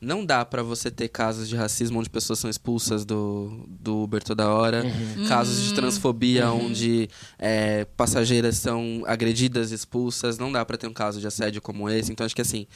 não 0.00 0.24
dá 0.24 0.44
para 0.44 0.62
você 0.62 0.90
ter 0.90 1.08
casos 1.08 1.48
de 1.48 1.56
racismo 1.56 1.98
onde 1.98 2.08
pessoas 2.08 2.38
são 2.38 2.48
expulsas 2.48 3.04
do, 3.04 3.64
do 3.68 4.02
Uber 4.04 4.22
toda 4.22 4.48
hora, 4.48 4.84
casos 5.28 5.60
de 5.64 5.74
transfobia 5.74 6.50
onde 6.52 7.08
é, 7.38 7.84
passageiras 7.96 8.56
são 8.58 9.02
agredidas, 9.06 9.72
expulsas, 9.72 10.38
não 10.38 10.52
dá 10.52 10.64
para 10.64 10.76
ter 10.78 10.86
um 10.86 10.92
caso 10.92 11.20
de 11.20 11.26
assédio 11.26 11.60
como 11.60 11.88
esse. 11.90 12.12
Então 12.12 12.24
acho 12.24 12.34
que 12.36 12.42
assim, 12.42 12.66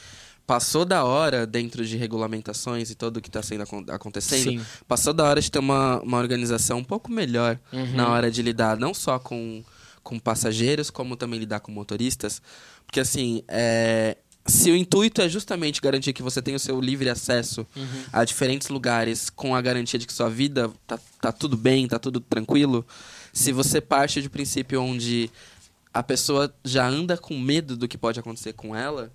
passou 0.45 0.83
da 0.83 1.05
hora 1.05 1.47
dentro 1.47 1.85
de 1.85 1.95
regulamentações 1.95 2.89
e 2.91 2.95
tudo 2.95 3.17
o 3.17 3.21
que 3.21 3.29
está 3.29 3.41
sendo 3.41 3.63
acon- 3.63 3.85
acontecendo, 3.87 4.59
Sim. 4.59 4.65
passou 4.85 5.13
da 5.13 5.23
hora 5.23 5.39
de 5.39 5.49
ter 5.49 5.59
uma, 5.59 6.01
uma 6.01 6.17
organização 6.17 6.79
um 6.79 6.83
pouco 6.83 7.09
melhor 7.09 7.57
na 7.95 8.09
hora 8.09 8.29
de 8.29 8.41
lidar 8.41 8.75
não 8.77 8.93
só 8.93 9.17
com, 9.17 9.63
com 10.03 10.19
passageiros, 10.19 10.89
como 10.89 11.15
também 11.15 11.39
lidar 11.39 11.61
com 11.61 11.71
motoristas. 11.71 12.41
Porque 12.85 12.99
assim, 12.99 13.43
é, 13.47 14.17
se 14.45 14.69
o 14.71 14.75
intuito 14.75 15.21
é 15.21 15.29
justamente 15.29 15.81
garantir 15.81 16.11
que 16.13 16.21
você 16.21 16.41
tenha 16.41 16.57
o 16.57 16.59
seu 16.59 16.79
livre 16.81 17.09
acesso 17.09 17.65
a 18.11 18.25
diferentes 18.25 18.69
lugares 18.69 19.29
com 19.29 19.55
a 19.55 19.61
garantia 19.61 19.97
de 19.97 20.05
que 20.05 20.13
sua 20.13 20.29
vida 20.29 20.69
tá, 20.85 20.99
tá 21.21 21.31
tudo 21.31 21.55
bem, 21.55 21.87
tá 21.87 21.97
tudo 21.97 22.19
tranquilo, 22.19 22.85
se 23.31 23.51
você 23.51 23.79
parte 23.79 24.21
de 24.21 24.29
princípio 24.29 24.81
onde 24.81 25.29
a 25.93 26.03
pessoa 26.03 26.53
já 26.65 26.87
anda 26.87 27.17
com 27.17 27.37
medo 27.37 27.77
do 27.77 27.87
que 27.87 27.97
pode 27.97 28.19
acontecer 28.19 28.53
com 28.53 28.75
ela, 28.75 29.11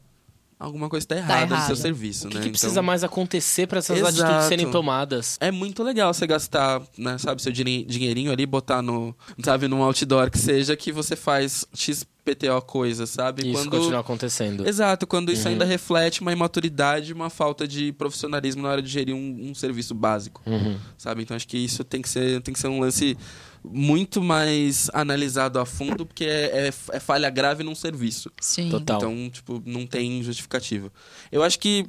alguma 0.59 0.89
coisa 0.89 1.05
está 1.05 1.17
errada 1.17 1.47
no 1.47 1.55
errado. 1.55 1.67
seu 1.67 1.77
serviço, 1.77 2.27
O 2.27 2.31
que, 2.31 2.37
né? 2.37 2.43
que 2.43 2.49
Então- 2.49 2.59
precisa 2.61 2.83
mais 2.83 3.05
acontecer 3.05 3.67
para 3.67 3.79
essas 3.79 3.99
Exato. 3.99 4.23
atitudes 4.23 4.47
serem 4.49 4.71
tomadas? 4.71 5.37
é 5.41 5.51
muito 5.51 5.83
legal 5.83 6.13
você 6.13 6.27
gastar, 6.27 6.83
né, 6.97 7.17
sabe, 7.19 7.41
seu 7.43 7.53
dinhe- 7.53 7.85
dinheirinho 7.85 8.33
ali, 8.33 8.45
botar 8.47 8.83
no, 8.83 9.15
sabe, 9.43 9.69
num 9.69 9.83
outdoor 9.83 10.31
que 10.31 10.39
seja 10.39 10.77
que 10.77 10.91
você 10.91 11.15
faz 11.15 11.65
XPTO 11.73 12.61
coisa, 12.63 13.07
sabe? 13.07 13.43
Isso 13.43 13.53
quando 13.53 13.71
continuar 13.71 14.01
acontecendo. 14.01 14.67
Exato, 14.69 15.07
quando 15.07 15.31
isso 15.33 15.45
Uhum. 15.47 15.53
ainda 15.53 15.65
reflete 15.65 16.21
uma 16.21 16.33
imaturidade, 16.33 17.13
uma 17.13 17.31
falta 17.31 17.67
de 17.67 17.93
profissionalismo 17.93 18.63
na 18.63 18.69
hora 18.71 18.83
de 18.83 18.89
gerir 18.89 19.15
um, 19.15 19.49
um 19.51 19.55
serviço 19.55 19.95
básico, 19.95 20.43
Uhum. 20.47 20.77
sabe? 20.99 21.23
Então 21.23 21.37
acho 21.37 21.47
que 21.49 21.57
isso 21.57 21.85
tem 21.85 22.03
que 22.03 22.09
ser, 22.09 22.41
tem 22.43 22.53
que 22.53 22.61
ser 22.61 22.69
um 22.69 22.81
lance 22.81 23.17
muito 23.65 24.23
mais 24.23 24.91
analisado 24.93 25.59
a 25.59 25.67
fundo, 25.67 26.05
porque 26.07 26.25
é, 26.25 26.69
é- 26.69 26.97
é 26.97 27.01
falha 27.01 27.29
grave 27.31 27.63
num 27.63 27.75
serviço. 27.75 28.31
Sim. 28.41 28.71
Total. 28.71 28.97
Então, 28.99 29.31
tipo, 29.31 29.63
não 29.67 29.87
tem 29.87 30.23
justificativa. 30.23 30.93
Eu 31.31 31.43
acho 31.43 31.59
que, 31.59 31.87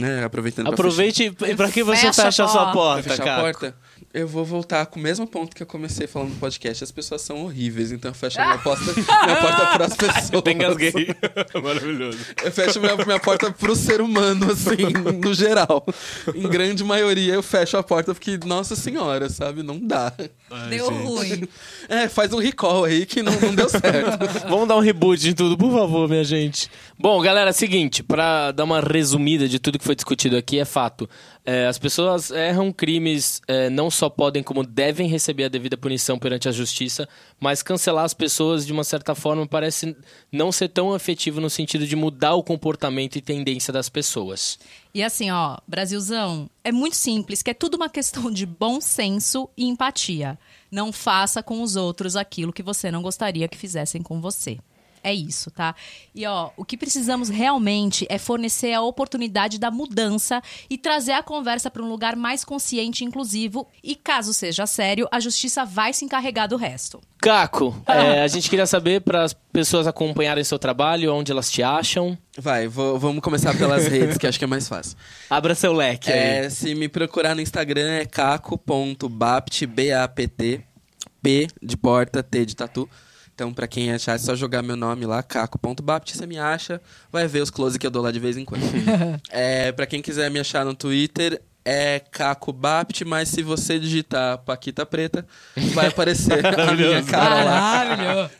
né, 0.00 0.24
aproveitando 0.24 0.66
pra 0.66 0.74
Aproveite 0.74 1.24
e 1.46 1.54
pra 1.54 1.70
que 1.70 1.82
você 1.84 2.06
Fecha 2.06 2.22
a 2.22 2.24
fecha 2.24 2.44
a 2.44 2.48
sua 2.48 2.72
porta. 2.72 3.02
Pra 3.02 3.12
fechar 3.12 3.22
a 3.22 3.26
cara? 3.26 3.42
porta, 3.42 3.74
eu 4.12 4.26
vou 4.26 4.44
voltar 4.44 4.86
com 4.86 4.98
o 4.98 5.02
mesmo 5.02 5.26
ponto 5.26 5.54
que 5.54 5.62
eu 5.62 5.66
comecei 5.66 6.06
falando 6.06 6.30
no 6.30 6.36
podcast. 6.36 6.82
As 6.82 6.90
pessoas 6.90 7.22
são 7.22 7.44
horríveis, 7.44 7.92
então 7.92 8.10
eu 8.10 8.14
fecho 8.14 8.40
a 8.40 8.44
minha 8.44 8.58
porta, 8.58 8.84
minha 8.92 9.36
porta 9.36 9.66
pras 9.76 9.94
pessoas. 9.96 10.30
Eu 10.32 10.52
engasguei. 10.52 11.14
Maravilhoso. 11.62 12.18
Eu 12.42 12.50
fecho 12.50 12.80
minha, 12.80 12.96
minha 12.96 13.20
porta 13.20 13.52
pro 13.52 13.76
ser 13.76 14.00
humano, 14.00 14.50
assim, 14.50 15.16
no 15.22 15.32
geral. 15.32 15.86
Em 16.34 16.48
grande 16.48 16.82
maioria, 16.82 17.34
eu 17.34 17.42
fecho 17.42 17.76
a 17.76 17.82
porta 17.82 18.12
porque, 18.12 18.38
nossa 18.44 18.74
senhora, 18.74 19.28
sabe? 19.28 19.62
Não 19.62 19.78
dá. 19.78 20.12
Deu 20.68 20.90
ruim. 20.90 21.46
É, 21.88 22.08
faz 22.08 22.32
um 22.32 22.38
recall 22.38 22.84
aí 22.84 23.06
que 23.06 23.22
não, 23.22 23.32
não 23.40 23.54
deu 23.54 23.68
certo. 23.68 24.18
Vamos 24.48 24.66
dar 24.66 24.76
um 24.76 24.80
reboot 24.80 25.28
em 25.28 25.34
tudo, 25.34 25.56
por 25.56 25.70
favor, 25.72 26.08
minha 26.08 26.24
gente. 26.24 26.68
Bom, 26.98 27.20
galera, 27.22 27.52
seguinte, 27.52 28.02
pra 28.02 28.50
dar 28.50 28.64
uma 28.64 28.80
resumida 28.80 29.48
de 29.48 29.58
tudo 29.58 29.78
que 29.78 29.84
foi 29.84 29.89
discutido 29.94 30.36
aqui, 30.36 30.58
é 30.58 30.64
fato. 30.64 31.08
É, 31.44 31.66
as 31.66 31.78
pessoas 31.78 32.30
erram 32.30 32.72
crimes, 32.72 33.40
é, 33.48 33.70
não 33.70 33.90
só 33.90 34.08
podem, 34.08 34.42
como 34.42 34.64
devem 34.64 35.08
receber 35.08 35.44
a 35.44 35.48
devida 35.48 35.76
punição 35.76 36.18
perante 36.18 36.48
a 36.48 36.52
justiça, 36.52 37.08
mas 37.38 37.62
cancelar 37.62 38.04
as 38.04 38.14
pessoas, 38.14 38.66
de 38.66 38.72
uma 38.72 38.84
certa 38.84 39.14
forma, 39.14 39.46
parece 39.46 39.96
não 40.30 40.52
ser 40.52 40.68
tão 40.68 40.94
efetivo 40.94 41.40
no 41.40 41.50
sentido 41.50 41.86
de 41.86 41.96
mudar 41.96 42.34
o 42.34 42.42
comportamento 42.42 43.16
e 43.16 43.20
tendência 43.20 43.72
das 43.72 43.88
pessoas. 43.88 44.58
E 44.94 45.02
assim, 45.02 45.30
ó, 45.30 45.58
Brasilzão, 45.66 46.50
é 46.64 46.72
muito 46.72 46.96
simples, 46.96 47.42
que 47.42 47.50
é 47.50 47.54
tudo 47.54 47.76
uma 47.76 47.88
questão 47.88 48.30
de 48.30 48.44
bom 48.44 48.80
senso 48.80 49.48
e 49.56 49.66
empatia. 49.66 50.38
Não 50.70 50.92
faça 50.92 51.42
com 51.42 51.62
os 51.62 51.76
outros 51.76 52.16
aquilo 52.16 52.52
que 52.52 52.62
você 52.62 52.90
não 52.90 53.02
gostaria 53.02 53.48
que 53.48 53.56
fizessem 53.56 54.02
com 54.02 54.20
você. 54.20 54.58
É 55.02 55.14
isso, 55.14 55.50
tá? 55.50 55.74
E 56.14 56.26
ó, 56.26 56.50
o 56.56 56.64
que 56.64 56.76
precisamos 56.76 57.28
realmente 57.28 58.06
é 58.08 58.18
fornecer 58.18 58.72
a 58.72 58.80
oportunidade 58.82 59.58
da 59.58 59.70
mudança 59.70 60.42
e 60.68 60.76
trazer 60.76 61.12
a 61.12 61.22
conversa 61.22 61.70
para 61.70 61.82
um 61.82 61.88
lugar 61.88 62.16
mais 62.16 62.44
consciente 62.44 63.02
e 63.02 63.06
inclusivo. 63.06 63.66
E 63.82 63.94
caso 63.94 64.32
seja 64.34 64.66
sério, 64.66 65.08
a 65.10 65.20
justiça 65.20 65.64
vai 65.64 65.92
se 65.92 66.04
encarregar 66.04 66.48
do 66.48 66.56
resto. 66.56 67.00
Caco, 67.18 67.76
é, 67.86 68.22
a 68.22 68.28
gente 68.28 68.48
queria 68.48 68.66
saber 68.66 69.00
para 69.02 69.22
as 69.24 69.32
pessoas 69.52 69.86
acompanharem 69.86 70.42
seu 70.42 70.58
trabalho, 70.58 71.14
onde 71.14 71.30
elas 71.32 71.50
te 71.50 71.62
acham. 71.62 72.16
Vai, 72.38 72.66
vou- 72.66 72.98
vamos 72.98 73.20
começar 73.22 73.54
pelas 73.56 73.86
redes, 73.88 74.16
que 74.16 74.26
acho 74.26 74.38
que 74.38 74.44
é 74.44 74.48
mais 74.48 74.66
fácil. 74.66 74.96
Abra 75.28 75.54
seu 75.54 75.72
leque 75.72 76.10
aí. 76.10 76.18
É, 76.46 76.50
se 76.50 76.74
me 76.74 76.88
procurar 76.88 77.34
no 77.34 77.40
Instagram 77.42 77.90
é 77.90 78.06
caco.bapt, 78.06 79.66
B-A-P-T, 79.66 80.60
P 81.22 81.48
de 81.62 81.76
porta, 81.76 82.22
T 82.22 82.46
de 82.46 82.56
tatu. 82.56 82.88
Então, 83.40 83.54
pra 83.54 83.66
quem 83.66 83.90
achar, 83.90 84.16
é 84.16 84.18
só 84.18 84.36
jogar 84.36 84.60
meu 84.60 84.76
nome 84.76 85.06
lá, 85.06 85.22
caco.bapt, 85.22 86.14
você 86.14 86.26
me 86.26 86.36
acha, 86.36 86.78
vai 87.10 87.26
ver 87.26 87.40
os 87.40 87.48
close 87.48 87.78
que 87.78 87.86
eu 87.86 87.90
dou 87.90 88.02
lá 88.02 88.10
de 88.10 88.20
vez 88.20 88.36
em 88.36 88.44
quando. 88.44 88.60
é, 89.32 89.72
pra 89.72 89.86
quem 89.86 90.02
quiser 90.02 90.30
me 90.30 90.38
achar 90.38 90.62
no 90.62 90.74
Twitter, 90.74 91.40
é 91.64 92.00
Caco 92.10 92.52
Bapt, 92.52 93.04
mas 93.04 93.28
se 93.28 93.42
você 93.42 93.78
digitar 93.78 94.38
Paquita 94.38 94.86
Preta, 94.86 95.26
vai 95.74 95.88
aparecer 95.88 96.44
a 96.46 96.74
minha 96.74 97.02
cara 97.02 97.44
lá. 97.44 98.30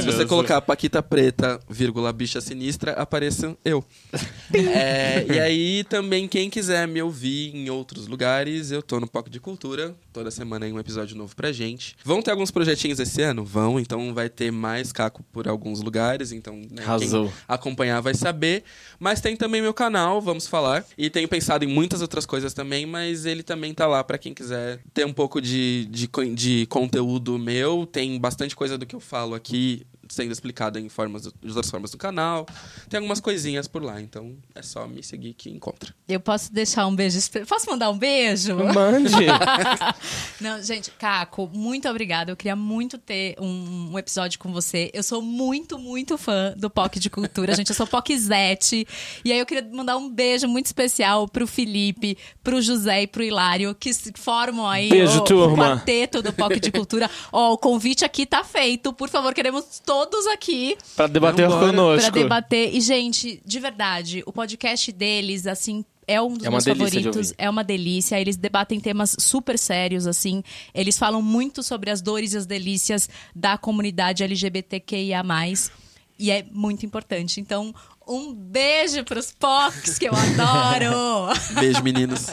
Se 0.00 0.06
você 0.06 0.24
colocar 0.26 0.60
Paquita 0.60 1.02
Preta, 1.02 1.60
vírgula, 1.68 2.12
bicha 2.12 2.40
sinistra, 2.40 2.92
apareça 2.92 3.56
eu. 3.64 3.84
É, 4.52 5.26
e 5.28 5.38
aí, 5.38 5.84
também, 5.84 6.26
quem 6.26 6.50
quiser 6.50 6.86
me 6.88 7.02
ouvir 7.02 7.54
em 7.54 7.70
outros 7.70 8.06
lugares, 8.06 8.70
eu 8.70 8.82
tô 8.82 8.98
no 8.98 9.06
Poco 9.06 9.30
de 9.30 9.40
Cultura. 9.40 9.94
Toda 10.12 10.30
semana 10.30 10.66
aí 10.66 10.72
um 10.72 10.78
episódio 10.78 11.16
novo 11.16 11.36
pra 11.36 11.52
gente. 11.52 11.96
Vão 12.04 12.20
ter 12.20 12.32
alguns 12.32 12.50
projetinhos 12.50 12.98
esse 12.98 13.22
ano? 13.22 13.44
Vão, 13.44 13.78
então 13.78 14.12
vai 14.12 14.28
ter 14.28 14.50
mais 14.50 14.92
caco 14.92 15.22
por 15.32 15.46
alguns 15.46 15.80
lugares. 15.82 16.32
Então, 16.32 16.56
né, 16.70 16.84
quem 16.98 17.32
acompanhar 17.46 18.00
vai 18.00 18.14
saber. 18.14 18.64
Mas 18.98 19.20
tem 19.20 19.36
também 19.36 19.62
meu 19.62 19.72
canal, 19.72 20.20
vamos 20.20 20.46
falar. 20.46 20.84
E 20.98 21.08
tenho 21.08 21.28
pensado 21.28 21.64
em 21.64 21.68
muitas 21.68 22.02
outras 22.02 22.26
coisas 22.26 22.52
também, 22.52 22.69
mas 22.86 23.26
ele 23.26 23.42
também 23.42 23.74
tá 23.74 23.86
lá 23.86 24.02
pra 24.04 24.18
quem 24.18 24.32
quiser 24.32 24.80
ter 24.94 25.04
um 25.04 25.12
pouco 25.12 25.40
de, 25.40 25.86
de, 25.86 26.08
de 26.34 26.66
conteúdo 26.66 27.38
meu. 27.38 27.86
Tem 27.86 28.18
bastante 28.18 28.54
coisa 28.54 28.78
do 28.78 28.86
que 28.86 28.94
eu 28.94 29.00
falo 29.00 29.34
aqui 29.34 29.86
sendo 30.10 30.32
explicada 30.32 30.78
em 30.78 30.88
formas, 30.88 31.22
de 31.22 31.48
outras 31.48 31.70
formas 31.70 31.90
do 31.90 31.96
canal. 31.96 32.46
Tem 32.88 32.98
algumas 32.98 33.20
coisinhas 33.20 33.68
por 33.68 33.82
lá, 33.82 34.00
então 34.00 34.36
é 34.54 34.62
só 34.62 34.86
me 34.86 35.02
seguir 35.02 35.34
que 35.34 35.48
encontra. 35.48 35.94
Eu 36.08 36.20
posso 36.20 36.52
deixar 36.52 36.86
um 36.86 36.94
beijo. 36.94 37.18
Posso 37.48 37.70
mandar 37.70 37.90
um 37.90 37.96
beijo? 37.98 38.56
Mande. 38.56 39.14
Não, 40.40 40.60
gente, 40.62 40.90
Caco, 40.92 41.48
muito 41.52 41.88
obrigada. 41.88 42.32
Eu 42.32 42.36
queria 42.36 42.56
muito 42.56 42.98
ter 42.98 43.36
um, 43.40 43.92
um 43.92 43.98
episódio 43.98 44.38
com 44.38 44.52
você. 44.52 44.90
Eu 44.92 45.02
sou 45.02 45.22
muito, 45.22 45.78
muito 45.78 46.18
fã 46.18 46.52
do 46.56 46.68
POC 46.68 46.98
de 46.98 47.08
Cultura. 47.08 47.54
Gente, 47.54 47.70
eu 47.70 47.76
sou 47.76 47.86
POCzete. 47.86 48.86
E 49.24 49.32
aí 49.32 49.38
eu 49.38 49.46
queria 49.46 49.68
mandar 49.72 49.96
um 49.96 50.10
beijo 50.10 50.48
muito 50.48 50.66
especial 50.66 51.28
pro 51.28 51.46
Felipe, 51.46 52.18
pro 52.42 52.60
José 52.60 53.02
e 53.02 53.06
pro 53.06 53.22
Hilário, 53.22 53.74
que 53.74 53.94
se 53.94 54.12
formam 54.16 54.66
aí 54.68 54.88
Beijo, 54.88 55.20
o, 55.20 55.22
o 55.22 55.24
turma. 55.24 55.76
quarteto 55.76 56.20
do 56.20 56.32
POC 56.32 56.58
de 56.58 56.72
Cultura. 56.72 57.08
Ó, 57.32 57.52
o 57.52 57.58
convite 57.58 58.04
aqui 58.04 58.26
tá 58.26 58.42
feito. 58.42 58.92
Por 58.92 59.08
favor, 59.08 59.32
queremos 59.32 59.80
todos 59.84 59.99
aqui 60.32 60.76
Pra 60.96 61.06
debater 61.06 61.48
Vambora. 61.48 61.66
conosco. 61.70 62.10
Pra 62.10 62.22
debater. 62.22 62.74
E, 62.74 62.80
gente, 62.80 63.40
de 63.44 63.58
verdade, 63.60 64.22
o 64.26 64.32
podcast 64.32 64.90
deles, 64.92 65.46
assim, 65.46 65.84
é 66.06 66.20
um 66.20 66.34
dos 66.34 66.46
É 66.46 66.50
meus 66.50 66.64
favoritos. 66.64 67.32
É 67.38 67.48
uma 67.48 67.62
delícia. 67.64 68.20
Eles 68.20 68.36
debatem 68.36 68.80
temas 68.80 69.14
super 69.18 69.58
sérios, 69.58 70.06
assim. 70.06 70.42
Eles 70.74 70.98
falam 70.98 71.22
muito 71.22 71.62
sobre 71.62 71.90
as 71.90 72.00
dores 72.02 72.32
e 72.32 72.36
as 72.36 72.46
delícias 72.46 73.08
da 73.34 73.56
comunidade 73.56 74.22
LGBTQIA. 74.24 75.22
E 76.18 76.30
é 76.30 76.44
muito 76.50 76.84
importante. 76.84 77.40
Então, 77.40 77.74
um 78.06 78.34
beijo 78.34 79.04
pros 79.04 79.32
POCs, 79.32 79.98
que 79.98 80.06
eu 80.06 80.12
adoro! 80.16 81.28
Beijo, 81.54 81.82
meninos. 81.82 82.26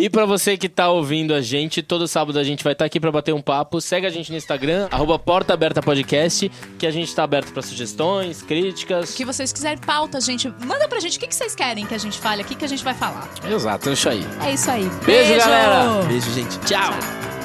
E 0.00 0.08
pra 0.08 0.24
você 0.24 0.56
que 0.56 0.68
tá 0.68 0.88
ouvindo 0.88 1.34
a 1.34 1.40
gente, 1.40 1.82
todo 1.82 2.06
sábado 2.06 2.38
a 2.38 2.44
gente 2.44 2.62
vai 2.62 2.72
estar 2.72 2.84
aqui 2.84 3.00
pra 3.00 3.10
bater 3.10 3.34
um 3.34 3.42
papo. 3.42 3.80
Segue 3.80 4.06
a 4.06 4.10
gente 4.10 4.30
no 4.30 4.36
Instagram, 4.36 4.86
arroba 4.92 5.18
Porta 5.18 5.52
Aberta 5.52 5.82
Podcast, 5.82 6.48
que 6.78 6.86
a 6.86 6.90
gente 6.92 7.12
tá 7.12 7.24
aberto 7.24 7.52
pra 7.52 7.62
sugestões, 7.62 8.40
críticas. 8.40 9.12
o 9.12 9.16
que 9.16 9.24
vocês 9.24 9.52
quiserem 9.52 9.78
pauta, 9.78 10.20
gente, 10.20 10.48
manda 10.64 10.86
pra 10.88 11.00
gente 11.00 11.16
o 11.16 11.20
que 11.20 11.26
que 11.26 11.34
vocês 11.34 11.52
querem 11.52 11.84
que 11.84 11.94
a 11.94 11.98
gente 11.98 12.16
fale 12.16 12.42
aqui, 12.42 12.54
que 12.54 12.64
a 12.64 12.68
gente 12.68 12.84
vai 12.84 12.94
falar. 12.94 13.28
Exato, 13.50 13.88
é 13.88 13.92
isso 13.92 14.08
aí. 14.08 14.24
É 14.46 14.52
isso 14.52 14.70
aí. 14.70 14.88
Beijo, 15.04 15.36
galera! 15.36 16.02
Beijo, 16.06 16.30
gente. 16.32 16.60
Tchau! 16.60 17.37